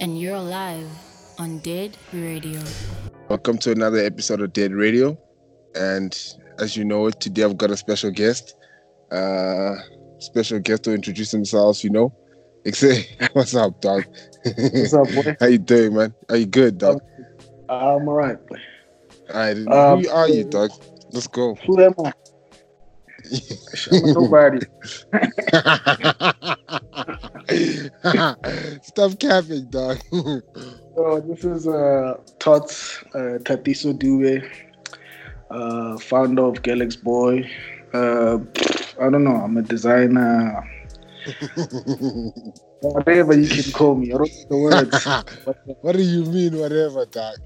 and 0.00 0.18
you're 0.20 0.38
live 0.40 0.88
on 1.38 1.58
Dead 1.58 1.96
Radio. 2.12 2.60
Welcome 3.28 3.58
to 3.58 3.72
another 3.72 3.98
episode 3.98 4.40
of 4.40 4.52
Dead 4.52 4.72
Radio. 4.72 5.18
And 5.74 6.16
as 6.58 6.76
you 6.76 6.84
know, 6.84 7.10
today 7.10 7.44
I've 7.44 7.56
got 7.56 7.70
a 7.70 7.76
special 7.76 8.10
guest. 8.10 8.54
Uh 9.10 9.74
special 10.18 10.58
guest 10.58 10.84
to 10.84 10.92
introduce 10.94 11.30
themselves, 11.30 11.84
you 11.84 11.90
know. 11.90 12.14
Say, 12.72 13.06
what's 13.32 13.54
up, 13.54 13.80
dog? 13.80 14.04
What's 14.44 14.92
up, 14.94 15.06
boy? 15.12 15.36
How 15.40 15.46
you 15.46 15.58
doing, 15.58 15.94
man? 15.94 16.14
Are 16.28 16.36
you 16.36 16.46
good, 16.46 16.78
dog? 16.78 17.00
I'm 17.68 18.08
alright. 18.08 18.38
All 18.50 19.34
right, 19.34 19.56
Um, 19.68 20.02
who 20.02 20.10
are 20.10 20.28
you, 20.28 20.44
dog? 20.44 20.70
Let's 21.12 21.26
go. 21.26 21.54
Who 21.54 21.80
am 21.82 21.94
I? 22.04 22.12
I'm 23.92 24.12
nobody. 24.14 24.60
Stop 28.82 29.18
capping, 29.20 29.66
dog. 29.70 29.98
So 30.10 31.20
this 31.20 31.44
is 31.44 31.68
uh, 31.68 32.14
Tots 32.38 33.04
uh, 33.14 33.38
Tatiso 33.44 33.92
Dube, 33.92 34.42
uh, 35.50 35.96
founder 35.98 36.42
of 36.42 36.62
Galax 36.62 37.00
Boy. 37.00 37.48
Uh, 37.94 38.38
I 39.00 39.10
don't 39.10 39.22
know. 39.22 39.36
I'm 39.36 39.56
a 39.56 39.62
designer. 39.62 40.64
Whatever 42.80 43.38
you 43.38 43.48
can 43.48 43.72
call 43.72 43.94
me. 43.94 44.12
I 44.12 44.18
don't 44.18 44.30
know 44.30 44.46
the 44.48 44.56
words. 44.56 45.04
But 45.44 45.56
what 45.82 45.96
do 45.96 46.02
you 46.02 46.24
mean, 46.24 46.58
whatever, 46.58 47.06
dog? 47.06 47.36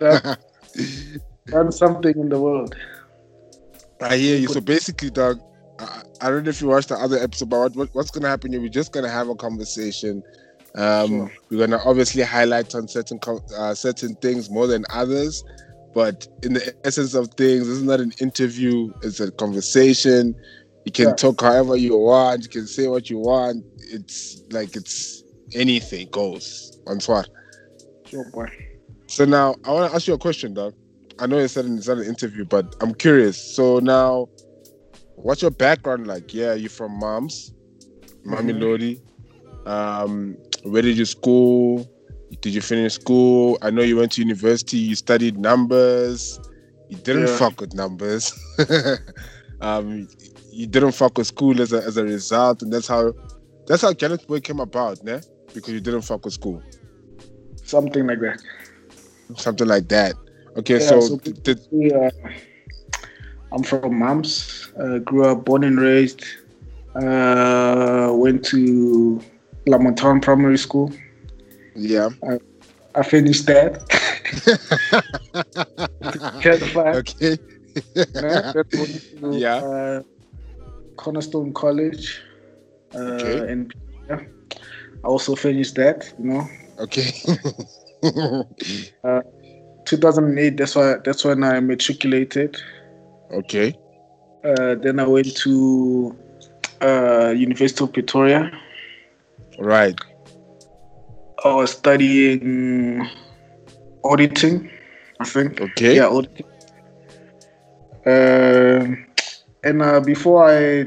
I've 0.00 0.38
done 1.46 1.72
something 1.72 2.16
in 2.16 2.28
the 2.28 2.40
world. 2.40 2.76
I 4.00 4.16
hear 4.16 4.36
you. 4.36 4.48
So 4.48 4.60
basically, 4.60 5.10
dog, 5.10 5.40
I, 5.78 6.02
I 6.20 6.30
don't 6.30 6.44
know 6.44 6.50
if 6.50 6.60
you 6.60 6.68
watched 6.68 6.88
the 6.88 6.96
other 6.96 7.18
episode, 7.18 7.50
but 7.50 7.58
what, 7.60 7.76
what, 7.76 7.88
what's 7.94 8.10
going 8.10 8.22
to 8.22 8.28
happen 8.28 8.52
here? 8.52 8.60
We're 8.60 8.68
just 8.68 8.92
going 8.92 9.04
to 9.04 9.10
have 9.10 9.28
a 9.28 9.34
conversation. 9.34 10.22
Um, 10.76 11.08
Sure. 11.08 11.32
We're 11.50 11.58
going 11.58 11.70
to 11.70 11.82
obviously 11.84 12.22
highlight 12.22 12.74
on 12.74 12.88
certain 12.88 13.20
uh, 13.56 13.74
certain 13.74 14.14
things 14.16 14.50
more 14.50 14.66
than 14.66 14.84
others, 14.92 15.44
but 15.94 16.26
in 16.42 16.54
the 16.54 16.74
essence 16.84 17.14
of 17.14 17.28
things, 17.36 17.66
this 17.68 17.76
is 17.76 17.82
not 17.84 18.00
an 18.00 18.12
interview. 18.20 18.92
It's 19.02 19.20
a 19.20 19.30
conversation. 19.32 20.34
You 20.84 20.92
can 20.92 21.08
Yeah. 21.08 21.14
talk 21.14 21.40
however 21.40 21.76
you 21.76 21.96
want. 21.96 22.42
You 22.42 22.48
can 22.48 22.66
say 22.66 22.88
what 22.88 23.08
you 23.08 23.18
want. 23.18 23.64
It's 23.78 24.42
like 24.50 24.74
it's 24.76 25.22
anything 25.54 26.08
goes. 26.10 26.78
On 26.86 26.98
what? 27.06 27.28
Sure, 28.06 28.24
boy. 28.32 28.48
So 29.06 29.24
now 29.24 29.54
I 29.64 29.72
want 29.72 29.90
to 29.90 29.94
ask 29.96 30.06
you 30.08 30.14
a 30.14 30.18
question, 30.18 30.54
dog. 30.54 30.74
I 31.20 31.26
know 31.26 31.38
you 31.38 31.46
said 31.48 31.66
it's 31.66 31.86
not 31.86 31.98
an 31.98 32.04
interview, 32.06 32.44
but 32.44 32.74
I'm 32.80 32.92
curious. 32.94 33.38
So 33.38 33.78
now, 33.78 34.28
what's 35.16 35.42
your 35.42 35.50
background 35.50 36.06
like? 36.06 36.32
Yeah, 36.34 36.54
you 36.54 36.68
from 36.68 37.00
Mams, 37.00 37.52
Mommy 38.24 38.52
Mhm. 38.52 38.60
Lodi. 38.60 39.00
Um, 39.66 40.36
where 40.64 40.82
did 40.82 40.96
you 40.96 41.04
school? 41.04 41.86
Did 42.40 42.54
you 42.54 42.60
finish 42.60 42.94
school? 42.94 43.58
I 43.62 43.70
know 43.70 43.82
you 43.82 43.96
went 43.96 44.12
to 44.12 44.20
university. 44.20 44.76
You 44.78 44.94
studied 44.94 45.38
numbers. 45.38 46.38
You 46.88 46.96
didn't 46.98 47.28
Yeah. 47.28 47.36
fuck 47.38 47.60
with 47.60 47.74
numbers. 47.74 48.32
um, 49.60 50.06
you 50.50 50.66
didn't 50.66 50.92
fuck 50.92 51.16
with 51.16 51.26
school 51.26 51.60
as 51.60 51.72
a, 51.72 51.78
as 51.78 51.96
a 51.96 52.04
result, 52.04 52.62
and 52.62 52.72
that's 52.72 52.86
how 52.88 53.12
that's 53.66 53.82
how 53.82 53.92
Kenneth 53.94 54.26
Boy 54.26 54.40
came 54.40 54.60
about, 54.60 55.02
ne? 55.02 55.20
Because 55.54 55.72
you 55.74 55.80
didn't 55.80 56.02
fuck 56.02 56.24
with 56.24 56.34
school 56.34 56.62
Something 57.64 58.06
like 58.06 58.20
that. 58.20 58.42
something 59.38 59.66
like 59.66 59.88
that. 59.88 60.14
Okay, 60.58 60.74
Yeah, 60.74 60.80
so, 60.88 61.00
so 61.00 61.18
We, 61.70 61.90
uh, 61.92 62.10
I'm 63.54 63.62
from 63.62 63.92
Mams. 64.00 64.68
Uh, 64.78 64.98
grew 64.98 65.24
up, 65.26 65.44
born 65.44 65.62
and 65.64 65.78
raised. 65.80 66.24
Uh, 66.96 68.10
went 68.12 68.44
to 68.46 69.20
Lamontown 69.66 70.20
Primary 70.20 70.58
School. 70.58 70.92
yeah. 71.76 72.08
I 72.96 73.02
finished 73.02 73.46
that. 73.46 73.82
Okay. 76.96 77.36
To, 77.36 77.38
Yeah. 79.32 79.56
Uh, 79.56 80.02
Cornerstone 80.96 81.52
College. 81.52 82.20
Uh, 82.94 82.98
Okay. 82.98 83.52
And 83.52 83.74
yeah, 84.08 84.20
I 85.02 85.06
also 85.08 85.34
finished 85.34 85.74
that. 85.76 86.12
You 86.18 86.24
know, 86.24 86.48
okay. 86.78 87.10
2008. 89.86 90.56
That's 90.56 90.76
why. 90.76 90.96
That's 91.04 91.24
when 91.24 91.42
I 91.42 91.58
matriculated. 91.60 92.56
Okay. 93.32 93.76
Uh, 94.44 94.74
then 94.74 95.00
I 95.00 95.06
went 95.06 95.36
to 95.36 96.16
uh, 96.80 97.32
University 97.36 97.84
of 97.84 97.92
Pretoria. 97.92 98.50
Right. 99.58 99.98
I 101.44 101.54
was 101.54 101.72
studying 101.72 103.08
auditing, 104.02 104.70
I 105.20 105.24
think. 105.24 105.60
Okay. 105.60 105.96
Yeah, 105.96 106.08
auditing. 106.08 106.46
Um 108.06 109.06
and 109.64 109.80
uh, 109.80 110.00
before 110.00 110.48
I, 110.48 110.84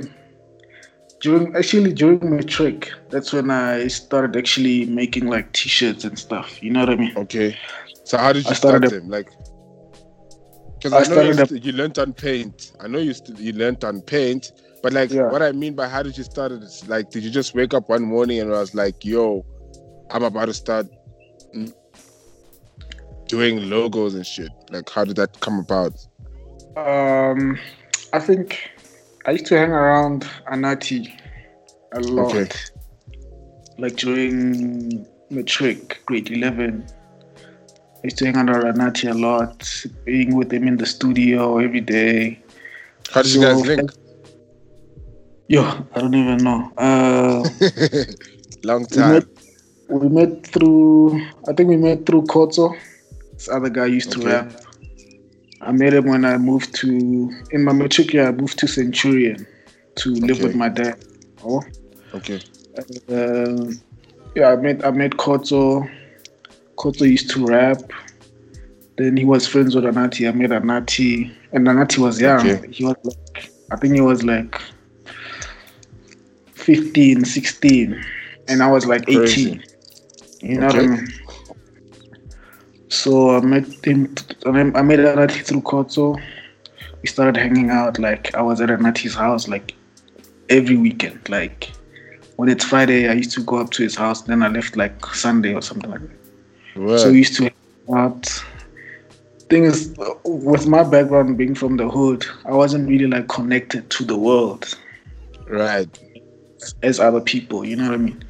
during 1.19 1.55
actually 1.55 1.93
during 1.93 2.29
my 2.29 2.41
trick, 2.41 2.91
that's 3.09 3.33
when 3.33 3.49
I 3.49 3.87
started 3.87 4.37
actually 4.37 4.85
making 4.85 5.27
like 5.27 5.51
T-shirts 5.51 6.03
and 6.05 6.17
stuff. 6.17 6.61
You 6.61 6.69
know 6.71 6.81
what 6.81 6.91
I 6.91 6.95
mean? 6.95 7.17
Okay. 7.17 7.57
So 8.03 8.17
how 8.19 8.33
did 8.33 8.45
you 8.45 8.51
I 8.51 8.53
start 8.53 8.85
started 8.85 8.91
them? 8.91 9.09
Like, 9.09 9.31
because 10.89 11.09
I 11.09 11.13
I, 11.13 11.15
know 11.15 11.21
you, 11.23 11.33
st- 11.45 11.63
you 11.65 11.71
learned 11.73 11.99
on 11.99 12.13
paint. 12.13 12.71
I 12.79 12.87
know 12.87 12.99
you 12.99 13.13
st- 13.13 13.39
you 13.39 13.53
learned 13.53 13.83
on 13.83 14.01
paint, 14.01 14.51
but 14.83 14.93
like, 14.93 15.11
Yeah. 15.11 15.29
what 15.31 15.41
I 15.41 15.51
mean 15.51 15.73
by 15.75 15.87
how 15.87 16.03
did 16.03 16.17
you 16.17 16.23
start 16.23 16.51
it 16.51 16.63
is 16.63 16.87
like, 16.87 17.09
did 17.09 17.23
you 17.23 17.29
just 17.31 17.53
wake 17.55 17.73
up 17.73 17.89
one 17.89 18.03
morning 18.03 18.39
and 18.39 18.53
I 18.53 18.59
was 18.59 18.73
like, 18.75 19.03
"Yo, 19.03 19.45
I'm 20.11 20.23
about 20.23 20.45
to 20.45 20.53
start 20.53 20.87
doing 23.27 23.69
logos 23.69 24.15
and 24.15 24.25
shit"? 24.25 24.51
Like, 24.69 24.89
how 24.89 25.03
did 25.05 25.15
that 25.17 25.39
come 25.41 25.59
about? 25.59 25.93
Um, 26.77 27.57
I 28.13 28.19
think 28.19 28.69
I 29.25 29.31
used 29.31 29.47
to 29.47 29.57
hang 29.57 29.71
around 29.71 30.23
Anati 30.51 31.11
a 31.93 31.99
lot. 31.99 32.35
Okay. 32.35 32.49
Like 33.77 33.95
during 33.95 35.05
matric, 35.29 36.01
grade 36.05 36.31
11. 36.31 36.87
I 37.97 38.07
used 38.07 38.17
to 38.19 38.25
hang 38.25 38.37
around 38.49 38.75
Anati 38.77 39.09
a 39.09 39.13
lot, 39.13 39.85
being 40.05 40.35
with 40.35 40.51
him 40.53 40.67
in 40.67 40.77
the 40.77 40.85
studio 40.85 41.57
every 41.57 41.81
day. 41.81 42.39
How 43.11 43.21
did 43.21 43.33
you 43.33 43.41
guys 43.41 43.59
So- 43.59 43.65
link? 43.65 43.91
Yo, 45.49 45.61
I 45.63 46.01
don't 46.01 46.13
even 46.13 46.37
know. 46.43 46.71
Uh, 46.77 47.41
Long 48.63 48.81
we, 48.81 48.85
time. 48.97 49.13
met, 49.13 49.25
we 49.87 50.09
met 50.09 50.45
through, 50.45 51.21
I 51.47 51.53
think 51.53 51.69
we 51.69 51.77
met 51.77 52.05
through 52.05 52.23
Koto. 52.23 52.75
This 53.33 53.47
other 53.47 53.69
guy 53.69 53.85
used 53.85 54.11
to 54.11 54.19
rap. 54.27 54.51
I 55.61 55.71
met 55.71 55.93
him 55.93 56.05
when 56.05 56.25
I 56.25 56.37
moved 56.37 56.75
to, 56.75 56.89
in 57.51 57.63
my 57.63 57.71
matric 57.71 58.13
year, 58.13 58.27
I 58.27 58.31
moved 58.33 58.59
to 58.59 58.67
Centurion 58.67 59.47
to 59.95 60.13
live 60.15 60.43
with 60.43 60.53
my 60.53 60.67
dad. 60.69 61.03
Oh. 61.43 61.63
Okay. 62.13 62.41
Uh, 63.09 63.71
yeah, 64.35 64.49
I 64.51 64.55
met 64.57 64.85
I 64.85 64.91
met 64.91 65.17
Koto. 65.17 65.87
Koto 66.77 67.05
used 67.05 67.29
to 67.31 67.45
rap. 67.45 67.81
Then 68.97 69.17
he 69.17 69.25
was 69.25 69.45
friends 69.45 69.75
with 69.75 69.83
Anati. 69.83 70.27
I 70.27 70.31
met 70.31 70.49
Anati, 70.49 71.31
and 71.51 71.67
Anati 71.67 71.97
was 71.99 72.19
young. 72.19 72.39
Okay. 72.39 72.71
He 72.71 72.83
was 72.83 72.95
like, 73.03 73.51
I 73.71 73.75
think 73.75 73.93
he 73.93 74.01
was 74.01 74.23
like 74.23 74.59
15, 76.53 77.25
16, 77.25 78.05
and 78.47 78.63
I 78.63 78.71
was 78.71 78.85
like 78.85 79.07
18. 79.07 79.63
You 80.41 80.59
know 80.59 80.67
what 80.67 80.75
I 80.75 80.87
mean? 80.87 81.07
So 82.89 83.35
I 83.35 83.41
met 83.41 83.85
him. 83.85 84.15
I 84.45 84.51
met 84.51 84.75
I 84.75 84.81
met 84.81 84.99
Anati 84.99 85.43
through 85.43 85.61
Koto. 85.61 86.15
We 87.01 87.07
started 87.07 87.37
hanging 87.37 87.69
out. 87.69 87.99
Like 87.99 88.33
I 88.33 88.41
was 88.41 88.61
at 88.61 88.69
Anati's 88.69 89.15
house 89.15 89.47
like 89.47 89.75
every 90.49 90.77
weekend. 90.77 91.27
Like 91.29 91.71
when 92.37 92.49
it's 92.49 92.63
Friday, 92.65 93.09
I 93.09 93.13
used 93.13 93.33
to 93.33 93.43
go 93.43 93.57
up 93.57 93.71
to 93.71 93.83
his 93.83 93.95
house. 93.95 94.21
Then 94.21 94.41
I 94.41 94.47
left 94.47 94.77
like 94.77 95.05
Sunday 95.07 95.53
or 95.53 95.61
something 95.61 95.91
like 95.91 96.01
that. 96.01 96.26
Word. 96.77 96.99
So 96.99 97.09
used 97.09 97.35
to 97.37 97.51
out. 97.93 98.25
Thing 99.49 99.63
is, 99.63 99.95
with 100.25 100.67
my 100.67 100.83
background 100.83 101.37
being 101.37 101.55
from 101.55 101.77
the 101.77 101.89
hood, 101.89 102.25
I 102.45 102.51
wasn't 102.51 102.89
really 102.89 103.07
like 103.07 103.29
connected 103.29 103.89
to 103.91 104.03
the 104.03 104.17
world 104.17 104.77
right. 105.47 105.87
as 106.83 106.99
other 106.99 107.21
people. 107.21 107.63
You 107.63 107.77
know 107.77 107.85
what 107.85 107.93
I 107.93 107.97
mean? 107.97 108.23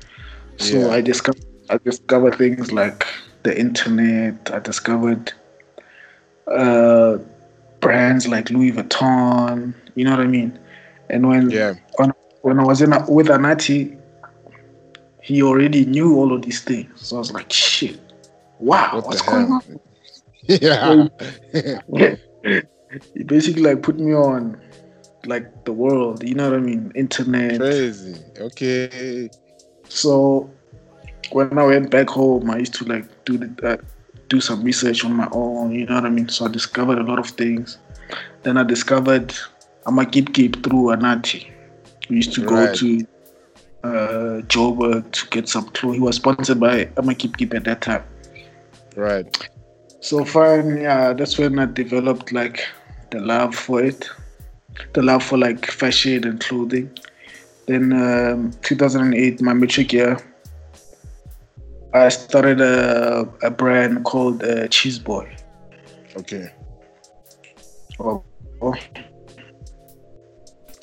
So 0.58 0.78
Yeah. 0.78 0.90
I 0.90 1.02
discovered 1.02 1.44
I 1.70 1.78
discovered 1.84 2.36
things 2.36 2.72
like 2.72 3.06
the 3.44 3.58
internet. 3.58 4.52
I 4.54 4.60
discovered 4.60 5.34
uh, 6.48 7.18
brands 7.82 8.28
like 8.28 8.50
Louis 8.50 8.72
Vuitton. 8.72 9.74
You 9.96 10.06
know 10.06 10.12
what 10.12 10.22
I 10.22 10.28
mean? 10.28 10.58
And 11.10 11.28
when 11.28 11.50
Yeah. 11.50 11.74
when 12.42 12.60
I 12.60 12.64
was 12.64 12.82
in 12.82 12.94
a, 12.94 13.04
with 13.10 13.28
Anati, 13.28 13.98
he 15.22 15.42
already 15.44 15.86
knew 15.86 16.16
all 16.16 16.32
of 16.32 16.44
these 16.44 16.62
things. 16.62 16.90
So 16.96 17.18
I 17.18 17.20
was 17.20 17.34
like, 17.34 17.52
shit, 17.52 18.00
wow, 18.60 18.96
What 18.96 19.06
what's 19.08 19.22
going 19.22 19.48
hell? 19.48 19.62
on? 19.68 19.80
Yeah. 20.48 21.08
he 23.14 23.24
basically 23.24 23.62
like 23.62 23.84
put 23.84 24.00
me 24.00 24.14
on 24.14 24.60
like 25.26 25.66
the 25.66 25.74
world, 25.74 26.24
you 26.24 26.36
know 26.36 26.50
what 26.50 26.58
I 26.58 26.62
mean? 26.62 26.92
Internet. 26.96 27.60
Crazy. 27.60 28.16
Okay. 28.40 29.30
So 29.90 30.50
when 31.32 31.58
I 31.58 31.66
went 31.66 31.92
back 31.92 32.10
home, 32.10 32.50
I 32.50 32.60
used 32.60 32.74
to 32.76 32.86
like 32.86 33.26
do 33.26 33.38
the, 33.38 33.68
uh, 33.68 33.78
do 34.30 34.40
some 34.40 34.64
research 34.64 35.04
on 35.04 35.14
my 35.14 35.28
own. 35.32 35.74
You 35.74 35.86
know 35.86 35.96
what 35.96 36.06
I 36.06 36.10
mean? 36.10 36.30
So 36.30 36.46
I 36.46 36.50
discovered 36.50 36.98
a 37.00 37.04
lot 37.04 37.20
of 37.20 37.28
things. 37.28 37.78
Then 38.44 38.58
I 38.58 38.64
discovered 38.64 39.34
Amakipkip 39.86 40.64
through 40.64 40.96
Anati. 40.96 41.52
We 42.10 42.18
used 42.18 42.34
to 42.36 42.46
go 42.46 42.72
to 42.72 43.08
uh, 43.84 44.42
Joburg 44.48 45.12
to 45.12 45.28
get 45.30 45.50
some 45.50 45.66
clothes. 45.70 45.96
He 45.96 46.00
was 46.02 46.16
sponsored 46.16 46.60
by 46.60 46.86
Amakipkip 46.96 47.54
at 47.54 47.66
that 47.66 47.82
time. 47.82 48.04
Right. 48.98 49.50
So 50.00 50.26
fine, 50.26 50.82
yeah, 50.82 51.14
that's 51.14 51.38
when 51.38 51.60
I 51.60 51.66
developed 51.66 52.32
like 52.32 52.66
the 53.12 53.20
love 53.20 53.54
for 53.56 53.84
it, 53.84 54.10
the 54.94 55.04
love 55.04 55.24
for 55.24 55.38
like 55.38 55.68
fashion 55.68 56.26
and 56.26 56.40
clothing. 56.40 56.90
Then 57.68 57.94
um, 57.94 58.54
2008, 58.64 59.40
my 59.42 59.54
matric 59.54 59.94
year, 59.94 60.18
I 61.94 62.10
started 62.10 62.60
a, 62.60 63.30
a 63.44 63.52
brand 63.52 64.04
called 64.04 64.44
uh, 64.44 64.68
Cheese 64.70 64.98
Boy. 64.98 65.32
Okay. 66.16 66.52
Oh, 68.00 68.24
oh, 68.62 68.74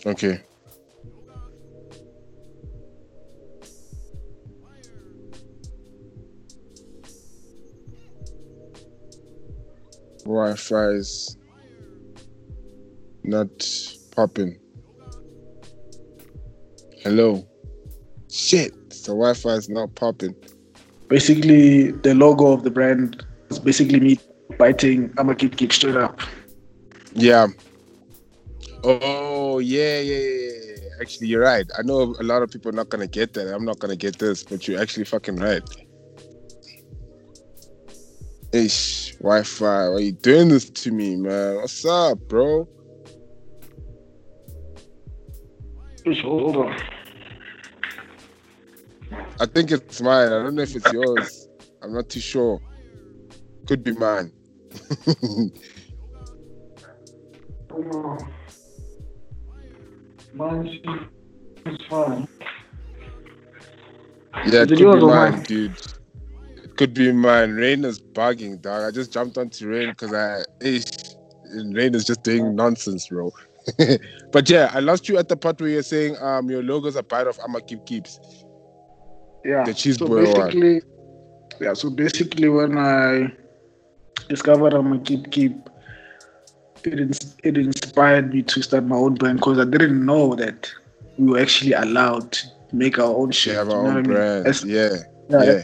Okay. 0.06 0.40
Wi-Fi 10.24 10.88
is 10.88 11.36
not 13.22 13.48
popping. 14.14 14.58
Hello. 17.02 17.46
Shit. 18.30 18.72
The 18.90 19.12
Wi-Fi 19.12 19.50
is 19.50 19.68
not 19.68 19.94
popping. 19.94 20.34
basically, 21.08 21.90
the 21.90 22.14
logo 22.14 22.52
of 22.52 22.64
the 22.64 22.70
brand 22.70 23.24
is 23.50 23.58
basically 23.58 24.00
me 24.00 24.18
biting. 24.58 25.10
Amakipkip 25.10 25.72
straight 25.72 25.96
up. 25.96 26.20
Yeah. 27.12 27.48
Oh 28.82 29.58
yeah, 29.58 30.00
yeah, 30.00 30.16
yeah, 30.16 30.18
yeah. 30.18 30.74
yeah. 30.82 31.00
Actually, 31.00 31.28
you're 31.28 31.42
right. 31.42 31.66
I 31.78 31.82
know 31.82 32.14
a 32.18 32.22
lot 32.22 32.42
of 32.42 32.50
people 32.50 32.70
are 32.70 32.74
not 32.74 32.88
gonna 32.88 33.06
get 33.06 33.34
that. 33.34 33.54
I'm 33.54 33.64
not 33.64 33.78
gonna 33.78 33.96
get 33.96 34.18
this, 34.18 34.42
but 34.42 34.66
you're 34.66 34.80
actually 34.80 35.04
fucking 35.04 35.36
right. 35.36 35.62
Ish, 38.52 39.03
Wi-Fi. 39.24 39.64
Why 39.64 39.94
are 39.94 40.00
you 40.00 40.12
doing 40.12 40.50
this 40.50 40.68
to 40.68 40.90
me, 40.90 41.16
man? 41.16 41.56
What's 41.56 41.82
up, 41.86 42.18
bro? 42.28 42.68
Hold 46.04 46.56
on. 46.56 46.78
I 49.40 49.46
think 49.46 49.72
it's 49.72 50.02
mine. 50.02 50.26
I 50.26 50.42
don't 50.42 50.54
know 50.54 50.60
if 50.60 50.76
it's 50.76 50.92
yours. 50.92 51.48
I'm 51.82 51.94
not 51.94 52.10
too 52.10 52.20
sure. 52.20 52.60
Could 53.66 53.82
be 53.82 53.92
mine. 53.92 54.30
Mine's 60.34 60.76
fine. 61.88 62.28
Yeah, 64.46 64.64
it 64.64 64.68
could 64.68 64.78
be 64.78 64.84
mine? 64.84 65.42
dude. 65.44 65.93
Could 66.76 66.94
be 66.94 67.12
mine. 67.12 67.52
Rain 67.52 67.84
is 67.84 68.00
bugging, 68.00 68.60
dog. 68.60 68.82
I 68.82 68.90
just 68.90 69.12
jumped 69.12 69.38
onto 69.38 69.68
Rain 69.68 69.90
because 69.90 70.12
I, 70.12 70.42
ish, 70.60 70.84
Rain 71.54 71.94
is 71.94 72.04
just 72.04 72.22
doing 72.22 72.56
nonsense, 72.56 73.08
bro. 73.08 73.32
but 74.32 74.50
yeah, 74.50 74.70
I 74.72 74.80
lost 74.80 75.08
you 75.08 75.16
at 75.16 75.28
the 75.28 75.36
part 75.36 75.60
where 75.60 75.70
you're 75.70 75.82
saying 75.82 76.16
um 76.20 76.50
your 76.50 76.62
logo's 76.62 76.96
a 76.96 77.02
part 77.02 77.26
of 77.26 77.38
Amakipkip's. 77.38 78.44
Yeah. 79.44 79.64
The 79.64 79.74
cheese 79.74 79.98
so 79.98 80.06
boy 80.06 80.24
one. 80.24 80.24
basically, 80.24 80.82
yeah. 81.60 81.74
So 81.74 81.90
basically, 81.90 82.48
when 82.48 82.76
I 82.76 83.32
discovered 84.28 84.72
Amakipkip, 84.72 85.68
it 86.84 87.00
ins- 87.00 87.36
it 87.42 87.56
inspired 87.56 88.34
me 88.34 88.42
to 88.42 88.62
start 88.62 88.84
my 88.84 88.96
own 88.96 89.14
brand 89.14 89.38
because 89.38 89.58
I 89.58 89.64
didn't 89.64 90.04
know 90.04 90.34
that 90.34 90.70
we 91.18 91.30
were 91.32 91.38
actually 91.38 91.72
allowed 91.72 92.32
to 92.32 92.46
make 92.72 92.98
our 92.98 93.14
own 93.14 93.30
shit. 93.30 93.54
have 93.54 93.70
our 93.70 93.76
own 93.76 93.84
what 93.84 93.92
I 93.92 93.94
mean? 93.96 94.04
brand. 94.04 94.46
As, 94.46 94.64
yeah, 94.64 94.96
yeah, 95.28 95.42
yeah, 95.42 95.62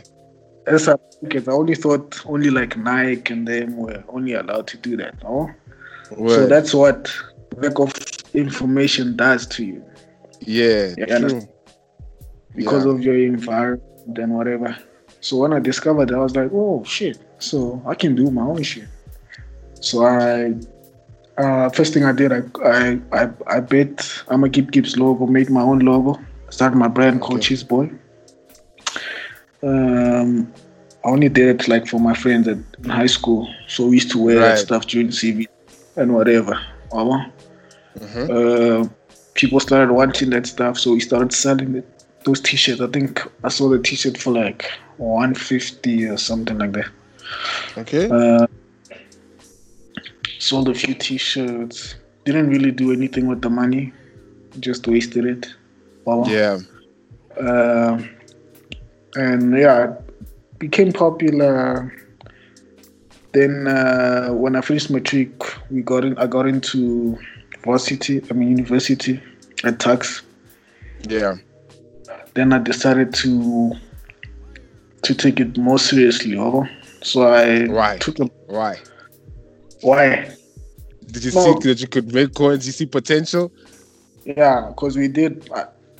as 0.70 0.84
South 0.84 1.00
Africans, 1.17 1.49
I 1.49 1.52
only 1.52 1.75
thought 1.75 2.20
only 2.26 2.50
like 2.50 2.76
Nike 2.76 3.32
and 3.32 3.46
them 3.46 3.76
were 3.76 4.02
only 4.08 4.34
allowed 4.34 4.67
to 4.69 4.76
do 4.76 4.96
that. 4.96 5.22
No? 5.22 5.50
So 6.11 6.46
that's 6.46 6.75
what 6.75 7.12
lack 7.56 7.78
of 7.78 7.93
information 8.34 9.17
does 9.17 9.46
to 9.46 9.64
you 9.64 9.84
yeah, 10.40 10.94
Yeah, 10.96 11.19
true. 11.19 11.49
because 12.55 12.84
Yeah. 12.84 12.93
of 12.93 13.02
your 13.02 13.17
environment 13.17 14.19
and 14.19 14.34
whatever. 14.34 14.76
So 15.20 15.37
when 15.38 15.52
I 15.52 15.58
discovered 15.61 16.08
that, 16.08 16.17
I 16.17 16.19
was 16.19 16.34
like, 16.34 16.50
oh 16.52 16.82
shit! 16.84 17.19
So 17.38 17.82
I 17.87 17.94
can 17.94 18.14
do 18.14 18.31
my 18.31 18.43
own 18.43 18.62
shit. 18.62 18.88
So 19.81 20.05
I, 20.05 20.55
uh, 21.37 21.69
first 21.70 21.93
thing 21.93 22.05
I 22.05 22.12
did, 22.12 22.32
I 22.32 22.43
I 22.64 22.99
I, 23.12 23.31
I 23.46 23.61
bet 23.61 23.96
Amakipkip's 24.28 24.96
logo, 24.96 25.26
made 25.26 25.50
my 25.50 25.62
own 25.62 25.81
logo, 25.81 26.19
started 26.49 26.76
my 26.76 26.88
brand 26.88 27.20
called 27.20 27.43
Cheese 27.43 27.62
Boy. 27.62 27.90
Um, 29.62 30.52
I 31.04 31.08
only 31.08 31.28
did 31.28 31.60
it 31.60 31.68
like 31.68 31.86
for 31.86 31.98
my 32.00 32.14
friends 32.14 32.46
at 32.48 32.58
in 32.82 32.90
high 32.90 33.06
school, 33.06 33.48
so 33.68 33.86
we 33.86 33.96
used 33.96 34.10
to 34.12 34.18
wear 34.18 34.38
that 34.40 34.48
Right. 34.50 34.58
stuff 34.58 34.86
during 34.86 35.08
CV 35.10 35.46
and 35.96 36.12
whatever. 36.14 36.58
Mhm. 37.98 38.30
Uh, 38.30 38.88
people 39.34 39.60
started 39.60 39.92
wanting 39.92 40.30
that 40.30 40.46
stuff, 40.46 40.78
so 40.78 40.92
we 40.92 41.00
started 41.00 41.32
selling 41.32 41.74
it, 41.76 41.86
those 42.24 42.40
t-shirts. 42.40 42.80
I 42.80 42.86
think 42.86 43.22
I 43.44 43.48
saw 43.48 43.68
the 43.68 43.78
t-shirt 43.78 44.18
for 44.18 44.32
like 44.32 44.70
150 44.98 46.06
or 46.06 46.16
something 46.18 46.58
like 46.58 46.72
that. 46.72 46.88
Okay. 47.78 48.08
Uh, 48.10 48.46
sold 50.38 50.68
a 50.68 50.74
few 50.74 50.94
t-shirts. 50.94 51.94
Didn't 52.24 52.48
really 52.50 52.70
do 52.70 52.92
anything 52.92 53.26
with 53.26 53.40
the 53.40 53.50
money, 53.50 53.92
just 54.58 54.86
wasted 54.86 55.24
it. 55.24 55.46
Wow. 56.04 56.24
Yeah. 56.26 56.58
Uh, 57.38 57.98
and 59.14 59.56
yeah, 59.58 59.90
it 59.92 60.58
became 60.58 60.92
popular. 60.92 61.92
Then 63.32 63.68
uh, 63.68 64.30
when 64.30 64.56
I 64.56 64.60
finished 64.60 64.90
matric, 64.90 65.30
we 65.70 65.82
got 65.82 66.04
in. 66.04 66.18
I 66.18 66.26
got 66.26 66.46
into 66.46 67.18
varsity. 67.64 68.22
I 68.30 68.34
mean 68.34 68.50
university 68.56 69.22
at 69.64 69.78
Tuks. 69.78 70.22
Yeah. 71.08 71.36
Then 72.34 72.52
I 72.52 72.58
decided 72.58 73.14
to 73.14 73.72
to 75.02 75.14
take 75.14 75.40
it 75.40 75.56
more 75.56 75.78
seriously. 75.78 76.36
Over. 76.36 76.68
So 77.02 77.32
I 77.32 77.66
Why? 77.66 77.99
took 77.99 78.18
a 78.20 78.25
Why? 78.46 78.78
why. 79.82 80.35
Did 81.11 81.25
you 81.25 81.30
No. 81.32 81.40
see 81.61 81.68
that 81.68 81.80
you 81.80 81.88
could 81.88 82.12
make 82.12 82.35
coins? 82.35 82.66
You 82.66 82.73
see 82.73 82.87
potential? 82.87 83.50
Yeah, 84.25 84.66
because 84.68 84.96
we 84.96 85.08
did. 85.08 85.49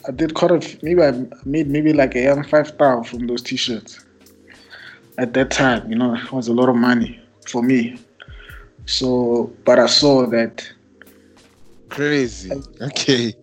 I, 0.09 0.13
did 0.13 0.35
quite 0.35 0.51
a. 0.51 0.79
Maybe 0.83 1.03
I 1.03 1.13
made 1.45 1.69
maybe 1.69 1.93
like 1.93 2.15
a 2.15 2.23
young 2.23 2.45
five 2.45 2.71
thousand 2.71 3.05
from 3.05 3.27
those 3.27 3.43
t-shirts. 3.43 4.05
At 5.19 5.35
that 5.35 5.51
time, 5.51 5.91
you 5.91 5.97
know, 5.97 6.15
it 6.15 6.33
was 6.33 6.49
a 6.49 6.53
lot 6.53 6.69
of 6.69 6.77
money 6.77 7.21
for 7.49 7.63
me. 7.63 7.99
So, 8.87 9.53
but 9.65 9.79
I 9.79 9.87
saw 9.87 10.27
that 10.27 10.67
Crazy. 11.91 12.53
Okay. 12.81 13.35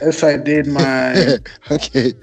as 0.00 0.22
I 0.22 0.36
did 0.36 0.66
my 0.68 1.38
okay. 1.70 2.14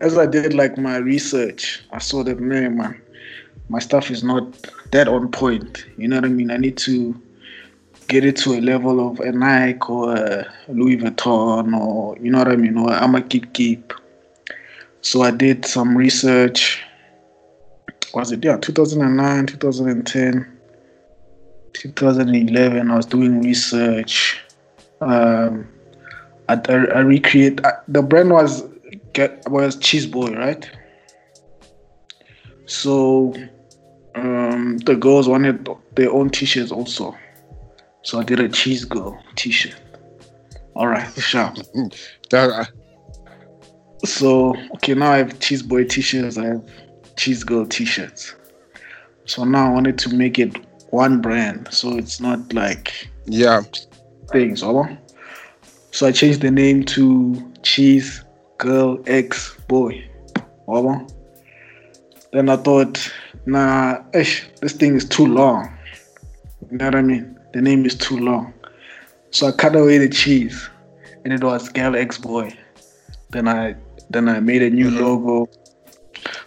as 0.00 0.16
I 0.16 0.26
did 0.26 0.54
like 0.54 0.76
my 0.78 0.98
research, 0.98 1.82
I 1.92 1.98
saw 1.98 2.22
that 2.24 2.38
man, 2.38 2.76
man, 2.76 3.00
my 3.68 3.78
stuff 3.78 4.10
is 4.10 4.22
not 4.22 4.70
that 4.92 5.08
on 5.08 5.30
point. 5.30 5.86
You 5.96 6.08
know 6.08 6.16
what 6.16 6.26
I 6.26 6.28
mean? 6.28 6.50
I 6.50 6.58
need 6.58 6.76
to 6.78 7.20
get 8.08 8.24
it 8.24 8.36
to 8.36 8.54
a 8.54 8.60
level 8.60 9.08
of 9.08 9.20
a 9.20 9.32
Nike 9.32 9.78
or 9.88 10.14
a 10.14 10.46
Louis 10.68 10.96
Vuitton 10.96 11.78
or 11.78 12.16
you 12.18 12.30
know 12.30 12.38
what 12.38 12.48
I 12.48 12.56
mean, 12.56 12.76
or 12.76 12.90
Amakipkip. 12.90 13.92
So 15.00 15.22
I 15.22 15.30
did 15.30 15.64
some 15.64 15.96
research. 15.96 16.82
Was 18.14 18.32
it 18.32 18.44
yeah, 18.44 18.56
2009, 18.56 19.46
2010, 19.46 20.58
2011? 21.74 22.90
I 22.90 22.96
was 22.96 23.06
doing 23.06 23.42
research. 23.42 24.40
Um, 25.00 25.68
I, 26.48 26.54
I, 26.54 26.72
I 26.72 27.00
recreate 27.00 27.64
I, 27.64 27.72
the 27.88 28.02
brand 28.02 28.30
was 28.30 28.64
get 29.12 29.48
was 29.48 29.76
Cheese 29.76 30.06
Boy, 30.06 30.32
right? 30.32 30.68
So 32.66 33.34
um, 34.14 34.78
the 34.78 34.96
girls 34.96 35.28
wanted 35.28 35.68
their 35.94 36.10
own 36.10 36.30
t-shirts 36.30 36.72
also. 36.72 37.16
So 38.06 38.20
I 38.20 38.22
did 38.22 38.38
a 38.38 38.48
cheese 38.48 38.84
girl 38.84 39.18
t-shirt. 39.34 39.74
All 40.76 40.86
right, 40.86 41.12
sharp. 41.20 41.56
Mm. 41.74 41.92
That- 42.30 42.50
uh, 42.50 42.64
So 44.04 44.54
okay, 44.76 44.94
now 44.94 45.10
I 45.10 45.16
have 45.16 45.40
cheese 45.40 45.60
boy 45.62 45.84
t-shirts. 45.84 46.38
I 46.38 46.46
have 46.46 46.62
cheese 47.16 47.42
girl 47.42 47.66
t-shirts. 47.66 48.36
So 49.24 49.42
now 49.42 49.66
I 49.66 49.72
wanted 49.74 49.98
to 49.98 50.14
make 50.14 50.38
it 50.38 50.56
one 50.90 51.20
brand, 51.20 51.66
so 51.72 51.98
it's 51.98 52.20
not 52.20 52.52
like 52.52 53.08
yeah. 53.26 53.62
things, 54.30 54.62
or 54.62 54.88
so 55.90 56.06
I 56.06 56.12
changed 56.12 56.42
the 56.42 56.50
name 56.52 56.84
to 56.84 57.52
Cheese 57.62 58.24
Girl 58.58 59.02
X 59.08 59.56
Boy, 59.66 60.08
or 60.66 61.04
Then 62.32 62.48
I 62.50 62.56
thought, 62.56 63.12
nah, 63.46 64.04
ish, 64.14 64.46
this 64.60 64.74
thing 64.74 64.94
is 64.94 65.08
too 65.08 65.26
long. 65.26 65.76
You 66.70 66.78
know 66.78 66.84
what 66.84 66.94
I 66.94 67.02
mean? 67.02 67.35
The 67.56 67.62
name 67.62 67.86
is 67.86 67.94
too 67.94 68.18
long. 68.18 68.52
So 69.30 69.46
I 69.46 69.52
cut 69.52 69.74
away 69.74 69.96
the 69.96 70.10
cheese, 70.10 70.68
and 71.24 71.32
it 71.32 71.42
was 71.42 71.70
Gal 71.70 71.96
X 71.96 72.18
Boy. 72.18 72.54
Then 73.30 73.48
I 73.48 73.74
then 74.10 74.28
I 74.28 74.40
made 74.40 74.62
a 74.62 74.68
new 74.68 74.90
Mhm. 74.90 75.00
logo. 75.00 75.48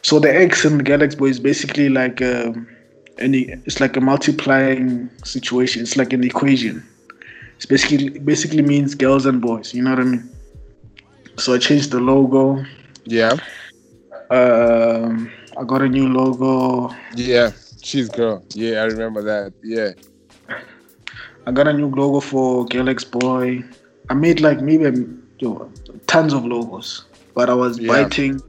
So 0.03 0.19
the 0.19 0.29
X 0.31 0.65
in 0.65 0.77
Gal 0.89 1.01
X 1.01 1.15
Boy 1.15 1.29
is 1.29 1.39
basically 1.39 1.89
like 1.89 2.21
um, 2.21 2.67
any 3.17 3.39
it's 3.65 3.79
like 3.79 3.97
a 3.97 4.01
multiplying 4.01 5.09
situation. 5.23 5.81
It's 5.81 5.97
like 5.97 6.13
an 6.13 6.23
equation. 6.23 6.83
It's 7.55 7.65
basically 7.65 8.09
basically 8.19 8.61
means 8.61 8.93
girls 8.93 9.25
and 9.25 9.41
boys. 9.41 9.73
You 9.73 9.81
know 9.81 9.89
what 9.95 10.01
I 10.01 10.03
mean? 10.03 10.29
So 11.37 11.55
I 11.55 11.57
changed 11.57 11.89
the 11.89 11.99
logo. 12.11 12.63
Yeah. 13.05 13.33
Um, 14.29 15.31
I 15.57 15.63
got 15.65 15.81
a 15.81 15.89
new 15.89 16.07
logo. 16.07 16.93
Yeah. 17.15 17.49
Cheese 17.81 18.09
girl. 18.09 18.43
Yeah, 18.53 18.83
I 18.83 18.85
remember 18.85 19.23
that. 19.23 19.53
Yeah. 19.63 19.93
I 21.50 21.51
got 21.51 21.68
a 21.68 21.74
new 21.74 21.89
logo 21.89 22.20
for 22.20 22.63
Galax 22.68 23.10
Boy. 23.10 23.63
I 24.08 24.13
made 24.13 24.39
like 24.39 24.62
maybe 24.62 24.86
um, 24.86 25.24
yo, 25.39 25.72
tons 26.06 26.32
of 26.32 26.46
logos, 26.46 27.06
but 27.34 27.50
I 27.50 27.56
was 27.56 27.79
Yeah. 27.79 27.88
biting 27.88 28.39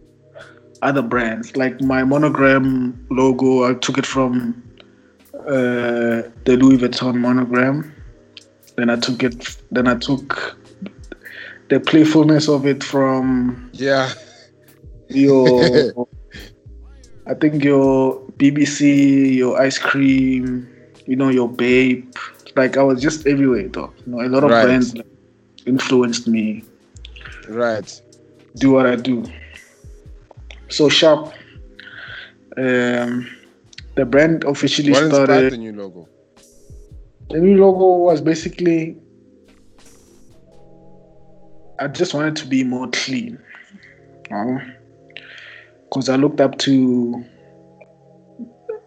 other 0.82 1.00
brands. 1.00 1.56
Like 1.56 1.80
my 1.80 2.04
monogram 2.04 3.06
logo, 3.10 3.64
I 3.64 3.72
took 3.72 3.96
it 3.96 4.04
from 4.04 4.62
uh, 5.34 6.28
the 6.44 6.58
Louis 6.60 6.76
Vuitton 6.76 7.14
monogram. 7.16 7.90
Then 8.76 8.90
I 8.90 8.96
took 8.96 9.22
it. 9.22 9.56
Then 9.70 9.88
I 9.88 9.94
took 9.94 10.58
the 11.70 11.80
playfulness 11.80 12.50
of 12.50 12.66
it 12.66 12.84
from 12.84 13.70
Yeah. 13.72 14.12
your 15.08 16.06
I 17.26 17.32
think 17.32 17.64
your 17.64 18.20
BBC, 18.36 19.36
your 19.36 19.58
ice 19.58 19.78
cream, 19.78 20.68
you 21.06 21.16
know, 21.16 21.30
your 21.30 21.48
babe. 21.48 22.04
Like 22.56 22.76
I 22.76 22.82
was 22.82 23.00
just 23.00 23.26
everywhere 23.26 23.68
though. 23.68 23.92
You 24.06 24.12
know, 24.12 24.20
a 24.20 24.28
lot 24.28 24.44
of 24.44 24.50
Right. 24.50 24.64
brands 24.64 24.94
like, 24.94 25.06
influenced 25.66 26.26
me 26.26 26.64
Right. 27.48 28.00
do 28.56 28.72
what 28.72 28.86
I 28.86 28.96
do. 28.96 29.24
So 30.68 30.88
sharp. 30.88 31.32
Um 32.56 33.28
the 33.96 34.04
brand 34.04 34.44
officially 34.44 34.92
What 34.92 35.08
started 35.10 35.52
the 35.52 35.56
new 35.58 35.72
logo? 35.72 36.08
the 37.30 37.38
new 37.38 37.56
logo 37.64 37.98
was 38.04 38.20
basically 38.20 38.96
I 41.78 41.88
just 41.88 42.12
wanted 42.14 42.36
to 42.36 42.46
be 42.46 42.62
more 42.64 42.88
clean. 42.92 43.38
Because 45.84 46.08
I 46.08 46.16
looked 46.16 46.40
up 46.40 46.58
to 46.58 47.24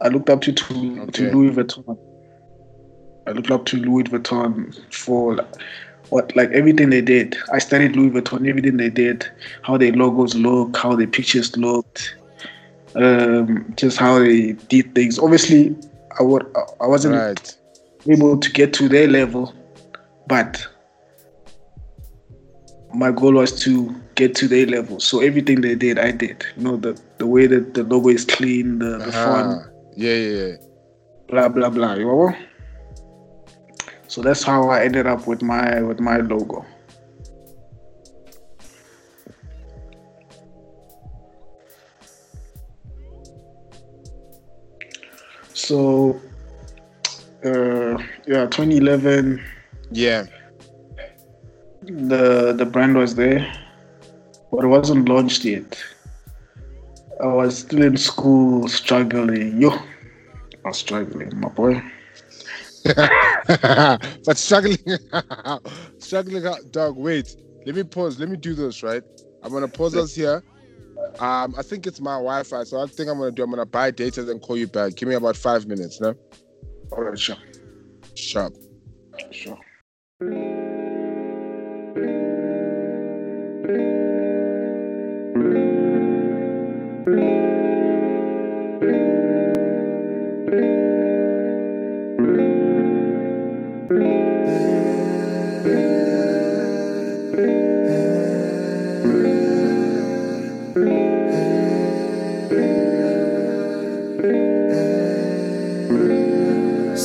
I 0.02 0.10
looked 0.10 0.30
up 0.30 0.42
to 0.42 0.52
to, 0.52 1.02
Okay. 1.02 1.30
to 1.30 1.32
Louis 1.36 1.52
Vuitton. 1.52 1.98
I 3.28 3.32
looked 3.32 3.52
up 3.52 3.66
to 3.68 3.78
Louis 3.78 4.04
Vuitton 4.04 4.76
for 4.94 5.38
what 6.10 6.36
like 6.36 6.50
everything 6.52 6.90
they 6.90 7.02
did. 7.02 7.38
I 7.52 7.60
studied 7.60 7.96
Louis 7.96 8.10
Vuitton, 8.12 8.48
everything 8.48 8.78
they 8.78 8.90
did, 8.90 9.26
how 9.62 9.78
their 9.78 9.94
logos 9.94 10.36
look, 10.36 10.76
how 10.78 10.96
their 10.96 11.08
pictures 11.08 11.56
looked, 11.58 12.16
um, 12.96 13.74
just 13.78 13.98
how 13.98 14.20
they 14.20 14.52
did 14.70 14.94
things. 14.94 15.18
Obviously, 15.20 15.76
I 16.20 16.24
would 16.24 16.46
I 16.82 16.88
wasn't 16.88 17.16
Right. 17.16 17.58
able 18.08 18.38
to 18.38 18.52
get 18.52 18.74
to 18.74 18.90
their 18.90 19.08
level, 19.08 19.54
but 20.28 20.66
my 22.94 23.12
goal 23.12 23.34
was 23.34 23.60
to 23.62 23.96
get 24.16 24.36
to 24.36 24.48
their 24.48 24.68
level. 24.68 25.00
So 25.00 25.22
everything 25.22 25.62
they 25.62 25.74
did, 25.76 25.98
I 25.98 26.12
did. 26.12 26.46
You 26.58 26.64
know, 26.64 26.76
the 26.78 27.00
the 27.18 27.26
way 27.26 27.48
that 27.48 27.74
the 27.74 27.84
logo 27.84 28.10
is 28.10 28.26
clean, 28.26 28.80
the, 28.80 28.98
the 29.00 29.12
font, 29.12 29.48
Uh-huh. 29.48 29.70
Yeah, 29.96 30.14
yeah, 30.14 30.46
yeah. 30.48 30.56
blah 31.30 31.48
blah 31.50 31.70
blah. 31.70 31.94
You 31.94 32.06
know? 32.06 32.36
So 34.14 34.22
that's 34.22 34.44
how 34.44 34.70
I 34.70 34.84
ended 34.84 35.08
up 35.08 35.26
with 35.26 35.42
my 35.42 35.82
with 35.82 36.00
my 36.00 36.18
logo. 36.18 36.64
So, 45.56 46.22
uh, 47.44 47.98
yeah, 48.28 48.46
2011. 48.54 49.44
Yeah. 49.90 50.28
the 51.82 52.54
the 52.56 52.66
brand 52.66 52.96
was 52.96 53.16
there, 53.16 53.52
but 54.52 54.64
it 54.64 54.68
wasn't 54.68 55.10
launched 55.10 55.44
yet. 55.44 55.84
I 57.20 57.34
was 57.34 57.58
still 57.58 57.82
in 57.82 57.98
school, 57.98 58.68
struggling. 58.68 59.60
Yo, 59.60 59.72
I 59.72 59.82
was 60.66 60.78
struggling, 60.78 61.40
my 61.40 61.50
boy. 61.50 61.82
but 62.86 64.38
struggling, 64.38 64.78
struggling, 66.00 66.46
out- 66.46 66.72
dog. 66.72 66.98
Wait, 66.98 67.36
let 67.66 67.76
me 67.76 67.84
pause. 67.84 68.20
Let 68.20 68.30
me 68.30 68.38
do 68.38 68.54
this 68.54 68.84
right. 68.84 69.04
I'm 69.42 69.52
gonna 69.52 69.68
pause 69.68 69.96
us 69.96 70.14
here. 70.16 70.44
Um, 71.20 71.54
I 71.58 71.62
think 71.62 71.86
it's 71.88 72.00
my 72.00 72.16
Wi-Fi, 72.16 72.64
so 72.64 72.82
I 72.82 72.88
think 72.88 73.10
I'm 73.10 73.18
gonna 73.20 73.32
do. 73.32 73.44
I'm 73.44 73.50
gonna 73.50 73.66
buy 73.66 73.92
data 73.92 74.30
and 74.30 74.42
call 74.42 74.58
you 74.58 74.68
back. 74.68 74.96
Give 74.96 75.08
me 75.08 75.16
about 75.16 75.36
five 75.38 75.68
minutes, 75.68 76.02
no? 76.02 76.16
All 76.92 77.04
right, 77.04 77.18
sure, 77.20 77.38
Sharp. 78.16 78.54
sure. 79.32 79.60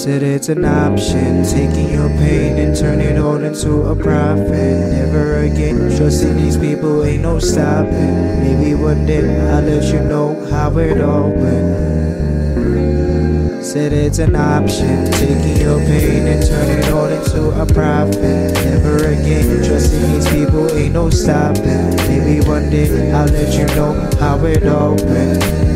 Said 0.09 0.23
it's 0.23 0.49
an 0.49 0.65
option, 0.65 1.45
taking 1.45 1.91
your 1.91 2.09
pain 2.09 2.57
and 2.57 2.75
turning 2.75 3.19
all 3.19 3.45
into 3.45 3.83
a 3.83 3.95
profit. 3.95 4.49
Never 4.49 5.41
again, 5.41 5.77
trusting 5.99 6.35
these 6.35 6.57
people 6.57 7.05
ain't 7.05 7.21
no 7.21 7.39
stopping. 7.39 8.41
Maybe 8.41 8.75
one 8.75 9.05
day 9.05 9.21
I'll 9.51 9.61
let 9.61 9.85
you 9.93 10.01
know 10.01 10.35
how 10.47 10.79
it 10.79 11.03
all 11.03 11.29
went. 11.29 12.57
Said 13.63 13.93
it's 13.93 14.19
an 14.19 14.35
option, 14.35 15.13
taking 15.13 15.59
your 15.59 15.79
pain 15.81 16.27
and 16.27 16.43
turn 16.43 16.71
it 16.71 16.89
all 16.89 17.05
into 17.05 17.51
a 17.61 17.67
profit. 17.67 18.55
Never 18.65 19.13
again, 19.13 19.63
trusting 19.63 20.11
these 20.11 20.27
people 20.31 20.73
ain't 20.73 20.95
no 20.95 21.11
stopping. 21.11 21.95
Maybe 22.09 22.41
one 22.49 22.71
day 22.71 23.13
I'll 23.13 23.27
let 23.27 23.53
you 23.53 23.67
know 23.77 23.93
how 24.19 24.43
it 24.47 24.67
all 24.67 24.95
went. 24.95 25.68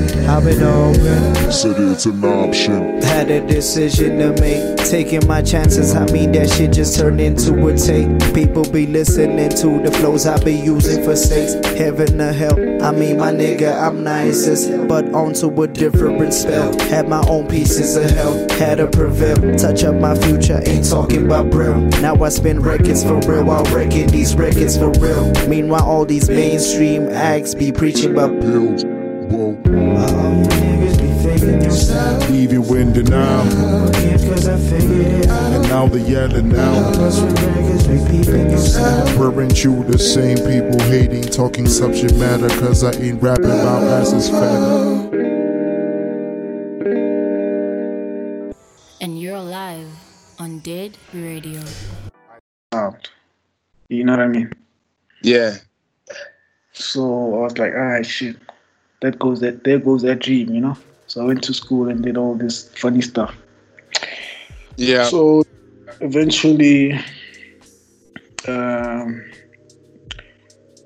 It 0.45 0.63
all 0.63 0.91
went. 0.91 1.53
Said 1.53 1.77
it's 1.79 2.07
an 2.07 2.25
option. 2.25 3.03
Had 3.03 3.31
a 3.31 3.47
decision 3.47 4.19
to 4.19 4.33
make, 4.41 4.77
taking 4.79 5.27
my 5.29 5.43
chances. 5.43 5.95
I 5.95 6.07
mean, 6.07 6.33
that 6.33 6.49
shit 6.49 6.73
just 6.73 6.99
turned 6.99 7.21
into 7.21 7.67
a 7.67 7.77
take. 7.77 8.35
People 8.35 8.65
be 8.65 8.87
listening 8.87 9.51
to 9.51 9.83
the 9.83 9.91
flows 9.99 10.27
I 10.27 10.43
be 10.43 10.55
using 10.55 11.05
for 11.05 11.15
stakes. 11.15 11.55
Heaven 11.79 12.21
or 12.21 12.33
hell, 12.33 12.59
I 12.83 12.91
mean, 12.93 13.19
my 13.19 13.33
nigga, 13.33 13.81
I'm 13.81 14.03
nicest, 14.03 14.89
but 14.89 15.13
onto 15.15 15.63
a 15.63 15.69
different 15.69 16.33
spell. 16.33 16.79
Had 16.89 17.09
my 17.09 17.25
own 17.29 17.47
pieces 17.47 17.97
of 17.97 18.11
hell, 18.11 18.35
had 18.53 18.79
to 18.79 18.89
prevail. 18.89 19.57
Touch 19.57 19.85
up 19.85 19.95
my 19.97 20.17
future, 20.17 20.61
ain't 20.67 20.89
talking 20.89 21.27
about 21.27 21.51
braille. 21.51 21.81
Now 22.01 22.15
I 22.23 22.31
spin 22.31 22.61
records 22.61 23.05
for 23.05 23.21
real 23.21 23.45
while 23.45 23.65
wrecking 23.67 24.09
these 24.09 24.35
records 24.35 24.77
for 24.77 24.91
real. 24.93 25.31
Meanwhile, 25.49 25.85
all 25.85 26.05
these 26.05 26.29
mainstream 26.29 27.09
acts 27.11 27.55
be 27.55 27.71
preaching 27.71 28.13
about 28.13 28.41
Pills. 28.41 28.85
Faking 31.73 31.93
yourself. 31.93 32.31
Leave 32.31 32.53
you 32.53 32.75
in 32.75 32.93
denial. 32.93 33.93
Cause 34.29 34.49
I 34.49 34.59
figured 34.59 35.07
it 35.07 35.29
out. 35.29 35.53
And 35.53 35.63
now 35.69 35.87
they 35.87 36.01
yelling 36.01 36.49
now. 36.49 36.93
Cause 36.95 37.21
we 37.21 37.29
niggas 37.29 37.89
be 37.89 38.25
peeping 38.25 38.51
yourself. 38.51 39.17
Weren't 39.17 39.65
you 39.65 39.85
the 39.85 39.99
same 39.99 40.39
people 40.39 40.81
hating, 40.89 41.25
talking 41.25 41.67
subject 41.67 42.15
matter? 42.17 42.49
Cause 42.61 42.85
I 42.85 42.93
ain't 42.93 43.23
rapping 43.23 43.47
about 43.47 43.83
asses 43.85 44.29
fat. 44.29 45.13
And 49.01 49.21
you're 49.21 49.41
live 49.41 49.89
on 50.39 50.61
Dead 50.61 50.97
Radio. 51.13 51.61
Sound. 52.73 53.11
You 53.89 54.05
know 54.05 54.13
what 54.13 54.21
I 54.21 54.29
mean? 54.29 54.53
Yeah. 55.23 55.57
So 56.73 57.35
I 57.35 57.39
was 57.43 57.59
like, 57.59 57.75
all 57.75 57.81
right, 57.81 58.07
shit. 58.07 58.37
That 59.03 59.19
goes 59.19 59.41
that 59.41 59.65
there 59.65 59.79
goes 59.79 60.03
that 60.03 60.21
dream, 60.21 60.55
you 60.55 60.61
know. 60.61 60.77
So 61.13 61.21
I 61.21 61.25
went 61.25 61.43
to 61.45 61.53
school 61.53 61.91
and 61.91 62.03
did 62.03 62.17
all 62.17 62.35
this 62.35 62.71
funny 62.71 63.03
stuff. 63.03 63.37
Yeah. 64.79 65.05
So 65.05 65.45
eventually, 66.01 66.95
um, 68.49 69.23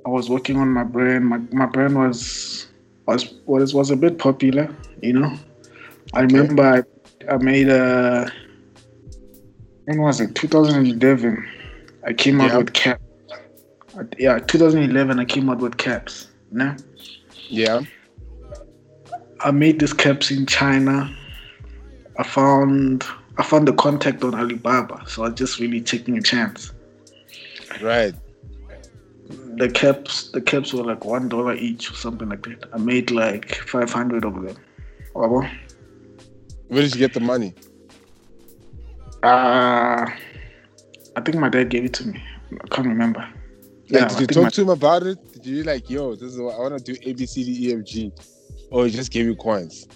I 0.05 0.09
was 0.09 0.29
working 0.29 0.57
on 0.57 0.73
my 0.73 0.83
brand. 0.83 1.27
My 1.27 1.39
my 1.53 1.67
brand 1.67 1.95
was 1.95 2.67
was 3.07 3.35
was 3.47 3.73
was 3.73 3.93
a 3.93 3.97
bit 3.97 4.19
popular, 4.19 4.69
you 5.01 5.13
know. 5.13 5.33
I 6.13 6.23
remember 6.23 6.65
I, 6.65 7.33
I 7.33 7.37
made 7.37 7.69
a 7.69 8.29
when 9.85 10.01
was 10.01 10.21
it? 10.21 10.35
2011. 10.35 11.49
I 12.05 12.13
came 12.13 12.41
out 12.41 12.51
Yeah. 12.51 12.59
with 12.59 12.73
caps. 12.73 13.05
Yeah, 14.19 14.41
2011. 14.41 15.21
I 15.21 15.25
came 15.25 15.49
out 15.49 15.59
with 15.59 15.77
caps. 15.77 16.27
Know? 16.51 16.75
Yeah. 17.49 17.83
I 19.41 19.51
made 19.51 19.81
these 19.81 19.93
caps 19.93 20.31
in 20.31 20.47
China. 20.47 21.15
I 22.19 22.23
found 22.23 23.05
I 23.39 23.43
found 23.43 23.69
the 23.69 23.75
contact 23.75 24.25
on 24.25 24.35
Alibaba, 24.35 25.03
so 25.07 25.25
I 25.25 25.29
was 25.29 25.39
just 25.39 25.59
really 25.59 25.81
taking 25.81 26.17
a 26.17 26.23
chance. 26.23 26.73
Right. 27.83 28.15
The 29.57 29.69
caps 29.69 30.31
the 30.31 30.41
caps 30.41 30.73
were 30.73 30.85
like 30.85 31.05
one 31.05 31.29
dollar 31.29 31.55
each 31.55 31.91
or 31.91 31.95
something 31.95 32.29
like 32.29 32.43
that. 32.45 32.69
I 32.73 32.79
made 32.79 33.11
like 33.11 33.55
five 33.55 33.93
hundred 33.93 34.25
of 34.25 34.35
them. 34.35 34.57
Wabo. 35.15 35.49
Where 36.69 36.83
did 36.83 36.95
you 36.95 36.99
get 36.99 37.13
the 37.13 37.21
money? 37.21 37.55
Uh 39.23 40.07
I 41.17 41.21
think 41.23 41.37
my 41.39 41.49
dad 41.49 41.71
gave 41.71 41.85
it 41.85 41.95
to 41.95 42.09
me. 42.09 42.23
I 42.53 42.69
can't 42.69 42.87
remember. 42.89 43.27
Like, 43.89 44.03
I 44.03 44.09
did 44.09 44.21
you 44.21 44.27
talk 44.29 44.43
my- 44.45 44.51
to 44.51 44.63
him 44.63 44.69
about 44.69 45.03
it? 45.05 45.33
Did 45.33 45.47
you 45.47 45.57
be 45.57 45.63
like, 45.63 45.89
yo, 45.91 46.15
this 46.15 46.33
is 46.33 46.39
what 46.39 46.55
I 46.55 46.59
want 46.59 46.85
to 46.85 46.93
do 46.93 46.99
A 47.09 47.13
B 47.13 47.27
C 47.27 47.45
D 47.45 47.69
E 47.69 47.75
F 47.75 47.85
G, 47.85 48.13
or 48.71 48.87
he 48.87 48.91
just 48.91 49.13
gave 49.13 49.27
you 49.27 49.37
coins? 49.37 49.87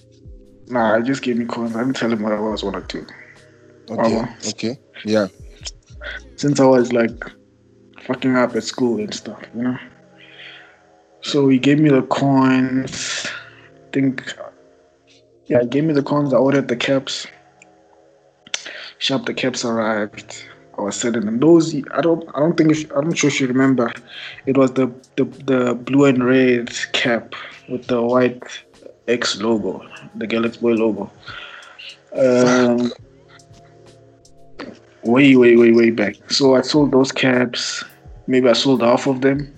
Nah, 0.68 0.94
I 0.96 1.00
just 1.00 1.22
gave 1.22 1.36
me 1.36 1.44
coins. 1.46 1.74
I 1.74 1.80
didn't 1.80 1.96
tell 1.96 2.12
him 2.12 2.22
what 2.22 2.32
I 2.32 2.40
was 2.40 2.62
want 2.62 2.88
to 2.88 3.00
do. 3.00 3.06
Okay. 3.90 4.24
Okay. 4.48 4.78
Yeah. 5.04 5.28
since 6.36 6.60
I 6.60 6.64
was 6.64 6.92
like 6.92 7.24
fucking 8.02 8.36
up 8.36 8.54
at 8.56 8.64
school 8.64 8.98
and 8.98 9.12
stuff, 9.12 9.42
you 9.54 9.62
know. 9.62 9.78
So 11.22 11.48
he 11.48 11.58
gave 11.58 11.78
me 11.78 11.90
the 11.90 12.02
coins. 12.02 13.26
I 13.26 13.90
think, 13.92 14.34
yeah, 15.46 15.60
he 15.60 15.66
gave 15.66 15.84
me 15.84 15.92
the 15.92 16.02
coins. 16.02 16.32
I 16.32 16.38
ordered 16.38 16.68
the 16.68 16.76
caps. 16.76 17.26
Shop 18.98 19.26
the 19.26 19.34
caps 19.34 19.64
arrived. 19.64 20.44
Was 20.80 20.96
selling 20.96 21.26
them. 21.26 21.38
Those 21.40 21.74
I 21.74 22.00
don't 22.00 22.28
I 22.34 22.40
don't 22.40 22.56
think 22.56 22.70
if, 22.72 22.90
I'm 22.96 23.08
not 23.08 23.18
sure 23.18 23.28
if 23.28 23.40
you 23.40 23.46
remember. 23.46 23.92
It 24.46 24.56
was 24.56 24.72
the, 24.72 24.86
the 25.16 25.24
the 25.44 25.74
blue 25.74 26.04
and 26.06 26.24
red 26.24 26.70
cap 26.92 27.34
with 27.68 27.86
the 27.86 28.00
white 28.02 28.42
X 29.08 29.40
logo, 29.40 29.86
the 30.14 30.26
Galaxy 30.26 30.60
Boy 30.60 30.72
logo. 30.72 31.10
Um, 32.16 32.92
way, 35.04 35.36
way, 35.36 35.56
way, 35.56 35.70
way 35.72 35.90
back. 35.90 36.16
So 36.30 36.56
I 36.56 36.62
sold 36.62 36.92
those 36.92 37.12
caps. 37.12 37.84
Maybe 38.26 38.48
I 38.48 38.52
sold 38.52 38.82
half 38.82 39.06
of 39.06 39.20
them. 39.20 39.54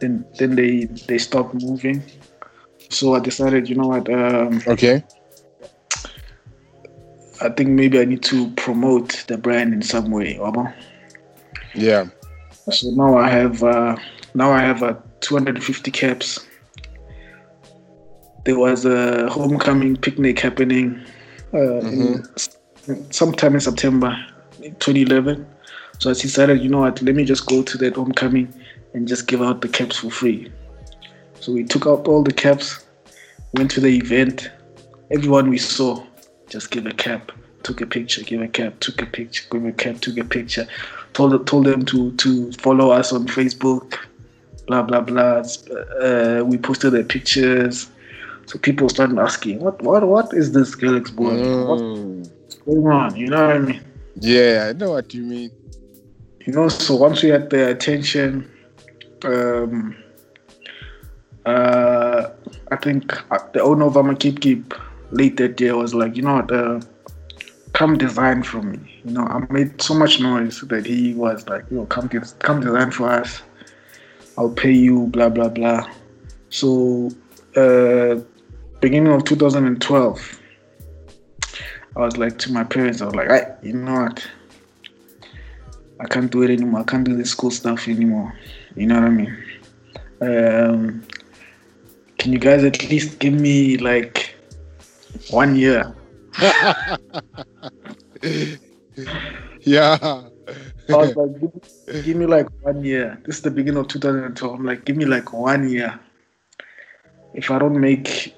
Then, 0.00 0.24
then 0.38 0.56
they 0.56 0.84
they 1.08 1.18
stopped 1.18 1.54
moving. 1.54 2.02
So 2.90 3.14
I 3.14 3.20
decided, 3.20 3.68
you 3.68 3.76
know 3.76 3.88
what? 3.88 4.08
Um, 4.12 4.62
Okay. 4.66 5.02
I 7.40 7.50
think 7.50 7.70
maybe 7.70 8.00
I 8.00 8.04
need 8.04 8.22
to 8.24 8.50
promote 8.52 9.24
the 9.28 9.36
brand 9.36 9.74
in 9.74 9.82
some 9.82 10.10
way. 10.10 10.34
Wabo. 10.34 10.72
Yeah. 11.74 12.06
So 12.70 12.90
now 12.90 13.16
I 13.16 13.28
have 13.28 13.62
uh, 13.62 13.96
now 14.34 14.52
I 14.52 14.60
have 14.60 14.82
uh, 14.82 14.96
250 15.20 15.90
caps. 15.90 16.46
There 18.44 18.58
was 18.58 18.84
a 18.84 19.28
homecoming 19.28 19.96
picnic 19.96 20.38
happening 20.38 21.04
uh, 21.52 21.80
in, 21.80 22.24
sometime 23.10 23.54
in 23.54 23.60
September 23.60 24.16
2011. 24.60 25.46
So 25.98 26.10
I 26.10 26.12
decided, 26.12 26.60
you 26.62 26.68
know 26.68 26.80
what, 26.80 27.00
let 27.02 27.14
me 27.14 27.24
just 27.24 27.46
go 27.46 27.62
to 27.62 27.78
that 27.78 27.96
homecoming 27.96 28.52
and 28.94 29.08
just 29.08 29.26
give 29.26 29.42
out 29.42 29.62
the 29.62 29.68
caps 29.68 29.98
for 29.98 30.10
free. 30.10 30.52
So 31.40 31.52
we 31.52 31.64
took 31.64 31.86
out 31.86 32.06
all 32.06 32.22
the 32.22 32.32
caps, 32.32 32.84
went 33.54 33.70
to 33.72 33.80
the 33.80 33.96
event. 33.96 34.50
Everyone 35.10 35.48
we 35.50 35.58
saw 35.58 36.04
just 36.48 36.70
give 36.70 36.86
a 36.86 36.92
cap, 36.92 37.32
took 37.62 37.80
a 37.80 37.86
picture, 37.86 38.22
give 38.22 38.40
a 38.40 38.48
cap, 38.48 38.78
took 38.80 39.00
a 39.02 39.06
picture, 39.06 39.44
give 39.50 39.64
a 39.64 39.72
cap, 39.72 40.00
took 40.00 40.18
a 40.18 40.24
picture. 40.24 40.66
Told 41.12 41.46
told 41.46 41.66
them 41.66 41.84
to 41.86 42.12
to 42.12 42.52
follow 42.52 42.90
us 42.90 43.12
on 43.12 43.26
Facebook, 43.26 43.96
blah 44.66 44.82
blah 44.82 45.00
blah. 45.00 45.42
Uh, 46.00 46.42
we 46.44 46.58
posted 46.58 46.92
their 46.92 47.04
pictures. 47.04 47.88
So 48.46 48.58
people 48.58 48.88
started 48.88 49.18
asking, 49.18 49.60
what 49.60 49.80
what 49.82 50.06
what 50.06 50.32
is 50.34 50.52
this 50.52 50.74
Galaxy 50.74 51.12
boy? 51.14 51.36
What's 51.66 51.82
Mm. 51.82 52.30
going 52.64 52.86
on? 52.86 53.16
You 53.16 53.26
know 53.28 53.46
what 53.46 53.56
I 53.56 53.58
mean? 53.58 53.80
Yeah, 54.20 54.68
I 54.70 54.72
know 54.72 54.90
what 54.90 55.12
you 55.14 55.22
mean. 55.22 55.50
you 56.46 56.52
know 56.52 56.68
so 56.68 56.94
once 56.94 57.22
we 57.24 57.28
had 57.30 57.50
their 57.50 57.70
attention 57.70 58.48
um 59.24 59.96
uh 61.44 62.28
i 62.70 62.76
think 62.76 63.04
uh, 63.32 63.38
the 63.52 63.60
owner 63.60 63.86
of 63.86 63.94
Amakipkip 63.94 64.62
late 65.10 65.36
that 65.36 65.60
year 65.60 65.76
was 65.76 65.94
like 65.94 66.16
you 66.16 66.22
know 66.22 66.36
what 66.36 66.50
uh, 66.52 66.80
come 67.72 67.96
design 67.96 68.42
for 68.42 68.62
me 68.62 68.78
you 69.04 69.12
know 69.12 69.22
i 69.22 69.52
made 69.52 69.80
so 69.80 69.94
much 69.94 70.20
noise 70.20 70.60
that 70.62 70.86
he 70.86 71.14
was 71.14 71.46
like 71.48 71.64
you 71.70 71.76
know 71.78 71.86
come 71.86 72.06
get, 72.06 72.34
come 72.40 72.60
design 72.60 72.90
for 72.90 73.08
us 73.08 73.42
i'll 74.38 74.50
pay 74.50 74.72
you 74.72 75.06
blah 75.08 75.28
blah 75.28 75.48
blah 75.48 75.88
so 76.50 77.10
uh 77.56 78.16
beginning 78.80 79.12
of 79.12 79.24
2012 79.24 80.40
i 81.96 82.00
was 82.00 82.16
like 82.16 82.38
to 82.38 82.52
my 82.52 82.64
parents 82.64 83.00
i 83.00 83.04
was 83.04 83.14
like 83.14 83.28
hey, 83.28 83.54
you 83.62 83.72
know 83.72 84.02
what 84.02 84.26
I 85.98 86.06
can't 86.06 86.30
do 86.30 86.42
it 86.42 86.50
anymore. 86.50 86.80
I 86.80 86.84
can't 86.84 87.04
do 87.04 87.16
this 87.16 87.30
school 87.30 87.50
stuff 87.50 87.88
anymore. 87.88 88.34
You 88.74 88.86
know 88.86 88.96
what 88.96 89.04
I 89.04 89.08
mean? 89.08 89.36
Um, 90.20 91.02
can 92.18 92.32
you 92.32 92.38
guys 92.38 92.64
at 92.64 92.88
least 92.90 93.18
give 93.18 93.32
me 93.32 93.78
like 93.78 94.25
one 95.30 95.56
year? 95.56 95.94
Yeah. 99.66 99.98
I 100.88 100.94
was 100.94 101.16
like, 101.16 101.40
give, 101.40 102.04
give 102.04 102.16
me 102.16 102.26
like 102.26 102.46
one 102.62 102.84
year. 102.84 103.20
This 103.26 103.36
is 103.36 103.42
the 103.42 103.50
beginning 103.50 103.80
of 103.80 103.88
2012. 103.88 104.54
I'm 104.54 104.64
like, 104.64 104.84
give 104.84 104.96
me 104.96 105.04
like 105.04 105.32
one 105.32 105.68
year. 105.68 105.98
If 107.34 107.50
I 107.50 107.58
don't 107.58 107.80
make 107.80 108.34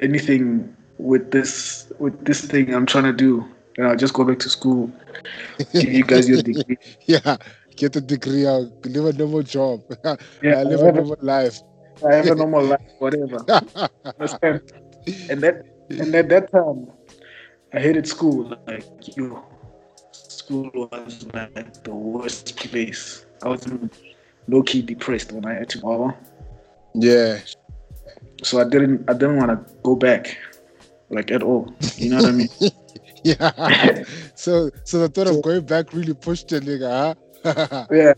anything 0.00 0.74
with 0.98 1.30
this 1.30 1.92
with 1.98 2.24
this 2.24 2.40
thing 2.44 2.74
I'm 2.74 2.86
trying 2.86 3.04
to 3.04 3.12
do, 3.12 3.44
then 3.76 3.86
I'll 3.86 3.96
just 3.96 4.14
go 4.14 4.24
back 4.24 4.38
to 4.40 4.48
school. 4.48 4.90
Give 5.72 5.92
you 5.92 6.04
guys 6.04 6.28
your 6.28 6.42
degree. 6.50 6.78
yeah. 7.04 7.36
Get 7.76 7.96
a 7.96 8.00
degree 8.00 8.46
out. 8.46 8.72
Live 8.86 9.04
a 9.04 9.12
normal 9.12 9.42
job. 9.42 9.82
Yeah, 10.42 10.60
I 10.60 10.62
live 10.64 10.80
I 10.82 10.88
a 10.88 10.92
normal 10.92 11.16
life. 11.20 11.60
I 12.08 12.14
have 12.14 12.26
a 12.26 12.34
normal 12.34 12.64
life, 12.64 12.80
whatever. 12.98 13.44
Understand? 14.18 14.62
And 15.28 15.40
that 15.40 15.64
and 15.90 16.14
at 16.14 16.28
that 16.28 16.52
time, 16.52 16.88
I 17.72 17.80
hated 17.80 18.06
school. 18.06 18.56
Like 18.66 19.16
you, 19.16 19.42
school 20.12 20.70
was 20.74 21.26
like 21.32 21.84
the 21.84 21.94
worst 21.94 22.56
place. 22.56 23.24
I 23.42 23.48
was 23.48 23.66
low 24.48 24.62
key 24.62 24.82
depressed 24.82 25.32
when 25.32 25.46
I 25.46 25.54
had 25.54 25.68
to 25.70 25.84
move. 25.84 26.14
Yeah. 26.94 27.38
So 28.42 28.60
I 28.60 28.64
didn't 28.64 29.08
I 29.08 29.12
didn't 29.12 29.36
want 29.36 29.50
to 29.50 29.74
go 29.82 29.96
back, 29.96 30.36
like 31.10 31.30
at 31.30 31.42
all. 31.42 31.72
You 31.96 32.10
know 32.10 32.16
what 32.16 32.26
I 32.26 32.32
mean? 32.32 32.48
Yeah. 33.22 34.04
so 34.34 34.70
so 34.84 35.00
the 35.00 35.08
thought 35.08 35.28
of 35.28 35.42
going 35.42 35.66
back 35.66 35.92
really 35.92 36.14
pushed 36.14 36.48
the 36.48 36.60
nigga, 36.60 37.14
huh? 37.44 37.86
Yeah. 37.90 38.14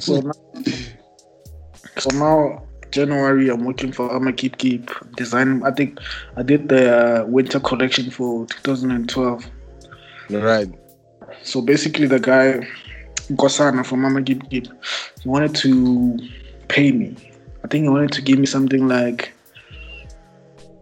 So 0.00 0.20
now, 0.20 0.32
so 1.98 2.10
now 2.16 2.62
January 2.94 3.48
I'm 3.48 3.64
working 3.64 3.90
for 3.90 4.08
Amakipkip 4.08 5.16
design. 5.16 5.62
I 5.64 5.72
think 5.72 5.98
I 6.36 6.42
did 6.42 6.68
the 6.68 7.22
uh, 7.22 7.26
winter 7.26 7.58
collection 7.58 8.08
for 8.10 8.46
2012. 8.46 9.50
right. 10.30 10.70
So 11.42 11.60
basically, 11.60 12.06
the 12.06 12.20
guy, 12.20 12.66
Nkosana 13.28 13.84
from 13.84 14.02
Mama 14.02 14.22
Gib 14.22 14.48
Gib, 14.48 14.68
he 15.20 15.28
wanted 15.28 15.56
to 15.56 16.18
pay 16.68 16.92
me. 16.92 17.16
I 17.64 17.66
think 17.66 17.82
he 17.82 17.88
wanted 17.88 18.12
to 18.12 18.22
give 18.22 18.38
me 18.38 18.46
something 18.46 18.86
like 18.86 19.34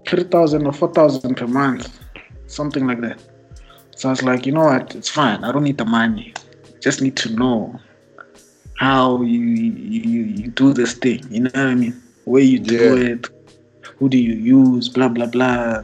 3,000 0.07 0.66
or 0.66 0.72
4,000 0.72 1.35
per 1.35 1.46
month, 1.46 1.98
something 2.46 2.87
like 2.87 3.01
that. 3.01 3.18
So 3.96 4.11
I 4.11 4.12
was 4.12 4.22
like, 4.22 4.44
you 4.44 4.53
know 4.53 4.64
what? 4.64 4.94
It's 4.94 5.09
fine. 5.09 5.42
I 5.44 5.51
don't 5.51 5.64
need 5.64 5.79
the 5.79 5.87
money. 5.87 6.35
Just 6.81 7.01
need 7.01 7.16
to 7.18 7.31
know 7.31 7.81
how 8.77 9.22
you 9.22 9.38
you, 9.38 10.25
you 10.25 10.48
do 10.51 10.75
this 10.75 10.94
thing. 10.94 11.25
You 11.31 11.42
know 11.42 11.51
what 11.55 11.66
I 11.66 11.75
mean? 11.75 12.01
Where 12.24 12.42
you 12.42 12.58
do 12.58 12.74
Yeah. 12.98 13.11
it, 13.14 13.26
who 13.98 14.08
do 14.08 14.16
you 14.18 14.35
use, 14.35 14.88
blah 14.88 15.08
blah 15.08 15.26
blah. 15.26 15.82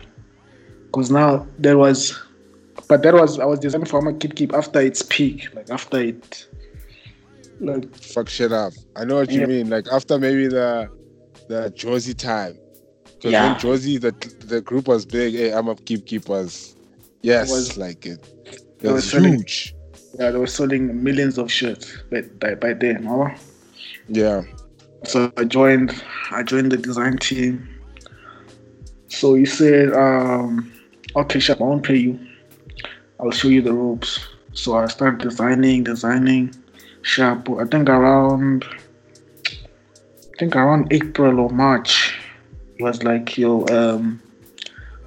Because 0.86 1.10
now 1.10 1.46
there 1.58 1.76
was 1.78 2.18
but 2.88 3.02
that 3.02 3.14
was 3.14 3.38
I 3.38 3.44
was 3.44 3.58
designing 3.58 3.86
for 3.86 4.00
my 4.00 4.12
Keep 4.12 4.36
Keep 4.36 4.54
after 4.54 4.80
its 4.80 5.02
peak, 5.02 5.48
like 5.54 5.68
after 5.70 6.00
it, 6.00 6.46
like 7.60 7.94
Fuck 7.96 8.28
shit 8.28 8.52
up. 8.52 8.72
I 8.96 9.04
know 9.04 9.16
what 9.16 9.30
you 9.30 9.40
Yeah. 9.40 9.46
mean. 9.46 9.70
Like 9.70 9.86
after 9.92 10.18
maybe 10.18 10.46
the 10.48 10.88
the 11.48 11.72
Jozi 11.76 12.16
time. 12.16 12.56
Because 13.04 13.32
Yeah. 13.32 13.52
when 13.52 13.60
Jozi 13.60 14.00
the 14.00 14.12
the 14.46 14.60
group 14.60 14.86
was 14.88 15.04
big, 15.04 15.34
hey, 15.34 15.50
Amakipkip 15.50 16.28
was 16.28 16.76
yes, 17.22 17.50
was- 17.50 17.76
like 17.76 18.06
it. 18.06 18.24
It 18.46 18.62
it 18.80 18.86
was, 18.86 18.92
was 18.94 19.10
selling- 19.10 19.34
huge. 19.34 19.74
yeah, 20.18 20.30
they 20.30 20.38
were 20.38 20.46
selling 20.46 21.02
millions 21.02 21.36
of 21.36 21.50
shirts 21.50 21.92
by 22.10 22.22
by, 22.40 22.54
by 22.54 22.72
then. 22.74 23.02
Huh? 23.04 23.30
Yeah. 24.08 24.42
So 25.04 25.32
I 25.36 25.44
joined. 25.44 26.02
I 26.30 26.42
joined 26.42 26.72
the 26.72 26.76
design 26.76 27.18
team. 27.18 27.68
So 29.08 29.34
he 29.34 29.44
said, 29.44 29.92
um, 29.92 30.72
"Okay, 31.16 31.38
Shep, 31.38 31.60
I 31.60 31.64
won't 31.64 31.84
pay 31.84 31.96
you. 31.96 32.18
I'll 33.20 33.30
show 33.30 33.48
you 33.48 33.62
the 33.62 33.72
ropes." 33.72 34.18
So 34.52 34.76
I 34.76 34.86
started 34.86 35.20
designing, 35.20 35.84
designing. 35.84 36.54
Sharp. 37.02 37.48
I 37.48 37.64
think 37.64 37.88
around, 37.88 38.64
I 39.46 40.36
think 40.38 40.56
around 40.56 40.92
April 40.92 41.40
or 41.40 41.48
March, 41.48 42.18
it 42.76 42.82
was 42.82 43.02
like, 43.02 43.38
"Yo, 43.38 43.64
um, 43.68 44.20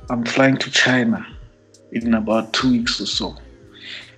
I'm 0.09 0.25
flying 0.25 0.57
to 0.57 0.71
China 0.71 1.25
in 1.91 2.13
about 2.13 2.53
two 2.53 2.71
weeks 2.71 2.99
or 3.01 3.05
so. 3.05 3.35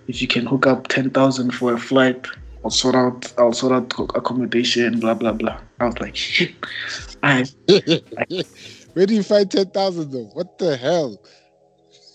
If 0.07 0.21
you 0.21 0.27
can 0.27 0.45
hook 0.45 0.65
up 0.67 0.87
ten 0.87 1.09
thousand 1.09 1.51
for 1.51 1.73
a 1.73 1.77
flight, 1.77 2.27
I'll 2.63 2.71
sort 2.71 2.95
out. 2.95 3.33
I'll 3.37 3.53
sort 3.53 3.73
out 3.73 3.93
accommodation. 4.15 4.99
Blah 4.99 5.15
blah 5.15 5.33
blah." 5.33 5.59
I 5.79 5.85
was 5.85 5.99
like, 5.99 6.15
"Shit, 6.15 6.55
I." 7.23 7.45
Where 8.93 9.07
do 9.07 9.15
you 9.15 9.23
find 9.23 9.49
ten 9.49 9.69
thousand 9.71 10.11
though? 10.11 10.29
What 10.33 10.57
the 10.59 10.77
hell? 10.77 11.19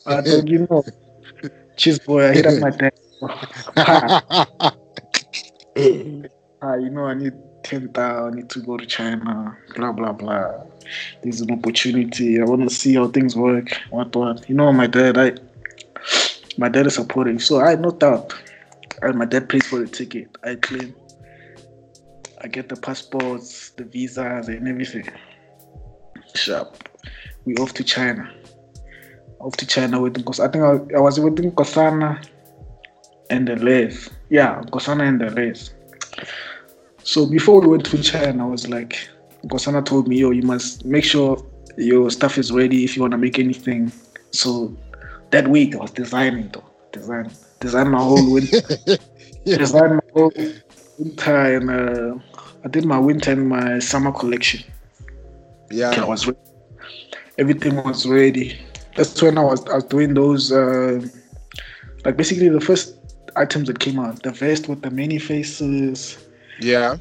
I 0.06 0.20
don't 0.20 0.46
you 0.46 0.66
know, 0.70 0.84
cheese 1.76 1.98
boy, 1.98 2.28
I 2.28 2.32
hit 2.32 2.46
up 2.46 2.60
my 2.60 2.70
dad. 2.70 2.92
Ah, 6.60 6.74
you 6.74 6.90
know, 6.90 7.04
I 7.04 7.14
need 7.14 7.34
ten 7.62 7.88
thousand. 7.90 8.32
I 8.32 8.36
need 8.36 8.50
to 8.50 8.60
go 8.60 8.76
to 8.76 8.86
China. 8.86 9.56
Blah 9.76 9.92
blah 9.92 10.12
blah. 10.12 10.64
There's 11.22 11.40
an 11.40 11.50
opportunity. 11.50 12.40
I 12.40 12.44
want 12.44 12.68
to 12.68 12.74
see 12.74 12.94
how 12.94 13.08
things 13.08 13.36
work. 13.36 13.68
What 13.90 14.14
what? 14.16 14.48
You 14.48 14.54
know, 14.54 14.72
my 14.72 14.86
dad. 14.86 15.18
I 15.18 15.32
my 16.56 16.68
dad 16.68 16.86
is 16.86 16.94
supportive, 16.94 17.42
so 17.42 17.60
I 17.60 17.74
no 17.74 17.90
doubt. 17.90 18.34
My 19.02 19.24
dad 19.24 19.48
pays 19.48 19.66
for 19.66 19.78
the 19.78 19.86
ticket. 19.86 20.36
I 20.44 20.56
claim. 20.56 20.94
I 22.40 22.48
get 22.48 22.68
the 22.68 22.76
passports, 22.76 23.70
the 23.70 23.84
visas, 23.84 24.48
and 24.48 24.68
everything. 24.68 25.08
Sharp. 26.34 26.88
We 27.44 27.54
off 27.56 27.72
to 27.74 27.84
China. 27.84 28.30
Off 29.40 29.56
to 29.56 29.66
China 29.66 30.00
with 30.00 30.14
because 30.14 30.40
I 30.40 30.48
think 30.48 30.64
I, 30.64 30.96
I 30.96 31.00
was 31.00 31.18
with 31.18 31.36
Nkosana 31.36 32.24
and 33.30 33.48
the 33.48 33.56
Les. 33.56 34.08
Yeah, 34.30 34.60
Nkosana 34.62 35.08
and 35.08 35.20
the 35.20 35.30
Les. 35.30 35.70
So 37.02 37.26
before 37.26 37.60
we 37.60 37.68
went 37.68 37.86
to 37.86 38.02
China, 38.02 38.46
I 38.46 38.50
was 38.50 38.68
like, 38.68 39.08
Nkosana 39.44 39.84
told 39.84 40.08
me, 40.08 40.18
yo, 40.18 40.30
you 40.30 40.42
must 40.42 40.84
make 40.84 41.04
sure 41.04 41.44
your 41.76 42.10
stuff 42.10 42.38
is 42.38 42.52
ready 42.52 42.84
if 42.84 42.96
you 42.96 43.02
want 43.02 43.12
to 43.12 43.18
make 43.18 43.38
anything. 43.38 43.92
So 44.32 44.76
that 45.30 45.48
week 45.48 45.74
I 45.74 45.78
was 45.78 45.92
designing 45.92 46.50
though. 46.52 46.64
Design 46.92 47.30
design 47.60 47.90
my 47.90 47.98
whole 47.98 48.32
winter. 48.32 48.60
Design 49.44 49.96
my 49.96 50.00
whole 50.12 50.32
winter 50.98 51.36
and 51.56 51.70
uh, 51.70 52.18
I 52.64 52.68
did 52.68 52.84
my 52.84 52.98
winter 52.98 53.32
and 53.32 53.48
my 53.48 53.78
summer 53.78 54.12
collection. 54.12 54.62
Yeah. 55.70 55.90
I 55.96 56.04
was 56.04 56.26
ready. 56.26 56.38
Everything 57.38 57.76
was 57.82 58.06
ready. 58.06 58.58
That's 58.96 59.20
when 59.22 59.38
I 59.38 59.44
was 59.44 59.64
I 59.68 59.76
was 59.76 59.84
doing 59.84 60.12
those 60.14 60.52
uh, 60.52 61.00
like 62.04 62.16
basically 62.16 62.48
the 62.50 62.60
first 62.60 62.96
items 63.36 63.68
that 63.68 63.78
came 63.78 63.98
out. 63.98 64.22
The 64.22 64.32
vest 64.32 64.68
with 64.68 64.82
the 64.82 64.90
many 64.90 65.18
faces, 65.18 66.18
Yeah. 66.60 66.96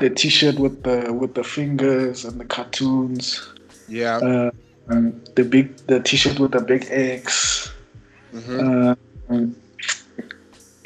the 0.00 0.10
t-shirt 0.10 0.58
with 0.58 0.82
the 0.82 1.12
with 1.12 1.34
the 1.34 1.44
fingers 1.44 2.24
and 2.24 2.38
the 2.40 2.44
cartoons. 2.44 3.48
Yeah. 3.88 4.16
Uh, 4.18 4.50
um, 4.90 5.22
the 5.36 5.44
big 5.44 5.76
the 5.86 6.00
t-shirt 6.00 6.38
with 6.38 6.52
the 6.52 6.60
big 6.60 6.86
X. 6.90 7.70
Mm 8.34 8.42
Mhm. 8.42 8.96
Uh, 9.30 9.46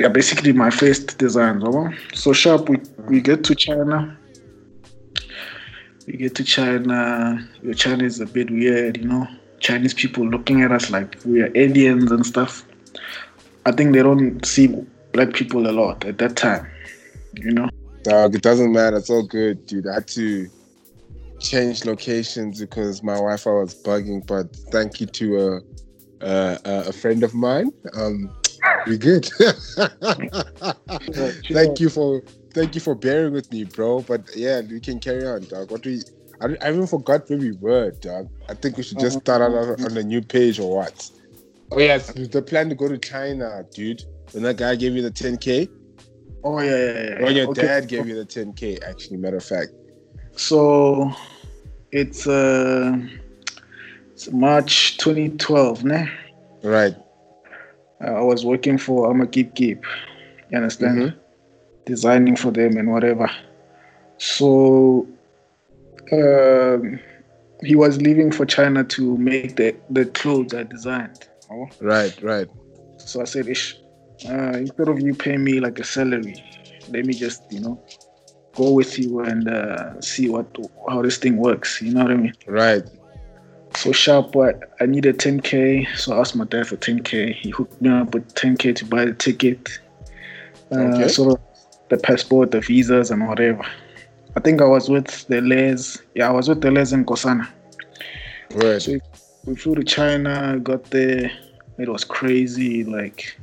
yeah, 0.03 0.09
basically 0.09 0.53
my 0.53 0.71
first 0.71 1.17
designs. 1.19 1.62
Right? 1.62 1.97
So 2.12 2.33
sharp. 2.33 2.69
We 2.69 2.79
we 3.07 3.21
get 3.21 3.45
to 3.45 3.55
China. 3.55 4.19
We 6.07 6.15
get 6.15 6.35
to 6.35 6.45
China. 6.45 7.49
Your 7.62 7.75
China 7.75 8.03
is 8.03 8.21
a 8.21 8.27
bit 8.27 8.51
weird, 8.51 8.97
you 8.97 9.05
know. 9.05 9.29
Chinese 9.61 9.95
people 9.95 10.27
looking 10.29 10.62
at 10.62 10.73
us 10.73 10.91
like 10.91 11.17
we 11.25 11.41
are 11.41 11.53
aliens 11.55 12.11
and 12.11 12.27
stuff. 12.27 12.65
I 13.65 13.71
think 13.71 13.93
they 13.93 14.03
don't 14.03 14.45
see 14.45 14.67
black 15.12 15.35
people 15.35 15.71
a 15.71 15.75
lot 15.81 16.05
at 16.05 16.19
that 16.19 16.35
time, 16.35 16.67
you 17.35 17.53
know. 17.53 17.69
Dog, 18.03 18.35
it 18.35 18.43
doesn't 18.43 18.73
matter. 18.73 18.97
It's 18.97 19.09
all 19.09 19.23
good, 19.23 19.65
dude. 19.67 19.87
I 19.87 19.95
had 19.95 20.09
to 20.09 20.49
change 21.38 21.85
locations 21.85 22.61
because 22.61 23.05
my 23.05 23.15
Wi-Fi 23.15 23.51
was 23.51 23.81
bugging. 23.85 24.27
But 24.27 24.47
thank 24.73 25.01
you 25.01 25.07
to 25.07 25.27
a 25.47 25.61
a, 26.27 26.88
a 26.91 26.93
friend 26.93 27.23
of 27.23 27.35
mine. 27.35 27.71
Um, 27.95 28.33
we 28.87 28.98
good. 28.98 29.27
thank 31.53 31.81
you 31.81 31.88
for 31.88 32.22
thank 32.55 32.75
you 32.75 32.81
for 32.81 32.94
bearing 32.94 33.33
with 33.33 33.51
me, 33.53 33.64
bro. 33.64 34.01
But 34.01 34.22
yeah, 34.37 34.61
we 34.61 34.81
can 34.81 34.98
carry 35.01 35.27
on, 35.27 35.44
dog. 35.44 35.70
What 35.70 35.85
we 35.85 36.03
I, 36.40 36.46
I 36.61 36.70
even 36.70 36.87
forgot 36.87 37.29
where 37.29 37.38
we 37.38 37.53
were, 37.53 37.92
dog. 38.01 38.29
I 38.48 38.55
think 38.55 38.77
we 38.77 38.83
should 38.83 38.98
just 38.98 39.20
start 39.20 39.42
out 39.42 39.53
on, 39.55 39.85
on 39.85 39.96
a 39.96 40.03
new 40.03 40.20
page 40.20 40.59
or 40.59 40.77
what? 40.77 41.11
Oh 41.70 41.79
yes, 41.79 42.12
the 42.12 42.42
plan 42.42 42.68
to 42.68 42.75
go 42.75 42.88
to 42.88 42.98
China, 42.98 43.64
dude. 43.75 44.03
When 44.33 44.42
that 44.44 44.57
guy 44.57 44.77
gave 44.77 44.94
you 44.94 45.03
the 45.03 45.11
10k, 45.11 45.68
Oh 46.44 46.61
yeah, 46.61 46.70
yeah, 46.70 47.03
yeah. 47.11 47.25
or 47.27 47.31
your 47.31 47.46
Okay. 47.48 47.62
dad 47.62 47.88
gave 47.88 48.09
you 48.09 48.14
the 48.16 48.27
10k. 48.27 48.83
Actually, 48.83 49.18
matter 49.18 49.37
of 49.37 49.44
fact. 49.44 49.70
So 50.35 51.12
it's 51.92 52.27
uh 52.27 52.98
it's 54.12 54.31
March 54.33 54.98
2012, 54.98 55.85
ne? 55.85 56.11
Right. 56.62 56.96
Uh, 58.03 58.12
I 58.12 58.21
was 58.23 58.45
working 58.45 58.79
for 58.79 59.12
Amakipkip. 59.12 59.83
You 60.51 60.57
understand? 60.57 60.99
Mhm. 60.99 61.15
Designing 61.87 62.37
for 62.37 62.51
them 62.51 62.77
and 62.77 62.91
whatever. 62.91 63.31
So 64.19 65.07
um 66.12 67.01
he 67.62 67.77
was 67.77 68.01
leaving 68.03 68.31
for 68.33 68.45
China 68.45 68.83
to 68.83 69.17
make 69.19 69.55
the, 69.57 69.77
the 69.88 70.05
clothes 70.07 70.53
I 70.53 70.65
designed. 70.65 71.29
Oh. 71.51 71.69
Right. 71.81 72.21
Right. 72.21 72.49
So 72.97 73.21
I 73.21 73.25
said, 73.25 73.47
Ish, 73.49 73.77
uh, 74.29 74.55
instead 74.55 74.88
of 74.88 75.01
you 75.01 75.15
paying 75.15 75.45
me 75.45 75.61
like 75.61 75.79
a 75.79 75.85
salary, 75.85 76.35
let 76.91 77.05
me 77.05 77.15
just, 77.15 77.43
you 77.51 77.61
know, 77.61 77.81
go 78.57 78.73
with 78.73 78.99
you 78.99 79.21
and 79.21 79.49
uh, 79.49 80.01
see 80.01 80.29
what 80.29 80.47
how 80.88 81.03
this 81.03 81.19
thing 81.19 81.37
works. 81.37 81.81
You 81.81 81.95
know 81.95 82.03
what 82.03 82.12
I 82.12 82.17
mean? 82.17 82.35
Right. 82.47 82.83
So 83.75 83.91
sharp, 83.93 84.33
but 84.33 84.75
I 84.81 84.87
needed 84.87 85.19
10k, 85.19 85.87
so 85.97 86.15
I 86.15 86.21
asked 86.21 86.37
my 86.37 86.45
dad 86.45 86.67
for 86.69 86.77
10k. 86.77 87.35
He 87.35 87.51
hooked 87.51 87.81
me 87.81 87.91
up 87.91 88.15
with 88.15 88.33
10k 88.35 88.77
to 88.77 88.85
buy 88.85 89.07
the 89.07 89.15
ticket, 89.15 89.81
uh, 90.71 90.77
Okay. 90.79 91.09
sort 91.09 91.33
of 91.33 91.41
the 91.89 91.97
passport, 91.99 92.51
the 92.51 92.61
visas, 92.61 93.11
and 93.11 93.27
whatever. 93.27 93.65
I 94.37 94.41
think 94.41 94.61
I 94.63 94.67
was 94.67 94.89
with 94.89 95.27
the 95.27 95.41
Les. 95.41 95.99
Yeah, 96.15 96.29
I 96.29 96.33
was 96.33 96.49
with 96.49 96.61
the 96.61 96.71
Les 96.71 96.93
in 96.93 97.05
Kosana. 97.05 97.49
Right. 98.55 98.81
So 98.81 98.99
we 99.45 99.57
flew 99.57 99.75
to 99.75 99.85
China, 99.85 100.59
got 100.63 100.85
there. 100.85 101.31
It 101.79 101.89
was 101.89 102.05
crazy. 102.05 102.85
Like, 102.85 103.37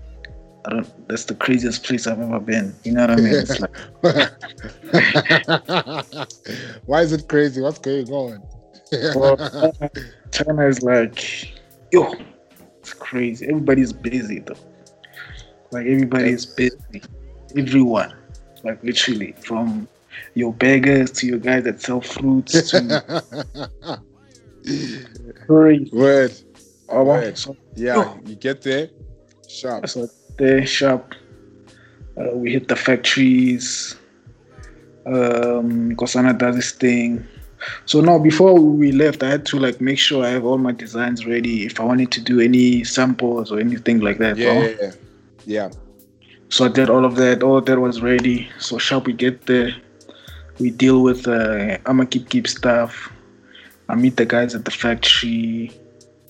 I 0.66 0.70
don't. 0.70 1.08
That's 1.08 1.26
the 1.26 1.36
craziest 1.36 1.84
place 1.84 2.08
I've 2.08 2.22
ever 2.22 2.40
been. 2.40 2.74
You 2.84 2.94
know 2.94 3.02
what 3.02 3.12
I 3.12 3.16
mean? 3.18 3.34
It's 3.34 3.60
like, 3.60 3.76
Why 6.86 7.02
is 7.02 7.12
it 7.14 7.28
crazy? 7.28 7.62
What's 7.62 7.80
going 7.80 8.08
on? 8.10 8.42
well, 9.16 9.38
China 10.32 10.68
is 10.68 10.82
like, 10.82 11.52
yo, 11.92 12.14
it's 12.80 12.94
crazy. 12.94 13.48
Everybody's 13.48 13.94
busy 13.94 14.40
though. 14.40 14.56
Like 15.72 15.86
everybody's 15.86 16.46
busy. 16.46 17.02
Everyone, 17.58 18.14
like 18.64 18.84
literally, 18.84 19.34
from 19.44 19.88
your 20.34 20.54
beggars 20.54 21.12
to 21.12 21.28
your 21.28 21.40
guys 21.40 21.64
that 21.64 21.82
sell 21.82 22.02
fruits 22.02 22.72
to 22.72 24.02
crazy. 25.46 25.90
Word. 25.92 26.34
Oh, 26.90 27.04
Word. 27.04 27.38
so 27.38 27.56
Yeah, 27.76 28.16
you 28.26 28.36
get 28.36 28.62
there. 28.62 28.90
Sharp. 29.48 29.88
So 29.90 30.08
there, 30.38 30.66
sharp. 30.66 31.16
Uh, 32.18 32.36
we 32.36 32.52
hit 32.52 32.68
the 32.68 32.76
factories. 32.76 33.96
Um, 35.06 35.96
Nkosana 35.96 36.38
does 36.38 36.56
this 36.56 36.72
thing. 36.72 37.26
So 37.86 38.02
now, 38.02 38.18
before 38.20 38.54
we 38.60 38.92
left, 38.92 39.24
I 39.24 39.30
had 39.30 39.46
to 39.48 39.60
like 39.60 39.82
make 39.82 40.00
sure 40.00 40.26
I 40.26 40.30
have 40.30 40.46
all 40.46 40.58
my 40.58 40.72
designs 40.72 41.26
ready 41.26 41.66
if 41.66 41.80
I 41.80 41.84
wanted 41.84 42.12
to 42.12 42.22
do 42.22 42.40
any 42.40 42.84
samples 42.84 43.52
or 43.52 43.60
anything 43.60 44.00
like 44.00 44.18
that. 44.20 44.38
Yeah, 44.38 44.50
oh. 44.50 44.76
yeah, 44.82 44.92
yeah. 45.46 45.70
So 46.50 46.66
I 46.66 46.70
did 46.70 46.90
all 46.90 47.06
of 47.06 47.16
that. 47.18 47.44
All 47.44 47.58
of 47.58 47.66
that 47.66 47.80
was 47.80 48.02
ready. 48.02 48.50
So 48.60 48.78
shall 48.78 49.02
we 49.02 49.14
get 49.14 49.46
there. 49.46 49.76
We 50.60 50.72
deal 50.72 51.04
with 51.04 51.28
uh, 51.28 51.78
Amakipkip 51.86 52.48
stuff. 52.48 53.12
I 53.88 53.96
meet 53.96 54.18
the 54.18 54.26
guys 54.26 54.56
at 54.56 54.66
the 54.66 54.72
factory. 54.72 55.72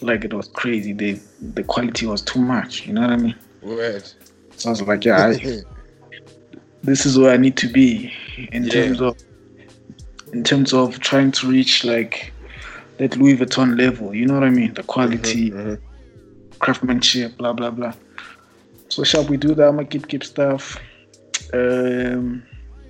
Like 0.02 0.24
it 0.24 0.34
was 0.34 0.48
crazy. 0.48 0.94
The 0.94 1.20
the 1.54 1.64
quality 1.64 2.06
was 2.06 2.22
too 2.22 2.40
much. 2.40 2.86
You 2.88 2.94
know 2.94 3.02
what 3.02 3.10
I 3.12 3.18
mean? 3.18 3.36
Word. 3.62 4.04
So 4.56 4.70
I 4.70 4.72
was 4.72 4.82
like, 4.82 5.06
yeah, 5.06 5.28
I, 5.28 5.62
this 6.84 7.06
is 7.06 7.18
where 7.18 7.32
I 7.32 7.38
need 7.38 7.58
to 7.58 7.68
be 7.68 8.14
in 8.52 8.64
Yeah. 8.64 8.72
terms 8.72 9.02
of 9.02 9.18
in 10.34 10.44
terms 10.44 10.74
of 10.74 11.00
trying 11.00 11.32
to 11.32 11.48
reach 11.50 11.84
like 11.84 12.32
that 12.98 13.16
Louis 13.18 13.38
Vuitton 13.38 13.78
level. 13.78 14.14
You 14.14 14.26
know 14.26 14.34
what 14.36 14.44
I 14.44 14.50
mean? 14.50 14.74
The 14.74 14.84
quality, 14.84 15.52
Mhm, 15.52 15.80
craftsmanship, 16.60 17.38
blah 17.38 17.54
blah 17.54 17.72
blah. 17.72 17.94
So 18.90 19.04
shall 19.04 19.26
we 19.26 19.38
do 19.38 19.54
that? 19.56 19.72
Amakipkip 19.72 20.24
stuff. 20.24 20.78
Um, 21.54 22.44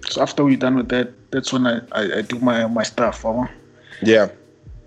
So 0.10 0.22
after 0.22 0.44
we're 0.44 0.58
done 0.58 0.76
with 0.76 0.90
that, 0.90 1.12
that's 1.30 1.54
when 1.54 1.68
I, 1.68 1.82
I, 1.92 2.18
I 2.18 2.22
do 2.22 2.40
my 2.40 2.66
my 2.68 2.84
stuff. 2.84 3.24
Wabo. 3.24 3.48
Yeah. 4.02 4.30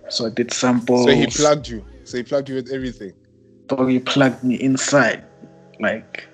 So 0.09 0.27
I 0.27 0.31
did 0.31 0.53
samples. 0.53 1.05
So 1.05 1.13
he 1.15 1.27
plugged 1.27 1.69
you. 1.69 1.85
So 2.05 2.17
he 2.17 2.23
plugged 2.25 2.49
you 2.49 2.57
with 2.57 2.73
everything. 2.73 3.13
So 3.71 3.87
he 3.87 4.01
plugged 4.01 4.43
me 4.43 4.57
inside, 4.57 5.23
like 5.81 6.27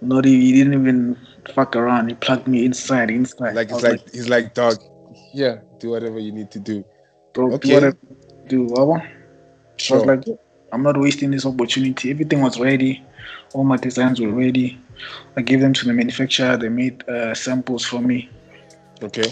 not 0.00 0.26
even, 0.26 0.40
he 0.40 0.52
didn't 0.52 0.74
even 0.74 1.16
fuck 1.54 1.76
around. 1.76 2.08
He 2.08 2.14
plugged 2.14 2.48
me 2.48 2.64
inside, 2.64 3.10
inside. 3.10 3.54
Like 3.54 3.68
it's 3.68 3.74
was 3.74 3.84
like 3.84 4.10
he's 4.10 4.28
like 4.28 4.54
dog. 4.54 4.78
Yeah, 5.34 5.56
do 5.80 5.90
whatever 5.90 6.18
you 6.20 6.32
need 6.32 6.50
to 6.52 6.60
do. 6.60 6.84
okay. 7.36 7.68
do 7.68 7.74
whatever. 7.74 7.98
Wabo. 8.48 9.00
I 9.02 9.10
Sure. 9.76 9.96
was 9.98 10.06
like, 10.06 10.38
I'm 10.72 10.82
not 10.82 10.98
wasting 10.98 11.32
this 11.32 11.44
opportunity. 11.44 12.10
Everything 12.10 12.40
was 12.40 12.60
ready. 12.60 13.02
All 13.52 13.64
my 13.64 13.76
designs 13.76 14.20
were 14.20 14.30
ready. 14.30 14.78
I 15.36 15.42
gave 15.42 15.60
them 15.60 15.72
to 15.72 15.84
the 15.86 15.92
manufacturer. 15.92 16.56
They 16.56 16.68
made 16.68 17.06
uh, 17.08 17.34
samples 17.34 17.84
for 17.84 18.00
me. 18.00 18.30
okay. 19.02 19.24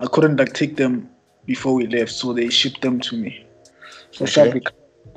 I 0.00 0.06
couldn't 0.06 0.36
like 0.38 0.54
take 0.54 0.76
them 0.76 1.10
before 1.44 1.74
we 1.74 1.86
left, 1.86 2.12
so 2.12 2.32
they 2.32 2.48
shipped 2.48 2.80
them 2.80 3.00
to 3.00 3.16
me. 3.16 3.44
So 4.12 4.24
Okay. 4.24 4.32
sharp 4.32 4.54
we, 4.54 4.62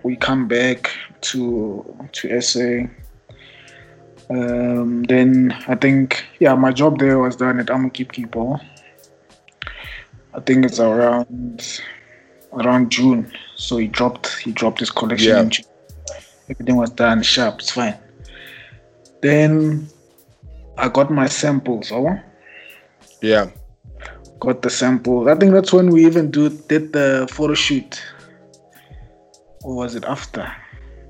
we 0.03 0.15
come 0.17 0.47
back 0.47 0.91
to 1.31 1.85
to 2.11 2.41
SA. 2.41 2.87
Um, 4.29 5.03
then 5.03 5.55
I 5.67 5.75
think 5.75 6.25
yeah, 6.39 6.55
my 6.55 6.71
job 6.73 6.99
there 6.99 7.19
was 7.19 7.37
done 7.37 7.59
at 7.59 7.93
keep 7.93 8.11
keeper. 8.11 8.59
I 10.35 10.39
think 10.39 10.65
it's 10.65 10.79
around 10.79 11.81
around 12.53 12.91
June. 12.91 13.31
So 13.55 13.77
he 13.77 13.87
dropped 13.87 14.27
he 14.39 14.51
dropped 14.51 14.79
his 14.79 14.91
collection 14.91 15.29
Yeah. 15.29 15.41
in 15.41 15.49
June. 15.49 15.65
Everything 16.49 16.75
was 16.75 16.89
done 16.91 17.23
sharp, 17.23 17.59
it's 17.59 17.71
fine. 17.71 17.95
Then 19.21 19.87
I 20.77 20.89
got 20.89 21.11
my 21.11 21.27
samples, 21.27 21.91
oh 21.91 22.17
Yeah. 23.21 23.47
got 24.39 24.61
the 24.61 24.69
sample. 24.69 25.29
I 25.29 25.35
think 25.35 25.53
that's 25.53 25.71
when 25.71 25.89
we 25.89 26.05
even 26.05 26.31
do 26.31 26.49
did 26.49 26.93
the 26.93 27.27
photo 27.31 27.53
shoot. 27.53 28.01
Or 29.63 29.75
was 29.75 29.95
it 29.95 30.03
after? 30.03 30.51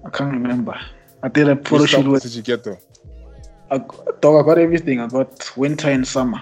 I 0.05 0.09
can't 0.11 0.31
remember. 0.31 0.79
I 1.23 1.29
did 1.29 1.47
a 1.49 1.55
photo 1.55 1.81
Which 1.83 1.91
shoot 1.91 2.05
with 2.07 2.23
did 2.23 2.35
you 2.35 2.41
get 2.43 2.63
though? 2.63 2.77
I, 3.71 3.77
dog, 4.19 4.43
I 4.43 4.47
got 4.47 4.57
everything. 4.59 4.99
I 4.99 5.07
got 5.07 5.57
winter 5.57 5.89
and 5.89 6.07
summer. 6.07 6.41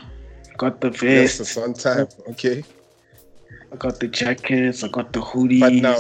Got 0.58 0.82
the 0.82 0.90
Yes, 0.90 1.38
vest. 1.38 1.42
it's 1.42 1.58
on 1.58 1.74
time. 1.74 2.08
Okay. 2.30 2.64
I 3.72 3.76
got 3.78 4.00
the 4.00 4.08
jackets. 4.08 4.84
I 4.84 4.88
got 4.90 5.14
the 5.14 5.22
hoodies. 5.22 5.60
But 5.62 5.74
now, 5.74 5.98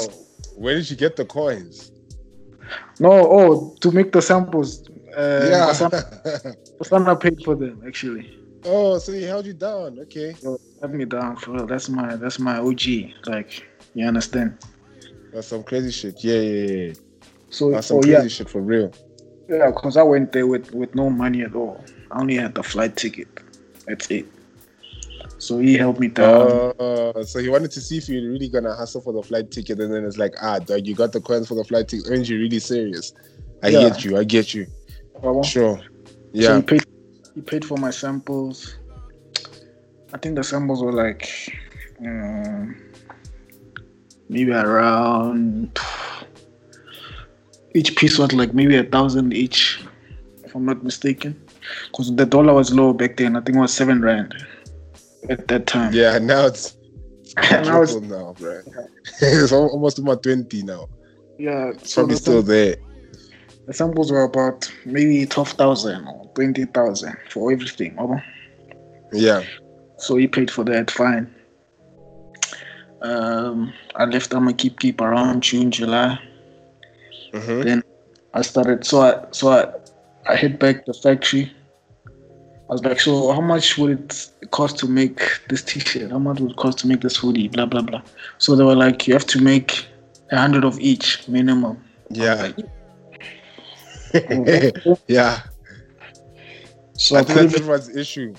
where 0.55 0.75
did 0.75 0.89
you 0.89 0.95
get 0.97 1.15
the 1.15 1.25
coins? 1.25 1.91
no, 2.99 3.11
oh, 3.11 3.75
to 3.81 3.91
make 3.91 4.11
the 4.11 4.21
samples. 4.21 4.87
Uh, 5.15 5.47
yeah. 5.49 5.67
Osama, 5.69 6.55
Osama 6.79 7.19
paid 7.19 7.41
for 7.43 7.55
them 7.55 7.81
actually. 7.85 8.37
oh, 8.65 8.97
so 8.99 9.11
he 9.11 9.23
held 9.23 9.45
you 9.45 9.53
down. 9.53 9.99
Okay. 9.99 10.33
So 10.33 10.57
let 10.81 10.93
me 10.93 11.03
down 11.05 11.35
for 11.37 11.51
real. 11.51 11.65
That's 11.67 11.89
my 11.89 12.15
that's 12.15 12.39
my 12.39 12.57
OG. 12.59 12.81
Like 13.25 13.65
you 13.93 14.05
understand. 14.05 14.57
That's 15.33 15.47
some 15.47 15.63
crazy 15.63 15.91
shit. 15.91 16.23
Yeah, 16.23 16.39
yeah, 16.39 16.71
yeah. 16.87 16.93
So 17.49 17.71
That's 17.71 17.87
some 17.87 17.97
oh 17.97 18.01
crazy 18.01 18.13
yeah, 18.13 18.27
shit 18.27 18.49
for 18.49 18.61
real. 18.61 18.91
Yeah, 19.49 19.71
because 19.71 19.97
I 19.97 20.03
went 20.03 20.31
there 20.31 20.47
with, 20.47 20.71
with 20.73 20.95
no 20.95 21.09
money 21.09 21.41
at 21.41 21.55
all. 21.55 21.83
I 22.11 22.19
only 22.21 22.35
had 22.35 22.55
the 22.55 22.63
flight 22.63 22.95
ticket. 22.95 23.27
That's 23.85 24.09
it. 24.11 24.25
So 25.41 25.57
he 25.57 25.75
helped 25.75 25.99
me 25.99 26.07
down. 26.07 26.71
Uh, 26.79 27.23
so 27.23 27.39
he 27.39 27.49
wanted 27.49 27.71
to 27.71 27.81
see 27.81 27.97
if 27.97 28.07
you're 28.07 28.29
really 28.29 28.47
gonna 28.47 28.75
hustle 28.75 29.01
for 29.01 29.11
the 29.11 29.23
flight 29.23 29.49
ticket, 29.49 29.79
and 29.79 29.91
then 29.91 30.05
it's 30.05 30.19
like, 30.19 30.35
ah, 30.39 30.59
dog, 30.59 30.85
you 30.85 30.93
got 30.93 31.13
the 31.13 31.19
coins 31.19 31.47
for 31.47 31.55
the 31.55 31.63
flight 31.63 31.87
ticket. 31.87 32.11
Aren't 32.11 32.29
you 32.29 32.37
really 32.37 32.59
serious? 32.59 33.11
I 33.63 33.69
Yeah. 33.69 33.89
get 33.89 34.05
you. 34.05 34.17
I 34.17 34.23
get 34.23 34.53
you. 34.53 34.67
Baba. 35.19 35.43
Sure. 35.43 35.77
So 35.79 35.83
Yeah. 36.33 36.57
he 36.57 36.61
paid, 36.61 36.83
he 37.33 37.41
paid 37.41 37.65
for 37.65 37.75
my 37.79 37.89
samples. 37.89 38.75
I 40.13 40.19
think 40.19 40.35
the 40.35 40.43
samples 40.43 40.83
were 40.83 40.93
like 40.93 41.27
um, 42.05 42.75
maybe 44.29 44.51
around 44.51 45.75
each 47.73 47.95
piece 47.95 48.19
was 48.19 48.31
like 48.33 48.53
maybe 48.53 48.75
a 48.77 48.83
thousand 48.83 49.33
each, 49.33 49.83
if 50.43 50.53
I'm 50.53 50.65
not 50.65 50.83
mistaken. 50.83 51.41
Because 51.87 52.15
the 52.15 52.27
dollar 52.27 52.53
was 52.53 52.71
low 52.71 52.93
back 52.93 53.17
then. 53.17 53.35
I 53.35 53.41
think 53.41 53.57
it 53.57 53.61
was 53.61 53.73
seven 53.73 54.03
rand 54.03 54.35
at 55.29 55.47
that 55.47 55.67
time. 55.67 55.93
Yeah. 55.93 56.17
Now 56.19 56.45
it's, 56.47 56.75
it's 57.23 57.35
Now 57.51 57.81
it's- 57.81 57.91
triple 57.93 58.01
now, 58.01 58.33
bro. 58.33 58.61
it's 59.21 59.51
almost 59.51 59.99
about 59.99 60.23
twenty 60.23 60.63
now. 60.63 60.87
Yeah, 61.39 61.69
It's 61.69 61.93
so 61.93 62.01
probably 62.01 62.15
the 62.15 62.21
still 62.21 62.41
there. 62.43 62.75
The 63.67 63.73
samples 63.73 64.11
were 64.11 64.23
about 64.23 64.71
maybe 64.85 65.25
12,000 65.25 66.07
or 66.07 66.29
20,000 66.35 67.15
for 67.29 67.51
everything. 67.51 67.95
Baba. 67.95 68.23
Yeah. 69.13 69.43
So 69.97 70.17
he 70.17 70.27
paid 70.27 70.51
for 70.51 70.63
that, 70.65 70.91
fine. 70.91 71.33
Um, 73.01 73.73
I 73.95 74.05
left 74.05 74.31
Amakipkip 74.31 74.99
around 75.01 75.41
June, 75.43 75.71
July. 75.71 76.19
hmm 77.33 77.61
Then 77.61 77.83
I 78.33 78.41
started, 78.41 78.85
so 78.85 79.01
I 79.01 79.25
so 79.31 79.49
I, 79.49 79.71
I 80.31 80.35
hit 80.35 80.59
back 80.59 80.85
the 80.85 80.93
factory. 80.93 81.51
I 82.71 82.73
was 82.73 82.85
like, 82.85 83.01
so 83.01 83.33
how 83.33 83.41
much 83.41 83.77
would 83.77 83.91
it 83.91 84.29
cost 84.51 84.77
to 84.77 84.87
make 84.87 85.19
this 85.49 85.61
T-shirt? 85.61 86.09
How 86.09 86.19
much 86.19 86.39
would 86.39 86.51
it 86.51 86.57
cost 86.57 86.77
to 86.79 86.87
make 86.87 87.01
this 87.01 87.17
hoodie? 87.17 87.49
Blah 87.49 87.65
blah 87.65 87.81
blah. 87.81 88.01
So 88.37 88.55
they 88.55 88.63
were 88.63 88.77
like, 88.77 89.07
you 89.07 89.13
have 89.13 89.25
to 89.27 89.41
make 89.41 89.87
a 90.31 90.37
hundred 90.37 90.63
of 90.63 90.79
each 90.79 91.27
minimum. 91.27 91.83
Yeah. 92.09 92.53
Okay. 94.15 94.71
yeah. 95.07 95.41
So 96.93 97.17
I 97.17 97.23
think 97.23 97.39
that's 97.39 97.55
everyone's 97.55 97.89
issue. 97.89 98.33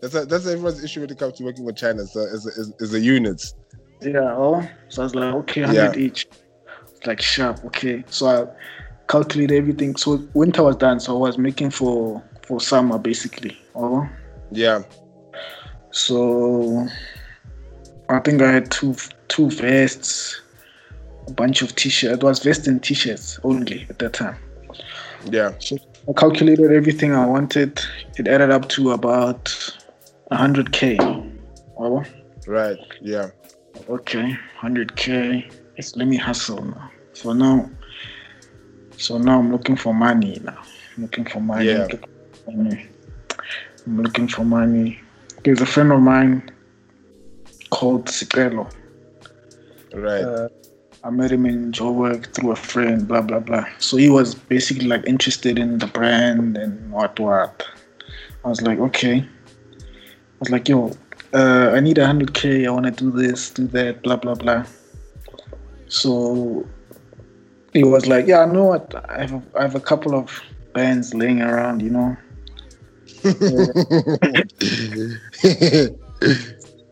That's 0.00 0.14
a, 0.14 0.24
that's 0.24 0.46
everyone's 0.46 0.82
issue 0.82 1.00
when 1.00 1.10
it 1.10 1.18
comes 1.18 1.34
to 1.34 1.44
working 1.44 1.64
with 1.64 1.76
China. 1.76 2.04
The, 2.04 2.30
is, 2.32 2.46
is, 2.46 2.72
is 2.78 2.90
the 2.90 3.00
units. 3.00 3.54
Yeah, 4.00 4.34
oh, 4.34 4.66
so 4.88 5.02
I 5.02 5.04
was 5.04 5.14
like, 5.14 5.34
okay, 5.34 5.62
100 5.62 5.96
each. 5.96 6.26
It's 6.90 7.06
like 7.06 7.20
sharp, 7.20 7.64
okay. 7.66 8.04
So 8.08 8.26
I 8.26 8.46
calculated 9.08 9.56
everything. 9.56 9.96
So 9.96 10.26
winter 10.34 10.62
was 10.62 10.76
done, 10.76 11.00
so 11.00 11.16
I 11.16 11.18
was 11.18 11.38
making 11.38 11.70
for 11.70 12.22
for 12.46 12.60
summer 12.60 12.96
uh, 12.96 12.98
basically. 12.98 13.56
Oh, 13.74 14.08
Yeah. 14.50 14.82
so 15.90 16.86
I 18.08 18.18
think 18.20 18.42
I 18.42 18.52
had 18.52 18.70
two 18.70 18.94
two 19.28 19.50
vests, 19.50 20.40
a 21.26 21.32
bunch 21.32 21.62
of 21.62 21.74
t-shirts. 21.74 22.14
It 22.18 22.22
was 22.22 22.42
vest 22.42 22.66
and 22.68 22.82
t-shirts 22.82 23.40
only 23.44 23.86
at 23.88 23.98
that 23.98 24.12
time. 24.12 24.36
Yeah. 25.30 25.52
So 25.58 25.76
I 26.08 26.12
calculated 26.12 26.70
everything 26.70 27.14
I 27.14 27.26
wanted. 27.26 27.80
It 28.18 28.28
added 28.28 28.50
up 28.50 28.68
to 28.70 28.92
about 28.92 29.44
100k. 30.30 30.98
Oh, 31.78 32.04
Right. 32.46 32.78
Yeah. 33.00 33.30
Okay, 33.88 34.36
100k. 34.60 35.50
Yes, 35.76 35.96
let 35.96 36.06
me 36.06 36.16
hustle 36.16 36.62
now. 36.62 36.90
So 37.14 37.32
now, 37.32 37.70
so 38.96 39.18
now 39.18 39.38
I'm 39.38 39.50
looking 39.50 39.76
for 39.76 39.94
money 39.94 40.40
now. 40.44 40.58
I'm 40.96 41.04
looking 41.04 41.24
for 41.24 41.40
money. 41.40 41.66
Yeah. 41.66 41.86
looking 41.90 42.13
money. 42.52 42.88
I'm 43.86 44.02
looking 44.02 44.28
for 44.28 44.44
money. 44.44 45.00
There's 45.44 45.60
a 45.60 45.66
friend 45.66 45.92
of 45.92 46.00
mine 46.00 46.50
called 47.70 48.06
Sikelo. 48.06 48.70
Right. 49.92 50.22
Uh, 50.22 50.48
I 51.04 51.10
met 51.10 51.30
him 51.30 51.44
in 51.44 51.70
Joburg 51.70 52.32
through 52.32 52.52
a 52.52 52.56
friend, 52.56 53.06
blah 53.06 53.20
blah 53.20 53.40
blah. 53.40 53.66
So 53.78 53.96
he 53.98 54.08
was 54.08 54.34
basically 54.34 54.86
like 54.86 55.06
interested 55.06 55.58
in 55.58 55.78
the 55.78 55.86
brand 55.86 56.56
and 56.56 56.90
what 56.90 57.20
what. 57.20 57.66
I 58.44 58.48
was 58.48 58.62
like, 58.62 58.78
okay. 58.78 59.18
I 59.18 60.38
was 60.40 60.50
like, 60.50 60.68
yo, 60.68 60.96
uh, 61.34 61.72
I 61.74 61.80
need 61.80 61.98
a 61.98 62.06
hundred 62.06 62.34
k. 62.34 62.66
I 62.66 62.70
want 62.70 62.86
to 62.86 62.92
do 62.92 63.10
this, 63.10 63.50
do 63.50 63.66
that, 63.68 64.02
blah 64.02 64.16
blah 64.16 64.34
blah. 64.34 64.64
So 65.88 66.66
he 67.74 67.84
was 67.84 68.06
like, 68.06 68.26
yeah, 68.26 68.40
I 68.40 68.46
know 68.46 68.64
what. 68.64 68.94
I 69.08 69.20
have 69.20 69.34
a, 69.34 69.42
I 69.58 69.62
have 69.62 69.74
a 69.74 69.80
couple 69.80 70.14
of 70.14 70.42
bands 70.72 71.12
laying 71.12 71.42
around, 71.42 71.82
you 71.82 71.90
know. 71.90 72.16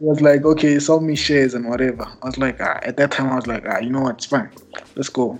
Was 0.00 0.20
like, 0.20 0.44
okay, 0.44 0.80
sell 0.80 1.00
me 1.00 1.14
shares 1.14 1.54
and 1.54 1.68
whatever. 1.68 2.04
I 2.22 2.26
was 2.26 2.36
like, 2.36 2.60
ah, 2.60 2.80
at 2.82 2.96
that 2.96 3.12
time, 3.12 3.30
I 3.30 3.36
was 3.36 3.46
like, 3.46 3.64
ah, 3.68 3.78
you 3.78 3.90
know 3.90 4.00
what, 4.00 4.16
it's 4.16 4.26
fine. 4.26 4.50
Let's 4.96 5.08
go. 5.08 5.38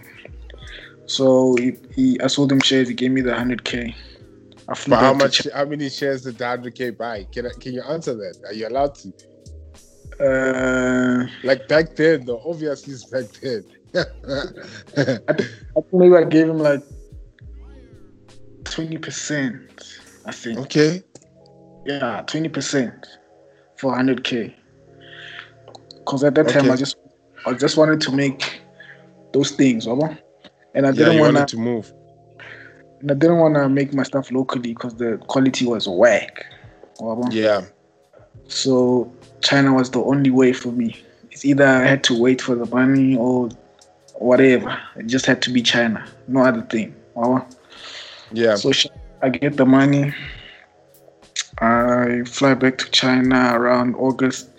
So 1.06 1.56
he, 1.56 1.72
he 1.94 2.20
I 2.20 2.28
sold 2.28 2.52
him 2.52 2.60
shares. 2.60 2.88
He 2.88 2.94
gave 2.94 3.10
me 3.10 3.22
the 3.22 3.32
100K. 3.32 3.92
I 4.68 4.74
flew 4.74 4.94
but 4.94 5.00
how 5.00 5.14
much? 5.14 5.48
How 5.52 5.64
many 5.64 5.88
shares 5.90 6.22
did 6.22 6.38
the 6.38 6.44
100k 6.44 6.96
buy? 6.96 7.24
Can 7.32 7.46
I, 7.46 7.50
can 7.60 7.72
you 7.74 7.82
answer 7.82 8.14
that? 8.14 8.38
Are 8.46 8.52
you 8.52 8.68
allowed 8.68 8.94
to? 8.96 9.12
Uh, 10.20 11.26
Like 11.42 11.66
back 11.66 11.96
then, 11.96 12.24
though. 12.24 12.40
Obviously, 12.46 12.94
it's 12.94 13.04
back 13.06 13.24
then. 13.40 13.64
I 13.94 15.80
think 15.80 15.92
maybe 15.92 16.14
I 16.14 16.24
gave 16.24 16.48
him 16.48 16.58
like 16.58 16.82
20%, 18.62 19.98
I 20.24 20.32
think. 20.32 20.58
okay. 20.58 21.02
Yeah, 21.84 22.22
20% 22.26 23.04
for 23.76 23.94
100K. 23.94 24.54
Because 25.98 26.24
at 26.24 26.34
that 26.36 26.48
time, 26.48 26.70
I 26.70 26.76
just 26.76 26.96
I 27.46 27.52
just 27.54 27.76
wanted 27.76 28.00
to 28.02 28.12
make 28.12 28.60
those 29.32 29.50
things, 29.52 29.86
over. 29.86 30.16
And 30.74 30.86
I 30.86 30.90
Yeah, 30.90 31.10
didn't 31.10 31.18
want 31.20 31.48
to 31.48 31.56
move. 31.56 31.92
And 33.00 33.10
I 33.10 33.14
didn't 33.14 33.38
want 33.38 33.54
to 33.56 33.68
make 33.68 33.92
my 33.92 34.04
stuff 34.04 34.30
locally 34.30 34.74
because 34.74 34.94
the 34.94 35.18
quality 35.26 35.66
was 35.66 35.88
whack. 35.88 36.46
Wabo. 37.00 37.32
Yeah. 37.32 37.62
So 38.46 39.12
China 39.40 39.74
was 39.74 39.90
the 39.90 40.02
only 40.02 40.30
way 40.30 40.52
for 40.52 40.70
me. 40.70 41.02
It's 41.30 41.44
either 41.44 41.66
I 41.66 41.84
had 41.84 42.04
to 42.04 42.20
wait 42.20 42.40
for 42.40 42.54
the 42.54 42.66
money 42.66 43.16
or 43.16 43.48
whatever. 44.16 44.78
It 44.96 45.06
just 45.06 45.26
had 45.26 45.42
to 45.42 45.50
be 45.50 45.62
China, 45.62 46.06
no 46.28 46.44
other 46.44 46.62
thing. 46.62 46.94
Wow. 47.14 47.46
Yeah. 48.32 48.54
So 48.54 48.70
I 49.24 49.28
get 49.28 49.56
the 49.56 49.64
money. 49.64 50.12
I 51.58 52.22
fly 52.26 52.54
back 52.54 52.76
to 52.78 52.90
China 52.90 53.52
around 53.54 53.94
August. 53.94 54.50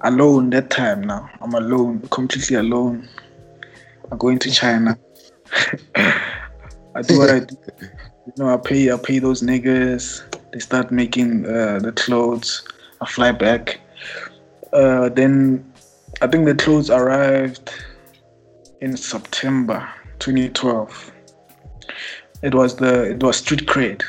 Alone 0.00 0.48
that 0.50 0.70
time 0.70 1.02
now. 1.02 1.28
I'm 1.42 1.52
alone, 1.52 2.00
completely 2.10 2.56
alone. 2.56 3.10
I 4.10 4.16
go 4.16 4.28
into 4.28 4.50
China. 4.50 4.98
I 5.94 7.02
do 7.02 7.18
what 7.18 7.30
I 7.30 7.40
do. 7.40 7.56
You 8.26 8.32
know, 8.38 8.54
I 8.54 8.56
pay 8.56 8.90
I 8.90 8.96
pay 8.96 9.18
those 9.18 9.42
niggas. 9.42 10.22
They 10.52 10.58
start 10.58 10.90
making 10.90 11.44
uh, 11.44 11.80
the 11.80 11.92
clothes. 11.92 12.66
I 13.02 13.06
fly 13.06 13.32
back. 13.32 13.80
Uh, 14.72 15.10
then 15.10 15.70
I 16.22 16.26
think 16.26 16.46
the 16.46 16.54
clothes 16.54 16.88
arrived 16.88 17.70
in 18.80 18.96
September 18.96 19.86
2012. 20.20 21.12
It 22.42 22.54
was 22.54 22.76
the 22.76 23.10
it 23.10 23.22
was 23.22 23.36
street 23.36 23.66
cred. 23.66 24.02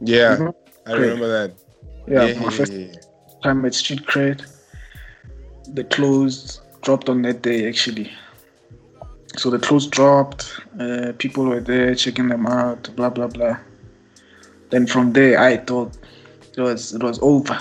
yeah. 0.00 0.36
Mhm. 0.36 0.54
I 0.86 0.90
Great. 0.92 1.00
remember 1.00 1.28
that. 1.28 1.50
Yeah, 2.06 2.38
my 2.40 2.50
first 2.50 2.72
yeah. 2.72 2.92
time 3.42 3.64
at 3.64 3.74
street 3.74 4.04
cred. 4.06 4.44
The 5.74 5.84
clothes 5.84 6.60
dropped 6.82 7.08
on 7.08 7.22
that 7.22 7.42
day 7.42 7.66
actually. 7.68 8.10
So 9.36 9.50
the 9.50 9.58
clothes 9.58 9.86
dropped. 9.88 10.52
Uh, 10.78 11.12
people 11.18 11.44
were 11.46 11.60
there 11.60 11.94
checking 11.94 12.28
them 12.28 12.46
out. 12.46 12.94
Blah 12.96 13.10
blah 13.10 13.26
blah. 13.28 13.56
Then 14.70 14.86
from 14.86 15.12
there, 15.12 15.38
I 15.40 15.56
thought 15.56 15.96
it 16.56 16.60
was 16.60 16.92
it 16.94 17.02
was 17.02 17.18
over. 17.22 17.58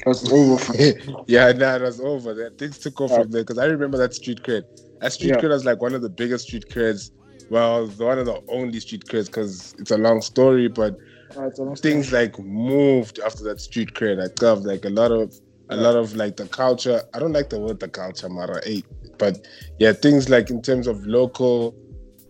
It 0.00 0.06
was 0.06 0.30
over 0.32 0.58
for 0.58 0.72
me. 0.74 0.94
yeah, 1.26 1.52
nah, 1.62 1.76
it 1.76 1.82
was 1.82 2.00
over. 2.00 2.34
That 2.34 2.58
things 2.58 2.78
took 2.78 3.00
off 3.00 3.10
from 3.14 3.30
there 3.30 3.42
because 3.42 3.58
I 3.58 3.66
remember 3.66 3.96
that 3.98 4.12
street 4.14 4.42
cred. 4.42 4.64
That 5.00 5.12
street 5.12 5.30
Yeah. 5.30 5.40
cred 5.40 5.50
was 5.50 5.64
like 5.64 5.80
one 5.80 5.94
of 5.94 6.02
the 6.02 6.08
biggest 6.10 6.48
street 6.48 6.68
creds. 6.68 7.10
Well, 7.52 7.86
one 7.98 8.18
of 8.18 8.24
the 8.24 8.42
only 8.48 8.80
street 8.80 9.04
creds 9.04 9.26
because 9.26 9.74
it's 9.78 9.90
a 9.90 9.98
long 9.98 10.22
story, 10.22 10.68
but 10.68 10.96
it's 11.36 11.58
almost 11.58 11.82
things 11.82 12.10
like 12.10 12.38
moved 12.38 13.18
after 13.18 13.44
that 13.44 13.60
street 13.60 13.92
cred. 13.92 14.24
I 14.24 14.28
thought 14.40 14.62
like 14.62 14.86
a 14.86 14.88
lot 14.88 15.12
of 15.12 15.38
a 15.68 15.76
lot 15.76 15.94
of 15.94 16.16
like 16.16 16.38
the 16.38 16.46
culture. 16.46 17.02
I 17.12 17.18
don't 17.18 17.34
like 17.34 17.50
the 17.50 17.60
word 17.60 17.78
the 17.78 17.88
culture, 17.88 18.30
Mara 18.30 18.62
eight, 18.64 18.86
but 19.18 19.46
yeah, 19.78 19.92
things 19.92 20.30
like 20.30 20.48
in 20.48 20.62
terms 20.62 20.86
of 20.86 21.04
local 21.06 21.74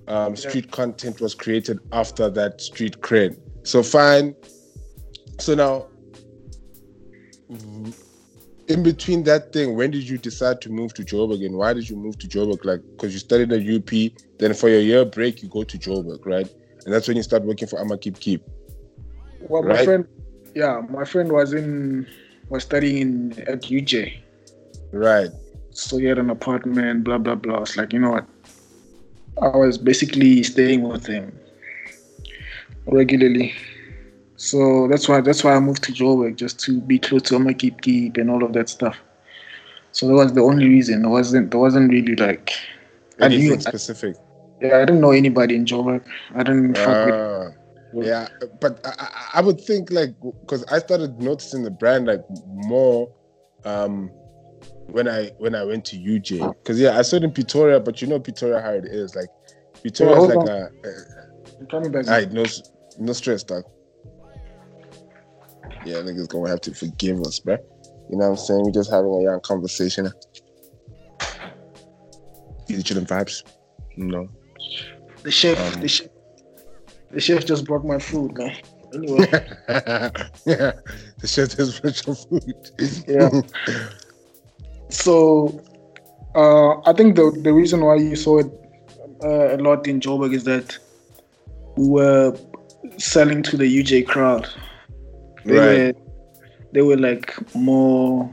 um, 0.08 0.34
street 0.34 0.72
content 0.72 1.20
was 1.20 1.36
created 1.36 1.78
after 1.92 2.28
that 2.28 2.60
street 2.60 3.00
cred. 3.00 3.38
So 3.62 3.84
fine. 3.84 4.34
So 5.38 5.54
now, 5.54 5.86
in 8.72 8.82
between 8.82 9.24
that 9.24 9.52
thing, 9.52 9.76
when 9.76 9.90
did 9.90 10.08
you 10.08 10.18
decide 10.18 10.60
to 10.62 10.70
move 10.70 10.94
to 10.94 11.02
Joburg 11.02 11.44
and 11.44 11.56
why 11.56 11.72
did 11.72 11.88
you 11.88 11.96
move 11.96 12.18
to 12.18 12.26
Joburg? 12.28 12.64
Like, 12.64 12.80
because 12.92 13.12
you 13.12 13.18
studied 13.18 13.52
at 13.52 13.60
UP, 13.60 13.90
then 14.38 14.54
for 14.54 14.68
your 14.68 14.80
year 14.80 15.04
break, 15.04 15.42
you 15.42 15.48
go 15.48 15.62
to 15.62 15.78
Joburg, 15.78 16.24
right? 16.24 16.48
And 16.84 16.92
that's 16.92 17.06
when 17.06 17.16
you 17.16 17.22
start 17.22 17.42
working 17.44 17.68
for 17.68 17.78
Amakipkip. 17.78 18.40
Well, 19.40 19.62
my 19.62 19.84
friend, 19.84 20.06
yeah, 20.54 20.80
my 20.90 21.04
friend 21.04 21.30
was 21.30 21.52
in 21.52 22.06
was 22.48 22.62
studying 22.64 22.96
in 22.98 23.32
at 23.48 23.62
UJ, 23.62 24.18
Right. 24.92 25.30
so 25.70 25.98
he 25.98 26.04
had 26.06 26.18
an 26.18 26.30
apartment. 26.30 27.04
Blah 27.04 27.18
blah 27.18 27.34
blah. 27.34 27.62
It's 27.62 27.76
like 27.76 27.92
you 27.92 27.98
know 27.98 28.10
what? 28.10 28.26
I 29.40 29.56
was 29.56 29.78
basically 29.78 30.42
staying 30.42 30.82
with 30.82 31.06
him 31.06 31.32
regularly, 32.86 33.54
so 34.42 34.88
that's 34.88 35.08
why 35.08 35.20
that's 35.20 35.44
why 35.44 35.54
I 35.54 35.60
moved 35.60 35.84
to 35.84 35.92
Joburg 35.92 36.34
just 36.34 36.58
to 36.64 36.80
be 36.80 36.98
close 36.98 37.22
to 37.22 37.34
Amakipkip 37.34 38.18
and 38.18 38.28
all 38.28 38.42
of 38.42 38.52
that 38.54 38.68
stuff. 38.68 38.98
So 39.92 40.08
that 40.08 40.14
was 40.14 40.32
the 40.32 40.40
only 40.40 40.66
reason. 40.66 41.04
It 41.04 41.08
wasn't. 41.08 41.52
There 41.52 41.60
wasn't 41.60 41.92
really 41.92 42.16
like. 42.16 42.50
I 43.20 43.26
Anything 43.26 43.50
knew. 43.50 43.60
specific. 43.60 44.16
Yeah, 44.60 44.78
I 44.78 44.80
didn't 44.80 45.00
know 45.00 45.12
anybody 45.12 45.54
in 45.54 45.64
Joburg. 45.64 46.04
I 46.34 46.42
didn't 46.42 46.76
fuck 46.76 47.06
with. 47.06 47.14
Ah, 47.14 47.50
yeah, 47.94 48.26
but 48.60 48.84
I, 48.84 48.94
I, 48.98 49.28
I 49.34 49.40
would 49.42 49.60
think 49.60 49.92
like 49.92 50.10
because 50.40 50.64
I 50.64 50.80
started 50.80 51.22
noticing 51.22 51.62
the 51.62 51.70
brand 51.70 52.06
like 52.06 52.24
more 52.46 53.14
um 53.64 54.10
when 54.88 55.06
I 55.06 55.30
when 55.38 55.54
I 55.54 55.62
went 55.62 55.84
to 55.86 55.96
UJ 55.96 56.52
because 56.64 56.80
yeah 56.80 56.98
I 56.98 57.02
saw 57.02 57.14
it 57.14 57.22
in 57.22 57.30
Pretoria 57.30 57.78
but 57.78 58.02
you 58.02 58.08
know 58.08 58.18
Pretoria 58.18 58.60
how 58.60 58.72
it 58.72 58.86
is 58.86 59.14
like 59.14 59.28
Pretoria 59.82 60.14
Well, 60.14 60.24
is 60.24 60.34
like 60.34 60.48
a, 60.48 60.70
a 60.84 61.66
Tell 61.70 61.80
me 61.80 61.90
back. 61.90 62.06
Alright, 62.06 62.32
no, 62.32 62.44
no 62.98 63.12
stress, 63.12 63.44
dog. 63.44 63.62
Yeah, 65.84 65.96
niggas 65.96 66.28
gonna 66.28 66.48
have 66.48 66.60
to 66.62 66.74
forgive 66.74 67.20
us, 67.20 67.40
bruh. 67.40 67.58
You 68.10 68.18
know 68.18 68.30
what 68.30 68.30
I'm 68.30 68.36
saying? 68.36 68.62
We're 68.64 68.70
just 68.70 68.90
having 68.90 69.12
a 69.12 69.22
young 69.22 69.40
conversation. 69.40 70.10
You 72.68 72.82
chilling 72.82 73.06
vibes? 73.06 73.42
No. 73.96 74.28
The 75.22 75.30
chef, 75.30 75.58
Um, 75.58 75.80
the 75.80 75.88
chef, 75.88 76.08
the 77.10 77.20
chef 77.20 77.44
just 77.44 77.64
brought 77.64 77.84
my 77.84 77.98
food, 77.98 78.36
man. 78.36 78.56
Anyway, 78.94 79.26
yeah, 80.44 80.72
the 81.18 81.26
chef 81.26 81.52
has 81.54 81.74
special 81.74 82.14
food. 82.14 82.54
Yeah. 83.08 83.30
so 84.90 85.60
uh, 86.34 86.80
I 86.88 86.92
think 86.92 87.16
the 87.16 87.30
the 87.42 87.52
reason 87.52 87.80
why 87.84 87.96
you 87.96 88.16
saw 88.16 88.38
it 88.38 88.50
uh, 89.24 89.56
a 89.56 89.58
lot 89.58 89.86
in 89.86 90.00
Joburg 90.00 90.34
is 90.34 90.44
that 90.44 90.78
we 91.76 91.88
were 91.88 92.36
selling 92.98 93.42
to 93.44 93.56
the 93.56 93.64
UJ 93.64 94.06
crowd. 94.06 94.48
They 95.44 95.58
Right. 95.58 95.94
were 95.94 96.00
they 96.72 96.82
were 96.82 96.96
like 96.96 97.34
more 97.54 98.30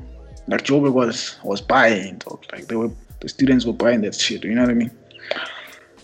like 0.47 0.63
Joburg 0.63 0.93
was 0.93 1.37
was 1.43 1.61
buying, 1.61 2.21
like 2.51 2.67
they 2.67 2.75
were 2.75 2.91
the 3.21 3.29
students 3.29 3.65
were 3.65 3.73
buying 3.73 4.01
that 4.01 4.15
shit. 4.15 4.43
You 4.43 4.55
know 4.55 4.61
what 4.61 4.71
I 4.71 4.73
mean? 4.75 4.91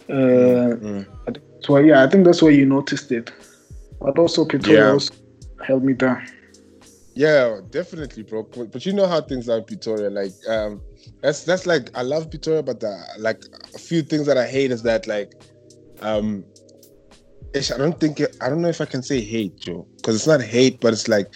Uh, 0.10 0.76
Mm. 0.76 1.06
so 1.62 1.78
yeah, 1.78 2.04
I 2.04 2.08
think 2.10 2.26
that's 2.26 2.42
why 2.42 2.50
you 2.50 2.66
noticed 2.66 3.12
it. 3.12 3.32
But 4.00 4.20
also 4.20 4.46
Pretoria 4.46 4.80
Yeah. 4.84 4.92
also 4.92 5.14
held 5.66 5.84
me 5.84 5.94
down. 5.94 6.22
Yeah, 7.16 7.62
definitely, 7.72 8.24
bro. 8.24 8.44
But 8.44 8.72
but 8.72 8.86
you 8.86 8.94
know 8.94 9.08
how 9.08 9.22
things 9.22 9.48
are 9.48 9.58
in 9.60 9.64
Pretoria. 9.64 10.10
Like, 10.10 10.34
um, 10.50 10.82
that's 11.22 11.44
that's 11.46 11.66
like 11.66 11.90
I 11.98 12.02
love 12.02 12.30
Pretoria, 12.30 12.62
but 12.62 12.82
the, 12.82 12.94
like 13.20 13.42
a 13.74 13.80
few 13.80 14.02
things 14.02 14.28
that 14.28 14.38
I 14.38 14.46
hate 14.46 14.72
is 14.72 14.84
that 14.84 15.08
like, 15.08 15.32
um, 16.02 16.44
ish, 17.54 17.72
I 17.72 17.78
don't 17.78 17.98
think 18.00 18.20
I 18.42 18.50
don't 18.50 18.62
know 18.62 18.68
if 18.68 18.82
I 18.82 18.86
can 18.86 19.02
say 19.02 19.22
hate, 19.22 19.58
Joe, 19.62 19.88
because 20.06 20.18
it's 20.18 20.28
not 20.28 20.40
hate, 20.40 20.80
but 20.82 20.94
it's 20.94 21.08
like 21.08 21.34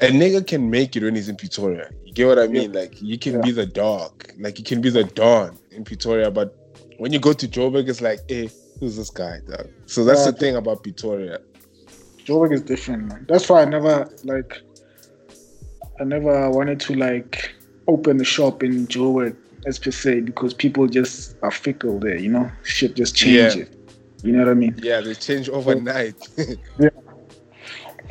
a 0.00 0.06
nigga 0.06 0.46
can 0.46 0.70
make 0.70 0.96
it 0.96 1.02
when 1.02 1.14
he's 1.14 1.28
in 1.28 1.36
Pretoria. 1.36 1.90
You 2.02 2.14
get 2.14 2.26
what 2.26 2.38
I 2.38 2.46
mean? 2.46 2.72
Like, 2.72 2.94
you 3.02 3.18
can 3.18 3.34
Yeah. 3.34 3.40
be 3.42 3.50
the 3.50 3.66
dog, 3.66 4.10
like 4.38 4.58
you 4.58 4.64
can 4.64 4.80
be 4.80 4.88
the 4.88 5.04
dawn 5.04 5.58
in 5.70 5.84
Pretoria, 5.84 6.30
but 6.30 6.56
when 6.96 7.12
you 7.12 7.18
go 7.18 7.34
to 7.34 7.46
Joburg, 7.46 7.86
it's 7.90 8.00
like, 8.00 8.20
hey, 8.26 8.48
who's 8.80 8.96
this 8.96 9.10
guy? 9.10 9.40
Dog? 9.46 9.66
So 9.84 10.02
that's 10.02 10.24
Yeah. 10.24 10.30
the 10.30 10.38
thing 10.38 10.56
about 10.56 10.82
Pretoria. 10.82 11.40
Joburg 12.24 12.54
is 12.54 12.62
different, 12.62 13.08
man. 13.08 13.26
That's 13.28 13.46
why 13.50 13.60
I 13.60 13.64
never 13.66 14.08
like 14.24 14.62
I 16.00 16.04
never 16.04 16.48
wanted 16.50 16.80
to 16.80 16.94
like 16.94 17.50
open 17.86 18.18
a 18.18 18.24
shop 18.24 18.62
in 18.62 18.86
Joburg 18.86 19.36
as 19.66 19.78
per 19.78 19.90
se 19.90 20.20
because 20.20 20.54
people 20.54 20.86
just 20.86 21.36
are 21.42 21.50
fickle 21.50 21.98
there, 21.98 22.16
you 22.16 22.30
know? 22.30 22.50
Shit 22.62 22.94
just 22.94 23.14
changes. 23.14 23.68
You 24.22 24.32
know 24.32 24.38
what 24.38 24.48
I 24.48 24.54
mean? 24.54 24.74
Yeah, 24.82 25.00
they 25.00 25.14
change 25.14 25.50
overnight. 25.50 26.16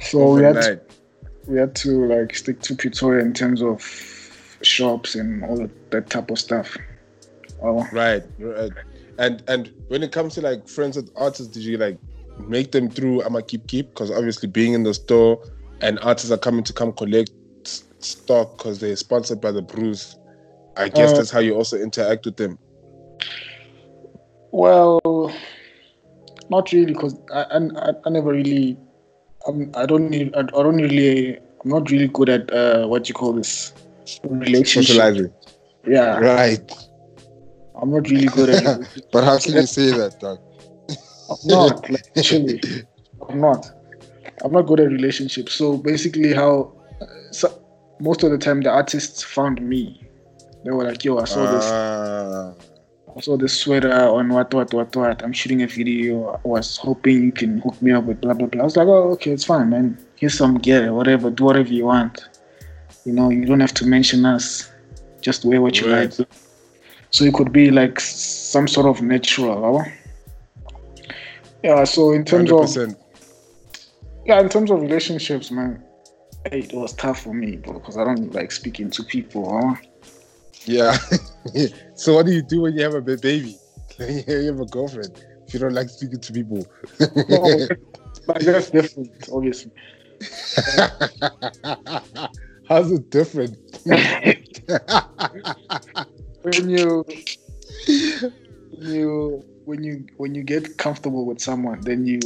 So 0.01 0.35
we 0.35 0.43
had 0.43 0.61
to, 0.61 0.81
we 1.47 1.57
had 1.57 1.75
to 1.75 2.05
like 2.05 2.35
stick 2.35 2.61
to 2.61 2.75
Pretoria 2.75 3.23
in 3.25 3.33
terms 3.33 3.61
of 3.61 3.81
shops 4.61 5.15
and 5.15 5.43
all 5.43 5.69
that 5.91 6.09
type 6.09 6.29
of 6.31 6.39
stuff. 6.39 6.75
Oh, 7.61 7.87
Right, 7.91 8.23
right. 8.39 8.71
And 9.17 9.43
and 9.47 9.73
when 9.87 10.03
it 10.03 10.11
comes 10.11 10.35
to 10.35 10.41
like 10.41 10.67
friends 10.67 10.95
with 10.95 11.11
artists, 11.15 11.51
did 11.51 11.63
you 11.63 11.77
like 11.77 11.97
make 12.47 12.71
them 12.71 12.89
through 12.89 13.21
Amakipkip? 13.21 13.89
Because 13.89 14.11
obviously 14.11 14.47
being 14.47 14.73
in 14.73 14.83
the 14.83 14.93
store 14.93 15.41
and 15.81 15.99
artists 15.99 16.31
are 16.31 16.37
coming 16.37 16.63
to 16.65 16.73
come 16.73 16.93
collect 16.93 17.31
stock 17.99 18.57
because 18.57 18.79
they're 18.79 18.95
sponsored 18.95 19.41
by 19.41 19.51
the 19.51 19.61
Bruce. 19.61 20.15
I 20.75 20.89
guess 20.89 21.11
Uh, 21.11 21.17
that's 21.17 21.31
how 21.31 21.39
you 21.39 21.55
also 21.55 21.77
interact 21.77 22.25
with 22.25 22.37
them. 22.37 22.59
Well, 24.51 25.33
not 26.49 26.71
really, 26.71 26.93
because 26.93 27.19
I, 27.33 27.43
I 27.43 27.93
I 28.05 28.09
never 28.09 28.31
really 28.31 28.77
I'm, 29.47 29.71
I 29.75 29.85
don't 29.85 30.09
need 30.09 30.35
I, 30.35 30.41
I 30.41 30.43
don't 30.43 30.77
really 30.77 31.37
I'm 31.37 31.69
not 31.69 31.89
really 31.89 32.07
good 32.07 32.29
at 32.29 32.51
uh, 32.53 32.85
what 32.87 33.07
you 33.09 33.15
call 33.15 33.33
this 33.33 33.73
relationship. 34.23 34.95
Socializing. 34.95 35.33
Yeah, 35.85 36.19
Right. 36.19 36.71
I'm 37.81 37.91
not 37.91 38.09
really 38.09 38.27
good 38.27 38.49
at 38.49 38.79
it. 38.95 39.07
But 39.11 39.23
how 39.23 39.37
can 39.39 39.53
you 39.53 39.67
say 39.67 39.91
that, 39.91 40.19
dog? 40.19 40.39
I'm 41.29 41.37
not 41.45 41.89
like 41.89 42.03
actually. 42.17 42.61
I'm 43.29 43.39
not. 43.39 43.69
I'm 44.43 44.51
not 44.51 44.63
good 44.63 44.79
at 44.79 44.91
relationships. 44.91 45.53
So 45.53 45.77
basically, 45.77 46.33
how 46.33 46.73
uh, 47.01 47.05
so, 47.31 47.61
most 47.99 48.23
of 48.23 48.31
the 48.31 48.37
time 48.37 48.61
the 48.61 48.71
artists 48.71 49.23
found 49.23 49.61
me. 49.61 50.03
They 50.63 50.71
were 50.71 50.83
like, 50.83 51.03
"Yo, 51.03 51.17
I 51.17 51.25
saw 51.25 51.45
this." 51.51 51.65
Saw 53.21 53.35
this 53.37 53.59
sweater 53.59 53.91
on 53.91 54.29
what 54.29 54.53
what 54.53 54.73
what 54.73 54.95
what. 54.95 55.23
I'm 55.23 55.33
shooting 55.33 55.63
a 55.63 55.67
video. 55.67 56.39
I 56.43 56.47
was 56.47 56.77
hoping 56.77 57.23
you 57.23 57.31
can 57.31 57.59
hook 57.59 57.81
me 57.81 57.91
up 57.91 58.03
with 58.05 58.21
blah 58.21 58.33
blah 58.33 58.47
blah. 58.47 58.61
I 58.61 58.63
was 58.65 58.77
like, 58.77 58.87
oh 58.87 59.11
okay, 59.13 59.31
it's 59.31 59.43
fine, 59.45 59.69
man. 59.69 59.97
here's 60.15 60.37
some 60.37 60.57
gear, 60.57 60.93
whatever, 60.93 61.29
do 61.29 61.45
whatever 61.45 61.69
you 61.69 61.85
want. 61.85 62.21
You 63.05 63.13
know, 63.13 63.29
you 63.29 63.45
don't 63.45 63.59
have 63.59 63.73
to 63.75 63.85
mention 63.85 64.25
us. 64.25 64.69
Just 65.21 65.45
wear 65.45 65.61
what 65.61 65.79
you 65.81 65.91
Right. 65.91 66.17
like. 66.19 66.27
So 67.11 67.23
it 67.25 67.33
could 67.33 67.51
be 67.51 67.71
like 67.71 67.99
some 67.99 68.67
sort 68.67 68.85
of 68.85 69.01
natural. 69.01 69.79
huh? 69.79 69.89
Yeah. 71.63 71.83
So 71.85 72.11
in 72.11 72.23
terms 72.25 72.51
Hundred 72.51 72.89
of 72.89 72.95
yeah, 74.25 74.41
in 74.41 74.49
terms 74.49 74.69
of 74.69 74.81
relationships, 74.81 75.49
man, 75.51 75.81
it 76.45 76.73
was 76.73 76.93
tough 76.93 77.23
for 77.23 77.33
me 77.33 77.55
because 77.55 77.97
I 77.97 78.03
don't 78.03 78.33
like 78.33 78.51
speaking 78.51 78.91
to 78.91 79.03
people. 79.03 79.59
Huh? 79.59 79.75
Yeah. 80.65 80.97
so 81.97 82.15
what 82.15 82.25
do 82.25 82.31
you 82.31 82.41
do 82.41 82.61
when 82.61 82.75
you 82.77 82.83
have 82.83 82.93
a 82.95 83.01
baby? 83.01 83.55
you 83.99 84.45
have 84.47 84.59
a 84.59 84.65
girlfriend. 84.65 85.23
If 85.47 85.53
you 85.53 85.59
don't 85.59 85.73
like 85.73 85.89
speaking 85.89 86.19
to 86.19 86.33
people. 86.33 86.65
No, 87.29 87.67
but 88.35 88.41
that's 88.43 88.69
different, 88.71 89.11
obviously. 89.31 89.71
How's 92.67 92.91
it 92.91 93.09
different? 93.09 93.55
when 96.43 96.69
you 96.69 97.05
you 98.71 99.43
when 99.65 99.83
you 99.83 100.05
when 100.17 100.35
you 100.35 100.43
get 100.43 100.77
comfortable 100.77 101.25
with 101.25 101.39
someone, 101.39 101.79
then 101.81 102.05
you 102.05 102.19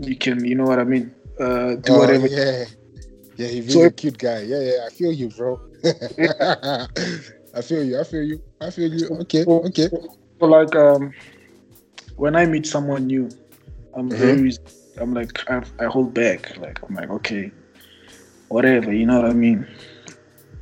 you 0.00 0.16
can 0.16 0.44
you 0.44 0.54
know 0.54 0.64
what 0.64 0.78
I 0.78 0.84
mean. 0.84 1.12
Uh, 1.40 1.74
do 1.76 1.94
Oh, 1.94 1.98
whatever. 1.98 2.26
yeah. 2.28 2.64
Yeah, 3.36 3.46
he's 3.48 3.66
really 3.68 3.72
So- 3.72 3.84
a 3.86 3.90
cute 3.90 4.18
guy. 4.18 4.42
Yeah, 4.42 4.60
yeah. 4.60 4.86
I 4.86 4.90
feel 4.90 5.12
you, 5.12 5.28
bro. 5.30 5.60
I 7.54 7.62
feel 7.62 7.82
you. 7.84 7.98
I 8.00 8.04
feel 8.04 8.22
you. 8.22 8.42
I 8.60 8.70
feel 8.70 8.92
you. 8.92 9.08
Okay. 9.22 9.44
Okay. 9.44 9.88
So 10.40 10.46
like 10.46 10.74
um, 10.76 11.12
when 12.16 12.36
I 12.36 12.46
meet 12.46 12.66
someone 12.66 13.06
new, 13.06 13.28
I'm 13.94 14.10
Mhm. 14.10 14.18
very 14.18 14.52
I'm 14.98 15.14
like 15.14 15.48
I, 15.50 15.62
I 15.78 15.86
hold 15.86 16.14
back. 16.14 16.56
Like 16.58 16.78
I'm 16.88 16.94
like 16.94 17.10
okay, 17.10 17.50
whatever. 18.48 18.92
You 18.92 19.06
know 19.06 19.20
what 19.20 19.30
I 19.30 19.34
mean? 19.34 19.66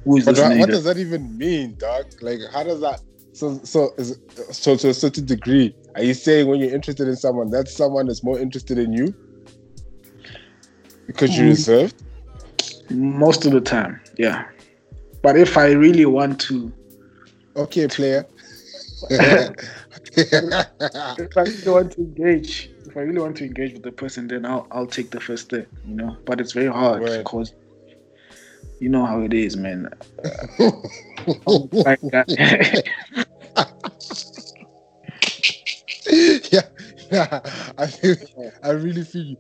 Who 0.05 0.17
is 0.19 0.25
But 0.25 0.37
this 0.37 0.45
what, 0.45 0.59
what 0.59 0.71
does 0.71 0.85
that 0.85 0.99
even 0.99 1.37
mean, 1.37 1.77
dog? 1.79 2.07
Like, 2.21 2.39
how 2.53 2.63
does 2.63 2.81
that? 2.81 3.01
So, 3.33 3.59
so, 3.65 3.93
is, 3.99 4.19
so 4.53 4.77
to 4.77 4.89
a 4.91 4.95
certain 4.95 5.27
degree, 5.27 5.75
are 5.95 6.03
you 6.03 6.15
saying 6.15 6.47
when 6.47 6.61
you're 6.61 6.73
interested 6.75 7.07
in 7.09 7.17
someone, 7.17 7.51
that 7.51 7.69
someone 7.69 8.09
is 8.09 8.23
more 8.23 8.39
interested 8.39 8.79
in 8.79 8.93
you 8.93 9.15
because 11.07 11.37
you're 11.37 11.47
Mm. 11.47 11.51
reserved? 11.51 12.03
Most 12.89 13.45
of 13.45 13.53
the 13.53 13.61
time, 13.61 14.01
yeah. 14.17 14.45
But 15.27 15.37
if 15.37 15.59
I 15.59 15.73
really 15.73 16.07
want 16.07 16.41
to, 16.43 16.73
Okay, 17.57 17.89
player. 17.89 18.25
if 19.11 19.51
I 21.37 21.41
really 21.43 21.69
want 21.69 21.91
to 21.95 22.01
engage, 22.03 22.71
if 22.87 22.97
I 22.97 23.01
really 23.01 23.19
want 23.19 23.37
to 23.39 23.45
engage 23.45 23.73
with 23.73 23.83
the 23.83 23.91
person, 23.91 24.29
then 24.29 24.47
I'll 24.47 24.69
I'll 24.71 24.87
take 24.87 25.11
the 25.11 25.19
first 25.19 25.47
step, 25.47 25.67
you 25.85 25.97
know. 25.97 26.17
But 26.27 26.41
it's 26.41 26.53
very 26.53 26.69
hard 26.69 27.03
Right. 27.03 27.19
because 27.19 27.53
you 28.79 28.89
know 28.89 29.05
how 29.05 29.23
it 29.23 29.35
is, 29.35 29.57
man. 29.57 29.91
Yeah, 36.53 36.63
yeah. 37.11 37.41
I 37.79 37.87
feel, 37.89 38.15
I 38.63 38.71
really 38.71 39.03
feel 39.03 39.25
you. 39.25 39.37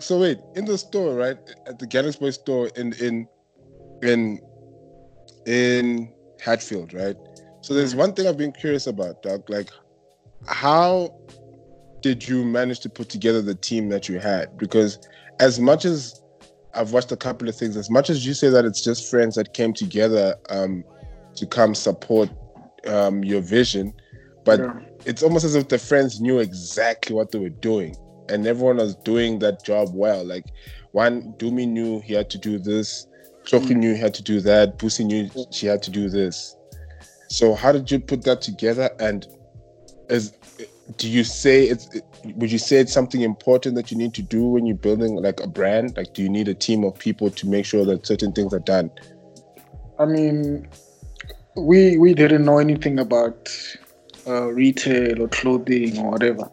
So 0.00 0.18
wait, 0.20 0.38
in 0.56 0.64
the 0.64 0.76
store, 0.76 1.14
right 1.14 1.38
at 1.68 1.78
the 1.78 1.86
Galaxy 1.86 2.18
Boy 2.18 2.30
store 2.30 2.66
in 2.74 2.92
in 2.94 3.28
in 4.02 4.40
in 5.46 6.12
Hatfield, 6.40 6.94
right? 6.94 7.16
So 7.60 7.74
there's 7.74 7.94
one 7.94 8.12
thing 8.14 8.26
I've 8.26 8.36
been 8.36 8.52
curious 8.52 8.86
about, 8.86 9.22
dog. 9.22 9.48
Like, 9.50 9.70
how 10.46 11.14
did 12.00 12.26
you 12.26 12.44
manage 12.44 12.80
to 12.80 12.88
put 12.88 13.08
together 13.08 13.42
the 13.42 13.54
team 13.54 13.88
that 13.88 14.08
you 14.08 14.18
had? 14.18 14.56
Because 14.56 14.98
as 15.40 15.58
much 15.58 15.84
as 15.84 16.22
I've 16.74 16.92
watched 16.92 17.10
a 17.12 17.16
couple 17.16 17.48
of 17.48 17.56
things, 17.56 17.76
as 17.76 17.90
much 17.90 18.10
as 18.10 18.24
you 18.26 18.34
say 18.34 18.48
that 18.50 18.64
it's 18.64 18.82
just 18.82 19.10
friends 19.10 19.34
that 19.34 19.52
came 19.54 19.72
together 19.72 20.36
um, 20.50 20.84
to 21.36 21.46
come 21.46 21.74
support 21.74 22.30
um, 22.86 23.24
your 23.24 23.40
vision, 23.40 23.92
but 24.44 24.60
Yeah. 24.60 24.78
it's 25.04 25.22
almost 25.22 25.44
as 25.44 25.54
if 25.54 25.68
the 25.68 25.78
friends 25.78 26.20
knew 26.20 26.38
exactly 26.38 27.14
what 27.14 27.32
they 27.32 27.38
were 27.38 27.48
doing 27.48 27.96
and 28.28 28.46
everyone 28.46 28.76
was 28.76 28.94
doing 28.96 29.38
that 29.40 29.64
job 29.64 29.88
well. 29.92 30.24
Like 30.24 30.44
one 30.92 31.32
Dumi 31.38 31.66
knew 31.66 32.00
he 32.00 32.14
had 32.14 32.30
to 32.30 32.38
do 32.38 32.58
this, 32.58 33.06
Choki 33.48 33.74
knew 33.74 33.94
he 33.94 33.98
had 33.98 34.12
to 34.14 34.22
do 34.22 34.40
that, 34.42 34.78
Busi 34.78 35.06
knew 35.06 35.30
she 35.50 35.66
had 35.66 35.82
to 35.84 35.90
do 35.90 36.10
this. 36.10 36.54
So 37.28 37.54
how 37.54 37.72
did 37.72 37.90
you 37.90 37.98
put 37.98 38.22
that 38.24 38.42
together? 38.42 38.90
And 39.00 39.26
is 40.10 40.34
do 40.96 41.08
you 41.08 41.24
say 41.24 41.64
it's 41.64 41.88
would 42.36 42.52
you 42.52 42.58
say 42.58 42.78
it's 42.78 42.92
something 42.92 43.22
important 43.22 43.74
that 43.76 43.90
you 43.90 43.96
need 43.96 44.12
to 44.14 44.22
do 44.22 44.44
when 44.44 44.66
you're 44.66 44.76
building 44.76 45.16
like 45.16 45.40
a 45.40 45.46
brand? 45.46 45.96
Like 45.96 46.12
do 46.12 46.22
you 46.22 46.28
need 46.28 46.48
a 46.48 46.54
team 46.54 46.84
of 46.84 46.98
people 46.98 47.30
to 47.30 47.48
make 47.48 47.64
sure 47.64 47.86
that 47.86 48.06
certain 48.06 48.32
things 48.32 48.52
are 48.52 48.60
done? 48.60 48.90
I 49.98 50.04
mean, 50.04 50.68
we 51.56 51.96
we 51.96 52.12
didn't 52.12 52.44
know 52.44 52.58
anything 52.58 52.98
about 52.98 53.50
uh, 54.26 54.52
retail 54.52 55.22
or 55.22 55.28
clothing 55.28 55.98
or 55.98 56.10
whatever. 56.10 56.50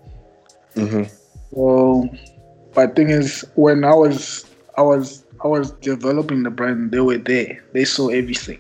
Mm-hmm. 0.76 1.04
So, 1.54 2.10
but 2.74 2.96
thing 2.96 3.10
is, 3.10 3.43
when 3.56 3.84
I 3.84 3.93
was 3.93 4.46
I 4.78 4.82
was 4.82 5.24
I 5.46 5.48
was 5.48 5.70
developing 5.74 6.41
the 6.41 6.50
brand, 6.50 6.89
they 6.91 7.00
were 7.02 7.20
there. 7.20 7.64
They 7.74 7.86
saw 7.86 8.08
everything. 8.10 8.60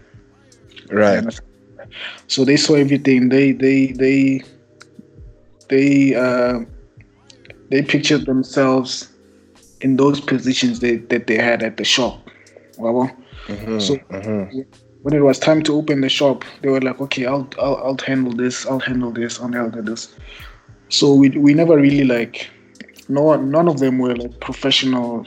Right. 0.91 1.23
So 2.27 2.45
they 2.45 2.57
saw 2.57 2.75
everything. 2.75 3.29
They 3.29 3.53
they 3.53 3.87
they 3.87 4.43
they 5.69 6.13
uh, 6.13 6.59
they 7.71 7.81
pictured 7.81 8.27
themselves 8.27 9.09
in 9.81 9.97
those 9.97 10.21
positions 10.21 10.79
they, 10.79 10.97
that 10.97 11.25
they 11.25 11.37
had 11.37 11.63
at 11.63 11.77
the 11.77 11.83
shop. 11.83 12.29
Well, 12.77 13.09
Mhm, 13.47 13.81
So- 13.81 13.97
mhm. 14.11 14.65
when 15.01 15.13
it 15.15 15.21
was 15.21 15.39
time 15.39 15.61
to 15.63 15.73
open 15.75 16.01
the 16.01 16.09
shop, 16.09 16.45
they 16.61 16.69
were 16.69 16.81
like, 16.81 16.99
"Okay, 17.01 17.25
I'll 17.25 17.47
I'll, 17.59 17.77
I'll 17.85 17.97
handle 18.05 18.33
this. 18.33 18.65
I'll 18.67 18.79
handle 18.89 19.11
this. 19.11 19.39
I'll 19.41 19.51
handle 19.51 19.81
this." 19.81 20.13
So 20.89 21.15
we 21.15 21.29
we 21.29 21.53
never 21.55 21.77
really 21.77 22.03
like 22.03 22.47
no 23.09 23.21
one, 23.23 23.49
none 23.49 23.67
of 23.67 23.79
them 23.79 23.97
were 23.97 24.15
like 24.15 24.39
professional 24.39 25.25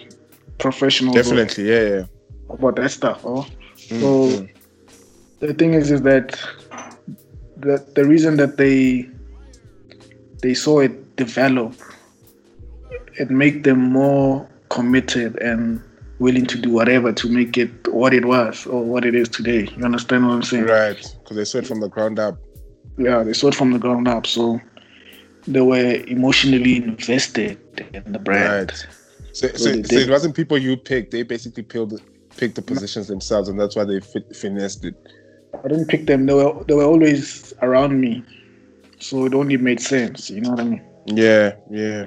professionals 0.58 1.14
Definitely, 1.16 1.68
yeah, 1.68 1.82
yeah. 1.82 2.04
about 2.50 2.76
that 2.76 2.90
stuff. 2.90 3.20
Oh. 3.24 3.46
Mhm, 3.88 4.00
So 4.00 4.06
mhm. 4.06 4.48
the 5.40 5.54
thing 5.54 5.74
is, 5.74 5.90
is 5.90 6.02
that 6.02 6.38
the 7.56 7.84
the 7.94 8.04
reason 8.04 8.36
that 8.36 8.56
they 8.56 9.08
they 10.42 10.54
saw 10.54 10.80
it 10.80 11.16
develop, 11.16 11.74
it 13.14 13.30
make 13.30 13.64
them 13.64 13.80
more 13.80 14.48
committed 14.68 15.40
and 15.40 15.82
willing 16.20 16.46
to 16.46 16.58
do 16.58 16.70
whatever 16.70 17.12
to 17.12 17.28
make 17.28 17.56
it 17.56 17.70
what 17.92 18.12
it 18.12 18.24
was 18.24 18.66
or 18.66 18.82
what 18.84 19.04
it 19.04 19.14
is 19.14 19.28
today. 19.28 19.68
You 19.76 19.84
understand 19.84 20.26
what 20.26 20.34
I'm 20.34 20.42
saying? 20.42 20.64
Right, 20.66 20.96
because 21.22 21.36
they 21.36 21.44
saw 21.44 21.58
it 21.58 21.66
from 21.66 21.80
the 21.80 21.88
ground 21.88 22.18
up. 22.18 22.36
Yeah, 22.96 23.22
they 23.22 23.32
saw 23.32 23.48
it 23.48 23.54
from 23.54 23.72
the 23.72 23.78
ground 23.78 24.08
up, 24.08 24.26
so 24.26 24.60
they 25.46 25.60
were 25.60 26.02
emotionally 26.08 26.76
invested 26.76 27.58
in 27.94 28.12
the 28.12 28.18
brand. 28.18 28.72
Right. 28.72 28.86
So, 29.38 29.46
So 29.54 29.72
so, 29.84 29.98
it 29.98 30.10
wasn't 30.10 30.34
people 30.34 30.58
you 30.58 30.76
picked. 30.76 31.12
They 31.12 31.22
basically 31.22 31.62
picked 31.62 31.94
picked 32.36 32.56
the 32.56 32.62
positions 32.62 33.06
themselves, 33.06 33.48
and 33.48 33.58
that's 33.58 33.76
why 33.76 33.84
they 33.84 34.00
fit, 34.00 34.34
finessed 34.34 34.84
it. 34.84 34.94
I 35.64 35.68
didn't 35.68 35.86
pick 35.86 36.06
them; 36.06 36.26
they 36.26 36.34
were 36.34 36.64
they 36.64 36.74
were 36.74 36.84
always 36.84 37.54
around 37.62 38.00
me, 38.00 38.24
so 38.98 39.26
it 39.26 39.34
only 39.34 39.56
made 39.56 39.80
sense. 39.80 40.28
You 40.28 40.40
know 40.40 40.50
what 40.50 40.60
I 40.60 40.64
mean? 40.64 40.82
Yeah, 41.06 41.52
yeah. 41.70 42.06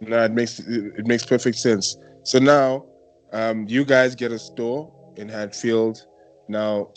No, 0.00 0.24
it 0.24 0.30
makes 0.30 0.60
it, 0.60 0.92
it 0.96 1.06
makes 1.08 1.26
perfect 1.26 1.56
sense. 1.56 1.96
So 2.22 2.38
now, 2.38 2.86
um, 3.32 3.66
you 3.68 3.84
guys 3.84 4.14
get 4.14 4.30
a 4.30 4.38
store 4.38 4.92
in 5.16 5.28
Hatfield. 5.28 6.06
Now, 6.48 6.92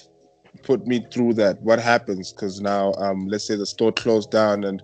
put 0.61 0.85
me 0.85 1.03
through 1.11 1.33
that. 1.33 1.59
What 1.63 1.79
happens? 1.79 2.31
Because 2.31 2.61
now, 2.61 2.93
um, 2.93 3.27
let's 3.27 3.47
say 3.47 3.55
the 3.55 3.65
store 3.65 3.91
closed 3.91 4.29
down, 4.29 4.65
and 4.65 4.83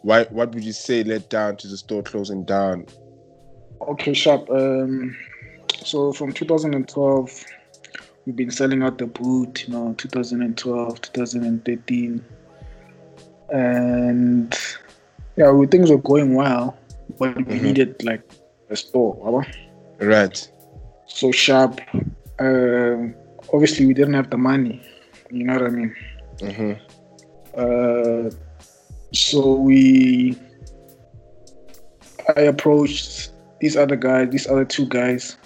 why? 0.00 0.24
What 0.30 0.54
would 0.54 0.64
you 0.64 0.72
say 0.72 1.04
led 1.04 1.28
down 1.28 1.56
to 1.58 1.68
the 1.68 1.76
store 1.76 2.02
closing 2.02 2.46
down? 2.46 2.86
Okay, 3.88 4.12
sharp. 4.14 4.48
Um, 4.50 5.16
so 5.82 6.12
from 6.12 6.32
2012, 6.32 7.44
we've 8.26 8.36
been 8.36 8.50
selling 8.50 8.82
out 8.82 8.98
the 8.98 9.06
boot. 9.06 9.66
You 9.66 9.74
know, 9.74 9.94
2012, 9.96 11.00
2013, 11.00 12.24
and 13.52 14.58
yeah, 15.36 15.50
we, 15.50 15.66
things 15.66 15.90
were 15.90 15.98
going 15.98 16.34
well, 16.34 16.76
but 17.18 17.36
we 17.36 17.42
Mhm. 17.58 17.62
needed 17.62 18.04
like 18.04 18.22
a 18.68 18.76
store. 18.76 19.16
right? 19.22 19.56
Right. 20.00 20.52
So 21.06 21.32
sharp. 21.32 21.80
Um, 22.38 23.14
obviously, 23.52 23.86
we 23.86 23.94
didn't 23.94 24.14
have 24.14 24.30
the 24.30 24.38
money. 24.38 24.80
You 25.30 25.44
know 25.44 25.54
what 25.54 25.62
I 25.62 25.68
mean? 25.70 25.94
Mm-hmm. 26.38 26.72
Uh, 27.56 28.30
so 29.12 29.54
we, 29.54 30.36
I 32.36 32.42
approached 32.42 33.29
these 33.60 33.76
other 33.76 33.96
guys, 33.96 34.30
these 34.30 34.46
other 34.46 34.64
two 34.64 34.86
guys 34.86 35.36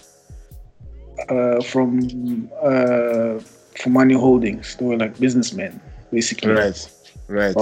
uh, 1.28 1.62
from 1.62 2.50
uh, 2.62 3.38
from 3.76 3.92
Money 3.92 4.14
Holdings. 4.14 4.76
They 4.76 4.84
were 4.84 4.96
like 4.96 5.18
businessmen, 5.18 5.80
basically. 6.10 6.52
Right. 6.52 6.90
Right. 7.28 7.56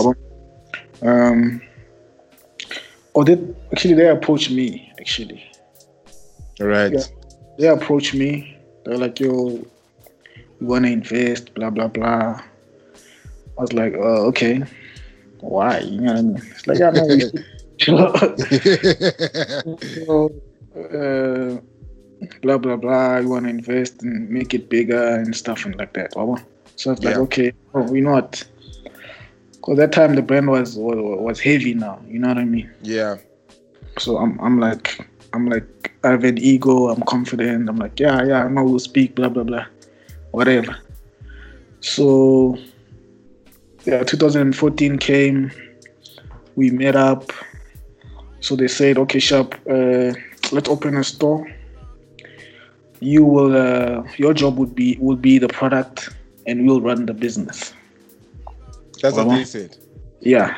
Um, 1.03 1.61
or 3.15 3.25
they 3.25 3.39
actually 3.73 3.95
they 3.95 4.09
approached 4.09 4.51
me 4.51 4.93
actually. 5.01 5.43
Right. 6.61 6.93
Yeah. 6.93 7.03
they 7.59 7.69
approached 7.69 8.15
me. 8.15 8.57
They're 8.85 8.99
like, 8.99 9.21
"Yo, 9.21 9.65
want 10.61 10.85
to 10.85 10.93
invest." 10.93 11.55
Blah 11.55 11.71
blah 11.71 11.89
blah. 11.89 12.41
I 13.59 13.61
was 13.61 13.73
like, 13.73 13.95
"Oh, 13.95 14.27
okay. 14.29 14.63
Why? 15.41 15.81
You 15.81 16.01
know 16.01 16.13
what 16.13 16.19
I 16.19 16.23
mean?" 16.23 16.37
It's 16.51 16.67
like, 16.67 16.79
"Yeah, 16.79 16.91
no, 16.91 17.07
we 17.07 17.25
so, 17.85 18.07
uh, 20.77 21.61
blah 22.41 22.59
blah 22.59 22.77
blah. 22.77 23.19
You 23.19 23.29
want 23.29 23.45
to 23.45 23.51
invest 23.51 24.03
and 24.03 24.29
make 24.31 24.55
it 24.55 24.69
bigger 24.69 25.17
and 25.17 25.35
stuff 25.35 25.65
and 25.65 25.77
like 25.77 25.93
that. 25.95 26.13
So 26.77 26.91
I 26.91 26.95
was 26.95 27.05
like, 27.05 27.17
okay, 27.17 27.53
oh, 27.75 27.93
you 27.95 28.03
know 28.03 28.13
what? 28.13 28.45
Because 29.53 29.79
that 29.79 29.93
time 29.93 30.17
the 30.17 30.23
brand 30.23 30.49
was, 30.49 30.77
was 30.77 30.97
was 30.97 31.41
heavy 31.41 31.75
now. 31.75 32.01
You 32.07 32.19
know 32.19 32.29
what 32.29 32.39
I 32.39 32.45
mean? 32.45 32.71
yeah. 32.83 33.17
So 33.99 34.17
I'm 34.17 34.41
I'm 34.41 34.59
like 34.59 35.07
I'm 35.35 35.49
like 35.49 35.93
I 36.03 36.11
have 36.11 36.25
an 36.25 36.39
ego. 36.39 36.89
I'm 36.89 37.03
confident. 37.03 37.69
I'm 37.69 37.77
like 37.77 38.01
yeah 38.01 38.25
yeah 38.25 38.45
I 38.45 38.49
know 38.49 38.65
we'll 38.65 38.79
speak. 38.79 39.15
Blah 39.15 39.29
blah 39.29 39.45
blah, 39.45 39.67
whatever. 40.31 40.79
So 41.81 42.57
yeah, 43.85 44.05
2014 44.05 44.99
came. 44.99 45.51
We 46.55 46.71
met 46.71 46.97
up. 46.97 47.33
So 48.43 48.57
they 48.57 48.69
said, 48.69 48.99
okay, 48.99 49.21
Sharp, 49.21 49.55
uh, 49.71 50.13
let's 50.51 50.69
open 50.69 50.97
a 50.97 51.05
store. 51.05 51.49
You 53.01 53.25
will, 53.25 53.57
uh, 53.57 54.03
your 54.17 54.35
job 54.35 54.59
would 54.59 54.75
be 54.75 54.97
would 55.01 55.23
be 55.23 55.39
the 55.39 55.49
product, 55.49 56.11
and 56.47 56.67
we'll 56.67 56.81
run 56.81 57.07
the 57.07 57.15
business. 57.15 57.73
That's 59.01 59.17
what 59.17 59.29
they 59.31 59.45
said. 59.45 59.77
Yeah, 60.21 60.57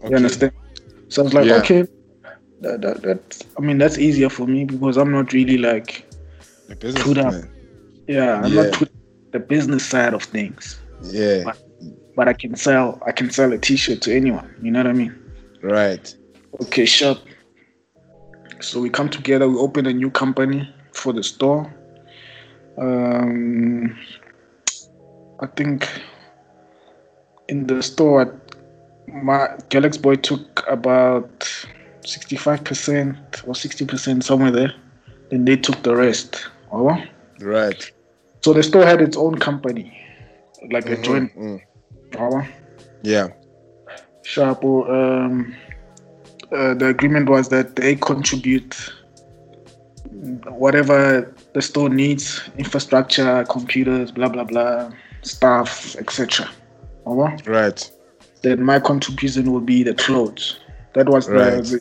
Okay. 0.00 0.10
you 0.10 0.16
understand? 0.16 0.52
So 1.08 1.22
I 1.22 1.24
was 1.24 1.34
like, 1.34 1.46
Yeah. 1.46 1.58
okay, 1.58 1.86
that, 2.62 2.80
that, 2.80 3.02
that's, 3.02 3.42
I 3.58 3.60
mean, 3.60 3.78
that's 3.78 3.98
easier 3.98 4.28
for 4.28 4.46
me 4.46 4.64
because 4.64 4.96
I'm 4.96 5.12
not 5.12 5.32
really 5.32 5.58
like, 5.58 6.06
The 6.68 6.76
Put 7.02 7.18
up. 7.18 7.34
yeah, 8.08 8.42
I'm 8.42 8.52
Yeah. 8.52 8.62
not 8.62 8.72
put 8.72 8.90
the 9.32 9.38
business 9.40 9.84
side 9.84 10.14
of 10.14 10.22
things, 10.24 10.80
Yeah. 11.12 11.52
but 12.16 12.28
I 12.28 12.32
can 12.32 12.56
sell, 12.56 13.00
I 13.06 13.12
can 13.12 13.30
sell 13.30 13.52
a 13.52 13.58
T-shirt 13.58 14.00
to 14.02 14.14
anyone. 14.14 14.48
You 14.62 14.70
know 14.70 14.80
what 14.80 14.86
I 14.88 14.92
mean? 14.92 15.14
Right. 15.62 16.14
Okay, 16.60 16.84
sure. 16.84 17.16
So 18.60 18.80
we 18.80 18.90
come 18.90 19.08
together, 19.08 19.48
we 19.48 19.56
open 19.56 19.86
a 19.86 19.92
new 19.92 20.10
company 20.10 20.68
for 20.92 21.12
the 21.12 21.22
store. 21.22 21.72
Um, 22.78 23.96
I 25.40 25.46
think 25.46 25.88
in 27.48 27.66
the 27.66 27.82
store, 27.82 28.40
my 29.08 29.48
Galaxy 29.68 30.00
Boy 30.00 30.16
took 30.16 30.64
about 30.68 31.40
65% 32.04 33.16
or 33.46 33.54
60%, 33.54 34.22
somewhere 34.22 34.50
there. 34.50 34.74
and 35.30 35.48
they 35.48 35.56
took 35.56 35.82
the 35.82 35.96
rest. 35.96 36.46
Oh? 36.70 36.94
Right. 37.40 37.90
So 38.42 38.52
the 38.52 38.62
store 38.62 38.84
had 38.84 39.00
its 39.00 39.16
own 39.16 39.34
company, 39.38 39.90
like 40.70 40.90
a 40.90 40.96
Mhm, 40.96 41.02
joint. 41.02 41.34
mm. 41.36 41.60
Oh? 42.18 42.42
Yeah. 43.02 43.28
Sharpo, 44.24 44.84
um, 44.90 45.54
uh, 46.52 46.74
the 46.74 46.88
agreement 46.88 47.28
was 47.28 47.48
that 47.48 47.76
they 47.76 47.96
contribute 47.96 48.76
whatever 50.48 51.34
the 51.54 51.62
store 51.62 51.88
needs, 51.88 52.42
infrastructure, 52.58 53.44
computers, 53.48 54.10
blah 54.10 54.28
blah 54.28 54.44
blah, 54.44 54.90
staff, 55.22 55.96
etc. 55.96 56.48
Right. 57.46 57.90
Then 58.42 58.62
my 58.62 58.80
contribution 58.80 59.52
will 59.52 59.60
be 59.60 59.82
the 59.82 59.94
clothes. 59.94 60.60
That 60.94 61.08
was 61.08 61.26
the, 61.26 61.32
Right. 61.34 61.64
the 61.64 61.80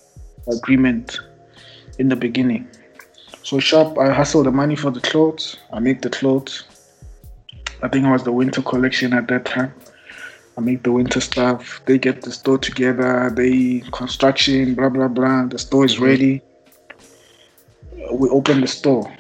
agreement 0.58 1.20
in 2.00 2.10
the 2.10 2.16
beginning. 2.16 2.68
So 3.44 3.60
shop, 3.60 3.98
I 3.98 4.12
hustle 4.12 4.44
the 4.44 4.52
money 4.52 4.76
for 4.76 4.92
the 4.92 5.02
clothes. 5.02 5.58
I 5.74 5.80
make 5.80 6.02
the 6.02 6.10
clothes. 6.10 6.64
I 7.84 7.88
think 7.88 8.06
it 8.06 8.10
was 8.10 8.24
the 8.24 8.32
winter 8.32 8.62
collection 8.62 9.14
at 9.14 9.28
that 9.28 9.46
time. 9.46 9.74
I 10.58 10.62
make 10.62 10.84
the 10.84 10.92
winter 10.92 11.22
stuff. 11.22 11.82
They 11.86 11.98
get 11.98 12.22
the 12.24 12.32
store 12.32 12.58
together. 12.58 13.32
They 13.36 13.84
construction, 13.92 14.76
blah 14.76 14.90
blah 14.90 15.08
blah. 15.08 15.46
The 15.46 15.58
store 15.58 15.86
is 15.86 15.96
mm-hmm. 15.96 16.04
ready. 16.04 16.42
Uh, 18.10 18.16
we 18.16 18.30
open 18.30 18.62
the 18.62 18.68
store. 18.68 19.12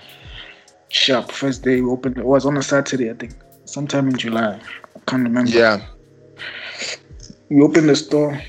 Shop 0.89 1.31
first 1.31 1.63
day 1.63 1.81
we 1.81 1.89
opened. 1.89 2.17
It 2.17 2.25
was 2.25 2.45
on 2.45 2.57
a 2.57 2.63
Saturday, 2.63 3.09
I 3.09 3.13
think, 3.13 3.33
sometime 3.65 4.09
in 4.09 4.17
July. 4.17 4.59
I 4.95 4.99
can't 5.07 5.23
remember 5.23 5.51
Yeah. 5.51 5.81
we 7.49 7.61
open 7.61 7.87
the 7.87 7.95
store. 7.95 8.41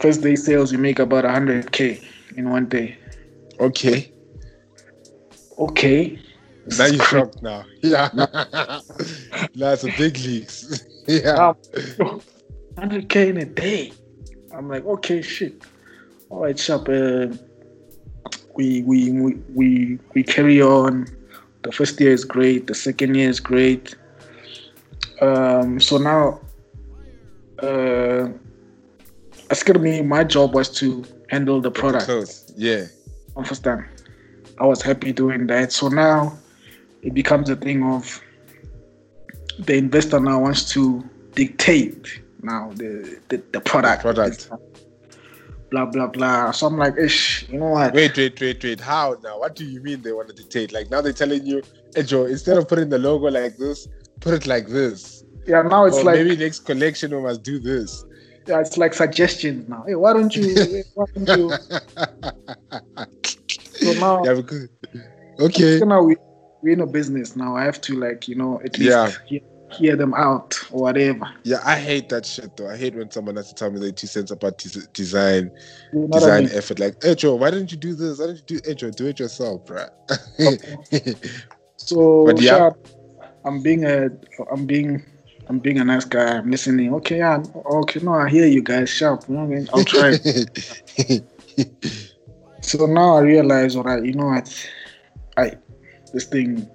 First 0.00 0.22
day 0.22 0.34
sales, 0.34 0.72
we 0.72 0.78
make 0.78 0.98
about 0.98 1.24
100k 1.24 2.02
in 2.36 2.50
one 2.50 2.66
day. 2.66 2.96
Okay. 3.60 4.12
Okay. 5.58 6.18
Now 6.78 6.86
you're 6.86 7.04
shocked 7.04 7.42
now. 7.42 7.64
Yeah. 7.82 8.08
That's 9.54 9.84
a 9.84 9.92
big 9.96 10.18
leaks. 10.18 10.84
yeah. 11.06 11.48
Um, 11.48 12.20
100k 12.74 13.28
in 13.28 13.36
a 13.38 13.44
day. 13.44 13.92
I'm 14.54 14.68
like, 14.68 14.84
okay, 14.84 15.22
shit. 15.22 15.62
All 16.28 16.42
right, 16.42 16.58
shop. 16.58 16.88
Uh, 16.88 17.28
we, 18.54 18.82
we 18.82 19.10
we 19.10 19.34
we 19.54 19.98
we 20.14 20.22
carry 20.22 20.60
on. 20.62 21.06
The 21.62 21.72
first 21.72 22.00
year 22.00 22.12
is 22.12 22.24
great. 22.24 22.66
The 22.66 22.74
second 22.74 23.14
year 23.14 23.28
is 23.28 23.40
great. 23.40 23.94
Um, 25.20 25.80
so 25.80 25.98
now, 25.98 26.40
uh, 27.62 28.28
me. 29.78 30.02
My 30.02 30.24
job 30.24 30.54
was 30.54 30.70
to 30.78 31.04
handle 31.28 31.60
the 31.60 31.70
product. 31.70 32.04
Close. 32.06 32.52
Yeah. 32.56 32.86
understand. 33.36 33.84
I 34.58 34.66
was 34.66 34.82
happy 34.82 35.12
doing 35.12 35.46
that. 35.46 35.72
So 35.72 35.88
now 35.88 36.38
it 37.02 37.14
becomes 37.14 37.48
a 37.50 37.56
thing 37.56 37.82
of 37.84 38.20
the 39.58 39.76
investor 39.76 40.20
now 40.20 40.40
wants 40.40 40.70
to 40.72 41.04
dictate 41.34 42.20
now 42.42 42.70
the 42.76 43.20
the, 43.28 43.42
the 43.52 43.60
product. 43.60 44.02
product. 44.02 44.50
Blah 45.70 45.86
blah 45.86 46.08
blah. 46.08 46.50
So 46.50 46.66
I'm 46.66 46.76
like, 46.76 46.96
ish, 46.96 47.48
you 47.48 47.58
know 47.58 47.70
what? 47.70 47.94
Wait, 47.94 48.16
wait, 48.16 48.40
wait, 48.40 48.62
wait. 48.62 48.80
How 48.80 49.16
now? 49.22 49.38
What 49.38 49.54
do 49.54 49.64
you 49.64 49.80
mean 49.82 50.02
they 50.02 50.12
want 50.12 50.28
to 50.28 50.34
dictate? 50.34 50.72
Like 50.72 50.90
now 50.90 51.00
they're 51.00 51.12
telling 51.12 51.46
you, 51.46 51.62
hey 51.94 52.02
Joe, 52.02 52.26
instead 52.26 52.56
of 52.58 52.68
putting 52.68 52.88
the 52.88 52.98
logo 52.98 53.28
like 53.28 53.56
this, 53.56 53.86
put 54.20 54.34
it 54.34 54.46
like 54.46 54.66
this. 54.68 55.24
Yeah, 55.46 55.62
now 55.62 55.84
it's 55.84 55.98
or 55.98 56.04
like 56.04 56.16
maybe 56.16 56.36
next 56.36 56.60
collection 56.60 57.14
we 57.14 57.22
must 57.22 57.42
do 57.42 57.58
this. 57.58 58.04
yeah, 58.46 58.60
it's 58.60 58.76
like 58.76 58.94
suggestions 58.94 59.68
now. 59.68 59.84
Hey, 59.86 59.94
why 59.94 60.12
don't 60.12 60.34
you? 60.34 60.82
why 60.94 61.04
don't 61.14 61.38
you? 61.38 61.52
So 63.80 63.94
now, 63.94 64.22
yeah, 64.22 64.34
because 64.34 64.68
okay. 65.40 65.80
now 65.80 66.02
we 66.02 66.14
we're 66.62 66.72
in 66.74 66.80
a 66.80 66.86
business 66.86 67.36
now. 67.36 67.56
I 67.56 67.64
have 67.64 67.80
to 67.82 67.96
like 67.98 68.28
you 68.28 68.34
know 68.36 68.60
at 68.64 68.78
least 68.78 68.90
Yeah. 68.90 69.10
hear, 69.26 69.40
hear 69.72 69.96
them 69.96 70.12
out 70.14 70.58
or 70.72 70.82
whatever. 70.82 71.30
Yeah, 71.44 71.60
I 71.64 71.76
hate 71.76 72.08
that 72.10 72.26
shit 72.26 72.54
though. 72.56 72.68
I 72.68 72.76
hate 72.76 72.94
when 72.94 73.10
someone 73.10 73.36
has 73.36 73.48
to 73.48 73.54
tell 73.54 73.70
me 73.70 73.80
their 73.80 73.92
two 73.92 74.06
cents 74.06 74.30
about 74.30 74.58
des- 74.58 74.86
design, 74.92 75.50
You 75.92 76.00
know 76.00 76.06
what 76.06 76.16
I 76.16 76.18
design 76.26 76.44
mean? 76.44 76.52
effort. 76.54 76.78
Like, 76.80 76.96
hey 77.02 77.14
Joe, 77.14 77.34
why 77.36 77.50
didn't 77.50 77.72
you 77.72 77.78
do 77.78 77.94
this? 77.94 78.18
Why 78.18 78.26
didn't 78.26 78.50
you 78.50 78.60
do 78.60 78.74
Joe, 78.74 78.90
do 78.90 79.06
it 79.06 79.18
yourself, 79.20 79.64
bruh? 79.64 79.88
So 81.76 82.22
But 82.26 82.40
yeah. 82.40 82.56
sharp, 82.56 82.88
I'm 83.44 83.62
being 83.62 83.84
a 83.84 84.10
I'm 84.52 84.66
being 84.66 85.02
I'm 85.48 85.58
being 85.58 85.78
a 85.80 85.84
nice 85.84 86.04
guy. 86.04 86.36
I'm 86.38 86.50
listening. 86.50 86.92
Okay, 86.94 87.18
yeah, 87.18 87.42
okay, 87.54 88.00
no, 88.00 88.14
I 88.14 88.28
hear 88.28 88.46
you 88.46 88.62
guys. 88.62 88.90
Sharp, 88.90 89.24
you 89.28 89.34
know 89.34 89.44
what 89.44 89.52
I 89.52 89.56
mean? 89.56 89.68
I'll 89.72 89.84
try. 89.84 90.12
so 92.62 92.86
now 92.86 93.16
I 93.16 93.20
realize, 93.20 93.74
all 93.74 93.82
right, 93.82 94.04
you 94.04 94.12
know 94.14 94.26
what? 94.26 94.70
I 95.36 95.54
this 96.12 96.24
thing 96.24 96.68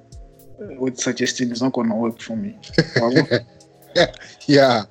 with 0.58 0.98
suggesting 0.98 1.52
is 1.52 1.62
not 1.62 1.74
gonna 1.74 1.96
work 1.96 2.20
for 2.20 2.36
me. 2.36 2.58
yeah. 4.48 4.84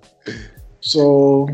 so 0.80 1.48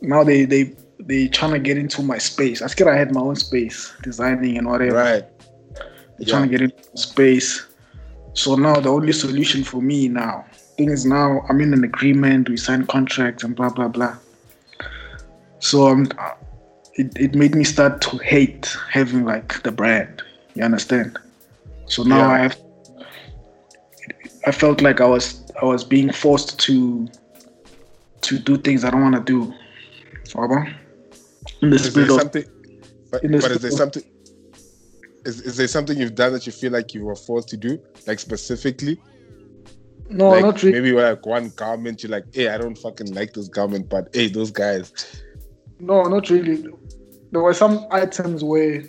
now 0.00 0.24
they 0.24 0.44
they 0.44 0.74
they 1.00 1.28
trying 1.28 1.52
to 1.52 1.58
get 1.58 1.78
into 1.78 2.02
my 2.02 2.18
space. 2.18 2.62
I 2.62 2.66
scared 2.66 2.90
I 2.90 2.96
had 2.96 3.12
my 3.12 3.20
own 3.20 3.36
space, 3.36 3.92
designing 4.02 4.58
and 4.58 4.68
whatever. 4.68 4.96
Right. 4.96 5.24
They're 6.18 6.28
trying 6.28 6.42
to 6.42 6.48
get 6.48 6.60
into 6.60 6.96
space. 6.96 7.66
So 8.34 8.54
now 8.54 8.80
the 8.80 8.88
only 8.88 9.12
solution 9.12 9.64
for 9.64 9.82
me 9.82 10.08
now, 10.08 10.44
thing 10.76 10.90
is 10.90 11.04
now 11.04 11.42
I'm 11.48 11.60
in 11.60 11.72
an 11.72 11.84
agreement, 11.84 12.48
we 12.48 12.56
sign 12.56 12.86
contracts 12.86 13.44
and 13.44 13.54
blah 13.54 13.70
blah 13.70 13.88
blah. 13.88 14.16
So 15.58 15.88
um, 15.88 16.08
it, 16.94 17.12
it 17.16 17.34
made 17.34 17.54
me 17.54 17.64
start 17.64 18.00
to 18.02 18.18
hate 18.18 18.76
having 18.90 19.24
like 19.24 19.62
the 19.62 19.72
brand. 19.72 20.22
You 20.54 20.64
understand? 20.64 21.18
So 21.86 22.02
now 22.02 22.18
Yeah. 22.18 22.28
I 22.30 22.38
have 22.38 22.56
I 24.46 24.50
felt 24.52 24.80
like 24.80 25.00
I 25.00 25.06
was 25.06 25.44
I 25.60 25.64
was 25.64 25.84
being 25.84 26.10
forced 26.12 26.58
to 26.60 27.08
to 28.22 28.38
do 28.38 28.56
things 28.56 28.84
I 28.84 28.90
don't 28.90 29.02
want 29.02 29.14
to 29.14 29.22
do. 29.32 29.52
Whatever. 30.34 30.74
In 31.60 31.70
the 31.70 31.76
Is 31.76 31.82
there 31.82 31.90
spirit 31.90 32.10
of 32.10 32.20
something 32.20 32.44
but, 33.10 33.24
in 33.24 33.32
the 33.32 33.38
but 33.38 33.50
is 33.50 33.58
there 33.60 33.70
of- 33.70 33.76
something 33.76 34.02
is, 35.24 35.40
is 35.42 35.56
there 35.56 35.68
something 35.68 35.96
you've 35.98 36.16
done 36.16 36.32
that 36.32 36.46
you 36.46 36.52
feel 36.52 36.72
like 36.72 36.94
you 36.94 37.04
were 37.04 37.14
forced 37.14 37.48
to 37.50 37.56
do? 37.56 37.78
Like 38.06 38.18
specifically? 38.18 39.00
no, 40.10 40.28
like 40.30 40.42
not 40.44 40.62
really. 40.62 40.80
maybe 40.80 40.92
like 40.92 41.24
one 41.24 41.50
garment 41.56 42.02
you're 42.02 42.10
like, 42.10 42.24
hey, 42.34 42.48
I 42.48 42.58
don't 42.58 42.76
fucking 42.76 43.14
like 43.14 43.32
this 43.32 43.48
garment, 43.48 43.88
but 43.88 44.08
hey, 44.12 44.28
those 44.28 44.50
guys. 44.50 44.92
No, 45.78 46.02
not 46.04 46.28
really. 46.28 46.66
There 47.30 47.40
were 47.40 47.54
some 47.54 47.86
items 47.90 48.44
where 48.44 48.82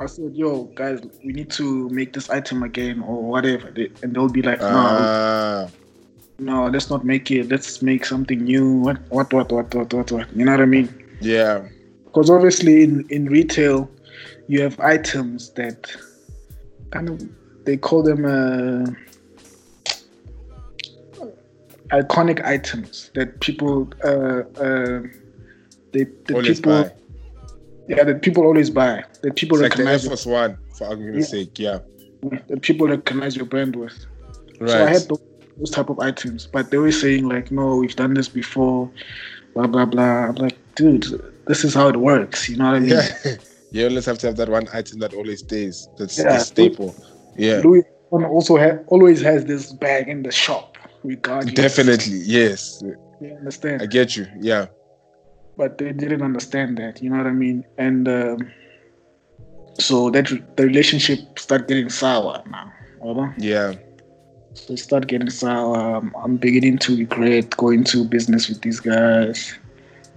I 0.00 0.06
said, 0.06 0.34
"Yo, 0.34 0.64
guys, 0.74 1.00
we 1.24 1.32
need 1.34 1.50
to 1.50 1.88
make 1.90 2.14
this 2.14 2.30
item 2.30 2.62
again 2.62 3.02
or 3.02 3.22
whatever," 3.22 3.70
They- 3.70 3.92
and 4.02 4.14
they'll 4.14 4.30
be 4.30 4.40
like, 4.42 4.60
"No, 4.60 4.66
Ah, 4.68 5.68
no, 6.38 6.66
let's 6.68 6.88
not 6.88 7.04
make 7.04 7.30
it. 7.30 7.50
Let's 7.50 7.82
make 7.82 8.06
something 8.06 8.42
new. 8.42 8.80
What, 8.80 8.96
what, 9.10 9.30
what, 9.32 9.52
what, 9.52 9.74
what, 9.74 9.92
what, 9.92 10.10
what? 10.12 10.26
You 10.34 10.44
know 10.46 10.52
what 10.52 10.62
I 10.62 10.66
mean? 10.66 10.88
yeah, 11.20 11.62
Because 12.06 12.30
obviously, 12.30 12.82
in 12.82 13.04
in 13.10 13.26
retail, 13.26 13.90
you 14.48 14.62
have 14.62 14.80
items 14.80 15.50
that 15.50 15.92
kind 16.90 17.08
of 17.10 17.20
they 17.66 17.76
call 17.76 18.02
them 18.02 18.24
uh, 18.24 18.86
iconic 21.92 22.42
items 22.44 23.10
that 23.14 23.38
people 23.40 23.92
uh, 24.02 24.42
uh, 24.66 25.02
they 25.92 26.04
the 26.26 26.40
people 26.42 26.72
buy. 26.72 26.90
Yeah 27.88 28.04
that 28.04 28.22
people 28.22 28.44
always 28.44 28.70
buy 28.70 29.04
that 29.22 29.36
people 29.36 29.56
It's 29.58 29.62
like 29.62 29.76
the 29.76 29.82
Air 29.82 29.94
recognize 29.96 30.06
Force 30.06 30.26
One, 30.26 30.58
for 30.76 30.86
argument's 30.86 31.32
Yeah. 31.32 31.38
sake. 31.40 31.58
Yeah, 31.58 31.78
that 32.48 32.62
people 32.62 32.86
recognize 32.88 33.36
your 33.36 33.46
brand 33.46 33.76
with. 33.76 33.94
right. 34.60 34.70
So 34.70 34.84
I 34.84 34.88
had 34.90 35.02
those, 35.08 35.20
those 35.58 35.70
type 35.70 35.90
of 35.90 35.98
items, 36.00 36.46
but 36.46 36.70
they 36.70 36.78
were 36.78 36.92
saying 36.92 37.28
like, 37.28 37.50
no, 37.50 37.76
we've 37.76 37.96
done 37.96 38.14
this 38.14 38.28
before, 38.28 38.90
blah 39.54 39.66
blah 39.66 39.84
blah. 39.86 40.28
I'm 40.28 40.34
like, 40.36 40.56
dude, 40.76 41.06
this 41.46 41.64
is 41.64 41.74
how 41.74 41.88
it 41.88 41.96
works. 41.96 42.48
You 42.48 42.56
know 42.58 42.66
what 42.66 42.76
I 42.76 42.80
mean? 42.80 42.90
yeah, 42.90 43.08
you 43.72 43.86
always 43.88 44.06
have 44.06 44.18
to 44.18 44.26
have 44.28 44.36
that 44.36 44.48
one 44.48 44.66
item 44.72 44.98
that 45.00 45.14
always 45.14 45.40
stays. 45.40 45.88
That's 45.98 46.18
Yeah. 46.18 46.36
a 46.36 46.40
staple. 46.40 46.94
Yeah, 47.36 47.60
Louis 47.64 47.82
also 48.10 48.56
ha- 48.58 48.78
always 48.88 49.20
has 49.22 49.44
this 49.44 49.72
bag 49.72 50.08
in 50.08 50.22
the 50.22 50.32
shop, 50.32 50.76
regardless. 51.04 51.54
definitely. 51.54 52.18
Yes, 52.24 52.82
You 53.20 53.34
understand? 53.36 53.82
I 53.82 53.86
get 53.86 54.16
you. 54.16 54.26
Yeah, 54.40 54.66
but 55.60 55.76
they 55.76 55.92
didn't 55.92 56.22
understand 56.22 56.78
that. 56.78 57.02
You 57.02 57.10
know 57.10 57.18
what 57.18 57.26
I 57.26 57.32
mean? 57.32 57.66
And 57.76 58.08
um, 58.08 58.50
so 59.78 60.08
that 60.08 60.26
the 60.56 60.64
relationship 60.64 61.38
start 61.38 61.68
getting 61.68 61.90
sour 61.90 62.42
now. 62.48 62.72
Right? 63.02 63.34
yeah, 63.36 63.74
So 64.54 64.72
it 64.72 64.78
start 64.78 65.06
getting 65.06 65.28
sour. 65.28 65.76
Um, 65.76 66.14
I'm 66.24 66.36
beginning 66.38 66.78
to 66.78 66.96
regret 66.96 67.54
going 67.58 67.84
to 67.92 68.04
business 68.04 68.48
with 68.48 68.62
these 68.62 68.80
guys, 68.80 69.54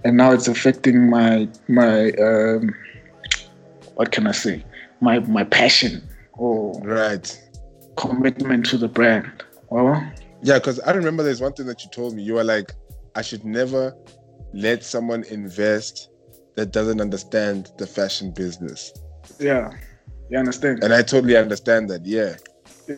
and 0.04 0.16
now 0.16 0.32
it's 0.32 0.48
affecting 0.48 1.10
my 1.10 1.46
my 1.68 2.12
um, 2.12 2.74
what 3.96 4.12
can 4.12 4.26
I 4.26 4.32
say? 4.32 4.64
My 5.02 5.18
my 5.18 5.44
passion 5.44 6.02
or 6.32 6.80
right. 6.80 7.26
commitment 7.98 8.64
to 8.70 8.78
the 8.78 8.88
brand. 8.88 9.44
Well, 9.68 10.02
Yeah, 10.40 10.58
because 10.58 10.80
I 10.80 10.92
remember 10.92 11.22
there's 11.22 11.42
one 11.42 11.52
thing 11.52 11.66
that 11.66 11.84
you 11.84 11.90
told 11.90 12.14
me. 12.14 12.22
You 12.22 12.34
were 12.34 12.44
like, 12.44 12.72
I 13.14 13.20
should 13.20 13.44
never 13.44 13.94
let 14.54 14.84
someone 14.84 15.24
invest 15.24 16.08
that 16.56 16.70
doesn't 16.72 17.00
understand 17.00 17.70
the 17.78 17.86
fashion 17.86 18.30
business. 18.30 18.92
yeah, 19.40 19.70
you 20.30 20.38
understand? 20.38 20.82
And 20.84 20.94
I 20.94 21.02
totally 21.02 21.36
understand 21.36 21.90
that. 21.90 22.06
Yeah. 22.06 22.36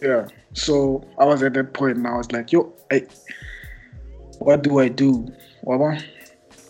Yeah. 0.02 0.26
So 0.52 1.02
I 1.18 1.24
was 1.24 1.42
at 1.42 1.54
that 1.54 1.72
point, 1.72 1.96
and 1.96 2.06
I 2.06 2.16
was 2.16 2.30
like, 2.32 2.52
"Yo, 2.52 2.72
I, 2.92 3.06
what 4.38 4.62
do 4.62 4.78
I 4.80 4.88
do?" 4.88 5.26
Well, 5.62 5.98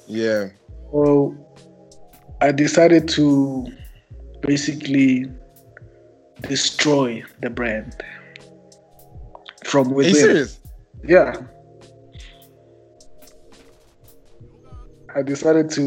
Yeah. 0.07 0.49
well, 0.93 1.35
I 2.41 2.53
decided 2.53 3.09
to 3.11 3.67
basically 4.43 5.27
destroy 6.43 7.23
the 7.41 7.51
brand 7.51 7.97
from 9.65 9.89
Are 9.89 9.91
you 9.91 9.97
within. 9.97 10.15
serious? 10.15 10.61
Yeah. 11.05 11.35
I 15.17 15.23
decided 15.23 15.71
to, 15.71 15.85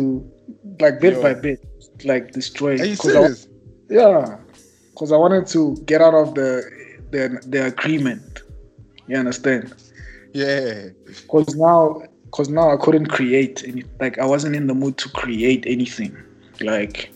like, 0.82 1.00
bit 1.00 1.14
Yo. 1.14 1.22
by 1.22 1.34
bit, 1.36 1.60
like 2.04 2.32
destroy. 2.32 2.72
Are 2.80 2.86
you 2.86 2.98
'cause 2.98 3.16
I- 3.16 3.22
serious? 3.22 3.48
yeah, 3.90 4.38
because 4.92 5.12
I 5.12 5.18
wanted 5.18 5.46
to 5.56 5.76
get 5.86 6.02
out 6.02 6.16
of 6.16 6.34
the 6.36 6.52
the 7.12 7.40
the 7.48 7.66
agreement. 7.68 8.42
You 9.08 9.18
understand? 9.18 9.74
Yeah. 10.34 10.90
Because 11.06 11.56
now, 11.56 12.02
because 12.26 12.50
now 12.50 12.68
I 12.72 12.78
couldn't 12.78 13.08
create 13.08 13.64
any. 13.68 13.84
Like 14.00 14.18
I 14.20 14.26
wasn't 14.26 14.56
in 14.56 14.66
the 14.68 14.74
mood 14.76 14.98
to 14.98 15.10
create 15.10 15.64
anything. 15.68 16.16
Like 16.62 17.12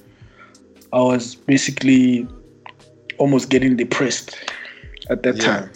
I 0.91 1.01
was 1.01 1.35
basically 1.35 2.27
almost 3.17 3.49
getting 3.49 3.75
depressed 3.75 4.35
at 5.09 5.23
that 5.23 5.37
Yeah. 5.37 5.43
time. 5.45 5.69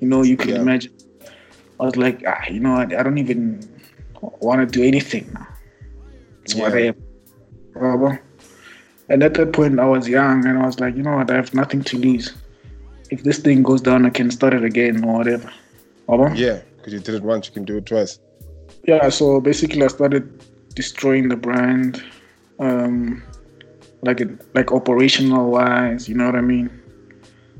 You 0.00 0.08
know, 0.08 0.22
you 0.22 0.36
can 0.36 0.50
Yeah. 0.50 0.60
imagine. 0.66 0.92
I 1.80 1.84
was 1.84 1.96
like, 1.96 2.22
ah, 2.26 2.42
you 2.50 2.60
know, 2.60 2.74
I, 2.74 2.82
I 2.82 3.02
don't 3.02 3.18
even 3.18 3.60
want 4.40 4.60
to 4.60 4.66
do 4.78 4.82
anything 4.86 5.26
now. 5.34 5.46
It's 6.44 6.54
Yeah. 6.54 6.62
whatever. 6.62 6.98
Whatever. 7.74 8.20
And 9.08 9.22
at 9.22 9.34
that 9.34 9.52
point, 9.52 9.78
I 9.78 9.84
was 9.86 10.08
young, 10.08 10.46
and 10.46 10.58
I 10.58 10.66
was 10.66 10.78
like, 10.80 10.96
you 10.96 11.02
know 11.02 11.16
what? 11.16 11.30
I 11.30 11.34
have 11.36 11.52
nothing 11.54 11.82
to 11.84 11.98
lose. 11.98 12.32
If 13.10 13.24
this 13.24 13.38
thing 13.38 13.62
goes 13.62 13.80
down, 13.82 14.06
I 14.06 14.10
can 14.10 14.30
start 14.30 14.54
it 14.54 14.64
again 14.64 15.04
or 15.04 15.18
whatever. 15.18 15.50
Whatever. 16.06 16.34
Yeah. 16.34 16.60
Because 16.76 16.92
you 16.94 17.00
did 17.00 17.14
it 17.16 17.22
once, 17.22 17.46
you 17.48 17.52
can 17.52 17.64
do 17.64 17.76
it 17.78 17.86
twice. 17.86 18.18
yeah 18.88 19.08
so 19.08 19.40
basically 19.40 19.82
i 19.84 19.86
started 19.86 20.24
destroying 20.74 21.28
the 21.28 21.36
brand 21.36 22.02
um 22.58 23.22
like 24.02 24.20
it 24.24 24.30
like 24.56 24.72
operational 24.72 25.44
wise 25.56 26.08
you 26.08 26.16
know 26.16 26.26
what 26.26 26.34
i 26.34 26.40
mean 26.40 26.68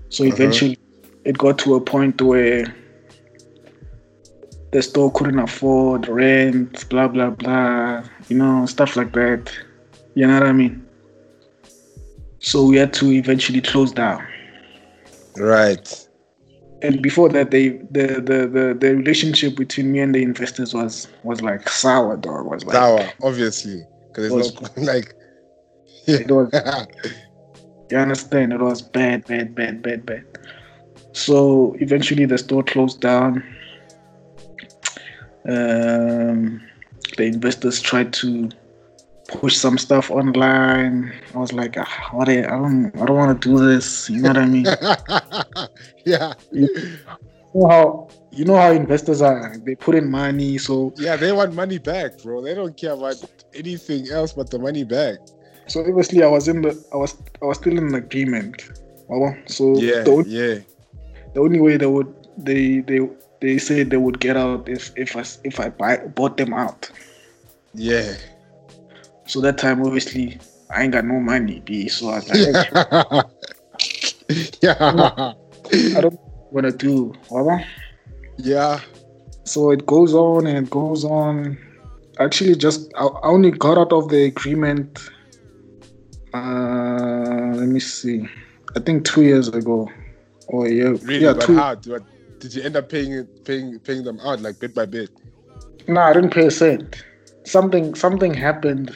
so 0.08 0.24
Uh-huh. 0.24 0.34
eventually 0.34 0.76
it 1.24 1.38
got 1.38 1.58
to 1.64 1.76
a 1.76 1.80
point 1.80 2.20
where 2.20 2.64
the 4.72 4.82
store 4.82 5.12
couldn't 5.12 5.38
afford 5.38 6.08
rent 6.08 6.88
blah 6.88 7.08
blah 7.08 7.30
blah 7.30 8.02
you 8.28 8.36
know 8.36 8.66
stuff 8.66 8.96
like 8.96 9.12
that 9.12 9.52
you 10.14 10.26
know 10.26 10.34
what 10.34 10.42
i 10.46 10.52
mean 10.52 10.84
so 12.38 12.64
we 12.66 12.76
had 12.76 12.92
to 12.92 13.10
eventually 13.12 13.60
close 13.60 13.92
down 13.92 14.26
Right. 15.36 16.06
and 16.82 17.00
before 17.00 17.28
that 17.30 17.50
they 17.50 17.68
the 17.90 18.06
the 18.30 18.46
the, 18.56 18.76
the 18.78 18.94
relationship 18.96 19.56
between 19.56 19.92
me 19.92 20.00
and 20.00 20.14
the 20.14 20.22
investors 20.22 20.74
was 20.74 21.08
was 21.22 21.40
like 21.40 21.68
sour 21.68 22.16
dog 22.16 22.46
was 22.46 22.64
like 22.64 22.74
Sour, 22.74 23.10
obviously. 23.22 23.82
Because 24.08 24.30
Was- 24.30 24.60
not 24.60 24.76
like. 24.92 25.14
It 26.06 26.30
was, 26.30 26.50
you 27.90 27.96
understand? 27.96 28.52
It 28.52 28.60
was 28.60 28.82
bad, 28.82 29.24
bad, 29.26 29.54
bad, 29.54 29.80
bad, 29.82 30.04
bad. 30.04 30.24
So 31.12 31.76
eventually 31.78 32.26
the 32.26 32.36
store 32.38 32.64
closed 32.64 33.00
down. 33.00 33.42
Um, 35.48 36.62
the 37.16 37.24
investors 37.24 37.80
tried 37.80 38.12
to 38.14 38.50
push 39.28 39.56
some 39.56 39.78
stuff 39.78 40.10
online. 40.10 41.12
I 41.34 41.38
was 41.38 41.52
like, 41.52 41.76
ah, 41.78 42.08
what? 42.12 42.28
I 42.28 42.42
don't, 42.42 42.92
I 43.00 43.06
don't 43.06 43.16
want 43.16 43.40
to 43.40 43.48
do 43.48 43.64
this. 43.64 44.08
You 44.10 44.22
know 44.22 44.28
what 44.28 44.38
I 44.38 44.46
mean? 44.46 44.64
yeah. 46.04 46.34
you 46.52 46.68
know 47.54 47.68
how 47.68 48.08
you 48.30 48.44
know 48.44 48.56
how 48.56 48.72
investors 48.72 49.20
are. 49.22 49.56
They 49.58 49.74
put 49.74 49.94
in 49.94 50.10
money, 50.10 50.58
so 50.58 50.92
Yeah, 50.96 51.16
they 51.16 51.32
want 51.32 51.54
money 51.54 51.78
back, 51.78 52.22
bro. 52.22 52.40
They 52.42 52.54
don't 52.54 52.76
care 52.76 52.92
about 52.92 53.16
anything 53.54 54.08
else 54.10 54.32
but 54.32 54.50
the 54.50 54.58
money 54.58 54.84
back. 54.84 55.18
so 55.66 55.80
obviously 55.80 56.22
I 56.22 56.28
was 56.28 56.48
in 56.48 56.62
the, 56.62 56.72
I 56.92 56.96
was, 56.96 57.16
I 57.42 57.46
was 57.46 57.58
still 57.58 57.76
in 57.76 57.88
an 57.88 57.94
agreement. 57.94 58.62
So 59.46 59.76
Yeah, 59.76 60.02
the 60.02 60.10
only 60.10 60.30
yeah. 60.30 60.58
the 61.34 61.40
only 61.40 61.60
way 61.60 61.76
they 61.76 61.86
would 61.86 62.12
they 62.38 62.80
they 62.80 63.00
they 63.42 63.58
said 63.58 63.90
they 63.90 63.96
would 63.96 64.20
get 64.20 64.36
out 64.36 64.68
if 64.68 64.92
if 64.96 65.16
I 65.16 65.24
if 65.44 65.58
I 65.60 65.68
buy, 65.70 65.96
bought 65.98 66.36
them 66.36 66.54
out. 66.54 66.90
Yeah. 67.74 68.14
So 69.26 69.40
that 69.40 69.58
time 69.58 69.82
obviously 69.82 70.38
I 70.70 70.84
ain't 70.84 70.92
got 70.92 71.04
no 71.04 71.18
money, 71.18 71.60
B. 71.60 71.88
So 71.88 72.08
I 72.08 72.14
was 72.16 72.28
like, 72.30 73.26
yeah. 74.62 75.34
I 75.96 76.00
don't 76.00 76.20
want 76.52 76.66
to 76.66 76.72
do. 76.72 77.12
Whatever. 77.28 77.64
Yeah. 78.38 78.80
So 79.44 79.72
it 79.72 79.84
goes 79.86 80.14
on 80.14 80.46
and 80.46 80.66
it 80.66 80.70
goes 80.70 81.04
on. 81.04 81.58
Actually, 82.20 82.54
just 82.54 82.92
I, 82.96 83.06
I 83.06 83.28
only 83.28 83.50
got 83.50 83.76
out 83.76 83.92
of 83.92 84.08
the 84.08 84.24
agreement. 84.24 85.00
Uh, 86.32 87.52
let 87.54 87.68
me 87.68 87.80
see. 87.80 88.28
I 88.76 88.80
think 88.80 89.04
two 89.04 89.22
years 89.22 89.48
ago, 89.48 89.90
or 90.46 90.66
a 90.66 90.70
year. 90.70 90.94
Really, 90.94 91.24
yeah, 91.24 91.32
but 91.32 91.42
two. 91.42 91.56
how? 91.56 91.74
Did 92.42 92.54
you 92.56 92.62
end 92.62 92.74
up 92.76 92.88
paying 92.90 93.24
paying 93.44 93.78
paying 93.78 94.02
them 94.02 94.18
out 94.20 94.40
like 94.42 94.58
bit 94.58 94.74
by 94.74 94.84
bit? 94.84 95.10
No, 95.86 96.00
I 96.00 96.12
didn't 96.12 96.30
pay 96.34 96.46
a 96.46 96.50
cent. 96.50 97.04
Something 97.44 97.94
something 97.94 98.34
happened. 98.34 98.90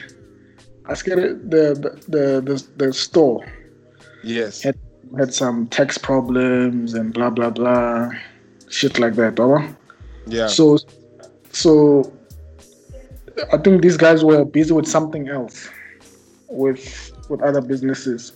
I 0.85 0.93
scared 0.93 1.49
the, 1.49 1.63
the 1.79 1.91
the 2.07 2.41
the 2.41 2.67
the 2.85 2.93
store 2.93 3.45
Yes. 4.23 4.61
had 4.61 4.77
had 5.17 5.33
some 5.33 5.67
tax 5.67 5.97
problems 5.97 6.93
and 6.93 7.13
blah 7.13 7.29
blah 7.29 7.49
blah, 7.49 8.09
shit 8.69 8.99
like 8.99 9.15
that. 9.15 9.35
Baba. 9.35 9.75
Yeah. 10.25 10.47
So 10.47 10.77
so 11.51 12.11
I 13.53 13.57
think 13.57 13.81
these 13.81 13.95
guys 13.97 14.23
were 14.25 14.43
busy 14.43 14.73
with 14.73 14.87
something 14.87 15.29
else, 15.29 15.69
with 16.49 16.83
with 17.29 17.41
other 17.41 17.61
businesses. 17.61 18.33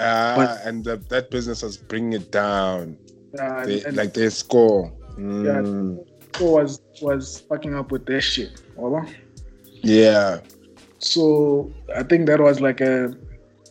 Ah, 0.00 0.34
but- 0.36 0.66
and 0.66 0.84
the, 0.84 0.96
that 1.08 1.30
business 1.30 1.62
was 1.62 1.76
bringing 1.78 2.12
it 2.12 2.30
down. 2.32 2.98
Uh, 3.38 3.66
They, 3.66 3.82
and 3.84 3.96
like 3.96 4.14
they 4.14 4.28
score. 4.30 4.92
Yeah. 5.16 5.62
Mm, 5.62 6.04
store 6.34 6.62
was 6.62 6.80
was 7.00 7.40
fucking 7.48 7.74
up 7.74 7.90
with 7.90 8.06
their 8.06 8.20
shit. 8.20 8.60
Baba. 8.76 9.06
yeah. 9.82 10.40
So 10.98 11.72
I 11.96 12.02
think 12.04 12.26
that 12.26 12.40
was 12.40 12.60
like 12.60 12.80
a 12.80 13.14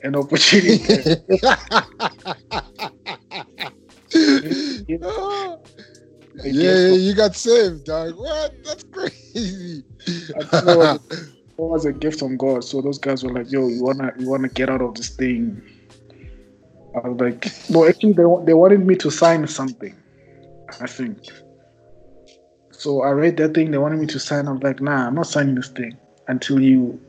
an 0.04 0.16
opportunity. 0.16 0.82
yeah, 6.44 6.44
yeah, 6.44 6.88
you 6.90 7.14
got 7.14 7.36
saved, 7.36 7.86
dog. 7.86 8.18
What? 8.18 8.54
That's 8.64 8.84
crazy. 8.92 9.84
I 10.36 10.66
know 10.66 11.00
it 11.12 11.32
was 11.58 11.86
a 11.86 11.94
gift 11.94 12.20
from 12.20 12.38
God. 12.38 12.64
So 12.64 12.82
those 12.82 12.98
guys 12.98 13.24
were 13.24 13.32
like, 13.32 13.52
"Yo, 13.52 13.68
you 13.68 13.84
wanna 13.84 14.12
you 14.20 14.30
wanna 14.30 14.50
get 14.50 14.70
out 14.70 14.82
of 14.82 14.96
this 14.96 15.10
thing?" 15.10 15.62
I 16.96 17.08
was 17.08 17.20
like, 17.20 17.52
"No, 17.70 17.86
actually, 17.88 18.14
they 18.14 18.24
they 18.46 18.54
wanted 18.54 18.86
me 18.86 18.96
to 18.98 19.10
sign 19.10 19.48
something. 19.48 19.96
I 20.82 20.88
think." 20.88 21.18
So 22.72 23.02
I 23.02 23.12
read 23.12 23.38
that 23.38 23.54
thing. 23.54 23.72
They 23.72 23.78
wanted 23.78 24.00
me 24.00 24.08
to 24.08 24.20
sign. 24.20 24.48
I 24.48 24.52
was 24.52 24.64
like, 24.64 24.82
"Nah, 24.82 25.08
I'm 25.08 25.16
not 25.16 25.28
signing 25.28 25.56
this 25.56 25.70
thing 25.70 25.98
until 26.28 26.60
you 26.60 27.00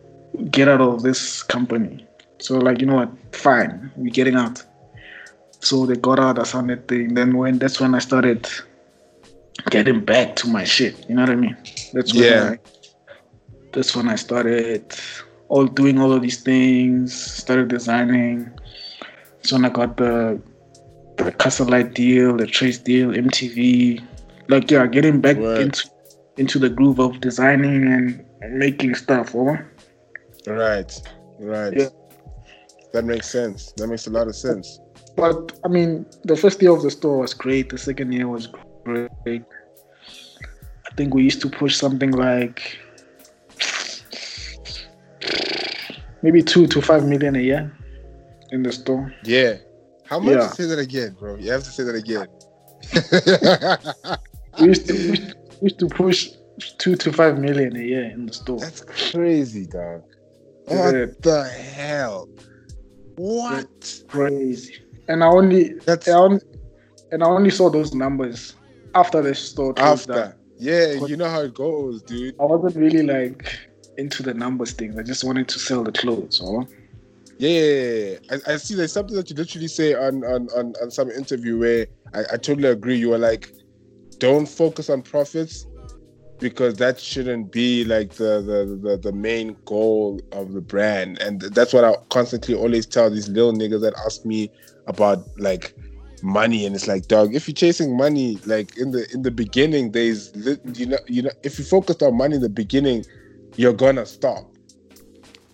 get 0.51 0.69
out 0.69 0.81
of 0.81 1.03
this 1.03 1.43
company." 1.43 2.07
So 2.39 2.59
like, 2.59 2.81
you 2.81 2.87
know 2.87 2.97
what? 2.97 3.11
Fine, 3.33 3.91
we're 3.97 4.11
getting 4.13 4.35
out. 4.35 4.63
So 5.61 5.87
they 5.87 5.97
got 5.97 6.19
out. 6.19 6.39
I 6.39 6.43
signed 6.43 6.71
that 6.71 6.89
thing. 6.89 7.15
Then 7.15 7.37
when 7.37 7.59
that's 7.59 7.81
when 7.81 7.95
I 7.95 8.01
started 8.01 8.49
getting 9.71 10.01
back 10.05 10.37
to 10.37 10.49
my 10.49 10.65
shit. 10.65 11.09
You 11.09 11.15
know 11.15 11.23
what 11.23 11.31
I 11.31 11.37
mean? 11.37 11.57
That's 11.93 12.13
when 12.15 12.23
Yeah. 12.25 12.55
I, 12.55 12.59
that's 13.73 13.95
when 13.97 14.09
I 14.09 14.17
started 14.17 14.85
all 15.49 15.67
doing 15.67 15.99
all 16.01 16.13
of 16.13 16.23
these 16.23 16.43
things. 16.43 17.15
Started 17.15 17.69
designing. 17.69 18.51
So 19.45 19.57
when 19.57 19.65
I 19.65 19.69
got 19.71 19.97
the 19.97 20.41
the 21.17 21.33
Castle 21.33 21.67
Lite 21.69 21.95
deal, 21.95 22.37
the 22.37 22.47
Trace 22.47 22.79
deal, 22.79 23.11
MTV. 23.11 24.03
Like 24.49 24.71
yeah, 24.71 24.87
getting 24.87 25.21
back 25.21 25.37
Right. 25.37 25.61
into 25.63 25.89
into 26.37 26.59
the 26.59 26.69
groove 26.69 26.99
of 26.99 27.21
designing 27.21 27.93
and, 27.93 28.25
and 28.41 28.59
making 28.59 28.95
stuff. 28.95 29.35
Oh, 29.35 29.57
Right, 30.47 30.91
right. 31.39 31.73
Yeah. 31.77 31.89
That 32.93 33.05
makes 33.05 33.31
sense. 33.31 33.73
That 33.77 33.87
makes 33.87 34.07
a 34.07 34.11
lot 34.11 34.27
of 34.27 34.35
sense. 34.35 34.81
But 35.17 35.53
I 35.65 35.69
mean, 35.69 36.05
the 36.25 36.37
first 36.37 36.61
year 36.63 36.73
of 36.73 36.83
the 36.83 36.91
store 36.91 37.19
was 37.19 37.35
great. 37.35 37.69
The 37.69 37.79
second 37.79 38.13
year 38.13 38.27
was 38.29 38.49
great. 38.85 39.43
I 40.87 40.95
think 40.97 41.15
we 41.15 41.23
used 41.23 41.41
to 41.43 41.49
push 41.49 41.77
something 41.77 42.11
like 42.11 42.79
maybe 46.23 46.43
two 46.43 46.67
to 46.67 46.81
five 46.81 47.05
million 47.07 47.37
a 47.37 47.41
year 47.41 47.73
in 48.53 48.63
the 48.63 48.73
store. 48.73 49.13
Yeah. 49.25 49.57
How 50.05 50.19
much? 50.19 50.35
Yeah. 50.35 50.49
Say 50.49 50.67
that 50.67 50.79
again, 50.79 51.17
bro. 51.19 51.37
You 51.37 51.51
have 51.53 51.65
to 51.65 51.71
say 51.71 51.83
that 51.85 51.95
again. 51.95 52.27
We 54.61 54.67
used 54.67 54.87
to, 54.87 54.93
we 54.93 54.99
used 55.09 55.31
to, 55.31 55.35
we 55.63 55.65
used 55.69 55.79
to 55.79 55.87
push 55.87 56.29
two 56.77 56.95
to 56.97 57.11
five 57.11 57.39
million 57.39 57.75
a 57.75 57.81
year 57.81 58.05
in 58.11 58.27
the 58.27 58.35
store. 58.35 58.61
That's 58.61 58.83
crazy, 58.83 59.65
dog. 59.67 60.03
Yeah. 60.69 60.91
What 60.91 61.23
the 61.23 61.45
hell? 61.45 62.29
What? 63.17 64.03
crazy. 64.09 64.77
And 65.09 65.25
I 65.25 65.29
only, 65.29 65.73
That's 65.87 66.07
I 66.07 66.13
only 66.13 66.41
and 67.13 67.23
I 67.23 67.27
only 67.27 67.51
saw 67.51 67.71
those 67.71 67.95
numbers 67.95 68.55
after 68.95 69.23
the 69.23 69.35
store 69.35 69.73
down. 69.75 69.87
after. 69.93 70.37
Yeah, 70.59 70.93
you 71.07 71.17
know 71.17 71.29
how 71.29 71.41
it 71.41 71.55
goes, 71.55 72.03
dude. 72.03 72.35
I 72.41 72.45
wasn't 72.45 72.77
really 72.77 73.03
like 73.03 73.59
into 73.99 74.23
the 74.23 74.33
numbers 74.33 74.73
thing. 74.73 74.99
I 74.99 75.03
just 75.03 75.25
wanted 75.25 75.49
to 75.49 75.59
sell 75.59 75.83
the 75.83 75.93
clothes. 75.93 76.41
Or 76.41 76.67
Yeah, 77.43 78.19
I, 78.31 78.53
I 78.53 78.57
see. 78.57 78.77
There's 78.77 78.93
something 78.93 79.17
that 79.17 79.29
you 79.29 79.35
literally 79.35 79.67
say 79.67 79.95
on 79.95 80.23
on 80.23 80.47
on, 80.57 80.75
on 80.81 80.93
some 80.93 81.11
interview 81.11 81.59
where 81.59 81.89
I, 82.15 82.21
I 82.35 82.37
totally 82.37 82.69
agree. 82.69 82.95
You 82.95 83.09
were 83.09 83.19
like, 83.19 83.51
don't 84.19 84.47
focus 84.47 84.89
on 84.89 85.03
profits 85.03 85.67
because 86.39 86.77
that 86.77 87.01
shouldn't 87.01 87.51
be 87.51 87.85
like 87.85 88.11
the 88.11 88.43
the, 88.43 88.79
the 88.81 88.97
the 88.97 89.13
main 89.13 89.57
goal 89.65 90.21
of 90.31 90.53
the 90.53 90.61
brand. 90.61 91.21
And 91.21 91.41
that's 91.41 91.73
what 91.73 91.83
I 91.83 91.97
constantly 92.11 92.55
always 92.55 92.87
tell 92.87 93.11
these 93.11 93.29
little 93.29 93.53
niggas 93.53 93.81
that 93.81 93.95
ask 94.07 94.25
me 94.25 94.49
about 94.87 95.27
like 95.37 95.75
money 96.23 96.65
and 96.65 96.77
it's 96.77 96.87
like 96.87 97.09
dog 97.09 97.35
if 97.35 97.49
you're 97.49 97.55
chasing 97.55 97.97
money 97.97 98.39
like 98.47 98.77
in 98.77 98.93
the 98.93 99.11
in 99.13 99.23
the 99.23 99.31
beginning 99.31 99.91
there's 99.91 100.31
you 100.77 100.87
know 100.87 100.99
you 101.09 101.21
know 101.21 101.31
if 101.43 101.59
you 101.59 101.65
focused 101.65 102.01
on 102.01 102.17
money 102.17 102.37
in 102.37 102.41
the 102.41 102.49
beginning 102.49 103.05
you're 103.57 103.73
gonna 103.73 104.07
stop 104.07 104.49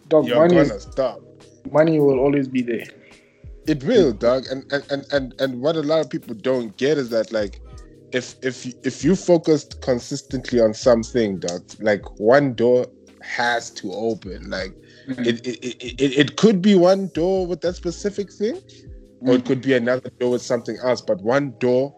dog, 0.09 0.27
you're 0.27 0.37
money, 0.37 0.57
gonna 0.57 0.75
is, 0.75 0.83
stop 0.83 1.23
money 1.71 1.99
will 1.99 2.19
always 2.19 2.49
be 2.49 2.63
there. 2.63 2.87
It 3.67 3.85
will, 3.85 4.13
dog. 4.13 4.47
And 4.51 4.71
and, 4.73 4.85
and 4.91 5.07
and 5.13 5.41
and 5.41 5.61
what 5.61 5.77
a 5.77 5.83
lot 5.83 6.01
of 6.01 6.11
people 6.11 6.35
don't 6.35 6.77
get 6.77 6.99
is 6.99 7.11
that 7.11 7.33
like 7.33 7.61
if 8.13 8.35
if 8.43 8.67
if 8.85 9.05
you 9.05 9.15
focused 9.15 9.81
consistently 9.83 10.61
on 10.61 10.75
something, 10.75 11.39
dog, 11.39 11.63
like 11.81 12.03
one 12.19 12.55
door 12.55 12.87
has 13.23 13.71
to 13.73 13.93
open. 13.93 14.51
Like 14.51 14.75
mm. 15.09 15.27
it 15.27 15.47
it, 15.47 15.59
it, 15.65 16.01
it 16.01 16.19
it 16.19 16.37
could 16.37 16.63
be 16.63 16.75
one 16.75 17.09
door 17.09 17.47
with 17.47 17.61
that 17.61 17.75
specific 17.77 18.33
thing, 18.33 18.57
or 19.21 19.35
it 19.35 19.45
mm. 19.45 19.47
could 19.47 19.63
be 19.63 19.75
another 19.75 20.11
door 20.19 20.31
with 20.33 20.43
something 20.43 20.79
else. 20.83 21.03
But 21.03 21.21
one 21.23 21.55
door 21.59 21.95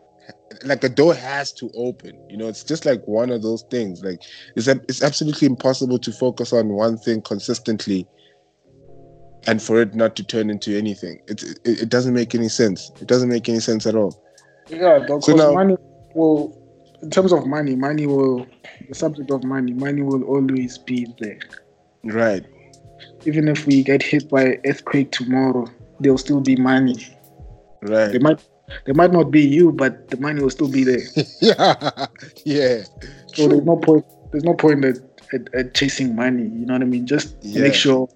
like 0.65 0.83
a 0.85 0.89
door 0.89 1.15
has 1.15 1.53
to 1.53 1.71
open 1.75 2.13
you 2.29 2.37
know 2.37 2.49
it's 2.49 2.65
just 2.65 2.85
like 2.85 3.01
one 3.07 3.31
of 3.31 3.43
those 3.43 3.63
things 3.71 4.03
like 4.03 4.21
it's 4.57 4.67
it's 4.67 5.03
absolutely 5.03 5.47
impossible 5.47 5.99
to 5.99 6.13
focus 6.13 6.53
on 6.53 6.69
one 6.69 6.97
thing 6.99 7.23
consistently 7.23 8.07
and 9.47 9.62
for 9.62 9.80
it 9.80 9.95
not 9.95 10.16
to 10.16 10.22
turn 10.24 10.51
into 10.51 10.76
anything 10.76 11.20
it, 11.28 11.43
it, 11.43 11.82
it 11.82 11.88
doesn't 11.88 12.14
make 12.14 12.34
any 12.34 12.49
sense 12.49 12.91
it 13.01 13.07
doesn't 13.09 13.28
make 13.28 13.49
any 13.49 13.61
sense 13.61 13.86
at 13.86 13.95
all 13.95 14.12
Yeah, 14.68 14.99
dog. 15.07 15.22
So 15.22 15.34
now- 15.34 15.53
money 15.53 15.76
will, 16.14 16.57
in 17.03 17.11
terms 17.11 17.32
of 17.32 17.47
money, 17.47 17.74
money 17.76 18.07
will, 18.07 18.47
the 18.88 18.95
subject 18.95 19.30
of 19.30 19.43
money, 19.45 19.72
money 19.72 20.03
will 20.03 20.22
always 20.24 20.78
be 20.78 21.07
there. 21.18 21.38
right 22.05 22.45
Even 23.24 23.49
if 23.49 23.66
we 23.66 23.82
get 23.82 24.03
hit 24.03 24.28
by 24.28 24.59
earthquake 24.66 25.11
tomorrow, 25.11 25.66
there'll 26.01 26.18
still 26.18 26.41
be 26.41 26.57
money. 26.57 26.97
Right. 27.82 28.12
They 28.12 28.18
might, 28.18 28.41
they 28.86 28.93
might 28.93 29.12
not 29.12 29.30
be 29.30 29.41
you, 29.43 29.72
but 29.72 30.09
the 30.11 30.18
money 30.18 30.41
will 30.43 30.51
still 30.51 30.68
be 30.70 30.84
there. 30.84 31.03
yeah 31.41 32.07
yeah 32.45 32.84
So 33.34 33.49
there's 33.49 33.64
no 33.64 33.76
point. 33.76 34.05
There's 34.30 34.45
no 34.45 34.55
point 34.55 34.84
at, 34.84 34.97
at, 35.34 35.43
at 35.55 35.74
chasing 35.74 36.14
money. 36.14 36.45
You 36.45 36.64
know 36.66 36.74
what 36.74 36.82
I 36.82 36.86
mean? 36.95 37.07
Just 37.07 37.36
Yeah. 37.43 37.62
make 37.62 37.74
sure 37.74 38.09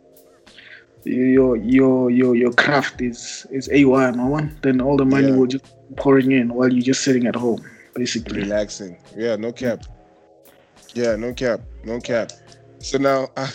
your 1.04 1.56
your 1.56 2.10
your 2.10 2.34
your 2.36 2.52
craft 2.52 3.00
is 3.00 3.46
is 3.50 3.68
a 3.72 3.84
one 3.84 4.18
or 4.20 4.28
one. 4.30 4.56
Then 4.62 4.80
all 4.80 4.96
the 4.96 5.04
money 5.04 5.28
Yeah. 5.30 5.36
will 5.36 5.46
just 5.46 5.64
pouring 5.96 6.32
in 6.32 6.52
while 6.54 6.72
you're 6.72 6.82
just 6.82 7.02
sitting 7.04 7.26
at 7.26 7.36
home, 7.36 7.64
basically. 7.94 8.40
relaxing. 8.42 8.96
Yeah 9.16 9.36
no 9.36 9.52
cap. 9.52 9.84
Yeah 10.94 11.16
no 11.16 11.32
cap 11.32 11.60
no 11.84 12.00
cap. 12.00 12.32
So 12.78 12.98
now 12.98 13.28
I, 13.36 13.48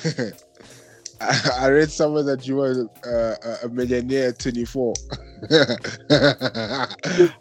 I 1.60 1.68
read 1.70 1.92
somewhere 1.92 2.24
that 2.24 2.48
you 2.48 2.56
were 2.58 2.88
uh, 3.06 3.58
a 3.66 3.70
millionaire 3.70 4.30
at 4.30 4.40
24 4.40 4.94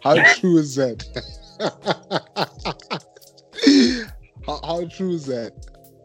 how 0.03 0.15
true 0.35 0.57
is 0.57 0.75
that? 0.75 1.03
How, 4.45 4.59
how 4.63 4.85
true 4.87 5.13
is 5.13 5.25
that 5.27 5.51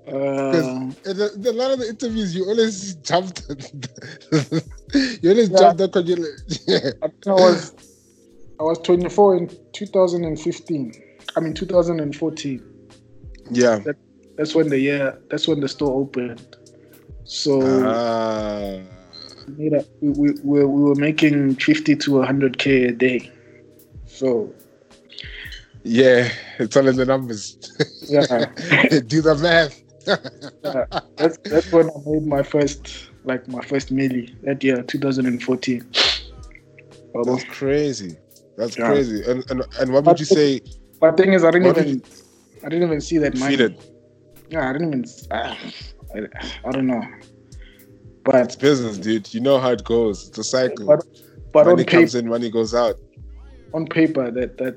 Uh, 0.07 0.91
in 1.07 1.21
a, 1.21 1.51
a 1.51 1.53
lot 1.53 1.71
of 1.71 1.79
the 1.79 1.87
interviews 1.89 2.37
you 2.37 2.45
always 2.45 2.95
jumped 2.97 3.41
you 5.23 5.31
always 5.31 5.49
Yeah. 5.49 5.73
jumped 5.73 5.97
on 5.97 6.07
your 6.07 6.19
yeah. 6.67 6.91
I 7.03 7.07
I 7.27 7.33
was 7.33 7.73
I 8.61 8.63
was 8.65 8.79
24 8.81 9.37
in 9.37 9.51
2015. 9.73 10.93
I 11.37 11.41
mean 11.41 11.55
2014. 11.55 12.63
yeah 13.51 13.81
That's 14.37 14.55
when 14.55 14.69
the 14.69 14.79
year. 14.79 15.19
That's 15.31 15.49
when 15.49 15.61
the 15.61 15.69
store 15.69 15.99
opened. 16.03 16.57
So 17.25 17.61
Ah. 17.87 18.79
we, 19.57 19.69
a, 19.69 19.85
we, 20.03 20.11
we, 20.11 20.31
we 20.45 20.65
we 20.65 20.83
were 20.83 20.95
making 20.97 21.55
50 21.57 21.97
to 21.97 22.11
100k 22.11 22.89
a 22.89 22.93
day. 22.93 23.31
So 24.07 24.53
yeah 25.83 26.29
it's 26.59 26.77
all 26.77 26.89
in 26.89 26.97
the 26.97 27.05
numbers 27.05 27.57
yeah, 28.09 28.27
do 29.07 29.21
the 29.21 29.35
math 29.43 29.84
yeah, 30.07 30.85
that's 31.17 31.39
that's 31.39 31.73
when 31.73 31.89
I 31.91 31.93
made 32.07 32.27
my 32.27 32.43
first 32.43 33.11
like 33.25 33.47
my 33.49 33.63
first 33.63 33.95
milli 33.95 34.35
that 34.43 34.63
year 34.63 34.83
2014. 34.83 35.91
Although- 37.15 37.37
That's 37.37 37.45
crazy. 37.45 38.17
That's 38.57 38.77
Yeah. 38.79 38.87
crazy. 38.89 39.23
And, 39.31 39.49
and 39.51 39.63
and 39.81 39.93
what 39.93 40.05
would 40.05 40.19
you 40.21 40.27
say? 40.27 40.61
But 41.01 41.17
thing 41.17 41.33
is, 41.33 41.45
I 41.45 41.51
didn't 41.51 41.69
even 41.77 42.03
I 42.65 42.69
didn't 42.69 42.85
even 42.89 43.01
see 43.01 43.19
that 43.19 43.37
money. 43.39 43.55
It. 43.57 43.91
Yeah, 44.51 44.69
I 44.71 44.73
didn't 44.73 44.89
even. 44.89 45.05
Uh, 45.31 45.55
I, 46.15 46.19
I 46.65 46.71
don't 46.71 46.87
know. 46.87 47.03
But 48.25 48.37
It's 48.47 48.57
business, 48.57 48.97
dude. 48.99 49.33
You 49.35 49.41
know 49.41 49.59
how 49.59 49.71
it 49.73 49.85
goes. 49.85 50.29
It's 50.29 50.39
a 50.39 50.45
cycle. 50.45 50.87
But- 50.87 51.05
but 51.53 51.67
money 51.67 51.83
on 51.83 51.87
paper, 51.87 51.91
comes 51.99 52.15
in, 52.17 52.29
money 52.29 52.51
goes 52.51 52.75
out. 52.75 52.97
on 53.75 53.87
paper, 53.87 54.29
that 54.33 54.59
that 54.59 54.77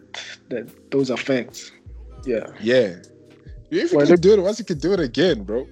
that 0.50 0.92
those 0.92 1.10
are 1.10 1.18
facts. 1.18 1.72
Yeah. 2.24 2.46
Yeah. 2.62 2.98
If 3.70 3.92
you 3.92 3.98
Well, 3.98 4.06
can 4.06 4.12
let- 4.16 4.22
do 4.22 4.34
it 4.34 4.40
once, 4.42 4.60
you 4.60 4.66
can 4.66 4.78
do 4.80 4.94
it 4.94 5.00
again, 5.00 5.44
bro. 5.44 5.68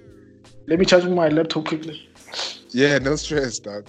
Let 0.66 0.78
me 0.78 0.84
charge 0.84 1.04
my 1.04 1.28
laptop 1.28 1.66
quickly. 1.66 2.08
Yeah, 2.70 2.98
no 2.98 3.16
stress, 3.16 3.58
dog. 3.58 3.88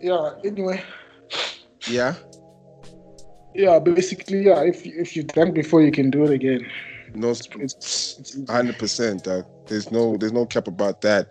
Yeah. 0.00 0.34
Anyway, 0.44 0.82
Yeah. 1.88 2.14
Yeah, 3.54 3.78
basically, 3.78 4.44
yeah. 4.46 4.62
If 4.64 4.86
if 4.86 5.14
you've 5.14 5.26
done 5.28 5.52
before, 5.52 5.82
you 5.82 5.92
can 5.92 6.10
do 6.10 6.24
it 6.24 6.30
again. 6.30 6.66
No, 7.14 7.30
It's, 7.30 8.16
it's 8.18 8.50
hundred 8.50 8.78
percent. 8.78 9.24
There's 9.66 9.90
no 9.90 10.16
there's 10.16 10.32
no 10.32 10.46
cap 10.46 10.68
about 10.68 11.00
that. 11.02 11.28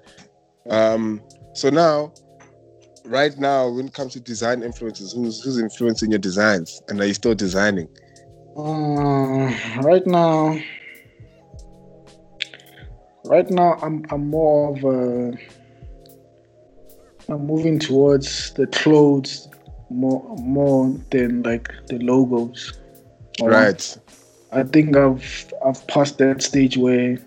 Um. 0.70 1.22
So 1.54 1.70
now, 1.70 2.14
right 3.06 3.38
now, 3.38 3.70
when 3.70 3.88
it 3.88 3.94
comes 3.94 4.14
to 4.14 4.20
design 4.20 4.64
influences, 4.64 5.14
who's 5.14 5.42
who's 5.42 5.58
influencing 5.58 6.12
your 6.12 6.20
designs, 6.20 6.82
and 6.88 7.00
are 7.00 7.06
you 7.06 7.14
still 7.14 7.36
designing? 7.36 7.88
Uh, 8.58 9.54
right 9.82 10.06
now, 10.06 10.60
right 13.26 13.50
now, 13.50 13.78
I'm 13.82 14.06
I'm 14.12 14.28
more 14.28 14.78
of 14.78 14.84
a. 14.84 15.38
I'm 17.30 17.48
moving 17.48 17.80
towards 17.80 18.54
the 18.54 18.68
clothes 18.68 19.48
more 19.90 20.36
more 20.38 20.94
than 21.12 21.44
like 21.44 21.70
the 21.88 21.98
logos. 22.00 22.74
Right. 23.42 23.98
I 24.52 24.64
think 24.64 24.98
I've 24.98 25.54
I've 25.66 25.86
passed 25.88 26.18
that 26.18 26.42
stage 26.44 26.78
where 26.78 27.18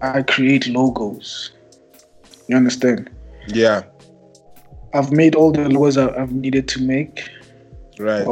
I 0.00 0.22
create 0.22 0.66
logos. 0.66 1.52
You 2.48 2.56
understand? 2.56 3.10
Yeah. 3.48 3.82
I've 4.94 5.12
made 5.12 5.34
all 5.34 5.52
the 5.52 5.68
logos 5.68 5.98
I've 5.98 6.32
needed 6.32 6.68
to 6.68 6.82
make. 6.82 7.28
Right. 7.98 8.26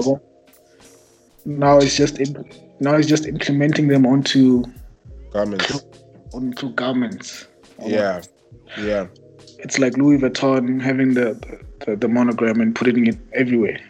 Now 1.45 1.79
it's 1.79 1.97
just 1.97 2.19
now 2.81 2.95
it's 2.95 3.09
just 3.09 3.27
implementing 3.27 3.89
them 3.89 4.07
onto 4.07 4.65
Garments. 5.31 5.85
onto 6.33 6.71
garments. 6.71 7.49
Yeah. 7.85 8.23
Yeah. 8.79 9.07
It's 9.59 9.79
like 9.79 9.97
Louis 9.97 10.19
Vuitton 10.19 10.81
having 10.81 11.15
the 11.15 11.39
the, 11.85 11.97
the 11.97 12.09
monogram 12.09 12.61
and 12.61 12.75
putting 12.75 13.07
it 13.07 13.19
everywhere. 13.35 13.81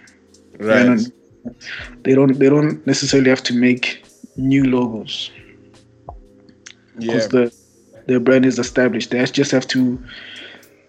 Right. 0.59 0.87
And 0.87 1.13
they 2.03 2.15
don't 2.15 2.39
they 2.39 2.49
don't 2.49 2.87
necessarily 2.87 3.31
have 3.31 3.43
to 3.43 3.55
make 3.55 4.05
new 4.37 4.65
logos 4.65 5.31
Yeah. 6.99 7.07
because 7.07 7.29
the 7.29 7.53
their 8.07 8.21
brand 8.21 8.45
is 8.45 8.59
established. 8.59 9.11
They 9.11 9.25
just 9.27 9.51
have 9.53 9.67
to 9.69 10.03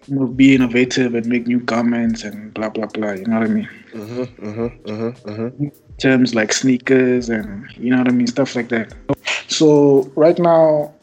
you 0.07 0.15
know, 0.15 0.27
be 0.27 0.55
innovative 0.55 1.15
and 1.15 1.25
make 1.27 1.47
new 1.47 1.59
garments 1.59 2.23
and 2.23 2.53
blah 2.53 2.69
blah 2.69 2.87
blah. 2.87 3.11
You 3.11 3.25
know 3.25 3.39
what 3.39 3.49
I 3.49 3.53
mean? 3.53 3.69
Mm-hmm, 3.93 4.47
mm-hmm, 4.47 4.89
mm-hmm, 4.89 5.29
mm-hmm. 5.29 5.67
terms 5.97 6.35
like 6.35 6.53
sneakers 6.53 7.29
and 7.29 7.69
you 7.77 7.91
know 7.91 7.97
what 7.99 8.07
I 8.07 8.11
mean, 8.11 8.27
stuff 8.27 8.55
like 8.55 8.69
that. 8.69 8.93
So 9.47 10.11
right 10.15 10.37
now, 10.37 10.93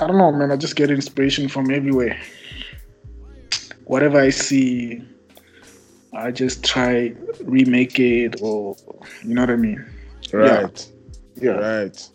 I 0.00 0.06
don't 0.06 0.18
know, 0.18 0.32
man. 0.32 0.50
I 0.50 0.56
just 0.56 0.76
get 0.76 0.90
inspiration 0.90 1.48
from 1.48 1.70
everywhere. 1.70 2.18
Whatever 3.84 4.20
I 4.20 4.30
see, 4.30 5.02
I 6.12 6.30
just 6.30 6.64
try 6.64 7.14
remake 7.44 7.98
it, 7.98 8.40
or 8.42 8.76
you 9.24 9.34
know 9.34 9.42
what 9.42 9.50
I 9.50 9.56
mean. 9.56 9.84
Right. 10.32 10.88
Yeah. 11.36 11.50
Right. 11.52 12.08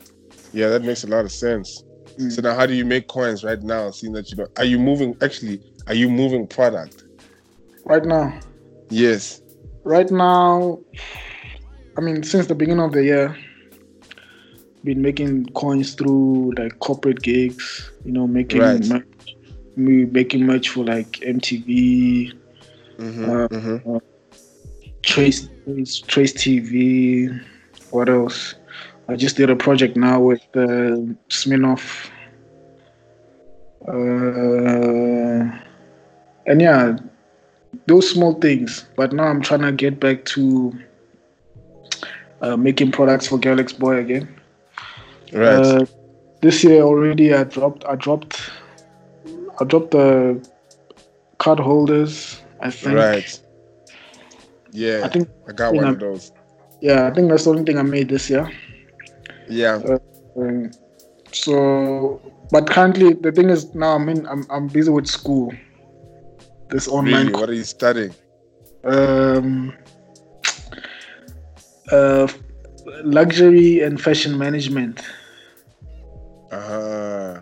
Yeah, 0.54 0.70
that 0.70 0.84
makes 0.84 1.04
a 1.04 1.08
lot 1.08 1.26
of 1.26 1.32
sense. 1.32 1.84
Mm. 2.18 2.32
So 2.32 2.42
now, 2.42 2.56
how 2.56 2.66
do 2.66 2.74
you 2.74 2.86
make 2.86 3.08
coins 3.08 3.44
right 3.44 3.62
now? 3.62 3.92
Seeing 3.92 4.14
that 4.14 4.30
you 4.32 4.38
know, 4.38 4.48
are 4.58 4.64
you 4.66 4.80
moving? 4.80 5.16
Actually, 5.22 5.62
are 5.88 5.94
you 5.94 6.10
moving 6.10 6.48
product? 6.48 7.04
Right 7.86 8.04
now, 8.04 8.38
Yes. 8.90 9.42
right 9.84 10.10
now, 10.10 10.80
I 11.98 12.02
mean, 12.02 12.24
since 12.24 12.48
the 12.48 12.56
beginning 12.56 12.84
of 12.84 12.92
the 12.94 13.04
year, 13.04 13.38
been 14.84 15.02
making 15.02 15.46
coins 15.54 15.94
through 15.96 16.54
like 16.58 16.80
corporate 16.80 17.22
gigs. 17.22 17.92
You 18.04 18.12
know, 18.12 18.28
making 18.28 18.62
Right. 18.62 18.86
merch, 18.88 19.36
me 19.76 20.06
making 20.06 20.46
merch 20.46 20.70
for 20.70 20.84
like 20.86 21.20
MTV. 21.22 22.34
Mm-hmm, 22.98 23.56
mm-hmm. 23.56 23.98
Trace 25.02 25.50
Trace 25.66 26.00
Trace 26.02 26.34
TV. 26.34 27.42
What 27.92 28.10
else? 28.10 28.56
I 29.08 29.16
just 29.16 29.38
did 29.38 29.50
a 29.50 29.56
project 29.56 29.96
now 29.96 30.20
with 30.20 30.42
uh, 30.56 31.14
Smirnoff. 31.30 32.10
Uh, 33.88 35.60
and 36.48 36.62
yeah, 36.62 36.98
those 37.86 38.10
small 38.10 38.34
things. 38.34 38.86
But 38.96 39.14
now 39.14 39.26
I'm 39.26 39.42
trying 39.42 39.62
to 39.62 39.72
get 39.72 40.00
back 40.00 40.26
to 40.26 40.74
uh, 42.42 42.58
making 42.58 42.92
products 42.92 43.28
for 43.28 43.38
Galaxy 43.38 43.78
Boy 43.78 43.98
again. 43.98 44.28
Right. 45.32 45.54
Uh, 45.54 45.86
this 46.42 46.64
year 46.64 46.82
already, 46.82 47.34
I 47.34 47.44
dropped. 47.44 47.86
I 47.86 47.96
dropped. 47.96 48.50
I 49.60 49.64
dropped 49.64 49.92
the 49.92 50.48
card 51.38 51.60
holders. 51.60 52.42
I 52.66 52.70
think. 52.72 52.96
right. 52.96 53.40
Yeah. 54.72 55.02
I 55.04 55.08
think. 55.10 55.30
I 55.48 55.52
got 55.54 55.74
one 55.74 55.86
know- 55.86 55.92
of 55.92 56.00
those. 56.00 56.32
Yeah, 56.82 57.08
I 57.08 57.12
think 57.14 57.30
that's 57.30 57.46
the 57.46 57.52
only 57.52 57.64
thing 57.64 57.78
I 57.78 57.84
made 57.84 58.10
this 58.10 58.30
year. 58.30 58.50
Yeah. 59.50 59.80
Um, 60.36 60.72
so, 61.32 62.22
but 62.52 62.70
currently 62.70 63.14
the 63.14 63.32
thing 63.32 63.50
is 63.50 63.74
now 63.74 63.96
I'm 63.96 64.10
in. 64.10 64.26
I'm, 64.28 64.46
I'm 64.50 64.68
busy 64.68 64.92
with 64.92 65.08
school. 65.08 65.54
This 66.70 66.88
online. 66.88 67.28
Really? 67.28 67.40
What 67.40 67.50
are 67.50 67.54
you 67.54 67.64
studying? 67.64 68.14
Um. 68.84 69.74
Uh, 71.92 72.28
luxury 73.04 73.82
and 73.82 74.02
fashion 74.02 74.38
management. 74.38 75.02
Uh, 76.52 77.40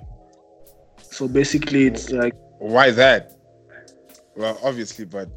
So 1.12 1.28
basically, 1.28 1.86
it's 1.88 2.10
like 2.12 2.36
why 2.60 2.92
that? 2.92 3.32
Well, 4.36 4.58
obviously, 4.64 5.06
but 5.06 5.30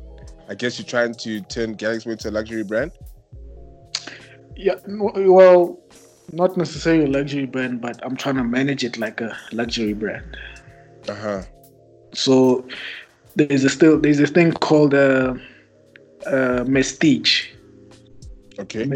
I 0.48 0.54
guess 0.54 0.78
you're 0.78 0.86
trying 0.86 1.14
to 1.14 1.40
turn 1.42 1.74
Galaxy 1.74 2.10
into 2.10 2.28
a 2.28 2.30
luxury 2.30 2.64
brand. 2.64 2.92
yeah, 4.56 4.74
well, 4.86 5.78
not 6.32 6.56
necessarily 6.56 7.04
a 7.04 7.08
luxury 7.08 7.46
brand, 7.46 7.80
but 7.80 8.00
I'm 8.04 8.16
trying 8.16 8.36
to 8.36 8.44
manage 8.44 8.84
it 8.84 8.98
like 8.98 9.20
a 9.20 9.36
luxury 9.52 9.92
brand. 9.92 10.36
Uh 11.08 11.14
huh. 11.14 11.42
So 12.12 12.66
there's 13.36 13.64
a 13.64 13.68
still 13.68 14.00
there's 14.00 14.20
a 14.20 14.26
thing 14.26 14.52
called 14.52 14.94
uh, 14.94 15.34
uh, 16.26 16.64
Mestige. 16.64 17.48
Okay. 18.58 18.90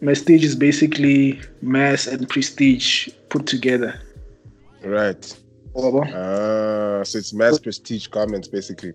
Mestige 0.00 0.42
is 0.42 0.56
basically 0.56 1.40
mass 1.62 2.06
and 2.06 2.28
prestige 2.28 3.08
put 3.28 3.46
together. 3.46 4.00
Right. 4.82 5.40
Whatever. 5.72 6.04
Uh, 6.04 7.04
so 7.04 7.18
it's 7.18 7.32
mass 7.32 7.58
prestige 7.58 8.08
garments, 8.08 8.48
basically. 8.48 8.92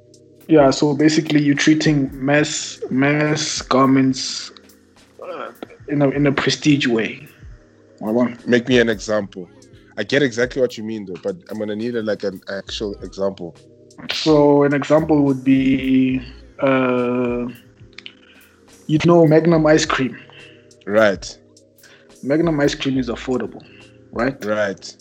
Yeah, 0.49 0.71
so 0.71 0.95
basically 0.95 1.43
you're 1.43 1.53
treating 1.55 2.09
mass 2.25 2.81
mass 2.89 3.61
garments 3.61 4.51
uh, 5.23 5.51
in 5.87 6.01
a 6.01 6.09
in 6.09 6.25
a 6.25 6.31
prestige 6.31 6.87
way. 6.87 7.27
Make 8.47 8.67
me 8.67 8.79
an 8.79 8.89
example. 8.89 9.47
I 9.95 10.03
get 10.03 10.23
exactly 10.23 10.59
what 10.59 10.75
you 10.75 10.83
mean, 10.83 11.05
though, 11.05 11.21
but 11.21 11.35
I'm 11.51 11.59
gonna 11.59 11.75
need 11.75 11.95
a, 11.95 12.01
like 12.01 12.23
an 12.23 12.41
actual 12.49 12.95
example. 13.03 13.55
So 14.11 14.63
an 14.63 14.73
example 14.73 15.21
would 15.23 15.43
be, 15.43 16.19
uh, 16.59 17.47
you 18.87 18.97
know, 19.05 19.27
Magnum 19.27 19.67
ice 19.67 19.85
cream. 19.85 20.17
Right. 20.87 21.37
Magnum 22.23 22.59
ice 22.59 22.73
cream 22.73 22.97
is 22.97 23.09
affordable, 23.09 23.61
right? 24.11 24.43
Right. 24.43 24.95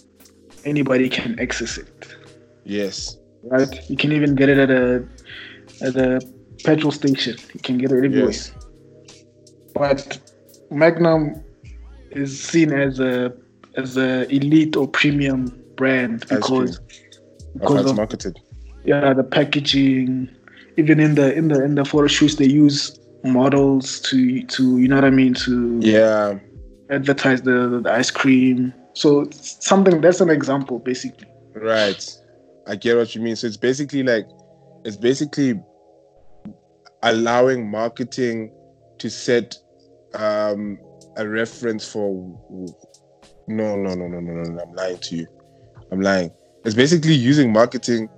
Anybody 0.66 1.08
can 1.08 1.38
access 1.40 1.78
it, 1.78 2.16
Yes. 2.64 3.16
right? 3.44 3.88
You 3.88 3.96
can 3.96 4.12
even 4.12 4.34
get 4.34 4.50
it 4.50 4.58
at 4.58 4.70
a 4.70 5.06
at 5.82 5.96
a 5.96 6.20
petrol 6.64 6.92
station. 6.92 7.36
You 7.54 7.60
can 7.60 7.78
get 7.78 7.92
it 7.92 8.04
everywhere. 8.04 8.30
Yes. 8.32 8.52
But 9.74 10.18
Magnum 10.70 11.42
is 12.10 12.40
seen 12.42 12.72
as 12.72 13.00
a 13.00 13.32
as 13.76 13.96
a 13.96 14.28
elite 14.34 14.76
or 14.76 14.88
premium 14.88 15.46
brand 15.76 16.20
because 16.28 16.80
because 17.54 17.82
it's 17.82 17.90
of 17.90 17.96
marketed. 17.96 18.36
yeah 18.84 19.12
the 19.12 19.22
packaging 19.22 20.28
even 20.76 20.98
in 20.98 21.14
the 21.14 21.32
in 21.34 21.48
the 21.48 21.62
in 21.62 21.74
the 21.76 21.84
photo 21.84 22.06
shoots 22.08 22.36
they 22.36 22.46
use 22.46 22.98
models 23.24 24.00
to 24.00 24.42
to 24.44 24.78
you 24.78 24.88
know 24.88 24.96
what 24.96 25.04
i 25.04 25.10
mean 25.10 25.34
to 25.34 25.78
Yeah. 25.82 26.38
advertise 26.90 27.42
the, 27.42 27.80
the 27.84 27.92
ice 27.92 28.10
cream 28.10 28.72
so 28.94 29.28
something 29.30 30.00
that's 30.00 30.20
an 30.20 30.30
example 30.30 30.78
basically 30.80 31.26
Right. 31.54 32.04
I 32.66 32.76
get 32.76 32.96
what 32.96 33.14
you 33.14 33.20
mean. 33.20 33.34
So 33.36 33.46
it's 33.46 33.56
basically 33.56 34.02
like 34.02 34.28
it's 34.88 34.96
basically 34.96 35.60
allowing 37.02 37.70
marketing 37.70 38.50
to 38.98 39.10
set 39.10 39.54
um 40.14 40.78
a 41.18 41.28
reference 41.28 41.86
for 41.86 42.06
no 43.48 43.76
no 43.76 43.94
no 43.94 44.08
no 44.08 44.18
no 44.18 44.32
no 44.42 44.62
I'm 44.62 44.72
lying 44.72 44.98
to 44.98 45.16
you. 45.16 45.26
I'm 45.92 46.00
lying. 46.00 46.30
It's 46.64 46.74
basically 46.74 47.14
using 47.14 47.52
marketing 47.52 48.08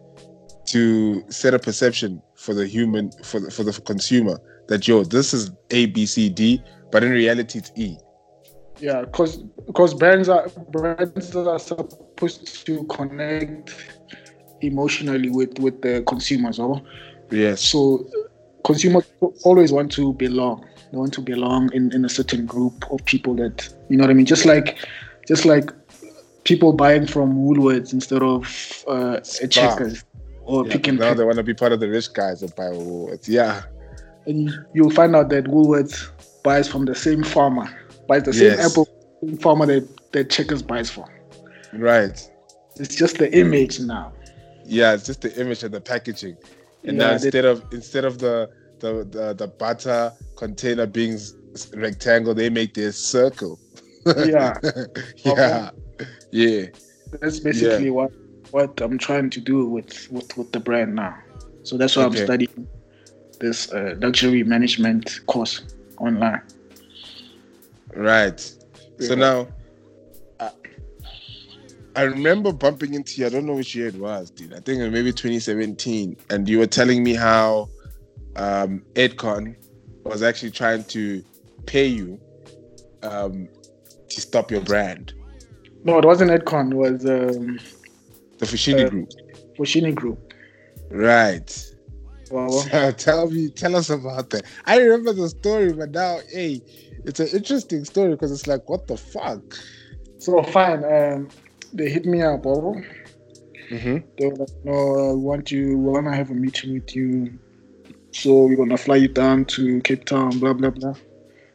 to 0.67 1.25
set 1.29 1.55
a 1.55 1.59
perception 1.59 2.23
for 2.37 2.55
the 2.55 2.67
human 2.67 3.11
for 3.25 3.41
the, 3.41 3.51
for 3.51 3.65
the 3.65 3.73
consumer 3.73 4.39
that 4.69 4.87
yo 4.87 5.03
this 5.03 5.35
is 5.35 5.51
A 5.71 5.87
B 5.87 6.07
C 6.07 6.29
D 6.29 6.63
but 6.93 7.03
in 7.03 7.11
reality 7.11 7.59
it's 7.59 7.73
E. 7.75 7.97
yeah 8.79 9.03
because 9.03 9.39
because 9.67 9.93
brands 9.95 10.29
are 10.29 10.49
brands 10.71 11.35
are 11.35 11.59
supposed 11.59 12.65
to 12.67 12.85
connect 12.85 13.75
emotionally 14.63 15.31
with 15.31 15.59
with 15.59 15.81
the 15.83 16.03
consumers 16.07 16.59
or 16.59 16.81
Yes. 17.31 17.61
so 17.61 18.07
consumers 18.65 19.05
always 19.45 19.73
want 19.73 19.93
to 19.93 20.13
belong. 20.15 20.65
They 20.91 20.99
want 20.99 21.13
to 21.15 21.21
belong 21.21 21.73
in, 21.73 21.93
in 21.93 22.05
a 22.05 22.09
certain 22.09 22.45
group 22.47 22.85
of 22.91 23.05
people 23.05 23.35
that 23.37 23.69
you 23.89 23.97
know 23.97 24.03
what 24.05 24.11
I 24.11 24.15
mean. 24.15 24.27
Just 24.27 24.45
like, 24.45 24.77
just 25.29 25.45
like 25.45 25.71
people 26.45 26.73
buying 26.73 27.07
from 27.07 27.37
Woolworths 27.37 27.93
instead 27.93 28.23
of 28.23 28.85
uh, 28.89 29.21
a 29.43 29.47
Checkers 29.49 30.05
or 30.43 30.67
Yeah, 30.67 30.73
Pick 30.73 30.89
and 30.89 30.99
now 30.99 31.11
Pay. 31.11 31.19
they 31.19 31.25
want 31.25 31.37
to 31.37 31.43
be 31.45 31.55
part 31.55 31.73
of 31.73 31.79
the 31.81 31.89
rich 31.89 32.13
guys 32.13 32.41
that 32.41 32.57
buy 32.57 32.65
Woolworths. 32.65 33.29
Yeah. 33.29 33.63
and 34.27 34.49
you- 34.51 34.65
you'll 34.75 34.91
find 34.91 35.15
out 35.15 35.29
that 35.31 35.45
Woolworths 35.45 36.09
buys 36.43 36.67
from 36.69 36.85
the 36.87 36.95
same 36.95 37.23
farmer, 37.23 37.69
buys 38.09 38.25
the 38.25 38.33
same 38.33 38.53
Yes. 38.59 38.71
apple 38.73 38.89
farmer 39.41 39.67
that, 39.67 39.89
that 40.13 40.29
Checkers 40.31 40.63
buys 40.63 40.91
from. 40.91 41.05
Right. 41.73 42.29
It's 42.77 42.95
just 42.97 43.19
the 43.19 43.33
image 43.39 43.79
now. 43.81 44.13
Yeah, 44.65 44.95
it's 44.95 45.07
just 45.07 45.23
the 45.23 45.39
image 45.41 45.63
and 45.63 45.73
the 45.73 45.81
packaging. 45.81 46.37
And 46.85 46.97
Yeah, 46.97 47.07
now 47.07 47.13
instead 47.13 47.45
of 47.45 47.65
instead 47.73 48.05
of 48.05 48.19
the 48.19 48.51
the, 48.81 49.05
the 49.05 49.35
the 49.35 49.47
butter 49.47 50.13
container 50.37 50.87
being 50.87 51.19
rectangle, 51.75 52.35
they 52.35 52.51
make 52.51 52.75
this 52.75 52.97
circle. 52.99 53.59
Yeah. 54.07 54.59
yeah. 55.17 55.71
Yeah. 56.31 56.67
That's 57.21 57.41
basically 57.41 57.91
what 57.91 58.13
what 58.51 58.81
I'm 58.81 58.99
trying 58.99 59.31
to 59.31 59.41
do 59.41 59.67
with 59.67 60.11
with, 60.11 60.37
with 60.37 60.53
the 60.53 60.61
brand 60.61 60.95
now. 60.95 61.17
So 61.63 61.77
that's 61.77 61.97
why 61.97 62.05
Okay. 62.05 62.21
I'm 62.21 62.25
studying 62.25 62.69
this 63.41 63.73
uh, 63.73 63.97
luxury 64.01 64.43
management 64.45 65.21
course 65.27 65.63
online. 65.99 66.43
Right. 67.95 68.41
So 69.01 69.15
now, 69.15 69.49
I 71.97 72.03
remember 72.03 72.53
bumping 72.53 72.95
into 72.95 73.21
you. 73.21 73.27
I 73.27 73.31
don't 73.31 73.47
know 73.47 73.55
which 73.55 73.75
year 73.75 73.89
it 73.89 73.97
was, 73.97 74.31
dude. 74.31 74.53
I 74.53 74.61
think 74.61 74.79
it 74.79 74.85
was 74.85 74.93
maybe 74.93 75.13
2017, 75.13 76.17
and 76.31 76.49
you 76.49 76.59
were 76.59 76.67
telling 76.67 77.03
me 77.03 77.15
how 77.15 77.69
um, 78.37 78.83
Edcon 78.95 79.57
was 80.05 80.23
actually 80.23 80.53
trying 80.53 80.85
to 80.85 81.23
pay 81.67 81.87
you 81.87 82.21
um, 83.03 83.49
to 84.09 84.21
stop 84.21 84.51
your 84.51 84.61
brand, 84.61 85.15
No, 85.85 85.99
it 85.99 86.05
wasn't 86.05 86.31
Edcon. 86.31 86.73
It 86.73 86.77
was 86.77 87.05
um, 87.07 87.59
the 88.39 88.47
Foschini 88.47 88.87
Uh, 88.87 88.91
Group. 88.91 89.11
Foschini 89.59 89.95
Group. 89.95 90.35
Right. 90.91 91.67
Wow. 92.31 92.49
So 92.49 92.91
tell 92.93 93.31
me, 93.31 93.49
tell 93.51 93.77
us 93.77 93.91
about 93.91 94.31
that. 94.31 94.45
I 94.67 94.79
remember 94.79 95.13
the 95.13 95.29
story, 95.29 95.73
but 95.73 95.91
now, 95.91 96.19
hey, 96.31 96.61
it's 97.05 97.21
an 97.21 97.29
interesting 97.29 97.85
story 97.85 98.11
because 98.11 98.31
it's 98.33 98.47
like, 98.47 98.69
what 98.69 98.87
the 98.87 98.97
fuck? 98.97 99.43
So 100.19 100.43
fine. 100.43 100.85
Um, 100.85 101.29
they 101.73 101.89
hit 101.89 102.05
me 102.07 102.23
up, 102.23 102.43
bro. 102.43 102.81
Mm-hmm. 103.71 103.99
They 104.19 104.27
were 104.27 104.37
like, 104.37 104.65
"No, 104.65 105.15
we 105.15 105.23
want 105.23 105.51
you. 105.51 105.79
We 105.79 105.93
want 105.93 106.07
to 106.07 106.13
have 106.13 106.31
a 106.31 106.35
meeting 106.35 106.75
with 106.75 106.95
you. 106.95 107.39
So 108.13 108.45
we're 108.45 108.57
gonna 108.57 108.77
fly 108.77 108.97
you 108.97 109.09
down 109.09 109.45
to 109.47 109.81
Cape 109.83 110.05
Town. 110.05 110.39
Blah 110.39 110.55
blah 110.55 110.71
blah." 110.71 110.95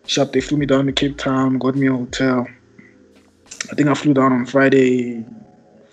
Sharp. 0.07 0.31
They 0.31 0.41
flew 0.41 0.57
me 0.57 0.65
down 0.65 0.85
to 0.85 0.93
Cape 0.93 1.17
Town. 1.17 1.57
Got 1.57 1.75
me 1.75 1.87
a 1.87 1.91
hotel. 1.93 2.47
I 3.71 3.75
think 3.75 3.89
I 3.89 3.93
flew 3.93 4.13
down 4.13 4.31
on 4.31 4.45
Friday, 4.45 5.25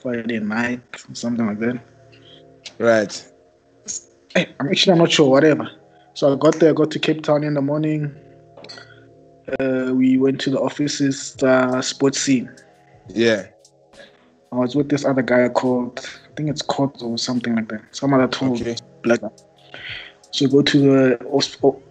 Friday 0.03 0.39
night, 0.39 0.81
something 1.13 1.47
like 1.47 1.59
that. 1.61 1.81
Right. 2.79 3.33
Hey, 4.35 4.49
I'm 4.61 4.69
actually 4.69 4.93
I'm 4.93 4.99
not 4.99 5.11
sure. 5.11 5.29
Whatever. 5.31 5.71
So 6.15 6.33
I 6.33 6.37
got 6.37 6.57
there. 6.57 6.75
Got 6.75 6.91
to 6.93 6.99
Cape 6.99 7.23
Town 7.23 7.43
in 7.43 7.55
the 7.55 7.63
morning. 7.63 8.15
Uh, 9.59 9.91
we 9.93 10.19
went 10.19 10.41
to 10.43 10.51
the 10.51 10.61
offices, 10.61 11.35
uh, 11.43 11.81
Sportscene. 11.81 12.49
Yeah. 13.09 13.47
I 14.53 14.57
was 14.57 14.77
with 14.77 14.91
this 14.91 15.05
other 15.07 15.23
guy 15.23 15.49
called, 15.49 15.99
I 16.31 16.35
think 16.37 16.51
it's 16.51 16.61
Court 16.61 17.03
or 17.03 17.17
something 17.17 17.57
like 17.57 17.69
that. 17.69 17.81
Some 17.93 18.13
other 18.13 18.29
tall 18.29 18.53
Okay. 18.53 18.77
black 19.03 19.23
guy. 19.23 19.31
So 20.31 20.47
go 20.47 20.63
to 20.63 20.79
the 20.79 21.19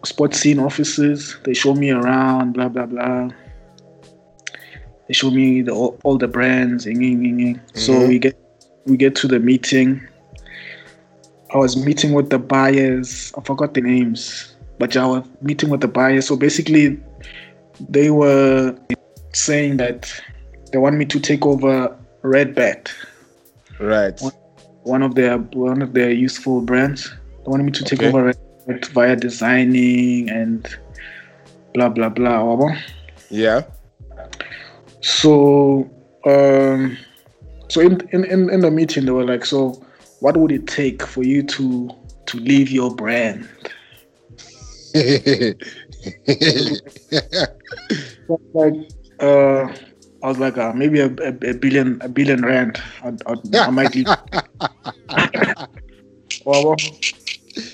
Sportscene 0.03 0.63
offices. 0.63 1.37
They 1.43 1.53
show 1.53 1.73
me 1.73 1.89
around, 1.89 2.53
blah 2.53 2.69
blah 2.69 2.85
blah. 2.85 3.29
They 5.07 5.13
show 5.13 5.31
me 5.31 5.61
the 5.61 5.71
all, 5.71 5.99
all 6.03 6.17
the 6.17 6.27
brands. 6.27 6.85
ying, 6.85 7.01
ying, 7.01 7.23
ying, 7.25 7.39
ying. 7.39 7.61
So 7.73 7.93
mm-hmm. 7.93 8.07
we 8.07 8.19
get 8.19 8.37
we 8.85 8.97
get 8.97 9.15
to 9.17 9.27
the 9.27 9.39
meeting. 9.39 10.01
I 11.53 11.57
was 11.57 11.75
meeting 11.75 12.13
with 12.13 12.29
the 12.29 12.39
buyers. 12.39 13.33
I 13.37 13.41
forgot 13.41 13.73
the 13.73 13.81
names, 13.81 14.55
but 14.77 14.95
I 14.95 15.05
was 15.05 15.25
meeting 15.41 15.69
with 15.69 15.81
the 15.81 15.87
buyers. 15.87 16.27
So 16.27 16.35
basically, 16.35 16.99
they 17.89 18.09
were 18.09 18.75
saying 19.33 19.77
that 19.77 20.11
they 20.71 20.77
want 20.77 20.95
me 20.95 21.05
to 21.05 21.19
take 21.19 21.45
over 21.45 21.95
Redbat, 22.23 22.89
Right. 23.79 24.19
one 24.83 25.01
of 25.03 25.15
their 25.15 25.37
one 25.37 25.81
of 25.81 25.93
their 25.93 26.11
useful 26.11 26.61
brands. 26.61 27.09
They 27.43 27.49
wanted 27.49 27.63
me 27.63 27.71
to 27.71 27.83
take 27.83 27.99
Okay. 27.99 28.09
over 28.09 28.23
Red 28.25 28.37
Bat 28.67 28.85
via 28.87 29.15
designing 29.15 30.29
and 30.29 30.67
blah 31.73 31.89
blah 31.89 32.09
blah. 32.09 32.75
Yeah. 33.29 33.63
So, 35.01 35.89
um, 36.25 36.97
so 37.69 37.81
in, 37.81 38.01
in 38.11 38.23
in 38.25 38.49
in 38.49 38.59
the 38.61 38.69
meeting, 38.71 39.05
they 39.05 39.11
were 39.11 39.25
like, 39.25 39.45
"So, 39.45 39.81
what 40.19 40.37
would 40.37 40.51
it 40.51 40.67
take 40.67 41.01
for 41.05 41.23
you 41.23 41.41
to 41.43 41.89
to 42.27 42.37
leave 42.37 42.69
your 42.69 42.93
brand?" 42.95 43.47
Like, 48.53 48.73
uh, 49.19 49.67
I 50.23 50.27
was 50.27 50.37
like, 50.37 50.57
uh, 50.57 50.73
maybe 50.73 50.99
a, 50.99 51.07
a, 51.07 51.29
a 51.49 51.53
billion 51.53 51.99
a 52.01 52.09
billion 52.09 52.45
rand. 52.45 52.81
I, 53.03 53.13
I, 53.25 53.35
I 53.57 53.69
might 53.71 53.95
leave. 53.95 54.07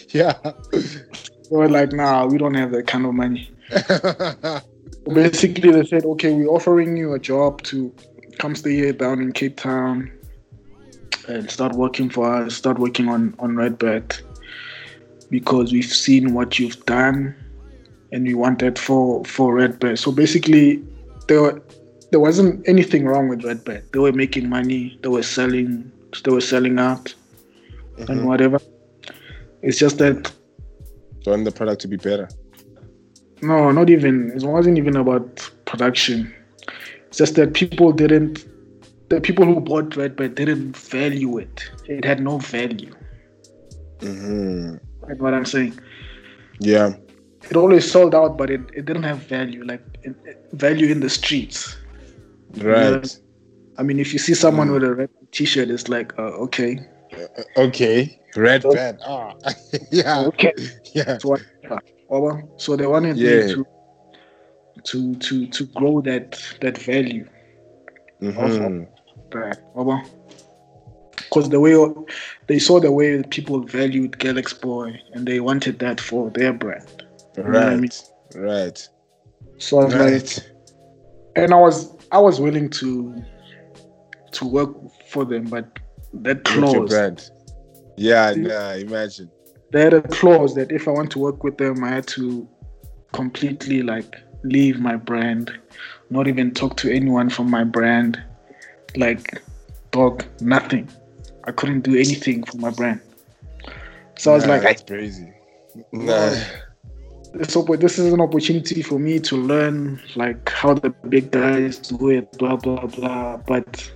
Yeah. 0.09 0.33
They 0.71 1.55
were 1.55 1.69
like, 1.69 1.93
"Nah, 1.93 2.25
we 2.25 2.37
don't 2.37 2.53
have 2.53 2.71
that 2.71 2.87
kind 2.87 3.05
of 3.05 3.13
money." 3.13 3.49
Basically, 5.13 5.71
they 5.71 5.85
said, 5.85 6.05
"Okay, 6.05 6.33
we're 6.33 6.47
offering 6.47 6.97
you 6.97 7.13
a 7.13 7.19
job 7.19 7.61
to 7.63 7.93
come 8.39 8.55
stay 8.55 8.75
here 8.75 8.93
down 8.93 9.21
in 9.21 9.31
Cape 9.31 9.57
Town 9.57 10.11
and 11.27 11.49
start 11.49 11.73
working 11.75 12.09
for 12.09 12.33
us. 12.33 12.55
Start 12.55 12.79
working 12.79 13.07
on 13.09 13.35
on 13.39 13.55
Redbat 13.55 14.21
because 15.29 15.71
we've 15.71 15.85
seen 15.85 16.33
what 16.33 16.59
you've 16.59 16.85
done, 16.85 17.35
and 18.11 18.25
we 18.25 18.33
want 18.33 18.59
that 18.59 18.79
for 18.79 19.23
for 19.25 19.55
Redbat." 19.55 19.99
So 19.99 20.11
basically, 20.11 20.83
there 21.27 21.41
were, 21.41 21.61
there 22.11 22.19
wasn't 22.19 22.67
anything 22.67 23.05
wrong 23.05 23.27
with 23.29 23.41
Redbat. 23.41 23.91
They 23.91 23.99
were 23.99 24.11
making 24.13 24.49
money. 24.49 24.97
They 25.01 25.09
were 25.09 25.23
selling. 25.23 25.91
They 26.23 26.31
were 26.31 26.41
selling 26.41 26.79
out 26.79 27.13
and 27.97 28.07
Mhm. 28.21 28.23
whatever. 28.25 28.59
It's 29.61 29.77
just 29.77 29.97
that 29.99 30.31
So 31.23 31.31
want 31.31 31.45
the 31.45 31.51
product 31.51 31.81
to 31.81 31.87
be 31.87 31.97
better. 31.97 32.27
No, 33.41 33.71
not 33.71 33.89
even. 33.89 34.31
It 34.31 34.43
wasn't 34.43 34.77
even 34.77 34.95
about 34.95 35.49
production. 35.65 36.33
It's 37.07 37.17
just 37.17 37.35
that 37.35 37.53
people 37.53 37.91
didn't. 37.91 38.45
The 39.09 39.19
people 39.21 39.45
who 39.45 39.59
bought 39.59 39.89
Redbat 39.91 40.35
didn't 40.35 40.75
value 40.77 41.37
it. 41.37 41.69
It 41.87 42.03
had 42.05 42.21
no 42.21 42.37
value. 42.39 42.93
hmm 44.01 44.75
That's 45.07 45.19
what 45.19 45.33
I'm 45.33 45.45
saying. 45.45 45.73
Yeah. 46.59 46.93
It 47.49 47.55
always 47.55 47.89
sold 47.89 48.13
out, 48.13 48.37
but 48.37 48.49
it, 48.49 48.61
it 48.73 48.85
didn't 48.85 49.03
have 49.03 49.19
value, 49.19 49.63
like 49.63 49.81
it, 50.03 50.15
it- 50.25 50.47
value 50.53 50.91
in 50.91 50.99
the 50.99 51.09
streets. 51.09 51.77
Right. 52.57 53.19
I 53.77 53.83
mean, 53.83 53.99
if 53.99 54.13
you 54.13 54.19
see 54.19 54.33
someone 54.33 54.69
Mm. 54.69 54.73
with 54.73 54.83
a 54.83 54.93
red 54.95 55.09
T-shirt, 55.31 55.69
it's 55.69 55.87
like, 55.87 56.17
uh, 56.17 56.45
okay, 56.45 56.79
Okay. 57.55 58.19
Red 58.35 58.61
So- 58.63 58.73
band. 58.73 58.99
Ah. 59.05 59.33
yeah. 59.91 60.19
okay. 60.27 60.53
Yeah. 60.93 61.17
So, 61.19 61.29
what- 61.29 61.41
so 62.57 62.75
they 62.75 62.85
wanted 62.85 63.17
Yeah. 63.17 63.47
to 63.53 63.65
to 64.83 65.15
to 65.15 65.47
to 65.47 65.65
grow 65.67 66.01
that 66.01 66.37
that 66.61 66.77
value. 66.77 67.25
Mhm. 68.21 68.87
Right. 69.33 69.57
Because 71.15 71.49
the 71.49 71.59
way 71.59 71.75
they 72.47 72.59
saw 72.59 72.79
the 72.79 72.91
way 72.91 73.23
people 73.23 73.61
valued 73.61 74.17
Galaxy 74.19 74.57
Boy 74.61 74.99
and 75.13 75.27
they 75.27 75.39
wanted 75.39 75.79
that 75.79 75.99
for 75.99 76.29
their 76.31 76.53
brand. 76.53 77.03
know 77.37 77.59
I 77.59 77.75
mean? 77.75 77.89
Right. 78.35 78.35
Right. 78.35 78.89
So 79.57 79.79
I 79.79 79.85
was 79.85 79.93
like, 79.95 80.11
Right. 80.11 80.51
and 81.35 81.53
I 81.53 81.59
was 81.59 81.91
I 82.11 82.19
was 82.19 82.39
willing 82.39 82.69
to 82.71 83.23
to 84.33 84.45
work 84.45 84.69
for 85.09 85.25
them, 85.25 85.45
but 85.45 85.79
that 86.13 86.43
clause 86.43 86.89
brand? 86.89 87.29
Yeah. 87.97 88.33
Nah. 88.35 88.73
Imagine. 88.73 89.29
they 89.71 89.81
had 89.81 89.93
a 89.93 90.01
clause 90.01 90.55
that 90.55 90.71
if 90.71 90.87
I 90.87 90.91
want 90.91 91.11
to 91.11 91.19
work 91.19 91.43
with 91.43 91.57
them, 91.57 91.83
I 91.83 91.89
had 91.89 92.07
to 92.09 92.47
completely 93.13 93.81
like 93.83 94.15
leave 94.43 94.79
my 94.79 94.95
brand, 94.95 95.51
not 96.09 96.27
even 96.27 96.53
talk 96.53 96.77
to 96.77 96.91
anyone 96.91 97.29
from 97.29 97.49
my 97.49 97.63
brand, 97.63 98.21
like 98.95 99.41
dog, 99.91 100.23
nothing. 100.41 100.89
I 101.45 101.51
couldn't 101.51 101.81
do 101.81 101.95
anything 101.95 102.43
for 102.43 102.57
my 102.57 102.69
brand. 102.69 103.01
So 104.17 104.31
I 104.31 104.35
was 104.35 104.45
Nah, 104.45 104.53
like, 104.53 104.61
I, 104.61 104.65
that's 104.65 104.83
crazy. 104.83 105.33
Nah. 105.91 106.35
This, 107.37 107.55
opp- 107.55 107.79
this 107.79 107.97
is 107.99 108.13
an 108.13 108.21
opportunity 108.21 108.81
for 108.81 108.99
me 108.99 109.19
to 109.19 109.35
learn 109.37 109.99
like 110.15 110.49
how 110.49 110.73
the 110.73 110.89
big 110.89 111.31
guys 111.31 111.77
do 111.77 112.09
it, 112.09 112.31
blah 112.37 112.55
blah 112.55 112.85
blah. 112.87 113.37
But 113.37 113.91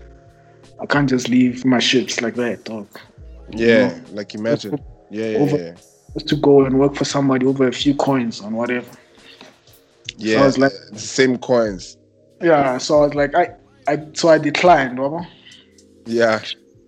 I 0.79 0.85
can't 0.85 1.09
just 1.09 1.29
leave 1.29 1.65
my 1.65 1.79
ships 1.79 2.21
like 2.21 2.35
that, 2.35 2.63
dog. 2.65 2.87
Yeah. 3.49 3.99
Like 4.11 4.33
imagine. 4.35 4.79
Yeah. 5.09 5.27
Yeah. 5.27 5.37
Over- 5.39 5.57
yeah. 5.57 5.73
just 6.13 6.27
to 6.29 6.35
go 6.35 6.65
and 6.65 6.79
work 6.79 6.95
for 6.95 7.05
somebody 7.05 7.45
over 7.45 7.67
a 7.67 7.71
few 7.73 7.95
coins 7.95 8.41
on 8.41 8.53
whatever. 8.53 8.89
Yeah, 10.17 10.45
was 10.45 10.57
like- 10.57 10.73
the 10.91 10.99
same 10.99 11.37
coins. 11.37 11.97
Yeah, 12.41 12.77
so 12.79 12.97
I 12.97 13.05
was 13.05 13.13
like, 13.15 13.35
I, 13.35 13.55
I 13.87 14.07
so 14.13 14.29
I 14.29 14.37
declined, 14.39 14.97
Baba. 14.97 15.27
Yeah. 16.05 16.41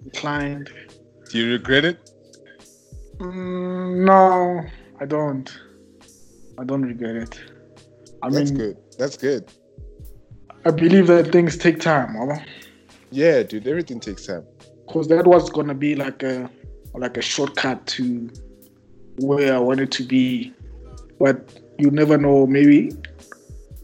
Declined. 0.04 0.70
Do 1.30 1.38
you 1.38 1.52
regret 1.52 1.86
it? 1.86 2.12
Mm, 3.20 4.06
no, 4.06 4.64
I 5.00 5.06
don't. 5.06 5.48
I 6.60 6.64
don't 6.64 6.84
regret 6.84 7.16
it. 7.16 7.40
I 8.22 8.30
mean 8.30 8.36
That's 8.36 8.52
mean, 8.52 8.58
good. 8.60 8.78
That's 8.98 9.18
good. 9.18 9.52
I 10.66 10.72
believe 10.72 11.08
that 11.08 11.32
things 11.32 11.58
take 11.58 11.80
time, 11.82 12.14
Baba. 12.14 12.44
Yeah, 13.12 13.44
dude. 13.44 13.68
Everything 13.68 14.00
takes 14.00 14.26
time. 14.28 14.46
because 14.88 15.08
that 15.08 15.26
was 15.28 15.50
gonna 15.50 15.74
be 15.74 15.96
like 15.96 16.24
a 16.24 16.50
like 16.96 17.18
a 17.18 17.22
shortcut 17.22 17.86
to 17.88 18.30
where 19.20 19.56
I 19.56 19.60
wanted 19.60 19.92
to 19.94 20.04
be. 20.04 20.54
But 21.20 21.60
you 21.80 21.90
never 21.92 22.18
know. 22.18 22.46
Maybe 22.48 22.92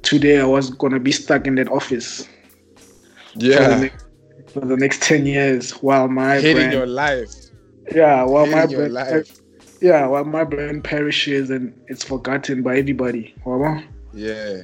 today 0.03 0.39
I 0.39 0.45
was 0.45 0.69
gonna 0.69 0.99
be 0.99 1.11
stuck 1.11 1.47
in 1.47 1.55
that 1.55 1.69
office 1.69 2.27
for, 3.33 3.39
the 3.39 3.47
Yeah. 3.49 3.79
next, 3.79 4.05
for 4.53 4.59
the 4.61 4.77
next 4.77 5.01
ten 5.03 5.25
years 5.25 5.71
while 5.81 6.07
my 6.07 6.35
Hating 6.39 6.55
brand, 6.55 6.73
your 6.73 6.85
life. 6.87 7.29
yeah, 7.93 8.23
while 8.23 8.45
my 8.45 8.61
Hating 8.61 8.71
your 8.71 8.89
brand, 8.89 8.93
life. 8.93 9.38
Yeah, 9.81 10.05
while 10.07 10.25
my 10.25 10.43
brand 10.43 10.83
perishes 10.83 11.49
and 11.49 11.73
it's 11.87 12.03
forgotten 12.03 12.61
by 12.63 12.77
everybody. 12.77 13.33
Waba? 13.45 13.83
Yeah. 14.13 14.61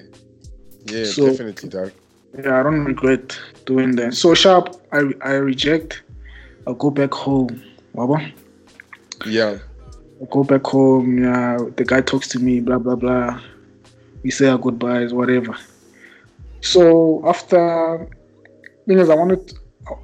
Yeah, 0.85 1.05
So- 1.05 1.27
definitely, 1.29 1.69
dog. 1.69 1.91
Yeah, 2.37 2.59
I 2.59 2.63
don't 2.63 2.83
regret 2.83 3.39
doing 3.65 3.95
that. 3.95 4.13
So 4.13 4.33
sharp, 4.33 4.75
I 4.91 5.13
I 5.21 5.33
reject. 5.35 6.03
I'll 6.67 6.73
go 6.73 6.89
back 6.89 7.13
home. 7.13 7.61
Waba? 7.95 8.29
Yeah. 9.25 9.59
I 10.21 10.25
go 10.29 10.43
back 10.43 10.65
home. 10.65 11.23
Yeah, 11.23 11.57
the 11.77 11.85
guy 11.85 12.01
talks 12.01 12.27
to 12.29 12.39
me. 12.39 12.59
Blah 12.59 12.79
blah 12.79 12.95
blah. 12.95 13.39
We 14.23 14.31
say 14.31 14.47
our 14.49 14.57
goodbyes, 14.57 15.13
whatever. 15.13 15.55
So 16.61 17.21
after, 17.27 18.07
because 18.87 19.09
I 19.09 19.15
wanted, 19.15 19.53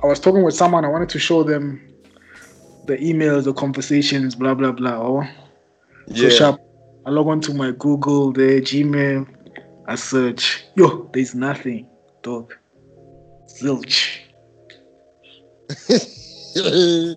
I 0.03 0.05
was 0.07 0.19
talking 0.19 0.43
with 0.43 0.53
someone. 0.53 0.85
I 0.85 0.89
wanted 0.89 1.09
to 1.09 1.19
show 1.19 1.43
them 1.43 1.81
the 2.85 2.97
emails, 2.97 3.43
the 3.43 3.53
conversations, 3.53 4.35
blah 4.35 4.53
blah 4.53 4.71
blah. 4.71 4.97
Oh, 4.97 5.23
so 6.13 6.23
Yeah. 6.23 6.29
sharp. 6.29 6.61
I 7.05 7.09
log 7.09 7.27
on 7.27 7.41
to 7.41 7.53
my 7.53 7.71
Google, 7.71 8.31
the 8.31 8.61
Gmail. 8.61 9.27
I 9.87 9.95
search. 9.95 10.63
Yo, 10.75 11.09
there's 11.13 11.33
nothing, 11.33 11.87
dog. 12.21 12.53
Zilch. 13.61 14.19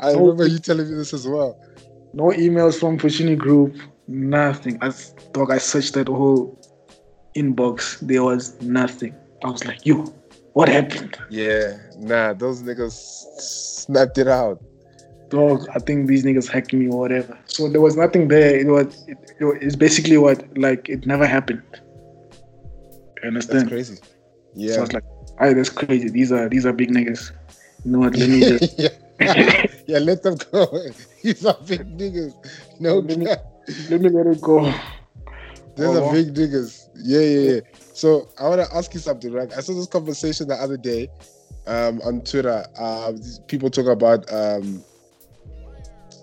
I 0.00 0.12
remember 0.12 0.46
you 0.46 0.58
telling 0.58 0.88
me 0.88 0.94
this 0.96 1.12
as 1.12 1.26
well. 1.26 1.58
No 2.14 2.24
emails 2.30 2.78
from 2.78 2.98
Foschini 2.98 3.36
Group. 3.36 3.76
Nothing. 4.08 4.78
As 4.82 5.14
dog, 5.32 5.50
I 5.50 5.58
searched 5.58 5.94
that 5.94 6.08
whole 6.08 6.58
inbox. 7.36 7.98
There 8.00 8.22
was 8.22 8.60
nothing. 8.62 9.14
I 9.44 9.50
was 9.50 9.64
like, 9.64 9.84
yo, 9.84 10.04
what 10.52 10.68
happened? 10.68 11.16
Yeah, 11.30 11.78
nah, 11.98 12.32
those 12.34 12.62
niggas 12.62 12.92
snapped 13.38 14.18
it 14.18 14.28
out. 14.28 14.62
Dog, 15.30 15.66
I 15.74 15.78
think 15.78 16.08
these 16.08 16.24
niggas 16.24 16.48
hacked 16.48 16.72
me 16.74 16.88
or 16.88 16.98
whatever. 17.00 17.38
So 17.46 17.68
there 17.68 17.80
was 17.80 17.96
nothing 17.96 18.28
there. 18.28 18.54
It 18.58 18.66
was 18.66 18.86
it, 19.08 19.16
it 19.40 19.44
was- 19.44 19.58
it's 19.60 19.76
basically 19.76 20.18
what 20.18 20.44
like 20.58 20.88
it 20.88 21.06
never 21.06 21.26
happened. 21.26 21.62
You 21.72 21.80
That's 23.22 23.26
understand? 23.28 23.68
crazy. 23.68 23.94
So 23.96 24.02
I 24.02 24.10
Yeah. 24.54 24.80
was 24.80 24.92
like, 24.92 25.04
alright, 25.40 25.56
that's 25.56 25.70
crazy. 25.70 26.08
These 26.10 26.32
are 26.32 26.48
these 26.48 26.66
are 26.66 26.72
big 26.72 26.90
niggas. 26.90 27.32
You 27.84 27.92
know 27.92 27.98
what? 28.00 28.16
Let 28.16 28.28
me 28.28 28.40
just 28.46 28.78
yeah. 28.78 28.88
yeah, 29.86 29.98
let 29.98 30.22
them 30.22 30.36
go. 30.52 30.66
These 31.22 31.46
are 31.46 31.56
big 31.66 31.80
niggas. 31.96 32.34
No 32.80 32.98
Let 32.98 33.18
me- 33.18 33.26
let 33.88 34.00
me 34.00 34.08
let 34.10 34.26
it 34.26 34.40
go. 34.40 34.60
These 35.76 35.86
Oh, 35.86 36.04
are 36.08 36.12
big 36.12 36.34
niggas. 36.34 36.88
Yeah, 36.96 37.20
yeah, 37.20 37.50
yeah. 37.54 37.60
So 37.92 38.28
I 38.38 38.48
want 38.48 38.60
to 38.68 38.76
ask 38.76 38.92
you 38.94 39.00
something, 39.00 39.32
right? 39.32 39.52
I 39.56 39.60
saw 39.60 39.74
this 39.74 39.86
conversation 39.86 40.48
the 40.48 40.54
other 40.54 40.76
day 40.76 41.08
um, 41.66 42.00
on 42.04 42.22
Twitter. 42.22 42.64
Uh, 42.78 43.12
people 43.48 43.70
talk 43.70 43.86
about 43.86 44.30
um, 44.32 44.82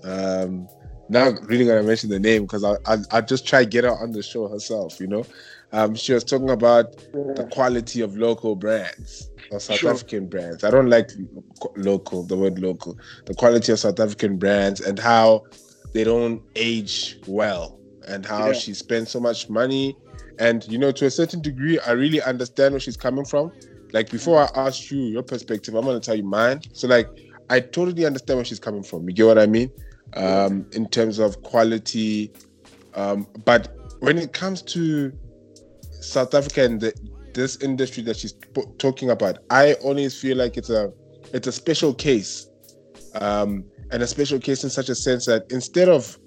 um, 0.04 0.68
not 1.10 1.34
really 1.48 1.66
gonna 1.66 1.84
mention 1.84 2.10
the 2.10 2.20
name 2.20 2.44
because 2.44 2.64
I, 2.64 2.76
I 2.86 2.98
I 3.12 3.22
just 3.22 3.48
try 3.48 3.64
to 3.64 3.70
get 3.70 3.84
her 3.84 3.92
on 3.92 4.12
the 4.12 4.22
show 4.22 4.48
herself. 4.48 5.00
You 5.00 5.08
know, 5.08 5.26
um, 5.72 5.96
she 5.96 6.14
was 6.14 6.24
talking 6.24 6.50
about 6.50 6.96
the 7.14 7.48
quality 7.52 8.02
of 8.02 8.18
local 8.18 8.56
brands 8.56 9.30
or 9.52 9.60
South 9.60 9.78
Sure. 9.80 9.92
African 9.92 10.28
brands. 10.28 10.64
I 10.64 10.70
don't 10.72 10.90
like 10.90 11.10
local, 11.76 12.24
the 12.24 12.38
word 12.38 12.60
local. 12.60 12.98
The 13.26 13.34
quality 13.34 13.72
of 13.72 13.80
South 13.80 14.00
African 14.00 14.38
brands 14.38 14.82
and 14.82 15.00
how 15.00 15.44
they 15.94 16.04
don't 16.04 16.42
age 16.56 17.18
well 17.28 17.80
and 18.08 18.26
how 18.26 18.48
Yeah. 18.48 18.54
she 18.54 18.74
spends 18.74 19.10
so 19.10 19.20
much 19.20 19.50
money. 19.50 19.98
And 20.40 20.66
you 20.68 20.78
know, 20.78 20.92
to 20.94 21.06
a 21.06 21.12
certain 21.12 21.42
degree, 21.42 21.80
I 21.80 21.92
really 21.92 22.22
understand 22.22 22.74
where 22.74 22.80
she's 22.80 22.98
coming 22.98 23.26
from. 23.26 23.52
Like 23.92 24.10
before 24.10 24.42
I 24.42 24.50
asked 24.56 24.90
you 24.90 25.00
your 25.02 25.24
perspective, 25.24 25.76
I'm 25.76 25.86
gonna 25.86 26.00
tell 26.00 26.16
you 26.16 26.24
mine. 26.24 26.62
So 26.74 26.88
like 26.88 27.08
I 27.50 27.60
totally 27.60 28.06
understand 28.06 28.38
where 28.38 28.46
she's 28.46 28.60
coming 28.60 28.84
from. 28.84 29.08
You 29.10 29.16
get 29.16 29.26
what 29.26 29.38
I 29.38 29.48
mean? 29.48 29.72
Um, 30.14 30.66
in 30.74 30.88
terms 30.88 31.20
of 31.20 31.42
quality. 31.44 32.32
Um, 32.96 33.28
but 33.46 33.76
when 34.00 34.18
it 34.18 34.34
comes 34.34 34.62
to 34.64 35.12
South 36.02 36.34
Africa 36.34 36.64
and 36.64 36.80
the, 36.80 36.94
this 37.34 37.58
industry 37.58 38.02
that 38.04 38.18
she's 38.18 38.34
p- 38.34 38.64
talking 38.78 39.10
about, 39.10 39.40
I 39.50 39.74
always 39.76 40.20
feel 40.20 40.38
like 40.38 40.58
it's 40.58 40.70
a 40.70 40.92
it's 41.34 41.48
a 41.48 41.52
special 41.52 41.94
case, 41.94 42.48
um, 43.16 43.66
and 43.92 44.02
a 44.02 44.08
special 44.08 44.40
case 44.40 44.64
in 44.64 44.70
such 44.70 44.90
a 44.90 44.96
sense 44.96 45.26
that 45.26 45.52
instead 45.52 45.90
of 45.90 46.18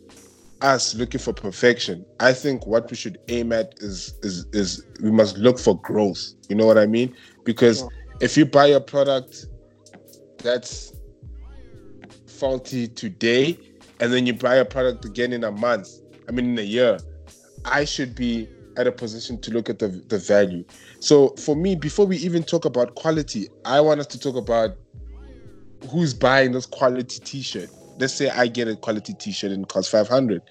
us 0.63 0.95
looking 0.95 1.21
for 1.21 1.33
perfection, 1.33 2.05
I 2.21 2.33
think 2.33 2.67
what 2.67 2.91
we 2.91 2.97
should 2.97 3.19
aim 3.29 3.53
at 3.53 3.75
is 3.79 4.15
is 4.23 4.47
is 4.53 4.87
we 5.03 5.11
must 5.11 5.37
look 5.37 5.59
for 5.59 5.79
growth. 5.81 6.21
You 6.49 6.57
know 6.57 6.67
what 6.67 6.79
I 6.79 6.87
mean? 6.87 7.15
Because 7.45 7.85
if 8.21 8.37
you 8.37 8.47
buy 8.47 8.67
a 8.67 8.81
product 8.81 9.47
that's 10.39 10.93
faulty 12.27 12.89
today, 12.89 13.59
and 14.01 14.13
then 14.13 14.27
you 14.27 14.35
buy 14.35 14.57
a 14.57 14.65
product 14.65 15.05
again 15.05 15.33
in 15.33 15.45
a 15.45 15.53
month, 15.53 15.89
I 16.29 16.33
mean 16.33 16.51
in 16.51 16.59
a 16.59 16.63
year, 16.63 16.99
I 17.65 17.85
should 17.85 18.15
be 18.15 18.49
at 18.77 18.87
a 18.87 18.93
position 18.93 19.39
to 19.41 19.51
look 19.51 19.69
at 19.69 19.79
the, 19.79 19.89
the 19.89 20.19
value. 20.19 20.65
So 21.01 21.31
for 21.37 21.55
me, 21.55 21.77
before 21.77 22.07
we 22.07 22.17
even 22.19 22.43
talk 22.43 22.65
about 22.65 22.95
quality, 22.95 23.49
I 23.65 23.81
want 23.81 24.01
us 24.01 24.07
to 24.09 24.19
talk 24.19 24.37
about 24.37 24.77
who's 25.91 26.15
buying 26.15 26.53
this 26.53 26.67
quality 26.67 27.21
t-shirt. 27.21 27.69
Let's 27.99 28.15
say 28.15 28.31
I 28.31 28.47
get 28.47 28.69
a 28.69 28.77
quality 28.77 29.15
t-shirt 29.15 29.51
and 29.51 29.65
it 29.65 29.69
costs 29.69 29.91
500. 29.91 30.43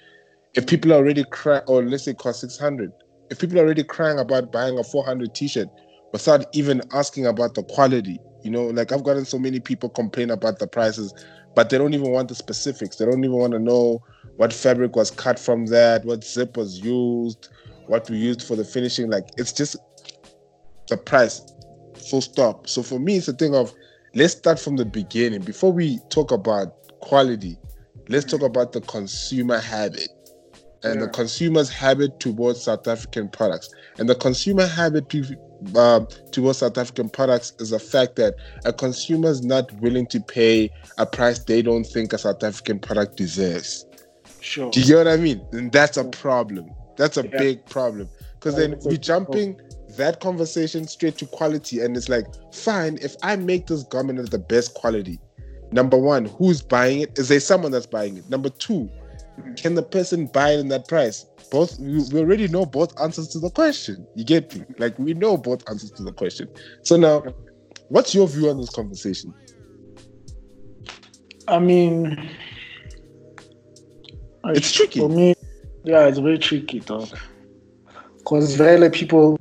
If 0.54 0.68
people 0.68 0.92
are 0.92 0.98
already 0.98 1.24
crying, 1.24 1.64
or 1.68 1.82
let's 1.84 2.04
say 2.04 2.14
cost 2.14 2.42
600. 2.42 2.92
If 3.30 3.40
people 3.40 3.58
are 3.58 3.62
already 3.62 3.84
crying 3.84 4.20
about 4.20 4.52
buying 4.52 4.78
a 4.78 4.84
400 4.84 5.34
t-shirt 5.34 5.70
without 6.12 6.46
even 6.54 6.82
asking 6.92 7.26
about 7.26 7.56
the 7.56 7.64
quality, 7.64 8.20
you 8.44 8.52
know, 8.52 8.66
like 8.66 8.92
I've 8.92 9.04
gotten 9.04 9.24
so 9.24 9.40
many 9.40 9.62
people 9.62 9.88
complain 9.88 10.30
about 10.30 10.60
the 10.60 10.68
prices, 10.68 11.14
but 11.56 11.70
they 11.70 11.78
don't 11.78 11.94
even 11.94 12.12
want 12.12 12.28
the 12.28 12.36
specifics. 12.36 12.98
They 12.98 13.06
don't 13.06 13.24
even 13.24 13.38
want 13.38 13.54
to 13.54 13.60
know 13.60 14.04
what 14.36 14.52
fabric 14.52 14.98
was 14.98 15.10
cut 15.10 15.40
from 15.40 15.68
that, 15.68 16.04
what 16.04 16.26
zip 16.26 16.58
was 16.58 16.80
used, 16.80 17.48
what 17.88 18.10
we 18.10 18.18
used 18.18 18.44
for 18.44 18.58
the 18.58 18.66
finishing. 18.66 19.10
Like 19.10 19.30
it's 19.38 19.54
just 19.54 19.78
the 20.90 20.98
price, 20.98 21.42
full 22.10 22.22
stop. 22.22 22.68
So 22.68 22.84
for 22.84 23.00
me, 23.00 23.16
it's 23.16 23.30
a 23.30 23.34
thing 23.34 23.56
of 23.56 23.74
let's 24.16 24.34
start 24.34 24.60
from 24.60 24.76
the 24.76 24.86
beginning. 24.86 25.44
Before 25.44 25.72
we 25.72 26.00
talk 26.10 26.32
about 26.32 26.74
quality, 27.00 27.58
let's 28.10 28.26
talk 28.26 28.42
about 28.42 28.74
the 28.74 28.82
consumer 28.82 29.58
habit 29.58 30.10
and 30.84 31.02
the 31.02 31.08
consumer's 31.08 31.70
habit 31.70 32.20
towards 32.20 32.64
South 32.64 32.88
African 32.88 33.30
products. 33.30 33.70
And 34.00 34.10
the 34.10 34.16
consumer 34.16 34.66
habit 34.66 35.10
to, 35.10 35.24
uh, 35.76 36.02
towards 36.32 36.60
South 36.60 36.78
African 36.78 37.10
products 37.10 37.54
is 37.60 37.70
the 37.70 37.80
fact 37.80 38.16
that 38.16 38.36
a 38.66 38.74
consumer 38.74 39.30
is 39.30 39.44
not 39.44 39.72
willing 39.80 40.08
to 40.08 40.20
pay 40.20 40.70
a 40.98 41.06
price 41.06 41.40
they 41.40 41.62
don't 41.62 41.84
think 41.84 42.14
a 42.14 42.18
South 42.18 42.44
African 42.44 42.80
product 42.80 43.18
deserves. 43.18 43.86
Sure. 44.40 44.72
Do 44.72 44.80
you 44.82 44.88
get 44.88 44.98
what 44.98 45.08
I 45.08 45.18
mean? 45.18 45.46
And 45.52 45.72
that's 45.72 45.98
a 45.98 46.06
problem. 46.06 46.72
That's 46.98 47.18
a 47.18 47.24
Yeah. 47.24 47.38
big 47.38 47.66
problem. 47.68 48.10
Because 48.34 48.56
then 48.56 48.78
we're 48.84 48.98
jumping 48.98 49.62
that 49.98 50.20
conversation 50.20 50.88
straight 50.88 51.18
to 51.20 51.28
quality. 51.28 51.82
And 51.82 51.96
it's 51.96 52.10
like, 52.10 52.26
fine, 52.52 52.98
if 53.02 53.16
I 53.22 53.36
make 53.36 53.68
this 53.68 53.84
garment 53.84 54.18
of 54.20 54.32
the 54.32 54.40
best 54.40 54.74
quality, 54.74 55.20
number 55.72 55.98
one, 55.98 56.26
who's 56.26 56.62
buying 56.62 57.02
it? 57.02 57.20
Is 57.20 57.28
there 57.28 57.40
someone 57.40 57.72
that's 57.72 57.86
buying 57.86 58.18
it? 58.18 58.28
Number 58.30 58.50
two, 58.50 58.90
can 59.58 59.76
the 59.76 59.84
person 59.84 60.28
buy 60.28 60.52
it 60.52 60.60
in 60.60 60.68
that 60.70 60.88
price? 60.88 61.26
Both 61.52 61.80
we 61.80 62.02
we 62.12 62.20
already 62.20 62.48
know 62.48 62.66
both 62.66 63.00
answers 63.02 63.28
to 63.30 63.40
the 63.40 63.50
question. 63.50 64.06
You 64.16 64.24
get 64.24 64.56
me? 64.56 64.66
Like 64.78 64.98
we 64.98 65.14
know 65.14 65.38
both 65.38 65.68
answers 65.70 65.92
to 65.92 66.04
the 66.04 66.14
question. 66.14 66.48
So 66.84 66.96
now, 66.96 67.24
what's 67.90 68.16
your 68.16 68.28
view 68.28 68.50
on 68.50 68.58
this 68.58 68.70
conversation? 68.70 69.34
I 71.48 71.60
mean, 71.60 72.30
It's 74.46 74.72
tricky. 74.72 75.00
For 75.00 75.10
me, 75.10 75.36
yeah, 75.84 76.08
it's 76.08 76.18
very 76.18 76.40
tricky, 76.40 76.80
dog. 76.80 77.10
Because 78.18 78.56
very 78.56 78.80
like 78.80 78.94
people 78.94 79.38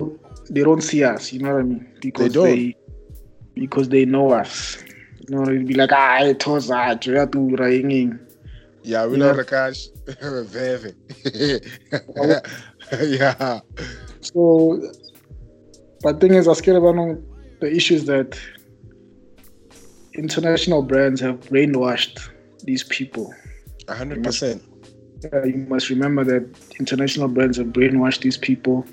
they 0.49 0.63
don't 0.63 0.81
see 0.81 1.03
us, 1.03 1.31
you 1.31 1.39
know 1.39 1.53
what 1.53 1.59
I 1.59 1.63
mean? 1.63 1.87
Because 2.01 2.33
don't. 2.33 2.45
they, 2.45 2.75
because 3.55 3.89
they 3.89 4.05
know 4.05 4.31
us. 4.31 4.83
You 5.27 5.35
know, 5.35 5.43
it'd 5.43 5.67
be 5.67 5.75
like, 5.75 5.91
ah, 5.93 6.23
it 6.23 6.45
was 6.45 6.67
that, 6.67 7.05
you 7.05 7.13
to 7.25 7.55
ringing. 7.55 8.19
Yeah, 8.83 9.05
we 9.05 9.17
know 9.17 9.33
the 9.33 9.45
cash. 9.45 9.87
Very. 10.21 10.93
yeah. 13.19 13.59
So, 14.21 14.81
but 16.01 16.19
thing 16.19 16.33
is, 16.33 16.47
about 16.47 17.17
the 17.59 17.71
issues 17.71 18.05
that 18.05 18.39
international 20.13 20.81
brands 20.81 21.21
have 21.21 21.39
brainwashed 21.41 22.19
these 22.63 22.83
people. 22.83 23.33
A 23.87 23.95
hundred 23.95 24.23
percent. 24.23 24.63
Uh, 25.31 25.43
you 25.43 25.57
must 25.69 25.89
remember 25.89 26.23
that 26.23 26.43
international 26.79 27.27
brands 27.27 27.57
have 27.57 27.67
brainwashed 27.67 28.21
these 28.21 28.37
people. 28.37 28.85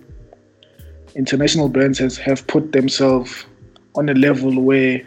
International 1.17 1.69
brands 1.69 1.99
has 1.99 2.19
have 2.19 2.47
put 2.47 2.73
themselves 2.73 3.47
on 3.95 4.09
a 4.09 4.15
level 4.15 4.61
where 4.61 5.03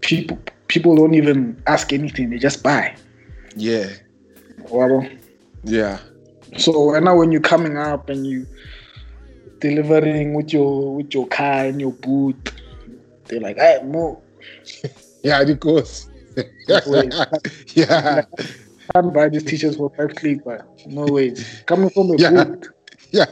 people 0.00 0.38
people 0.66 0.96
don't 0.96 1.14
even 1.14 1.62
ask 1.66 1.92
anything; 1.92 2.30
they 2.30 2.38
just 2.38 2.62
buy. 2.62 2.94
Yeah. 3.56 3.90
Wabo. 4.68 5.18
Yeah. 5.64 5.98
So 6.58 6.94
and 6.94 7.04
now 7.04 7.16
when 7.16 7.32
you're 7.32 7.40
coming 7.40 7.76
up 7.78 8.08
and 8.10 8.26
you 8.26 8.46
delivering 9.60 10.34
with 10.34 10.52
your 10.52 10.96
with 10.96 11.14
your 11.14 11.26
car 11.28 11.66
and 11.66 11.80
your 11.80 11.92
boot, 11.92 12.52
they're 13.26 13.40
like, 13.40 13.56
"Hey, 13.58 13.80
move." 13.84 14.18
Yeah, 15.24 15.40
of 15.40 15.60
course. 15.60 16.08
Yeah. 17.74 18.22
can't 18.92 19.14
buy 19.14 19.28
these 19.28 19.44
t-shirts 19.44 19.76
for 19.76 19.88
five 19.96 20.16
click, 20.16 20.42
but 20.44 20.66
no 20.86 21.04
way. 21.04 21.34
Coming 21.66 21.90
from 21.90 22.10
a 22.10 22.16
Yeah. 22.18 22.44
boot. 22.44 22.66
Yeah. 23.12 23.26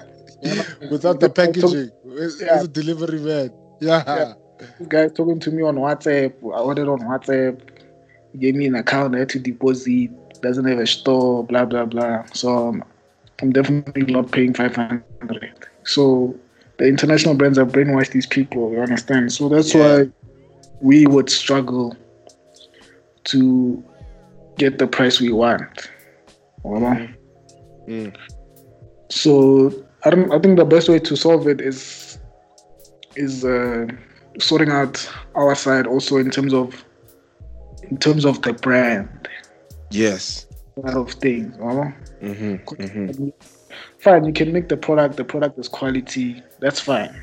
Without 0.89 1.19
the 1.19 1.29
packaging. 1.29 1.91
It's, 2.05 2.41
Yeah. 2.41 2.55
it's 2.57 2.65
a 2.65 2.69
delivery 2.69 3.19
man. 3.19 3.51
Yeah. 3.81 4.05
Yeah. 4.07 4.33
This 4.79 4.87
guy 4.89 5.09
talking 5.09 5.41
to 5.41 5.51
me 5.51 5.63
on 5.65 5.77
WhatsApp. 5.77 6.35
I 6.55 6.61
ordered 6.61 6.89
on 6.89 7.01
WhatsApp. 7.01 7.61
Gave 8.39 8.55
me 8.55 8.67
an 8.67 8.77
account. 8.77 9.15
I 9.15 9.21
had 9.21 9.29
to 9.31 9.39
deposit. 9.39 10.11
Doesn't 10.41 10.65
have 10.65 10.79
a 10.79 10.87
store. 10.87 11.45
Blah 11.45 11.65
blah 11.65 11.85
blah. 11.85 12.25
So 12.33 12.69
um, 12.69 12.85
I'm 13.43 13.53
definitely 13.53 14.13
not 14.13 14.31
paying 14.31 14.55
five 14.55 14.75
hundred. 14.77 15.53
So 15.85 16.37
the 16.79 16.87
international 16.87 17.35
brands 17.35 17.59
have 17.59 17.69
brainwashed 17.69 18.13
these 18.13 18.27
people. 18.27 18.73
You 18.73 18.81
understand? 18.81 19.33
So 19.33 19.49
that's 19.49 19.75
Yeah. 19.75 19.81
why 19.81 20.11
we 20.81 21.07
would 21.07 21.29
struggle 21.29 21.97
to 23.25 23.85
get 24.57 24.79
the 24.79 24.87
price 24.87 25.21
we 25.21 25.33
want. 25.33 25.91
Wala? 26.63 27.09
Mm. 27.89 28.15
So 29.11 29.73
I 30.05 30.11
don't. 30.11 30.33
I 30.33 30.39
think 30.39 30.57
the 30.57 30.65
best 30.65 30.89
way 30.89 30.99
to 31.01 31.17
solve 31.17 31.49
it 31.49 31.61
is 31.61 32.19
is 33.17 33.45
uh, 33.45 33.87
sorting 34.39 34.71
out 34.71 35.11
our 35.35 35.55
side 35.55 35.87
also 35.87 36.17
in 36.17 36.31
terms 36.31 36.55
of 36.55 36.85
in 37.91 37.97
terms 37.99 38.25
of 38.25 38.41
the 38.43 38.53
brand 38.53 39.09
Yes. 39.91 40.47
side 40.83 40.95
of 40.97 41.11
things. 41.13 41.57
Mm-hmm. 41.57 42.55
Mm-hmm. 42.83 43.29
Fine, 43.99 44.25
you 44.25 44.33
can 44.33 44.53
make 44.53 44.69
the 44.69 44.77
product. 44.77 45.17
The 45.17 45.25
product 45.25 45.59
is 45.59 45.69
quality. 45.69 46.43
That's 46.61 46.81
fine, 46.81 47.15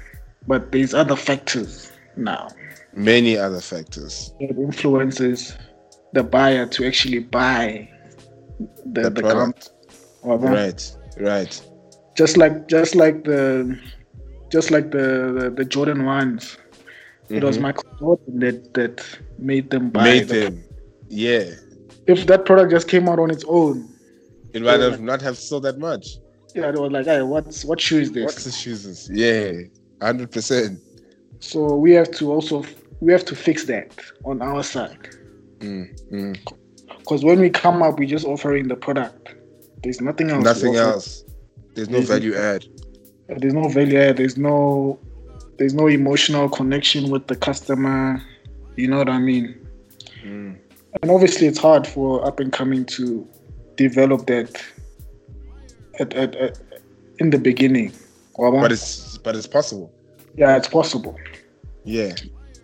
but 0.47 0.71
there's 0.71 0.93
other 0.93 1.15
factors 1.15 1.91
now 2.15 2.49
Many 2.93 3.37
other 3.37 3.61
factors. 3.61 4.33
that 4.39 4.57
influences 4.57 5.55
the 6.13 6.23
buyer 6.23 6.65
to 6.65 6.85
actually 6.87 7.19
buy 7.19 7.89
the, 8.85 9.03
The 9.03 9.09
the, 9.11 9.21
product. 9.21 9.69
Right. 10.23 10.91
Right. 11.19 11.61
Just 12.15 12.37
like 12.37 12.67
just 12.67 12.95
like 12.95 13.23
the 13.23 13.77
just 14.51 14.71
like 14.71 14.91
the 14.91 15.33
the, 15.39 15.49
the 15.55 15.65
Jordan 15.65 16.05
ones. 16.05 16.57
It 17.29 17.43
was 17.43 17.57
Mhm. 17.57 17.61
Michael 17.61 17.89
Jordan 17.99 18.39
that 18.39 18.73
that 18.73 19.19
made 19.39 19.69
them 19.69 19.89
buy. 19.89 20.03
Made 20.03 20.27
the- 20.27 20.39
them. 20.41 20.63
Yeah. 21.09 21.45
If 22.07 22.25
that 22.27 22.45
product 22.45 22.71
just 22.71 22.87
came 22.87 23.07
out 23.09 23.19
on 23.19 23.29
its 23.31 23.43
own, 23.47 23.87
It 24.53 24.61
might 24.61 24.79
have 24.79 25.01
not 25.01 25.21
have 25.21 25.37
sold 25.37 25.63
that 25.63 25.77
much. 25.77 26.17
yeah, 26.55 26.71
they 26.71 26.79
were 26.79 26.89
like, 26.89 27.05
"Hey, 27.05 27.21
what's 27.21 27.63
what 27.65 27.79
shoe 27.81 27.99
is 27.99 28.11
this?" 28.11 28.25
What's 28.25 28.43
the 28.45 28.51
shoes? 28.51 29.09
Yeah. 29.11 29.51
Hundred 30.01 30.31
percent. 30.31 30.79
So 31.39 31.75
we 31.75 31.91
have 31.91 32.09
to 32.11 32.31
also 32.31 32.63
we 33.01 33.11
have 33.11 33.25
to 33.25 33.35
fix 33.35 33.65
that 33.65 33.91
on 34.25 34.41
our 34.41 34.63
side 34.63 35.09
Mm, 35.59 35.87
mm. 36.11 36.37
because 36.99 37.23
when 37.23 37.39
we 37.39 37.49
come 37.49 37.83
up, 37.83 37.99
we're 37.99 38.07
just 38.07 38.25
offering 38.25 38.67
the 38.67 38.75
product. 38.75 39.35
There's 39.83 40.01
nothing 40.01 40.29
else. 40.31 40.43
Nothing 40.43 40.75
else. 40.75 41.23
There's 41.75 41.89
no 41.89 41.99
There's- 41.99 42.09
value 42.09 42.33
add. 42.35 42.65
There's 43.37 43.53
no 43.53 43.67
value 43.67 43.97
add. 43.99 44.17
There's 44.17 44.37
no 44.37 44.97
there's 45.57 45.73
no 45.73 45.87
emotional 45.87 46.47
connection 46.49 47.09
with 47.09 47.27
the 47.27 47.35
customer. 47.35 48.21
You 48.77 48.87
know 48.87 48.97
what 48.99 49.09
I 49.09 49.17
mean? 49.19 49.67
Mm. 50.23 50.57
and 51.01 51.11
obviously 51.11 51.47
it's 51.47 51.59
hard 51.59 51.85
for 51.85 52.25
up 52.25 52.39
and 52.39 52.51
coming 52.51 52.85
to 52.85 53.27
develop 53.75 54.25
that 54.27 54.49
at, 55.99 56.13
at, 56.13 56.35
at 56.35 56.59
in 57.19 57.29
the 57.29 57.37
beginning? 57.37 57.91
But 58.37 58.71
it's 58.71 59.17
but 59.17 59.35
it's 59.35 59.47
possible. 59.47 59.91
yeah 60.35 60.55
it's 60.57 60.67
possible 60.67 61.15
Yeah. 61.83 62.13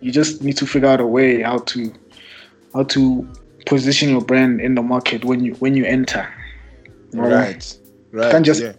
you 0.00 0.12
just 0.12 0.42
need 0.42 0.56
to 0.58 0.66
figure 0.66 0.88
out 0.88 1.00
a 1.00 1.06
way 1.06 1.42
how 1.42 1.58
to 1.72 1.92
how 2.74 2.84
to 2.84 3.28
position 3.66 4.10
your 4.10 4.20
brand 4.20 4.60
in 4.60 4.74
the 4.76 4.82
market 4.82 5.24
when 5.24 5.42
you 5.44 5.54
when 5.54 5.74
you 5.74 5.84
enter 5.84 6.24
Waba? 7.12 7.30
Right. 7.32 7.78
Right. 8.12 8.30
Can't 8.32 8.44
just- 8.46 8.62
yeah. 8.62 8.72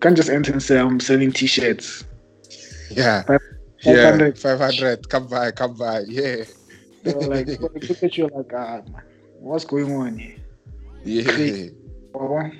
can't 0.00 0.16
just 0.16 0.30
enter 0.30 0.52
and 0.52 0.62
say 0.62 0.78
i'm 0.78 1.00
selling 1.00 1.32
t-shirts 1.32 2.04
Yeah. 2.90 3.22
Five- 3.22 3.40
Yeah. 3.84 4.10
500. 4.10 4.38
Five 4.38 4.58
hundred. 4.60 5.08
Come 5.08 5.26
by. 5.26 5.50
Come 5.50 5.74
by. 5.76 6.00
Yeah. 6.06 6.44
They're 7.02 7.14
like 7.14 7.46
they 7.46 7.56
look 7.58 8.02
at 8.02 8.16
you 8.16 8.28
like 8.28 8.52
ah, 8.56 8.82
what's 9.40 9.64
going 9.64 9.94
on 9.94 10.18
here 10.18 10.36
Yeah. 11.04 11.68
Waba? 12.14 12.56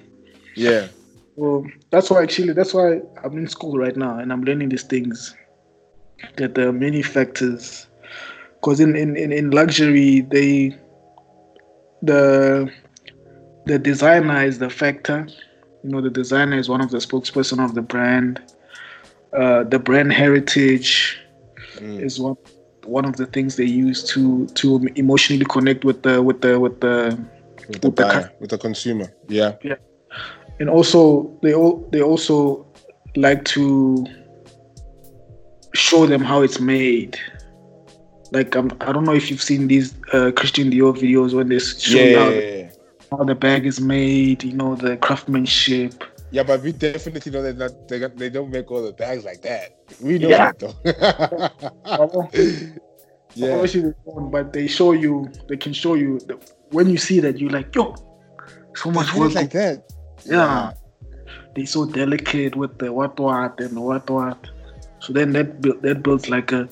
Yeah. 0.56 0.88
So 1.36 1.66
that's 1.90 2.10
why 2.10 2.22
actually 2.22 2.52
that's 2.52 2.74
why 2.74 3.00
I'm 3.22 3.38
in 3.38 3.48
school 3.48 3.78
right 3.78 3.96
now 3.96 4.18
and 4.18 4.32
I'm 4.32 4.42
learning 4.44 4.70
these 4.70 4.82
things. 4.82 5.34
That 6.36 6.54
there 6.54 6.68
are 6.68 6.72
many 6.72 7.02
factors. 7.02 7.86
Because 8.54 8.78
in, 8.78 8.94
in, 8.94 9.16
in, 9.16 9.32
in 9.32 9.50
luxury 9.50 10.20
they 10.20 10.76
the 12.02 12.70
the 13.66 13.78
designer 13.78 14.44
is 14.44 14.58
the 14.58 14.70
factor. 14.70 15.26
You 15.84 15.90
know, 15.90 16.00
the 16.00 16.10
designer 16.10 16.58
is 16.58 16.68
one 16.68 16.80
of 16.80 16.90
the 16.90 16.98
spokesperson 16.98 17.64
of 17.64 17.74
the 17.74 17.82
brand. 17.82 18.40
Uh, 19.32 19.64
the 19.64 19.78
brand 19.78 20.12
heritage 20.12 21.18
Mm. 21.78 22.02
is 22.02 22.20
one 22.20 22.36
one 22.84 23.04
of 23.04 23.16
the 23.16 23.26
things 23.26 23.56
they 23.56 23.64
use 23.64 24.02
to 24.12 24.46
to 24.54 24.80
emotionally 24.96 25.44
connect 25.44 25.84
with 25.84 26.02
the 26.02 26.22
with 26.22 26.40
the 26.40 26.58
with 26.58 26.80
the 26.80 27.16
With 27.68 27.80
the 27.80 27.88
with 27.88 27.96
the 27.96 28.02
buyer, 28.02 28.30
with 28.40 28.50
the 28.50 28.58
consumer. 28.58 29.08
Yeah. 29.28 29.52
Yeah. 29.62 29.76
and 30.60 30.68
also 30.68 31.30
they 31.42 31.54
all 31.54 31.88
they 31.92 32.02
also 32.02 32.66
like 33.16 33.44
to 33.44 34.04
show 35.74 36.06
them 36.06 36.20
how 36.22 36.42
it's 36.42 36.60
made. 36.60 37.18
Like 38.32 38.56
um, 38.56 38.70
I 38.80 38.92
don't 38.92 39.04
know 39.04 39.14
if 39.14 39.30
you've 39.30 39.42
seen 39.42 39.68
these 39.68 39.94
uh, 40.12 40.30
Christian 40.34 40.70
Dior 40.70 40.94
videos 40.96 41.34
when 41.34 41.48
they 41.48 41.58
show 41.58 41.98
Yeah. 41.98 42.18
how, 42.18 42.30
Yeah, 42.30 42.40
yeah. 42.40 42.70
how 43.10 43.24
the 43.24 43.34
bag 43.34 43.66
is 43.66 43.80
made, 43.80 44.42
you 44.44 44.54
know, 44.54 44.74
the 44.74 44.96
craftsmanship. 44.96 46.04
Yeah, 46.32 46.42
but 46.42 46.62
we 46.62 46.72
definitely 46.72 47.30
know 47.30 47.42
that 47.42 47.58
not, 47.58 47.88
they 47.88 47.98
got, 48.00 48.16
they 48.16 48.30
don't 48.30 48.50
make 48.50 48.70
all 48.70 48.82
the 48.82 48.92
bags 48.92 49.24
like 49.24 49.42
that. 49.42 49.76
We 50.00 50.18
know 50.18 50.30
Yeah. 50.30 50.52
that 50.52 50.58
though. 50.58 50.74
yeah. 53.34 53.52
Obviously 53.54 53.82
they 53.82 53.92
but 54.30 54.52
they 54.54 54.66
show 54.66 54.92
you, 54.92 55.30
they 55.48 55.58
can 55.58 55.74
show 55.74 55.92
you 55.94 56.18
the, 56.20 56.38
when 56.70 56.88
you 56.88 56.96
see 56.96 57.20
that 57.20 57.38
you're 57.38 57.50
like, 57.50 57.74
yo, 57.74 57.94
so 58.74 58.90
much 58.90 59.12
work. 59.14 59.34
like 59.34 59.50
that. 59.50 59.84
yeah. 60.24 60.72
They're 61.54 61.66
so 61.66 61.84
delicate 61.84 62.56
with 62.56 62.78
the 62.78 62.90
what 62.90 63.20
what 63.20 63.60
and 63.60 63.76
the 63.76 63.80
what 63.80 64.08
what. 64.08 64.48
So 65.00 65.12
then 65.12 65.32
that 65.34 65.60
build, 65.60 65.82
that 65.82 66.02
builds 66.02 66.30
like 66.30 66.50
a 66.50 66.66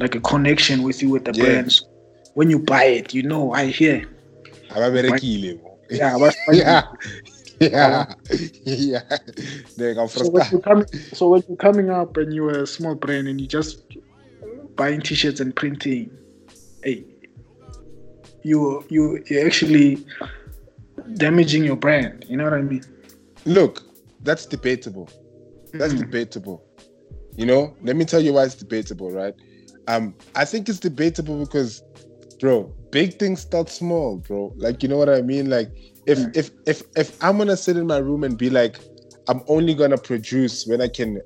like 0.00 0.16
a 0.16 0.20
connection 0.20 0.82
with 0.82 1.00
you 1.02 1.10
with 1.10 1.24
the 1.24 1.32
Yeah. 1.34 1.44
brands. 1.44 1.86
When 2.34 2.50
you 2.50 2.58
buy 2.58 2.84
it, 2.84 3.14
you 3.14 3.22
know 3.22 3.52
I 3.52 3.66
hear. 3.66 4.04
Yeah, 5.88 6.18
yeah. 6.52 6.82
Yeah. 7.60 8.14
Yeah. 8.64 9.00
They 9.76 9.94
go 9.94 10.06
for 10.08 10.18
So 10.18 10.28
when, 10.30 10.42
start. 10.42 10.52
you 10.52 10.58
coming, 10.60 10.86
so 11.12 11.28
when 11.28 11.42
you're 11.48 11.56
coming 11.56 11.90
up 11.90 12.16
and 12.16 12.32
you're 12.34 12.62
a 12.62 12.66
small 12.66 12.94
brand 12.94 13.28
and 13.28 13.40
you're 13.40 13.48
just 13.48 13.82
buying 14.76 15.00
t-shirts 15.00 15.40
and 15.40 15.54
printing, 15.54 16.10
hey, 16.82 17.04
you 18.42 18.84
you 18.88 19.22
you're 19.28 19.46
actually 19.46 20.04
damaging 21.14 21.64
your 21.64 21.76
brand. 21.76 22.24
You 22.28 22.36
know 22.36 22.44
what 22.44 22.54
I 22.54 22.62
mean? 22.62 22.84
Look, 23.44 23.82
that's 24.22 24.46
debatable. 24.46 25.08
That's 25.72 25.94
Mhm. 25.94 25.98
debatable. 25.98 26.62
You 27.36 27.46
know, 27.46 27.74
let 27.82 27.96
me 27.96 28.04
tell 28.04 28.20
you 28.20 28.32
why 28.32 28.44
it's 28.44 28.54
debatable, 28.54 29.10
right? 29.10 29.34
Um, 29.88 30.14
I 30.34 30.44
think 30.44 30.68
it's 30.68 30.78
debatable 30.80 31.38
because, 31.44 31.82
bro, 32.40 32.72
big 32.90 33.18
things 33.18 33.40
start 33.40 33.68
small, 33.68 34.16
bro. 34.16 34.52
Like, 34.56 34.82
you 34.82 34.88
know 34.88 34.96
what 34.96 35.08
I 35.08 35.22
mean? 35.22 35.48
Like, 35.50 35.70
if 36.06 36.18
Mm. 36.18 36.36
if 36.36 36.50
if 36.66 36.82
if 36.96 37.22
I'm 37.22 37.38
gonna 37.38 37.56
sit 37.56 37.76
in 37.76 37.86
my 37.86 37.98
room 37.98 38.24
and 38.24 38.36
be 38.38 38.50
like, 38.50 38.78
I'm 39.28 39.42
only 39.48 39.74
gonna 39.74 39.98
produce 39.98 40.66
when 40.66 40.80
I 40.80 40.88
can 40.88 41.20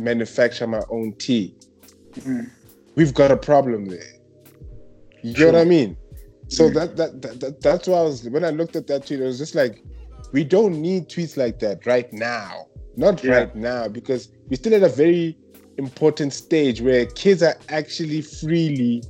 manufacture 0.00 0.66
my 0.66 0.82
own 0.90 1.14
tea, 1.18 1.54
Mhm. 2.14 2.50
we've 2.94 3.14
got 3.14 3.30
a 3.30 3.36
problem 3.36 3.86
there. 3.86 4.12
You 5.22 5.34
get 5.34 5.46
what 5.46 5.56
I 5.56 5.64
mean? 5.64 5.96
So 6.48 6.68
Mm. 6.68 6.74
that, 6.74 6.96
that 6.96 7.22
that 7.22 7.40
that 7.40 7.60
that's 7.60 7.88
why 7.88 7.98
I 7.98 8.02
was 8.02 8.24
when 8.28 8.44
I 8.44 8.50
looked 8.50 8.76
at 8.76 8.86
that 8.88 9.06
tweet, 9.06 9.20
it 9.20 9.24
was 9.24 9.38
just 9.38 9.54
like, 9.54 9.82
we 10.32 10.44
don't 10.44 10.80
need 10.80 11.08
tweets 11.08 11.36
like 11.36 11.58
that 11.60 11.86
right 11.86 12.10
now. 12.12 12.66
Not 12.96 13.22
Yeah. 13.24 13.36
right 13.38 13.56
now, 13.56 13.88
because 13.88 14.28
we're 14.48 14.56
still 14.56 14.74
at 14.74 14.82
a 14.82 14.88
very 14.88 15.36
important 15.78 16.32
stage 16.32 16.80
where 16.82 17.06
kids 17.06 17.42
are 17.42 17.56
actually 17.68 18.20
freely 18.22 19.02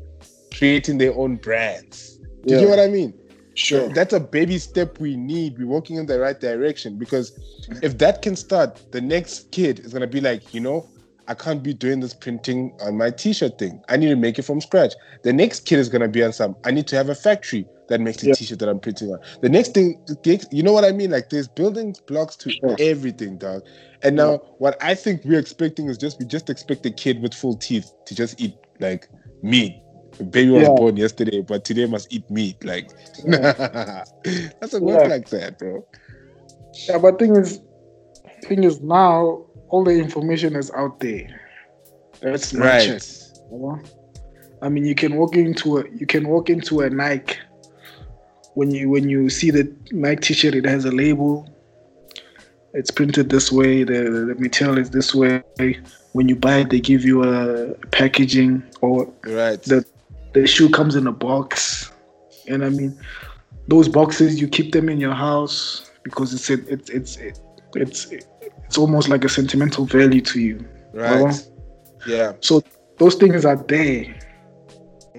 creating 0.56 0.98
their 0.98 1.14
own 1.16 1.36
brands. 1.36 2.18
Do 2.46 2.54
you 2.54 2.60
know 2.62 2.68
what 2.68 2.78
I 2.78 2.88
mean? 2.88 3.14
Sure. 3.58 3.88
That's 3.88 4.12
a 4.12 4.20
baby 4.20 4.58
step 4.58 4.98
we 5.00 5.16
need. 5.16 5.58
We're 5.58 5.66
walking 5.66 5.96
in 5.96 6.06
the 6.06 6.18
right 6.20 6.38
direction 6.38 6.96
because 6.96 7.32
if 7.82 7.98
that 7.98 8.22
can 8.22 8.36
start, 8.36 8.80
the 8.92 9.00
next 9.00 9.50
kid 9.50 9.80
is 9.80 9.92
gonna 9.92 10.06
be 10.06 10.20
like, 10.20 10.54
you 10.54 10.60
know, 10.60 10.86
I 11.26 11.34
can't 11.34 11.62
be 11.62 11.74
doing 11.74 12.00
this 12.00 12.14
printing 12.14 12.72
on 12.80 12.96
my 12.96 13.10
t-shirt 13.10 13.58
thing. 13.58 13.82
I 13.88 13.96
need 13.96 14.08
to 14.08 14.16
make 14.16 14.38
it 14.38 14.42
from 14.42 14.60
scratch. 14.60 14.94
The 15.24 15.32
next 15.32 15.66
kid 15.66 15.78
is 15.78 15.88
gonna 15.88 16.08
be 16.08 16.22
on 16.22 16.32
some. 16.32 16.56
I 16.64 16.70
need 16.70 16.86
to 16.86 16.96
have 16.96 17.08
a 17.10 17.14
factory 17.14 17.66
that 17.88 18.00
makes 18.00 18.18
the 18.18 18.28
Yeah. 18.28 18.34
t-shirt 18.34 18.58
that 18.60 18.68
I'm 18.68 18.78
printing 18.80 19.10
on. 19.10 19.18
The 19.42 19.48
next 19.48 19.74
thing, 19.74 20.00
you 20.52 20.62
know 20.62 20.72
what 20.72 20.84
I 20.84 20.92
mean? 20.92 21.10
Like 21.10 21.28
there's 21.30 21.48
building 21.48 21.94
blocks 22.06 22.36
to 22.36 22.50
Sure. 22.50 22.76
everything, 22.78 23.38
dog. 23.38 23.62
And 24.02 24.14
now 24.14 24.38
what 24.58 24.76
I 24.80 24.94
think 24.94 25.22
we're 25.24 25.40
expecting 25.40 25.88
is 25.88 25.98
just 25.98 26.18
we 26.20 26.26
just 26.26 26.48
expect 26.48 26.86
a 26.86 26.90
kid 26.90 27.20
with 27.20 27.34
full 27.34 27.56
teeth 27.56 27.90
to 28.06 28.14
just 28.14 28.40
eat 28.40 28.54
like 28.78 29.08
meat. 29.42 29.74
Baby 30.30 30.50
was 30.50 30.62
Yeah. 30.62 30.74
born 30.74 30.96
yesterday, 30.96 31.40
but 31.42 31.64
today 31.64 31.86
must 31.86 32.12
eat 32.12 32.28
meat. 32.30 32.62
Like 32.64 32.90
doesn't 34.60 34.82
work 34.82 35.02
Yeah. 35.02 35.08
like 35.08 35.28
that, 35.30 35.58
bro. 35.58 35.84
Yeah, 36.88 36.98
but 36.98 37.18
thing 37.18 37.36
is, 37.36 37.60
thing 38.44 38.64
is 38.64 38.80
now 38.80 39.44
all 39.68 39.84
the 39.84 39.92
information 39.92 40.56
is 40.56 40.70
out 40.72 41.00
there. 41.00 41.28
That's 42.20 42.52
Right. 42.54 42.82
check. 42.86 43.02
you 43.52 43.58
know? 43.58 43.78
I 44.60 44.68
mean, 44.68 44.84
you 44.84 44.94
can 44.94 45.16
walk 45.16 45.36
into 45.36 45.78
a 45.78 45.84
you 45.96 46.06
can 46.06 46.26
walk 46.28 46.50
into 46.50 46.80
a 46.80 46.90
Nike 46.90 47.36
when 48.54 48.70
you 48.72 48.90
when 48.90 49.08
you 49.08 49.30
see 49.30 49.50
the 49.52 49.72
Nike 49.92 50.34
T-shirt, 50.34 50.54
it 50.54 50.64
has 50.64 50.84
a 50.84 50.90
label. 50.90 51.48
It's 52.74 52.90
printed 52.90 53.30
this 53.30 53.52
way. 53.52 53.84
The 53.84 54.00
the 54.28 54.34
material 54.38 54.78
is 54.78 54.90
this 54.90 55.14
way. 55.14 55.42
When 56.12 56.28
you 56.28 56.34
buy 56.36 56.58
it, 56.58 56.70
they 56.70 56.80
give 56.80 57.04
you 57.04 57.22
a 57.22 57.74
packaging, 57.92 58.62
or 58.80 59.08
Right. 59.24 59.62
The- 59.62 59.84
the 60.32 60.46
shoe 60.46 60.68
comes 60.70 60.94
in 60.96 61.06
a 61.06 61.12
box. 61.12 61.90
And 62.46 62.64
I 62.64 62.68
mean, 62.70 62.98
those 63.68 63.88
boxes 63.88 64.40
you 64.40 64.48
keep 64.48 64.72
them 64.72 64.88
in 64.88 64.98
your 64.98 65.14
house 65.14 65.90
because 66.02 66.32
it's 66.34 66.48
it, 66.50 66.68
it's 66.68 66.90
it's 66.90 67.18
it's 67.74 68.06
it's 68.10 68.78
almost 68.78 69.08
like 69.08 69.24
a 69.24 69.28
sentimental 69.28 69.84
value 69.84 70.20
to 70.22 70.40
you. 70.40 70.64
right. 70.94 71.22
well, 71.22 71.38
yeah. 72.06 72.32
So 72.40 72.62
those 72.98 73.14
things 73.16 73.44
are 73.44 73.56
there. 73.56 74.18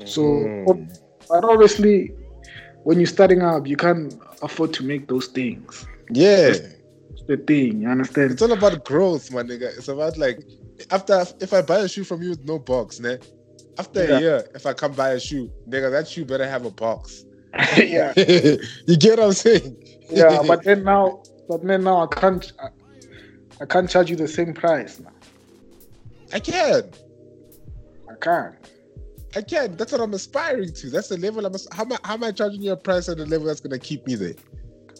So, 0.06 0.22
Mm. 0.22 0.98
but 1.30 1.44
obviously, 1.44 2.14
when 2.84 3.00
you're 3.00 3.08
starting 3.08 3.42
up, 3.42 3.68
you 3.68 3.76
can't 3.76 4.14
afford 4.42 4.74
to 4.74 4.84
make 4.84 5.08
those 5.08 5.28
things. 5.28 5.86
yeah. 6.12 6.54
It's 7.12 7.24
the 7.28 7.38
thing, 7.38 7.82
you 7.82 7.90
understand? 7.90 8.32
It's 8.32 8.42
all 8.42 8.52
about 8.52 8.86
growth, 8.86 9.32
my 9.32 9.44
nigga. 9.44 9.76
It's 9.78 9.88
about 9.90 10.18
like 10.18 10.40
after 10.92 11.26
if 11.42 11.54
I 11.54 11.62
buy 11.62 11.80
a 11.80 11.88
shoe 11.88 12.04
from 12.04 12.24
you 12.24 12.30
with 12.30 12.46
no 12.46 12.58
box, 12.60 13.00
ne? 13.00 13.18
After 13.80 14.04
Yeah. 14.06 14.18
a 14.18 14.22
year, 14.22 14.50
if 14.54 14.66
I 14.66 14.74
come 14.74 14.92
buy 14.92 15.12
a 15.12 15.20
shoe, 15.20 15.50
nigga, 15.70 15.90
that 15.90 16.08
shoe 16.08 16.26
better 16.26 16.48
have 16.48 16.66
a 16.66 16.70
box. 16.72 17.24
yeah, 17.78 18.14
you 18.18 18.98
get 18.98 19.18
what 19.18 19.28
I'm 19.28 19.34
saying? 19.34 19.78
yeah. 20.10 20.42
But 20.46 20.64
then 20.66 20.84
now, 20.84 21.24
but 21.48 21.64
then 21.66 21.84
now, 21.86 22.04
I 22.04 22.08
can't, 22.08 22.52
I, 22.62 22.68
I 23.62 23.66
can't 23.66 23.90
charge 23.90 24.10
you 24.10 24.18
the 24.18 24.28
same 24.28 24.54
price 24.54 25.00
now. 25.00 25.12
I 26.34 26.40
can. 26.40 26.84
I 28.12 28.16
can't. 28.22 28.56
I 29.36 29.42
can. 29.42 29.78
That's 29.78 29.92
what 29.94 30.02
I'm 30.02 30.14
aspiring 30.14 30.74
to. 30.74 30.90
That's 30.90 31.08
the 31.08 31.18
level 31.18 31.46
I'm. 31.46 31.54
How 31.72 31.84
am 31.84 31.94
I, 31.94 31.98
how 32.04 32.14
am 32.16 32.24
I 32.26 32.32
charging 32.32 32.62
you 32.62 32.74
a 32.74 32.78
price 32.78 33.08
at 33.10 33.18
the 33.18 33.26
level 33.26 33.48
that's 33.48 33.62
gonna 33.62 33.80
keep 33.80 34.06
me 34.06 34.16
there? 34.16 34.36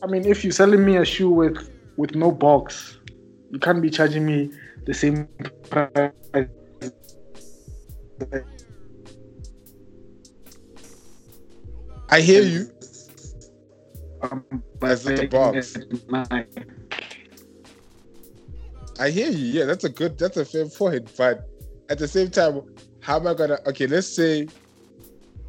I 0.02 0.08
mean, 0.08 0.26
if 0.26 0.44
you're 0.44 0.54
selling 0.54 0.86
me 0.86 0.96
a 0.96 1.06
shoe 1.06 1.30
with 1.30 1.70
with 1.98 2.16
no 2.16 2.32
box, 2.32 2.98
you 3.52 3.60
can't 3.60 3.82
be 3.82 3.90
charging 3.90 4.26
me 4.26 4.52
the 4.86 4.94
same 4.94 5.28
price. 5.70 6.12
I 12.12 12.22
hear 12.22 12.42
you. 12.42 12.72
Um, 14.22 14.44
with 14.82 15.04
the 15.04 15.28
box. 15.28 15.78
I 19.00 19.10
hear 19.10 19.30
you. 19.30 19.60
Yeah, 19.60 19.66
that's 19.66 19.84
a 19.84 19.90
good. 19.90 20.18
That's 20.18 20.38
a 20.38 20.46
fair 20.46 20.66
point. 20.66 21.12
But 21.18 21.48
at 21.90 22.00
the 22.00 22.08
same 22.08 22.30
time, 22.30 22.62
how 23.02 23.18
am 23.18 23.28
I 23.28 23.34
gonna? 23.34 23.60
Okay, 23.68 23.88
let's 23.88 24.08
say, 24.08 24.48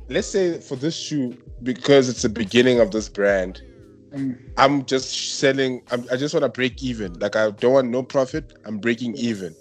let's 0.09 0.29
say 0.29 0.61
for 0.61 0.77
this 0.77 0.95
shoe 0.95 1.37
because 1.63 2.09
it's 2.09 2.23
the 2.23 2.29
beginning 2.29 2.81
of 2.81 2.91
this 2.91 3.09
brand. 3.09 3.63
Mm. 4.13 4.39
I'm 4.57 4.85
just 4.85 5.39
selling. 5.39 5.83
I'm, 5.91 6.05
I 6.13 6.17
just 6.17 6.35
want 6.35 6.45
to 6.45 6.49
break 6.49 6.83
even. 6.83 7.19
Like 7.19 7.37
I 7.37 7.51
don't 7.51 7.73
want 7.73 7.89
no 7.89 8.03
profit. 8.03 8.53
I'm 8.65 8.79
breaking 8.79 9.17
even. 9.17 9.55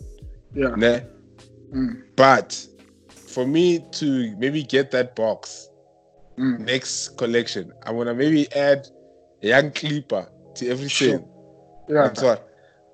Yeah. 0.53 0.69
Né? 0.69 1.07
Mm. 1.73 2.03
But 2.15 2.67
for 3.09 3.47
me 3.47 3.79
to 3.93 4.35
maybe 4.37 4.63
get 4.63 4.91
that 4.91 5.15
box 5.15 5.68
Mm. 6.39 6.59
next 6.61 7.17
collection, 7.17 7.71
I 7.83 7.91
want 7.91 8.07
to 8.07 8.13
maybe 8.13 8.51
add 8.53 8.87
a 9.43 9.47
young 9.47 9.71
clipper 9.71 10.27
to 10.55 10.69
every 10.69 10.87
Sure. 10.87 11.09
sale. 11.17 11.85
Yeah. 11.89 12.13
What. 12.21 12.47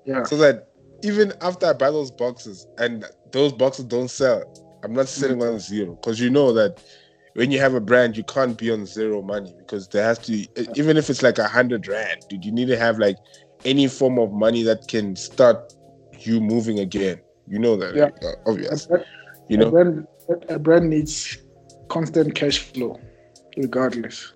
Yeah. 0.04 0.24
So 0.24 0.36
that 0.38 0.68
even 1.02 1.32
after 1.40 1.66
I 1.66 1.72
buy 1.72 1.90
those 1.90 2.10
boxes 2.10 2.66
and 2.78 3.04
those 3.32 3.52
boxes 3.52 3.84
don't 3.84 4.08
sell, 4.08 4.42
I'm 4.82 4.92
not 4.92 5.08
sitting 5.08 5.42
on 5.42 5.58
zero. 5.58 5.94
Because 5.94 6.18
you 6.20 6.30
know 6.30 6.52
that 6.54 6.82
when 7.34 7.50
you 7.50 7.60
have 7.60 7.74
a 7.74 7.80
brand, 7.80 8.16
you 8.16 8.24
can't 8.24 8.56
be 8.56 8.70
on 8.70 8.86
zero 8.86 9.22
money 9.22 9.52
because 9.58 9.88
there 9.88 10.04
has 10.04 10.18
to, 10.20 10.32
even 10.74 10.96
if 10.96 11.10
it's 11.10 11.22
like 11.22 11.38
a 11.38 11.46
hundred 11.48 11.86
rand, 11.86 12.24
dude, 12.28 12.44
you 12.44 12.52
need 12.52 12.68
to 12.68 12.76
have 12.78 12.98
like 12.98 13.16
any 13.64 13.86
form 13.88 14.18
of 14.18 14.32
money 14.32 14.62
that 14.62 14.88
can 14.88 15.14
start 15.16 15.72
you 16.20 16.40
moving 16.40 16.78
again. 16.80 17.20
You 17.46 17.58
know 17.58 17.76
that, 17.76 17.94
Yeah. 17.94 18.10
uh, 18.26 18.32
obvious. 18.50 18.86
A 18.86 18.88
brand- 18.88 19.04
You 19.48 19.56
a 19.56 19.60
know, 19.60 19.70
brand, 19.70 20.06
a 20.48 20.58
brand 20.58 20.90
needs 20.90 21.38
constant 21.88 22.34
cash 22.34 22.58
flow, 22.58 22.98
regardless. 23.56 24.32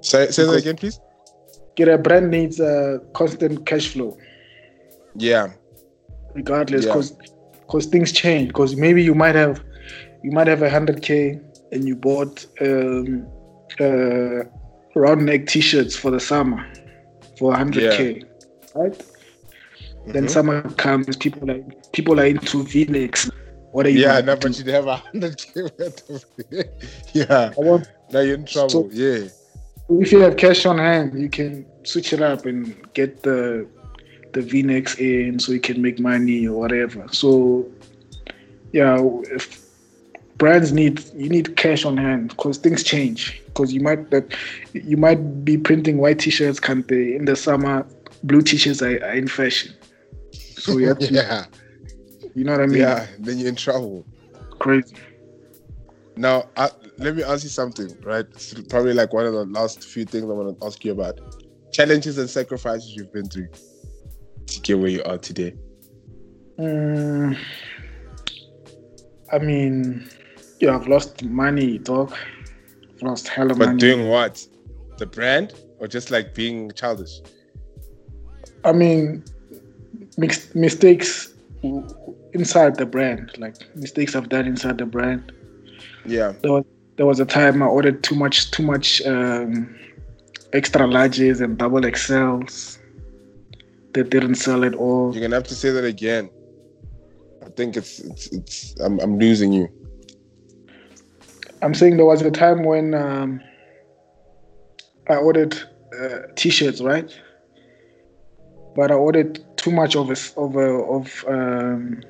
say, 0.00 0.30
say 0.30 0.44
that 0.44 0.52
again, 0.56 0.76
please. 0.76 1.00
Get 1.76 1.88
a 1.88 1.98
brand 1.98 2.30
needs 2.30 2.60
a 2.60 3.00
constant 3.14 3.66
cash 3.66 3.88
flow, 3.92 4.16
Yeah, 5.16 5.48
regardless, 6.34 6.84
Yeah. 6.84 6.92
because 6.92 7.10
because 7.62 7.86
things 7.86 8.12
change. 8.12 8.48
Because 8.48 8.76
maybe 8.76 9.02
you 9.02 9.14
might 9.14 9.34
have 9.34 9.62
you 10.22 10.30
might 10.30 10.46
have 10.46 10.62
a 10.62 10.70
hundred 10.70 11.02
k 11.02 11.40
and 11.72 11.86
you 11.88 11.96
bought 11.96 12.46
um, 12.60 13.26
uh, 13.80 14.44
round 14.94 15.26
neck 15.26 15.46
t-shirts 15.46 15.96
for 15.96 16.10
the 16.12 16.20
summer 16.20 16.64
for 17.38 17.52
hundred 17.54 17.92
k, 17.96 18.22
right? 18.76 18.96
Then 20.06 20.24
Mhm. 20.26 20.30
summer 20.30 20.62
comes, 20.84 21.16
people 21.16 21.48
like 21.48 21.64
people 21.92 22.20
are 22.20 22.26
into 22.26 22.62
V-necks. 22.62 23.30
What 23.74 23.86
are 23.86 23.90
you? 23.90 24.02
yeah, 24.02 24.20
no, 24.20 24.36
but 24.36 24.56
you 24.56 24.70
have 24.70 24.86
a 24.86 24.94
hundred 24.94 25.36
k 25.36 25.64
yeah. 27.12 27.50
I 27.58 27.60
want 27.60 27.90
Now 28.12 28.20
you're 28.20 28.36
in 28.36 28.46
trouble. 28.46 28.70
So- 28.70 28.88
yeah, 28.92 29.26
if 29.88 30.12
you 30.12 30.20
have 30.20 30.36
cash 30.36 30.64
on 30.64 30.78
hand, 30.78 31.18
you 31.20 31.28
can 31.28 31.66
switch 31.82 32.12
it 32.12 32.22
up 32.22 32.46
and 32.46 32.60
get 32.94 33.24
the 33.24 33.66
the 34.32 34.42
V-necks 34.42 34.94
in 35.00 35.40
so 35.40 35.50
you 35.50 35.58
can 35.58 35.82
make 35.82 35.98
money 35.98 36.46
or 36.46 36.56
whatever. 36.56 37.08
So 37.10 37.66
yeah, 38.72 38.96
if 39.32 39.66
brands 40.38 40.72
need 40.72 41.02
you 41.16 41.28
need 41.28 41.56
cash 41.56 41.84
on 41.84 41.96
hand 41.96 42.28
because 42.28 42.58
things 42.58 42.84
change. 42.84 43.42
Because 43.46 43.72
you 43.72 43.80
might 43.80 44.08
that 44.10 44.32
you 44.72 44.96
might 44.96 45.44
be 45.44 45.58
printing 45.58 45.98
white 45.98 46.20
t-shirts, 46.20 46.60
can't 46.60 46.86
they? 46.86 47.16
In 47.16 47.24
the 47.24 47.34
summer, 47.34 47.84
blue 48.22 48.42
t-shirts 48.42 48.82
are, 48.82 49.02
are 49.02 49.14
in 49.14 49.26
fashion. 49.26 49.74
So 50.30 50.78
you 50.78 50.86
have 50.86 51.00
to, 51.00 51.12
yeah, 51.20 51.46
you 52.34 52.44
know 52.44 52.52
what 52.52 52.62
I 52.62 52.66
mean? 52.66 52.80
yeah. 52.80 53.06
Then 53.18 53.38
you're 53.38 53.48
in 53.48 53.56
trouble. 53.56 54.04
Crazy. 54.58 54.94
Now, 56.16 56.48
uh, 56.56 56.68
let 56.98 57.16
me 57.16 57.22
ask 57.22 57.42
you 57.42 57.50
something, 57.50 57.96
right? 58.02 58.24
It's 58.30 58.54
probably 58.68 58.94
like 58.94 59.12
one 59.12 59.26
of 59.26 59.32
the 59.32 59.44
last 59.46 59.82
few 59.84 60.04
things 60.04 60.24
I 60.24 60.26
want 60.28 60.58
to 60.58 60.66
ask 60.66 60.84
you 60.84 60.92
about. 60.92 61.20
Challenges 61.72 62.18
and 62.18 62.30
sacrifices 62.30 62.94
you've 62.94 63.12
been 63.12 63.28
through 63.28 63.48
to 64.46 64.60
get 64.60 64.78
where 64.78 64.88
you 64.88 65.02
are 65.04 65.18
today. 65.18 65.54
Mm, 66.58 67.36
I 69.32 69.38
mean, 69.38 70.08
yeah, 70.60 70.76
I've 70.76 70.86
lost 70.86 71.24
money, 71.24 71.78
dog. 71.78 72.14
I've 72.94 73.02
lost 73.02 73.26
hella 73.26 73.48
But 73.48 73.58
money. 73.58 73.72
But 73.72 73.80
doing 73.80 74.08
what? 74.08 74.46
The 74.98 75.06
brand 75.06 75.54
or 75.78 75.88
just 75.88 76.12
like 76.12 76.34
being 76.34 76.70
childish? 76.72 77.20
I 78.64 78.72
mean, 78.72 79.24
mistakes 80.54 81.33
inside 82.32 82.76
the 82.76 82.86
brand, 82.86 83.32
like 83.38 83.56
mistakes 83.74 84.14
I've 84.14 84.28
done 84.28 84.46
inside 84.46 84.78
the 84.78 84.86
brand. 84.86 85.32
Yeah. 86.04 86.32
There 86.42 86.52
was 86.52 86.64
there 86.96 87.06
was 87.06 87.20
a 87.20 87.24
time 87.24 87.62
I 87.62 87.66
ordered 87.66 88.02
too 88.02 88.14
much 88.14 88.50
too 88.50 88.62
much 88.62 89.02
um, 89.02 89.74
extra 90.52 90.82
larges 90.82 91.40
and 91.40 91.58
double 91.58 91.80
XLs 91.80 92.78
that 93.94 94.10
didn't 94.10 94.36
sell 94.36 94.64
at 94.64 94.74
all. 94.74 95.12
You're 95.12 95.22
gonna 95.22 95.36
have 95.36 95.48
to 95.48 95.54
say 95.54 95.70
that 95.70 95.84
again. 95.84 96.30
I 97.44 97.48
think 97.50 97.76
it's 97.76 97.98
it's 98.00 98.26
it's 98.28 98.80
I'm 98.80 99.00
I'm 99.00 99.18
losing 99.18 99.52
you. 99.52 99.68
I'm 101.62 101.74
saying 101.74 101.96
there 101.96 102.06
was 102.06 102.20
a 102.22 102.30
time 102.30 102.64
when 102.64 102.94
um, 102.94 103.40
I 105.08 105.16
ordered 105.16 105.56
uh, 105.98 106.18
t-shirts, 106.36 106.82
right? 106.82 107.10
But 108.76 108.90
I 108.90 108.94
ordered 108.94 109.42
too 109.64 109.70
much 109.70 109.96
of 109.96 110.10
a, 110.10 110.16
of 110.44 110.56
a, 110.56 110.68
of 110.96 111.24
um, 111.26 112.02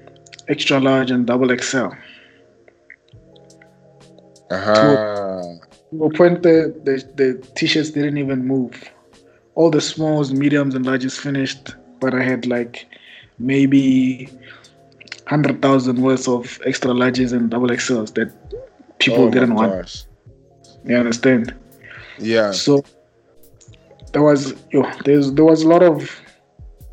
extra 0.48 0.80
large 0.80 1.10
and 1.12 1.24
double 1.26 1.56
XL. 1.56 1.86
Uh-huh. 4.50 5.42
To 5.92 6.04
a 6.04 6.10
point 6.18 6.42
the, 6.42 6.56
the 6.86 6.94
the 7.20 7.28
t-shirts 7.54 7.90
didn't 7.90 8.18
even 8.18 8.44
move. 8.44 8.74
All 9.54 9.70
the 9.70 9.80
smalls, 9.80 10.32
mediums, 10.32 10.74
and 10.74 10.84
larges 10.84 11.16
finished, 11.16 11.76
but 12.00 12.12
I 12.12 12.22
had 12.24 12.46
like 12.46 12.86
maybe 13.38 14.28
hundred 15.26 15.62
thousand 15.62 16.02
worth 16.02 16.26
of 16.28 16.60
extra 16.66 16.90
larges 16.90 17.32
and 17.32 17.50
double 17.50 17.68
XLs 17.68 18.12
that 18.14 18.30
people 18.98 19.24
Oh 19.24 19.30
didn't 19.30 19.54
want. 19.54 19.72
gosh. 19.72 20.04
You 20.84 20.96
understand? 20.96 21.54
Yeah. 22.18 22.50
So 22.50 22.82
there 24.12 24.22
was 24.22 24.54
yo, 24.72 24.82
there's 25.04 25.32
there 25.32 25.44
was 25.44 25.62
a 25.62 25.68
lot 25.68 25.82
of 25.84 26.10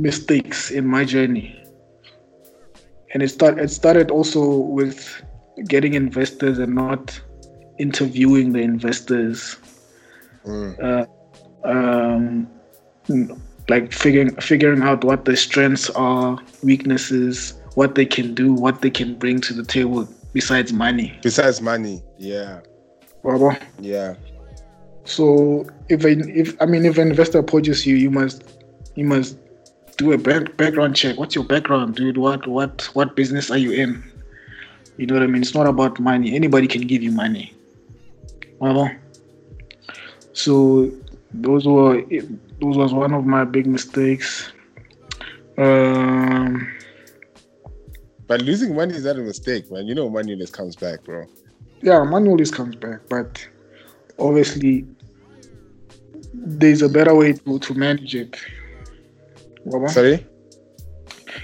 mistakes 0.02 0.72
in 0.72 0.86
my 0.88 1.06
journey. 1.06 1.58
And 3.14 3.22
it 3.22 3.30
start 3.30 3.60
it 3.60 3.70
started 3.70 4.10
also 4.10 4.58
with 4.58 5.22
getting 5.68 5.94
investors 5.94 6.60
and 6.60 6.74
not 6.74 7.20
interviewing 7.78 8.54
the 8.54 8.60
investors. 8.60 9.58
Mm. 10.46 10.74
Uh, 10.82 11.06
um, 11.68 12.48
like 13.70 13.92
figuring 13.92 14.36
figuring 14.38 14.82
out 14.82 15.04
what 15.04 15.26
their 15.26 15.36
strengths 15.36 15.90
are, 15.92 16.40
weaknesses, 16.64 17.54
what 17.76 17.96
they 17.96 18.06
can 18.06 18.34
do, 18.34 18.54
what 18.54 18.82
they 18.82 18.90
can 18.90 19.16
bring 19.16 19.40
to 19.42 19.54
the 19.54 19.64
table 19.64 20.08
besides 20.34 20.74
money. 20.74 21.18
Besides 21.22 21.62
money. 21.62 22.02
Yeah. 22.18 22.62
Baba. 23.24 23.60
Yeah. 23.80 24.16
So 25.04 25.68
if 25.90 26.06
if 26.06 26.60
I 26.62 26.66
mean 26.66 26.86
if 26.86 26.98
an 26.98 27.10
investor 27.10 27.40
approaches 27.40 27.86
you, 27.86 27.96
you 27.96 28.10
must 28.10 28.44
you 28.96 29.06
must 29.06 29.38
do 30.02 30.12
a 30.14 30.18
back, 30.18 30.58
background 30.58 30.96
check. 30.96 31.18
What's 31.20 31.36
your 31.36 31.44
background, 31.44 31.96
dude? 31.96 32.18
What 32.18 32.48
what 32.48 32.90
what 32.98 33.16
business 33.16 33.52
are 33.52 33.58
you 33.66 33.72
in? 33.84 33.92
You 34.98 35.06
know 35.08 35.14
what 35.16 35.24
I 35.24 35.28
mean? 35.28 35.42
It's 35.42 35.54
not 35.54 35.68
about 35.68 36.00
money. 36.00 36.36
Anybody 36.36 36.68
can 36.68 36.82
give 36.92 37.02
you 37.04 37.12
money. 37.12 37.54
Well, 38.60 38.90
so 40.34 40.92
those 41.34 41.66
were 41.68 42.02
those 42.62 42.78
was 42.84 42.94
one 42.94 43.14
of 43.14 43.26
my 43.26 43.44
big 43.46 43.66
mistakes. 43.68 44.52
Um, 45.58 46.68
But 48.28 48.42
losing 48.42 48.74
money 48.76 48.94
is 48.96 49.06
not 49.06 49.18
a 49.18 49.20
mistake, 49.32 49.70
man. 49.72 49.86
You 49.88 49.96
know 49.96 50.10
money 50.10 50.34
always 50.34 50.52
comes 50.52 50.76
back, 50.76 51.04
bro. 51.04 51.26
yeah, 51.82 52.04
money 52.04 52.30
always 52.30 52.52
comes 52.52 52.76
back, 52.76 53.00
but 53.10 53.46
obviously 54.18 54.86
there's 56.34 56.82
a 56.82 56.90
better 56.90 57.14
way 57.14 57.34
to, 57.34 57.60
to 57.60 57.74
manage 57.74 58.16
it. 58.16 58.36
Baba? 59.66 59.90
Sorry? 59.90 60.26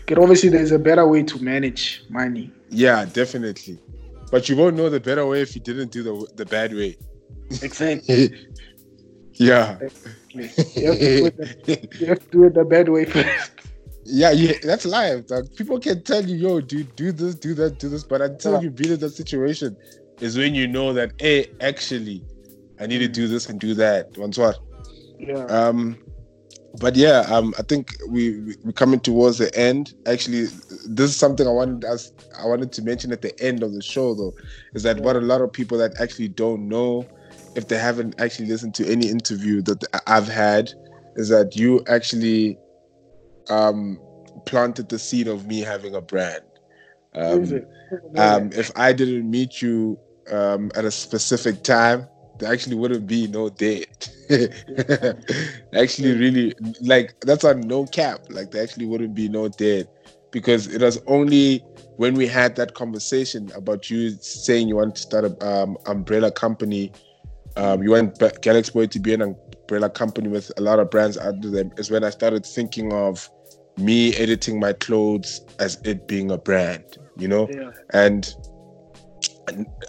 Okay, 0.03 0.15
obviously 0.15 0.49
there's 0.49 0.72
a 0.72 0.80
better 0.80 1.07
way 1.07 1.23
to 1.23 1.39
manage 1.44 2.03
money. 2.10 2.52
Yeah, 2.69 3.06
definitely. 3.06 3.80
But 4.31 4.49
you 4.49 4.57
won't 4.57 4.76
know 4.76 4.89
the 4.89 4.99
better 4.99 5.26
way 5.26 5.41
if 5.41 5.56
you 5.56 5.61
didn't 5.61 5.91
do 5.91 6.03
the 6.03 6.27
the 6.35 6.45
bad 6.45 6.73
way. 6.73 6.98
Exactly. 7.61 8.35
yeah. 9.34 9.77
You 10.34 10.44
have, 10.44 10.57
to 10.57 10.84
do 10.84 11.26
it, 11.68 11.99
you 11.99 12.07
have 12.07 12.19
to 12.19 12.30
do 12.31 12.44
it 12.44 12.53
the 12.53 12.65
bad 12.65 12.89
way 12.89 13.06
first. 13.06 13.52
Yeah, 14.10 14.31
yeah, 14.31 14.53
that's 14.64 14.85
life. 14.85 15.27
Dog. 15.27 15.53
People 15.57 15.81
can 15.81 16.02
tell 16.02 16.23
you, 16.23 16.38
yo, 16.38 16.61
dude, 16.61 16.95
do 16.95 17.11
this, 17.11 17.35
do 17.35 17.53
that, 17.56 17.77
do 17.77 17.89
this. 17.89 18.06
But 18.06 18.22
until 18.22 18.53
Yeah. 18.53 18.61
you've 18.61 18.76
been 18.76 18.94
in 18.94 18.99
that 19.02 19.10
situation, 19.10 19.76
is 20.22 20.38
when 20.38 20.56
you 20.56 20.65
know 20.65 20.94
that, 20.94 21.11
hey, 21.19 21.48
actually, 21.60 22.23
I 22.80 22.88
need 22.88 22.99
to 22.99 23.10
do 23.10 23.27
this 23.27 23.49
and 23.49 23.60
do 23.60 23.73
that. 23.73 24.18
Once 24.18 24.38
what? 24.38 24.60
Yeah. 25.19 25.44
Um, 25.48 25.98
but 26.80 26.95
yeah, 26.95 27.22
um, 27.30 27.54
I 27.58 27.64
think 27.64 27.95
we 28.10 28.40
we- 28.40 28.56
we're 28.64 28.72
coming 28.72 28.99
towards 28.99 29.38
the 29.38 29.54
end. 29.58 29.94
Actually, 30.06 30.45
this 30.88 31.10
is 31.12 31.16
something 31.16 31.48
I 31.48 31.52
wanted 31.52 31.86
us 31.86 32.12
I 32.40 32.45
wanted 32.45 32.72
to 32.74 32.82
mention 32.82 33.12
at 33.12 33.22
the 33.22 33.38
end 33.41 33.64
of 33.64 33.74
the 33.74 33.82
show 33.82 34.14
though, 34.14 34.34
is 34.74 34.84
that 34.84 34.99
what 34.99 35.16
a 35.16 35.20
lot 35.22 35.41
of 35.41 35.52
people 35.52 35.78
that 35.80 35.99
actually 35.99 36.28
don't 36.30 36.68
know, 36.68 37.08
if 37.56 37.68
they 37.68 37.78
haven't 37.78 38.20
actually 38.20 38.48
listened 38.48 38.76
to 38.76 38.88
any 38.90 39.08
interview 39.10 39.62
that 39.64 39.84
I've 40.08 40.28
had, 40.28 40.72
is 41.16 41.30
that 41.30 41.56
you 41.56 41.84
actually 41.88 42.58
um 43.49 43.99
planted 44.45 44.90
the 44.90 44.99
seed 44.99 45.28
of 45.28 45.48
me 45.48 45.62
having 45.62 45.95
a 45.95 46.02
brand. 46.02 46.44
Um, 47.16 47.62
um, 48.18 48.49
if 48.54 48.72
I 48.76 48.94
didn't 48.94 49.30
meet 49.30 49.62
you 49.62 49.98
um, 50.32 50.72
at 50.76 50.86
a 50.86 50.91
specific 50.91 51.64
time, 51.64 52.08
there 52.40 52.52
actually 52.52 52.76
wouldn't 52.76 53.08
be 53.08 53.28
no 53.28 53.50
date. 53.50 54.10
actually, 55.74 56.14
really, 56.18 56.54
like 56.82 57.20
that's 57.22 57.44
on 57.44 57.62
no 57.62 57.86
cap. 57.86 58.22
Like 58.30 58.52
there 58.52 58.64
actually 58.64 58.86
wouldn't 58.86 59.16
be 59.16 59.30
no 59.30 59.48
date 59.48 59.88
because 60.32 60.68
it 60.68 60.82
was 60.82 61.02
only 61.08 61.64
when 61.98 62.14
we 62.14 62.28
had 62.28 62.56
that 62.56 62.74
conversation 62.74 63.52
about 63.56 63.90
you 63.90 64.12
saying 64.22 64.68
you 64.68 64.76
want 64.76 64.96
to 64.96 65.02
start 65.02 65.26
a 65.26 65.48
um, 65.48 65.78
umbrella 65.88 66.32
company. 66.32 66.92
Um, 67.56 67.82
you 67.82 67.92
want 67.92 68.20
Galaxy 68.42 68.72
Boy 68.72 68.88
to 68.88 69.00
be 69.00 69.14
an 69.14 69.22
umbrella 69.22 69.90
company 69.90 70.28
with 70.28 70.52
a 70.58 70.62
lot 70.62 70.80
of 70.80 70.92
brands 70.92 71.18
under 71.18 71.50
them. 71.50 71.72
Is 71.78 71.90
when 71.90 72.04
I 72.04 72.12
started 72.12 72.46
thinking 72.46 72.94
of 72.94 73.30
me 73.78 74.16
editing 74.16 74.60
my 74.60 74.74
clothes 74.74 75.42
as 75.60 75.80
it 75.84 76.08
being 76.08 76.32
a 76.32 76.38
brand. 76.38 76.98
You 77.18 77.28
know, 77.28 77.50
yeah. 77.50 77.72
and 77.94 78.32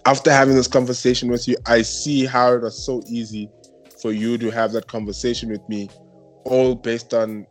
after 0.04 0.30
having 0.30 0.54
this 0.54 0.68
conversation 0.68 1.30
with 1.30 1.48
you, 1.48 1.56
I 1.66 1.82
see 1.82 2.24
how 2.24 2.52
it 2.54 2.62
was 2.62 2.84
so 2.84 3.02
easy 3.08 3.50
for 4.00 4.12
you 4.12 4.38
to 4.38 4.50
have 4.50 4.72
that 4.72 4.86
conversation 4.86 5.50
with 5.50 5.66
me, 5.68 5.88
all 6.44 6.74
based 6.74 7.14
on 7.14 7.46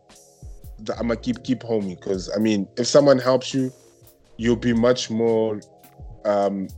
the 0.80 0.94
I'm 0.94 1.08
gonna 1.08 1.16
keep 1.16 1.42
keep 1.44 1.60
homie. 1.60 1.98
Because 1.98 2.30
I 2.34 2.38
mean, 2.38 2.68
if 2.76 2.86
someone 2.86 3.18
helps 3.18 3.52
you, 3.52 3.72
you'll 4.36 4.56
be 4.56 4.72
much 4.72 5.10
more. 5.10 5.60
Um, 6.24 6.68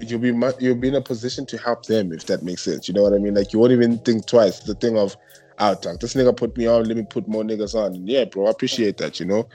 you'll 0.00 0.20
be 0.20 0.32
much, 0.32 0.56
you'll 0.60 0.76
be 0.76 0.88
in 0.88 0.94
a 0.94 1.00
position 1.00 1.44
to 1.46 1.58
help 1.58 1.86
them 1.86 2.12
if 2.12 2.26
that 2.26 2.42
makes 2.42 2.62
sense. 2.62 2.88
You 2.88 2.94
know 2.94 3.02
what 3.02 3.12
I 3.12 3.18
mean? 3.18 3.34
Like 3.34 3.52
you 3.52 3.58
won't 3.58 3.72
even 3.72 3.98
think 3.98 4.26
twice. 4.26 4.60
The 4.60 4.74
thing 4.74 4.96
of, 4.96 5.16
out 5.58 5.84
oh, 5.86 5.96
this 6.00 6.14
nigga 6.14 6.36
put 6.36 6.56
me 6.56 6.66
on, 6.66 6.84
let 6.84 6.96
me 6.96 7.04
put 7.08 7.26
more 7.26 7.42
niggas 7.42 7.74
on. 7.74 7.94
And 7.94 8.08
yeah, 8.08 8.24
bro, 8.24 8.46
I 8.46 8.50
appreciate 8.50 8.98
that. 8.98 9.18
You 9.18 9.26
know. 9.26 9.48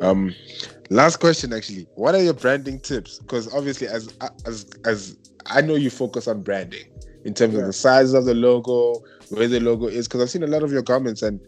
Um, 0.00 0.34
last 0.90 1.16
question 1.16 1.52
actually. 1.52 1.86
What 1.94 2.14
are 2.14 2.22
your 2.22 2.34
branding 2.34 2.80
tips? 2.80 3.18
Because 3.18 3.52
obviously, 3.54 3.88
as 3.88 4.14
as 4.46 4.66
as 4.84 5.16
I 5.46 5.60
know 5.60 5.74
you 5.74 5.90
focus 5.90 6.28
on 6.28 6.42
branding 6.42 6.84
in 7.24 7.34
terms 7.34 7.54
of 7.54 7.66
the 7.66 7.72
size 7.72 8.12
of 8.12 8.24
the 8.24 8.34
logo, 8.34 9.02
where 9.30 9.48
the 9.48 9.60
logo 9.60 9.86
is. 9.86 10.06
Because 10.06 10.22
I've 10.22 10.30
seen 10.30 10.42
a 10.42 10.46
lot 10.46 10.62
of 10.62 10.72
your 10.72 10.82
comments 10.82 11.22
and 11.22 11.40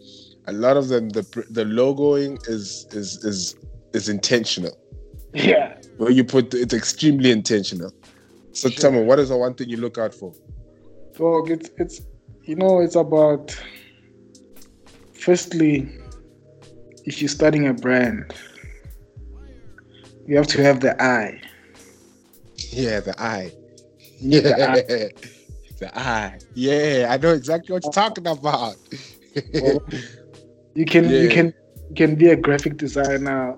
a 0.47 0.53
lot 0.53 0.77
of 0.77 0.87
them 0.87 1.09
the 1.09 1.21
the 1.49 1.63
logoing 1.63 2.37
is 2.47 2.87
is 2.91 3.23
is 3.23 3.55
is 3.93 4.09
intentional. 4.09 4.77
Yeah. 5.33 5.77
Where 5.97 6.11
you 6.11 6.23
put 6.23 6.53
it's 6.53 6.73
extremely 6.73 7.31
intentional. 7.31 7.93
So 8.53 8.69
tell 8.69 8.91
me, 8.91 9.03
what 9.03 9.19
is 9.19 9.29
the 9.29 9.37
one 9.37 9.53
thing 9.53 9.69
you 9.69 9.77
look 9.77 9.97
out 9.97 10.13
for? 10.13 10.33
So 11.15 11.45
it's 11.45 11.69
it's 11.77 12.01
you 12.43 12.55
know 12.55 12.79
it's 12.79 12.95
about 12.95 13.55
firstly 15.13 15.98
if 17.05 17.21
you're 17.21 17.29
starting 17.29 17.67
a 17.67 17.73
brand 17.73 18.33
you 20.25 20.35
have 20.37 20.47
to 20.47 20.61
have 20.61 20.79
the 20.79 21.01
eye 21.01 21.41
Yeah, 22.71 22.99
the 22.99 23.15
eye. 23.19 23.51
Need 24.21 24.43
the 24.43 24.55
Yeah, 24.57 24.73
eye. 24.73 24.83
the 25.79 25.97
eye. 25.97 26.39
Yeah, 26.53 27.07
I 27.09 27.17
know 27.17 27.33
exactly 27.33 27.73
what 27.73 27.83
you're 27.83 27.91
talking 27.91 28.27
about. 28.27 28.75
Well, 29.53 29.81
you 30.75 30.85
can 30.85 31.09
you 31.09 31.29
can 31.29 31.53
you 31.89 31.95
can 31.95 32.15
be 32.15 32.29
a 32.29 32.35
graphic 32.35 32.77
designer 32.77 33.57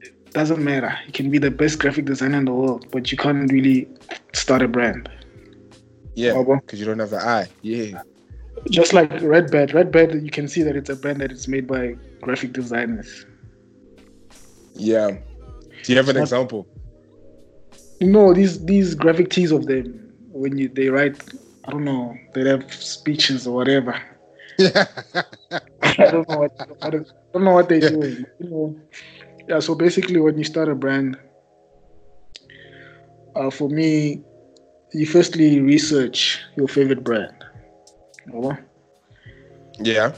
it 0.00 0.32
doesn't 0.32 0.62
matter 0.62 0.96
you 1.06 1.12
can 1.12 1.30
be 1.30 1.38
the 1.38 1.50
best 1.50 1.78
graphic 1.78 2.04
designer 2.04 2.38
in 2.38 2.44
the 2.44 2.52
world 2.52 2.86
but 2.90 3.10
you 3.10 3.18
can't 3.18 3.50
really 3.50 3.88
start 4.32 4.62
a 4.62 4.68
brand 4.68 5.08
yeah, 6.14 6.42
because 6.42 6.78
you 6.78 6.86
don't 6.86 6.98
have 6.98 7.10
the 7.10 7.18
eye. 7.18 7.48
Yeah. 7.62 8.02
Just 8.70 8.92
like 8.92 9.10
Redbat. 9.10 9.74
Red 9.74 9.90
Bed, 9.90 10.14
you 10.22 10.30
can 10.30 10.46
see 10.48 10.62
that 10.62 10.76
it's 10.76 10.88
a 10.88 10.96
brand 10.96 11.20
that 11.20 11.32
is 11.32 11.48
made 11.48 11.66
by 11.66 11.96
graphic 12.20 12.52
designers 12.52 13.26
Yeah. 14.74 15.10
Do 15.82 15.92
you 15.92 15.96
have 15.96 16.08
an 16.08 16.16
Not- 16.16 16.22
example? 16.22 16.66
you 18.00 18.08
know 18.08 18.34
these 18.34 18.64
these 18.64 18.96
graphic 18.96 19.30
tees 19.30 19.52
of 19.52 19.66
them 19.66 20.12
when 20.32 20.58
you 20.58 20.68
they 20.68 20.88
write 20.88 21.16
i 21.66 21.70
don't 21.70 21.84
know 21.84 22.16
they 22.34 22.42
have 22.48 22.64
speeches 22.74 23.46
or 23.46 23.54
whatever 23.54 23.94
Yeah. 24.58 24.86
i 25.82 26.10
don't 26.10 26.28
know 26.28 26.38
what 26.38 26.50
I 26.82 26.90
don't, 26.90 27.06
I 27.06 27.32
don't 27.32 27.44
know 27.44 27.52
what 27.52 27.68
they 27.68 27.78
do 27.78 28.26
you 28.40 28.48
know 28.50 28.76
yeah 29.48 29.60
so 29.60 29.76
basically 29.76 30.18
when 30.20 30.36
you 30.36 30.42
start 30.42 30.68
a 30.68 30.74
brand 30.74 31.16
uh, 33.36 33.50
for 33.50 33.68
me 33.68 34.20
you 34.92 35.06
firstly 35.06 35.60
research 35.60 36.40
your 36.56 36.66
favorite 36.66 37.04
brand 37.04 37.41
Baba. 38.26 38.58
yeah. 39.78 40.12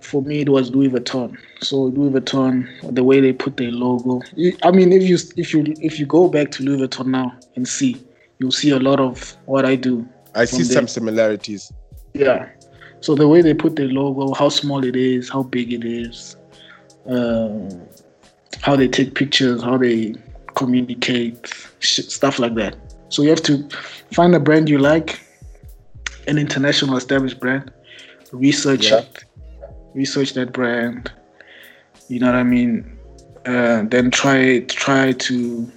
for 0.00 0.22
me 0.22 0.40
it 0.40 0.48
was 0.48 0.70
Louis 0.70 0.88
Vuitton. 0.88 1.36
So 1.60 1.76
Louis 1.76 2.10
Vuitton, 2.18 2.94
the 2.94 3.04
way 3.04 3.20
they 3.20 3.32
put 3.32 3.56
their 3.56 3.70
logo. 3.70 4.22
I 4.62 4.70
mean, 4.70 4.92
if 4.92 5.02
you 5.02 5.18
if 5.36 5.52
you 5.52 5.74
if 5.80 5.98
you 5.98 6.06
go 6.06 6.28
back 6.28 6.50
to 6.52 6.62
Louis 6.62 6.86
Vuitton 6.86 7.06
now 7.06 7.36
and 7.56 7.66
see, 7.66 7.96
you'll 8.38 8.52
see 8.52 8.70
a 8.70 8.78
lot 8.78 9.00
of 9.00 9.36
what 9.46 9.64
I 9.64 9.74
do 9.76 10.08
I 10.34 10.44
see 10.44 10.58
From 10.58 10.64
some 10.64 10.88
similarities. 10.88 11.72
Yeah. 12.14 12.48
So 13.00 13.14
the 13.14 13.28
way 13.28 13.42
they 13.42 13.54
put 13.54 13.76
their 13.76 13.88
logo, 13.88 14.34
how 14.34 14.48
small 14.48 14.84
it 14.84 14.96
is, 14.96 15.28
how 15.28 15.42
big 15.42 15.72
it 15.72 15.84
is, 15.84 16.36
um, 17.06 17.68
how 18.60 18.76
they 18.76 18.88
take 18.88 19.14
pictures, 19.14 19.62
how 19.62 19.76
they 19.78 20.14
communicate, 20.54 21.52
sh- 21.78 22.06
stuff 22.08 22.38
like 22.38 22.54
that. 22.54 22.76
So 23.08 23.22
you 23.22 23.30
have 23.30 23.42
to 23.44 23.68
find 24.12 24.34
a 24.34 24.40
brand 24.40 24.68
you 24.68 24.78
like, 24.78 25.20
an 26.28 26.38
international 26.38 26.96
established 26.96 27.40
brand, 27.40 27.70
research 28.32 28.90
Yeah. 28.90 28.98
it, 29.00 29.24
research 29.94 30.34
that 30.34 30.52
brand. 30.52 31.10
You 32.08 32.20
know 32.20 32.26
what 32.26 32.36
I 32.36 32.42
mean? 32.42 32.98
Uh, 33.46 33.82
then 33.88 34.10
try 34.10 34.60
try 34.68 35.12
to 35.12 35.70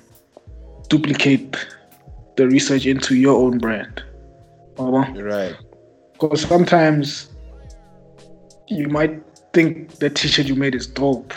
duplicate 0.90 1.56
the 2.38 2.48
research 2.48 2.86
into 2.86 3.16
your 3.16 3.38
own 3.38 3.58
brand. 3.58 4.04
Right. 4.78 5.56
because 6.14 6.42
sometimes 6.42 7.30
you 8.68 8.88
might 8.88 9.22
think 9.54 9.92
the 10.00 10.10
t-shirt 10.10 10.46
you 10.48 10.56
made 10.56 10.74
is 10.76 10.88
dope, 10.88 11.34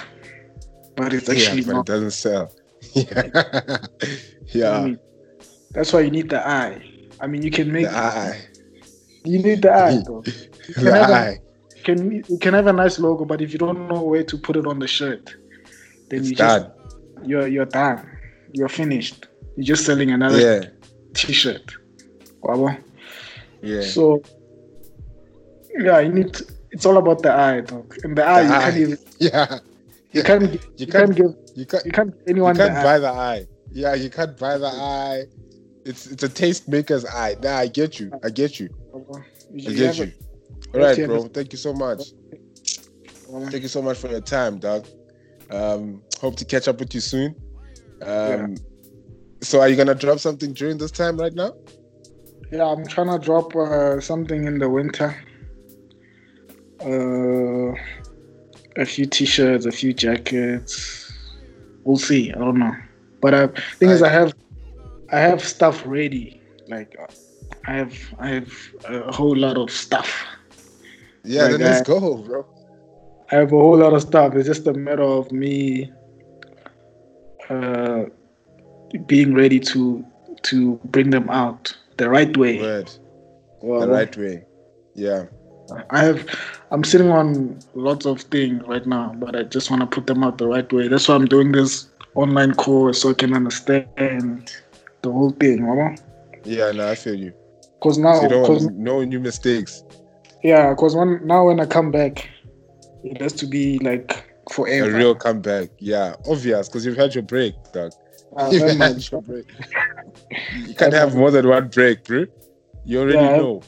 but 0.96 1.12
it's 1.12 1.28
actually 1.28 1.62
yeah, 1.62 1.72
but 1.72 1.80
it 1.80 1.86
doesn't 1.86 2.12
sell. 2.12 2.50
Yeah. 4.52 4.70
I 4.70 4.84
mean, 4.84 4.98
that's 5.72 5.92
why 5.92 6.00
you 6.00 6.10
need 6.10 6.28
the 6.30 6.46
eye. 6.46 6.80
I 7.20 7.26
mean, 7.26 7.42
you 7.42 7.50
can 7.50 7.72
make 7.72 7.86
The 7.86 7.96
eye. 7.96 8.40
You 9.24 9.38
need 9.42 9.62
the 9.62 9.72
eye. 9.72 9.98
Though. 10.06 10.22
You 10.68 10.74
can, 10.74 10.84
The 10.84 10.92
have 10.94 11.10
a, 11.10 11.12
eye. 11.14 11.38
you 11.76 11.82
can 11.82 12.10
you 12.30 12.38
can 12.38 12.54
have 12.54 12.66
a 12.66 12.72
nice 12.72 12.98
logo, 12.98 13.24
but 13.26 13.42
if 13.42 13.52
you 13.52 13.58
don't 13.58 13.86
know 13.88 14.02
where 14.02 14.24
to 14.24 14.38
put 14.38 14.56
it 14.56 14.66
on 14.66 14.78
the 14.78 14.86
shirt, 14.86 15.34
then 16.08 16.20
It's 16.20 16.30
you 16.30 16.36
just 16.36 16.64
done. 16.68 16.72
you're 17.28 17.46
you're 17.46 17.66
done. 17.66 18.00
You're 18.52 18.70
finished. 18.70 19.26
You're 19.56 19.64
just 19.74 19.84
selling 19.84 20.10
another 20.10 20.40
Yeah. 20.40 20.68
t-shirt. 21.12 21.74
Wabo? 22.42 22.76
Yeah. 23.62 23.82
So 23.82 24.22
yeah, 25.78 26.00
you 26.00 26.12
need. 26.12 26.32
To, 26.34 26.46
it's 26.70 26.86
all 26.86 26.96
about 26.96 27.22
the 27.22 27.32
eye, 27.32 27.60
dog. 27.60 27.94
And 28.04 28.16
the 28.16 28.24
eye, 28.26 28.42
The 28.42 28.48
you 28.48 28.54
eye. 28.54 28.62
can't 28.62 28.76
even. 28.76 28.98
yeah. 29.18 29.58
You 30.12 30.22
can't. 30.22 30.42
You, 30.52 30.58
You 30.76 30.86
can't, 30.86 31.14
can't- 31.14 31.16
give. 31.16 31.32
You 31.56 31.66
can't 31.66 31.84
You 31.86 31.92
can't 31.92 32.10
give 32.10 32.18
you 32.26 32.32
anyone 32.34 32.56
can't 32.56 32.72
the 32.74 32.80
eye. 32.80 32.84
buy 32.84 32.98
the 32.98 33.08
eye. 33.10 33.46
Yeah, 33.70 33.94
you 33.94 34.08
can't 34.10 34.36
buy 34.38 34.56
the 34.58 34.66
eye. 34.68 35.24
It's 35.84 36.06
it's 36.06 36.22
a 36.22 36.28
tastemaker's 36.28 37.04
eye. 37.04 37.36
Nah, 37.42 37.58
I 37.58 37.66
get 37.66 38.00
you. 38.00 38.10
I 38.24 38.30
get 38.30 38.58
you. 38.60 38.68
I 38.94 39.72
get 39.72 39.98
you. 39.98 40.12
All 40.74 40.80
right, 40.80 41.06
bro. 41.06 41.24
Thank 41.24 41.52
you 41.52 41.58
so 41.58 41.72
much. 41.72 42.12
it. 42.32 43.50
Thank 43.50 43.62
you 43.62 43.68
so 43.68 43.82
much 43.82 43.98
for 43.98 44.08
your 44.08 44.20
time, 44.20 44.58
dog. 44.58 44.86
Um, 45.50 46.02
hope 46.20 46.36
to 46.36 46.44
catch 46.44 46.68
up 46.68 46.78
with 46.78 46.94
you 46.94 47.00
soon. 47.00 47.34
Um, 48.02 48.56
so 49.40 49.60
are 49.60 49.68
you 49.68 49.76
gonna 49.76 49.94
drop 49.94 50.18
something 50.18 50.52
during 50.52 50.78
this 50.78 50.90
time 50.90 51.16
right 51.16 51.34
now? 51.34 51.54
Yeah, 52.50 52.66
I'm 52.66 52.86
trying 52.86 53.08
to 53.08 53.24
drop 53.24 53.54
uh, 53.56 54.00
something 54.00 54.44
in 54.44 54.58
the 54.58 54.68
winter. 54.68 55.16
Uh, 56.80 57.72
a 58.76 58.84
few 58.84 59.06
t-shirts, 59.06 59.66
a 59.66 59.72
few 59.72 59.92
jackets. 59.92 61.12
We'll 61.84 61.96
see. 61.96 62.32
I 62.32 62.38
don't 62.38 62.58
know. 62.58 62.74
But 63.20 63.34
uh, 63.34 63.48
thing 63.76 63.90
is, 63.90 64.02
I 64.02 64.08
have, 64.08 64.34
I 65.10 65.18
have 65.18 65.42
stuff 65.42 65.82
ready. 65.86 66.40
Like, 66.68 66.94
uh, 67.00 67.06
I 67.66 67.72
have, 67.74 67.98
I 68.18 68.28
have 68.28 68.52
a 68.84 69.12
whole 69.12 69.36
lot 69.36 69.56
of 69.56 69.70
stuff. 69.70 70.24
Yeah, 71.24 71.44
Like 71.44 71.58
then 71.58 71.60
let's 71.60 71.88
go, 71.88 72.16
bro. 72.18 72.46
I 73.32 73.36
have 73.36 73.52
a 73.52 73.56
whole 73.56 73.78
lot 73.78 73.94
of 73.94 74.02
stuff. 74.02 74.34
It's 74.34 74.46
just 74.46 74.66
a 74.66 74.74
matter 74.74 75.02
of 75.02 75.32
me 75.32 75.90
uh, 77.48 78.04
being 79.06 79.34
ready 79.34 79.58
to 79.60 80.04
to 80.42 80.78
bring 80.84 81.10
them 81.10 81.30
out 81.30 81.74
the 81.96 82.08
right 82.08 82.36
way. 82.36 82.60
Word. 82.60 82.92
Well, 83.62 83.80
The 83.80 83.88
right 83.88 84.16
way. 84.16 84.44
Yeah. 84.94 85.24
I 85.90 86.04
have 86.04 86.28
I'm 86.70 86.84
sitting 86.84 87.10
on 87.10 87.58
lots 87.74 88.04
of 88.04 88.20
things 88.22 88.62
right 88.66 88.84
now, 88.86 89.14
but 89.16 89.34
I 89.34 89.44
just 89.44 89.70
want 89.70 89.80
to 89.80 89.86
put 89.86 90.06
them 90.06 90.22
out 90.22 90.36
the 90.36 90.46
right 90.46 90.70
way. 90.70 90.88
That's 90.88 91.08
why 91.08 91.14
I'm 91.14 91.24
doing 91.24 91.52
this 91.52 91.88
online 92.14 92.54
course 92.54 93.02
so 93.02 93.10
I 93.10 93.14
can 93.14 93.32
understand 93.32 94.52
the 95.02 95.10
whole 95.10 95.30
thing, 95.30 95.58
you 95.58 95.94
Yeah, 96.44 96.70
no, 96.72 96.90
I 96.90 96.94
feel 96.94 97.14
you. 97.14 97.32
Because 97.84 97.96
So 97.98 98.02
now, 98.02 98.22
you 98.22 98.28
don't 98.28 98.46
cause, 98.46 98.66
no 98.78 99.04
new 99.04 99.20
mistakes. 99.20 99.82
yeah, 100.42 100.70
because 100.70 100.96
when 100.96 101.20
now 101.26 101.46
when 101.48 101.60
I 101.60 101.66
come 101.66 101.90
back, 101.90 102.26
it 103.02 103.20
has 103.20 103.34
to 103.34 103.46
be 103.46 103.78
like 103.80 104.24
forever. 104.50 104.90
A 104.90 104.96
real 104.96 105.14
comeback. 105.14 105.68
Yeah, 105.80 106.14
obvious, 106.26 106.66
because 106.68 106.86
you've 106.86 106.96
had 106.96 107.14
your 107.14 107.24
break, 107.24 107.52
dog. 107.74 107.92
Uh, 108.38 108.48
You've 108.52 108.62
had 108.78 109.10
your 109.12 109.20
break. 109.20 109.44
You 110.54 110.74
can't 110.74 110.94
have 110.94 111.14
more 111.14 111.30
than 111.30 111.46
one 111.46 111.68
break, 111.68 112.04
bro. 112.04 112.24
You 112.86 113.00
already 113.00 113.18
Yeah. 113.18 113.36
know. 113.36 113.62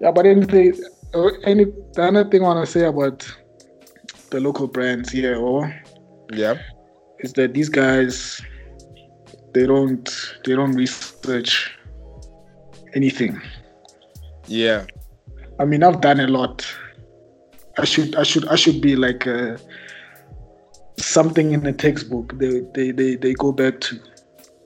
Yeah, 0.00 0.10
but 0.10 0.26
anything, 0.26 0.74
uh, 1.14 1.28
any 1.44 1.64
the 1.94 2.02
other 2.02 2.28
thing 2.28 2.42
I 2.42 2.44
want 2.44 2.66
to 2.66 2.70
say 2.70 2.84
about 2.84 3.26
the 4.30 4.38
local 4.38 4.68
brands 4.68 5.10
here, 5.10 5.36
or 5.36 5.74
Yeah. 6.30 6.56
is 7.20 7.32
that 7.32 7.54
these 7.54 7.70
guys 7.70 8.38
they 9.54 9.66
don't 9.66 10.10
they 10.44 10.54
don't 10.54 10.72
research 10.72 11.74
anything. 12.94 13.40
Yeah. 14.46 14.86
I 15.58 15.64
mean, 15.64 15.82
I've 15.82 16.00
done 16.00 16.20
a 16.20 16.26
lot. 16.26 16.66
I 17.78 17.84
should 17.84 18.14
I 18.16 18.22
should 18.22 18.46
I 18.48 18.54
should 18.56 18.80
be 18.80 18.96
like 18.96 19.26
uh, 19.26 19.56
something 20.98 21.52
in 21.52 21.62
the 21.62 21.72
textbook. 21.72 22.38
They 22.38 22.60
they 22.74 22.90
they, 22.90 23.16
they 23.16 23.34
go 23.34 23.52
back 23.52 23.80
to, 23.82 24.00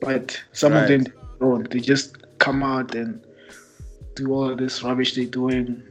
but 0.00 0.38
some 0.52 0.72
Right. 0.72 0.82
of 0.82 0.88
them 0.88 1.12
don't. 1.40 1.70
They 1.70 1.80
just 1.80 2.16
come 2.38 2.62
out 2.62 2.94
and 2.94 3.24
do 4.14 4.32
all 4.32 4.54
this 4.56 4.82
rubbish 4.82 5.14
they're 5.14 5.24
doing, 5.24 5.82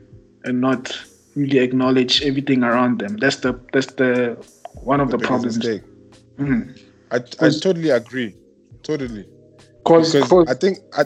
and 0.44 0.62
not 0.62 0.92
really 1.36 1.60
acknowledge 1.60 2.22
everything 2.24 2.64
around 2.64 3.00
them. 3.00 3.18
That's 3.18 3.38
the 3.38 3.60
that's 3.74 3.94
the 3.94 4.38
one 4.84 5.00
of 5.00 5.10
the, 5.12 5.18
biggest 5.18 5.28
problems. 5.30 5.58
Mm. 6.38 6.80
I, 7.12 7.16
I 7.16 7.50
totally 7.50 7.90
agree. 7.90 8.36
Totally. 8.84 9.26
Cause, 9.86 10.14
because 10.14 10.30
'cause- 10.30 10.48
I 10.48 10.54
think 10.54 10.80
I 10.94 11.06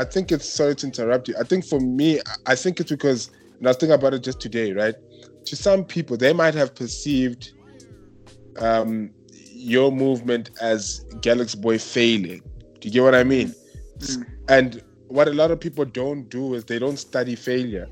I 0.00 0.04
think 0.04 0.32
it's 0.32 0.48
sorry 0.48 0.74
to 0.76 0.86
interrupt 0.86 1.28
you. 1.28 1.34
I 1.38 1.44
think 1.44 1.66
for 1.66 1.78
me, 1.78 2.20
I- 2.46 2.56
think 2.56 2.80
it's 2.80 2.90
because 2.90 3.30
and 3.58 3.68
I 3.68 3.70
was 3.70 3.76
thinking 3.76 3.94
about 3.94 4.14
it 4.14 4.22
just 4.22 4.40
today, 4.40 4.72
right? 4.72 4.94
To 5.44 5.56
some 5.56 5.84
people, 5.84 6.16
they 6.16 6.32
might 6.32 6.54
have 6.54 6.74
perceived 6.74 7.52
um 8.56 9.10
your 9.52 9.92
movement 9.92 10.50
as 10.62 11.04
Galaxy 11.20 11.58
Boy 11.60 11.78
failing. 11.78 12.40
Do 12.80 12.88
you 12.88 12.92
get 12.94 13.02
what 13.02 13.14
I 13.14 13.24
mean? 13.24 13.54
Mm. 13.98 14.24
And 14.48 14.82
what 15.08 15.28
a 15.28 15.32
lot 15.32 15.50
of 15.50 15.60
people 15.60 15.84
don't 15.84 16.28
do 16.30 16.54
is 16.54 16.64
they 16.64 16.78
don't 16.78 16.96
study 16.96 17.36
failure, 17.36 17.86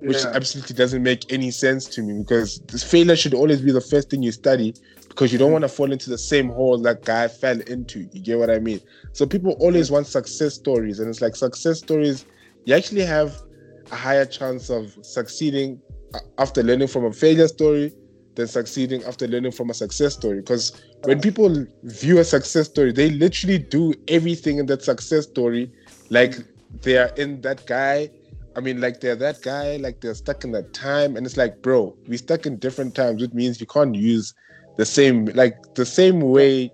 which 0.00 0.22
yeah. 0.22 0.32
absolutely 0.34 0.76
doesn't 0.76 1.02
make 1.02 1.32
any 1.32 1.50
sense 1.50 1.86
to 1.86 2.02
me 2.02 2.22
because 2.22 2.60
this 2.68 2.84
failure 2.84 3.16
should 3.16 3.34
always 3.34 3.60
be 3.60 3.72
the 3.72 3.80
first 3.80 4.10
thing 4.10 4.22
you 4.22 4.30
study 4.30 4.74
because 5.18 5.32
you 5.32 5.38
don't 5.38 5.50
want 5.50 5.62
to 5.62 5.68
fall 5.68 5.90
into 5.90 6.08
the 6.08 6.16
same 6.16 6.48
hole 6.48 6.78
that 6.78 7.04
guy 7.04 7.26
fell 7.26 7.60
into. 7.62 8.08
You 8.12 8.20
get 8.22 8.38
what 8.38 8.50
I 8.50 8.60
mean? 8.60 8.80
So 9.12 9.26
people 9.26 9.56
always 9.58 9.90
want 9.90 10.06
success 10.06 10.54
stories, 10.54 11.00
and 11.00 11.08
it's 11.08 11.20
like 11.20 11.34
success 11.34 11.78
stories. 11.78 12.24
You 12.66 12.76
actually 12.76 13.04
have 13.04 13.42
a 13.90 13.96
higher 13.96 14.24
chance 14.24 14.70
of 14.70 14.96
succeeding 15.02 15.80
uh, 16.14 16.20
after 16.38 16.62
learning 16.62 16.86
from 16.86 17.04
a 17.04 17.12
failure 17.12 17.48
story 17.48 17.92
than 18.36 18.46
succeeding 18.46 19.02
after 19.02 19.26
learning 19.26 19.50
from 19.50 19.70
a 19.70 19.74
success 19.74 20.14
story. 20.14 20.36
Because 20.36 20.80
when 21.02 21.20
people 21.20 21.66
view 21.82 22.20
a 22.20 22.24
success 22.24 22.68
story, 22.68 22.92
they 22.92 23.10
literally 23.10 23.58
do 23.58 23.92
everything 24.06 24.58
in 24.58 24.66
that 24.66 24.84
success 24.84 25.24
story 25.24 25.72
like 26.10 26.36
they 26.82 26.96
are 26.96 27.10
in 27.16 27.40
that 27.40 27.66
guy. 27.66 28.08
I 28.54 28.60
mean, 28.60 28.80
like 28.80 29.00
they're 29.00 29.16
that 29.16 29.42
guy, 29.42 29.78
like 29.78 30.00
they're 30.00 30.14
stuck 30.14 30.44
in 30.44 30.52
that 30.52 30.72
time. 30.74 31.16
And 31.16 31.26
it's 31.26 31.36
like, 31.36 31.60
bro, 31.60 31.96
we 32.06 32.18
stuck 32.18 32.46
in 32.46 32.56
different 32.58 32.94
times, 32.94 33.20
which 33.20 33.32
means 33.32 33.60
you 33.60 33.66
can't 33.66 33.96
use 33.96 34.32
the 34.78 34.86
same, 34.86 35.26
like 35.34 35.74
the 35.74 35.84
same 35.84 36.20
way 36.20 36.72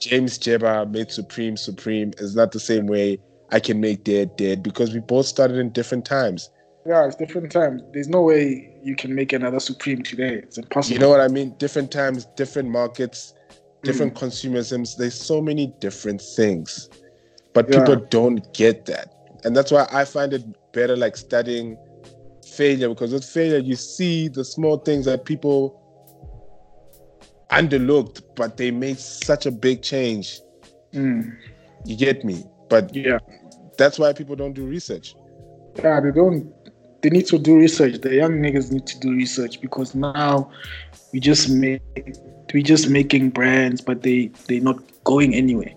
James 0.00 0.38
Jebbia 0.38 0.90
made 0.90 1.10
Supreme 1.10 1.56
Supreme 1.56 2.12
is 2.18 2.34
not 2.34 2.52
the 2.52 2.60
same 2.60 2.86
way 2.86 3.18
I 3.50 3.60
can 3.60 3.80
make 3.80 4.04
Dead 4.04 4.34
Dead 4.36 4.62
because 4.62 4.94
we 4.94 5.00
both 5.00 5.26
started 5.26 5.58
in 5.58 5.70
different 5.72 6.06
times. 6.06 6.48
yeah, 6.86 7.04
it's 7.06 7.16
different 7.16 7.52
times. 7.52 7.82
There's 7.92 8.08
no 8.08 8.22
way 8.22 8.72
you 8.82 8.96
can 8.96 9.14
make 9.14 9.32
another 9.34 9.60
Supreme 9.60 10.02
today. 10.02 10.36
It's 10.36 10.56
impossible. 10.56 10.94
You 10.94 11.00
know 11.00 11.10
what 11.10 11.20
I 11.20 11.28
mean? 11.28 11.54
Different 11.58 11.90
times, 11.90 12.26
different 12.36 12.70
markets, 12.70 13.34
different 13.82 14.14
mm. 14.14 14.20
consumerisms. 14.20 14.96
There's 14.96 15.20
so 15.20 15.42
many 15.42 15.74
different 15.80 16.22
things, 16.36 16.88
but 17.52 17.68
Yeah. 17.68 17.80
people 17.80 17.96
don't 18.10 18.54
get 18.54 18.86
that, 18.86 19.12
and 19.44 19.56
that's 19.56 19.72
why 19.72 19.88
I 19.90 20.04
find 20.04 20.32
it 20.32 20.44
better 20.72 20.96
like 20.96 21.16
studying 21.16 21.76
failure 22.46 22.88
because 22.88 23.12
with 23.12 23.24
failure 23.24 23.58
you 23.58 23.76
see 23.76 24.28
the 24.28 24.44
small 24.44 24.76
things 24.76 25.04
that 25.04 25.24
people 25.24 25.79
underlooked, 27.50 28.22
but 28.36 28.56
they 28.56 28.70
made 28.70 28.98
such 28.98 29.46
a 29.46 29.50
big 29.50 29.82
change. 29.82 30.40
Mm. 30.92 31.36
You 31.84 31.96
get 31.96 32.24
me? 32.24 32.44
But 32.68 32.94
Yeah. 32.94 33.18
that's 33.78 33.98
why 33.98 34.12
people 34.12 34.36
don't 34.36 34.52
do 34.52 34.64
research. 34.66 35.14
Yeah, 35.82 36.00
they 36.00 36.10
don't. 36.10 36.52
They 37.02 37.10
need 37.10 37.26
to 37.28 37.38
do 37.38 37.56
research. 37.56 38.00
The 38.00 38.14
young 38.14 38.32
niggas 38.40 38.70
need 38.70 38.86
to 38.86 39.00
do 39.00 39.10
research 39.12 39.60
because 39.60 39.94
now 39.94 40.50
we 41.12 41.20
just 41.20 41.48
make 41.48 41.80
we 42.52 42.62
just 42.62 42.90
making 42.90 43.30
brands, 43.30 43.80
but 43.80 44.02
they 44.02 44.30
they're 44.48 44.60
not 44.60 44.78
going 45.04 45.34
anywhere. 45.34 45.72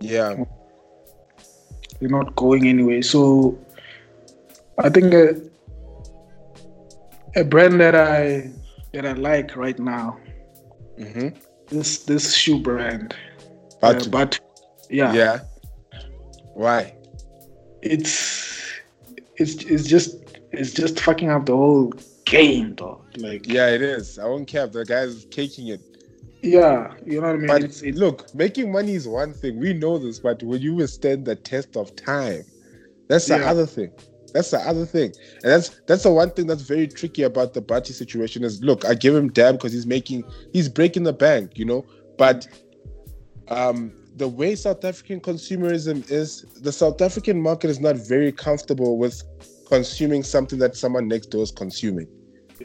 Yeah, 0.00 0.44
They're 2.00 2.10
not 2.10 2.36
going 2.36 2.68
anywhere. 2.68 3.02
So 3.02 3.58
I 4.78 4.88
think 4.88 5.14
a, 5.14 5.40
a 7.36 7.44
brand 7.44 7.80
that 7.80 7.94
I 7.94 8.50
that 8.92 9.06
I 9.06 9.12
like 9.12 9.56
right 9.56 9.78
now 9.78 10.18
Mm-hmm. 10.98 11.28
this 11.68 12.04
this 12.04 12.34
shoe 12.34 12.60
brand. 12.60 13.14
But 13.80 14.06
Uh, 14.06 14.10
but 14.10 14.40
yeah, 14.90 15.12
yeah. 15.12 15.40
Why? 16.54 16.94
it's 17.82 18.70
it's 19.36 19.64
it's 19.64 19.84
just 19.84 20.16
it's 20.52 20.72
just 20.72 21.00
fucking 21.00 21.30
up 21.30 21.46
the 21.46 21.56
whole 21.56 21.92
game, 22.24 22.74
though. 22.76 23.02
Like 23.16 23.46
Yeah, 23.48 23.68
it 23.68 23.82
is. 23.82 24.18
I 24.18 24.26
won't 24.26 24.46
cap. 24.46 24.72
The 24.72 24.84
guy's 24.84 25.26
caking 25.30 25.68
it. 25.68 25.80
yeah, 26.42 26.92
you 27.06 27.20
know 27.20 27.26
what 27.28 27.36
I 27.36 27.38
mean. 27.38 27.46
But 27.46 27.62
it's, 27.64 27.82
it's 27.82 27.98
look, 27.98 28.32
making 28.34 28.70
money 28.70 28.94
is 28.94 29.08
one 29.08 29.32
thing. 29.32 29.58
We 29.58 29.72
know 29.74 29.98
this, 29.98 30.18
but 30.20 30.42
will 30.42 30.58
you 30.60 30.74
withstand 30.74 31.24
the 31.24 31.36
test 31.36 31.76
of 31.76 31.94
time? 31.96 32.44
That's 33.08 33.26
the 33.26 33.38
Yeah. 33.38 33.50
other 33.50 33.66
thing. 33.66 33.90
That's 34.32 34.50
the 34.50 34.58
other 34.58 34.86
thing. 34.86 35.12
And 35.42 35.52
that's 35.52 35.80
that's 35.86 36.02
the 36.04 36.12
one 36.12 36.30
thing 36.30 36.46
that's 36.46 36.62
very 36.62 36.88
tricky 36.88 37.22
about 37.22 37.54
the 37.54 37.60
Bathu 37.60 37.92
situation 37.92 38.44
is 38.44 38.62
look, 38.62 38.84
I 38.84 38.94
give 38.94 39.14
him 39.14 39.28
dab 39.30 39.56
because 39.56 39.72
he's 39.72 39.86
making 39.86 40.24
he's 40.52 40.68
breaking 40.68 41.04
the 41.04 41.12
bank, 41.12 41.52
you 41.56 41.64
know. 41.64 41.84
But 42.18 42.46
um 43.48 43.92
the 44.16 44.28
way 44.28 44.54
South 44.54 44.84
African 44.84 45.20
consumerism 45.20 46.10
is, 46.10 46.42
the 46.60 46.72
South 46.72 47.00
African 47.00 47.40
market 47.40 47.70
is 47.70 47.80
not 47.80 47.96
very 47.96 48.30
comfortable 48.30 48.98
with 48.98 49.22
consuming 49.68 50.22
something 50.22 50.58
that 50.58 50.76
someone 50.76 51.08
next 51.08 51.26
door 51.26 51.42
is 51.42 51.50
consuming. 51.50 52.06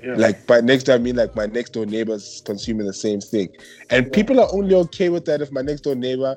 yeah. 0.03 0.15
Like 0.15 0.45
by 0.45 0.59
next 0.59 0.83
door, 0.83 0.95
I 0.95 0.97
mean 0.97 1.15
like 1.15 1.35
my 1.35 1.45
next 1.45 1.71
door 1.71 1.85
neighbor's 1.85 2.41
consuming 2.45 2.85
the 2.85 2.93
same 2.93 3.21
thing. 3.21 3.49
And 3.89 4.11
people 4.11 4.39
are 4.39 4.49
only 4.51 4.75
okay 4.75 5.09
with 5.09 5.25
that 5.25 5.41
if 5.41 5.51
my 5.51 5.61
next 5.61 5.81
door 5.81 5.95
neighbor 5.95 6.35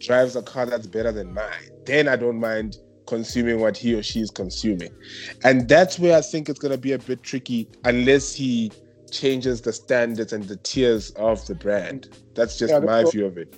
drives 0.00 0.36
a 0.36 0.42
car 0.42 0.66
that's 0.66 0.86
better 0.86 1.12
than 1.12 1.32
mine. 1.32 1.70
Then 1.84 2.08
I 2.08 2.16
don't 2.16 2.40
mind 2.40 2.78
consuming 3.08 3.60
what 3.60 3.76
he 3.76 3.94
or 3.94 4.02
she 4.02 4.20
is 4.20 4.30
consuming. 4.30 4.90
And 5.42 5.68
that's 5.68 5.98
where 5.98 6.16
I 6.16 6.20
think 6.20 6.48
it's 6.48 6.58
gonna 6.60 6.76
be 6.78 6.92
a 6.92 6.98
bit 6.98 7.22
tricky 7.22 7.68
unless 7.84 8.32
he 8.34 8.70
changes 9.10 9.62
the 9.62 9.72
standards 9.72 10.32
and 10.32 10.44
the 10.44 10.56
tiers 10.56 11.10
of 11.12 11.44
the 11.46 11.54
brand. 11.54 12.08
That's 12.34 12.58
just 12.58 12.72
Yeah, 12.72 12.80
my 12.80 12.98
that's- 12.98 13.12
view 13.14 13.26
of 13.26 13.38
it. 13.38 13.54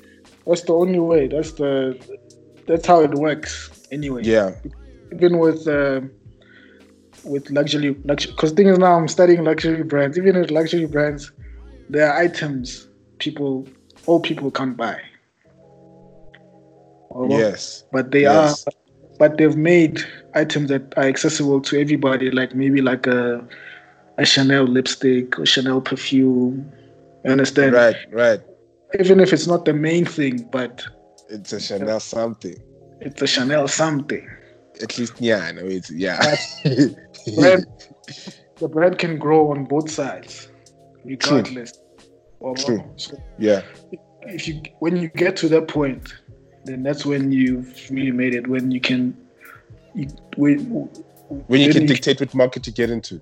that's 0.46 0.62
the 0.62 0.72
only 0.74 1.00
way. 1.00 1.26
That's 1.28 1.52
the 1.52 1.98
that's 2.66 2.86
how 2.86 3.00
it 3.02 3.14
works. 3.14 3.52
Anyway, 3.90 4.22
Yeah. 4.24 4.54
even 5.12 5.38
with 5.38 5.66
uh, 5.66 6.00
with 7.24 7.50
luxury 7.50 7.96
luxury 8.04 8.32
because 8.32 8.52
thing 8.52 8.68
is 8.68 8.78
now 8.78 8.94
I'm 8.96 9.08
studying 9.08 9.42
luxury 9.44 9.82
brands. 9.82 10.16
Even 10.16 10.38
with 10.40 10.50
luxury 10.50 10.86
brands, 10.86 11.32
there 11.90 12.06
are 12.10 12.16
items 12.26 12.88
people 13.18 13.66
all 14.06 14.20
people 14.20 14.50
can't 14.50 14.76
buy. 14.76 14.96
Or- 17.10 17.28
Yes. 17.28 17.84
but 17.92 18.10
they 18.12 18.22
Yes. 18.22 18.64
are 18.66 18.72
but 19.20 19.36
they've 19.38 19.56
made 19.72 20.00
items 20.34 20.68
that 20.72 20.84
are 20.96 21.04
accessible 21.12 21.60
to 21.68 21.72
everybody 21.84 22.30
like 22.40 22.54
maybe 22.62 22.80
like 22.90 23.06
a 23.06 23.22
a 24.18 24.24
chanel 24.24 24.64
lipstick 24.76 25.38
or 25.38 25.44
chanel 25.46 25.80
perfume 25.80 26.54
you 27.24 27.30
understand 27.30 27.72
Right, 27.74 27.96
right. 28.24 28.40
even 28.98 29.20
if 29.20 29.32
it's 29.34 29.46
not 29.46 29.64
the 29.66 29.74
main 29.88 30.04
thing 30.16 30.36
but 30.58 30.74
It's 31.36 31.52
a 31.52 31.60
Chanel 31.60 32.00
something. 32.00 32.56
it's 33.06 33.20
a 33.22 33.26
chanel 33.34 33.68
something 33.68 34.26
At 34.82 34.98
least 34.98 35.14
yeah, 35.20 35.40
I 35.48 35.52
know 35.56 35.66
it's 35.78 35.90
yeah. 36.04 36.16
brand, 37.36 37.64
the 38.62 38.68
brand 38.68 38.94
can 38.98 39.14
grow 39.24 39.42
on 39.52 39.64
both 39.74 39.88
sides 40.00 40.48
regardless 41.04 41.70
Or- 42.40 42.56
True. 42.56 42.82
so 42.96 43.12
yeah. 43.38 43.60
if 44.36 44.42
you 44.48 44.54
when 44.84 44.94
you 45.02 45.08
get 45.24 45.32
to 45.42 45.46
that 45.54 45.66
point 45.68 46.04
then 46.64 46.82
that's 46.82 47.06
when 47.06 47.32
you've 47.32 47.74
really 47.90 48.10
made 48.10 48.34
it 48.34 48.46
when 48.46 48.70
you 48.70 48.80
can 48.80 49.16
you, 49.94 50.06
when, 50.36 50.58
When 51.46 51.60
you 51.60 51.72
can 51.72 51.86
dictate 51.86 52.20
what 52.20 52.34
market 52.34 52.62
to 52.64 52.70
get 52.70 52.90
into. 52.90 53.20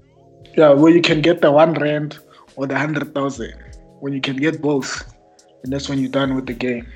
Yeah, 0.56 0.70
where 0.72 0.92
you 0.92 1.02
can 1.02 1.20
get 1.20 1.40
the 1.40 1.50
one 1.50 1.74
rand 1.74 2.18
or 2.56 2.66
the 2.66 2.76
hundred 2.76 3.14
thousand. 3.14 3.54
When 4.00 4.12
you 4.12 4.20
can 4.20 4.36
get 4.36 4.62
both, 4.62 5.14
and 5.62 5.72
that's 5.72 5.88
when 5.88 5.98
you're 5.98 6.10
done 6.10 6.34
with 6.34 6.46
the 6.46 6.54
game, 6.54 6.86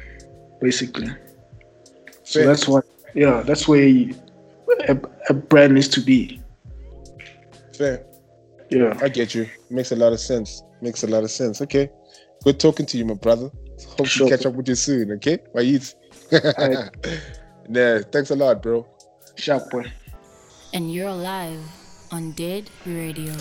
basically. 0.60 1.10
So 2.22 2.40
Fair. 2.40 2.46
that's 2.46 2.68
what, 2.68 2.84
yeah, 3.14 3.42
that's 3.42 3.66
where 3.68 3.84
you, 3.84 4.14
a, 4.88 4.96
a 5.28 5.34
brand 5.34 5.74
needs 5.74 5.88
to 5.88 6.00
be. 6.00 6.40
Fair. 7.76 8.04
Yeah, 8.70 8.98
I 9.02 9.08
get 9.08 9.34
you. 9.34 9.48
Makes 9.68 9.92
a 9.92 9.96
lot 9.96 10.12
of 10.12 10.20
sense. 10.20 10.62
Makes 10.80 11.02
a 11.02 11.06
lot 11.08 11.24
of 11.24 11.30
sense. 11.30 11.60
Okay. 11.60 11.90
Good 12.44 12.58
talking 12.58 12.86
to 12.86 12.98
you, 12.98 13.04
my 13.04 13.14
brother. 13.14 13.50
Hope 13.98 14.06
Sure. 14.06 14.28
to 14.28 14.36
catch 14.36 14.46
up 14.46 14.54
with 14.54 14.68
you 14.68 14.74
soon, 14.74 15.12
okay? 15.12 15.38
Bye. 15.54 15.62
eat. 15.62 15.94
Alright. 16.32 16.90
nah, 17.68 18.00
thanks 18.10 18.30
a 18.30 18.36
lot, 18.36 18.62
bro. 18.62 18.86
sharp 19.36 19.70
boy. 19.70 19.92
And 20.72 20.92
you're 20.92 21.08
alive 21.08 21.60
on 22.10 22.32
Dead 22.32 22.70
Radio. 22.86 23.34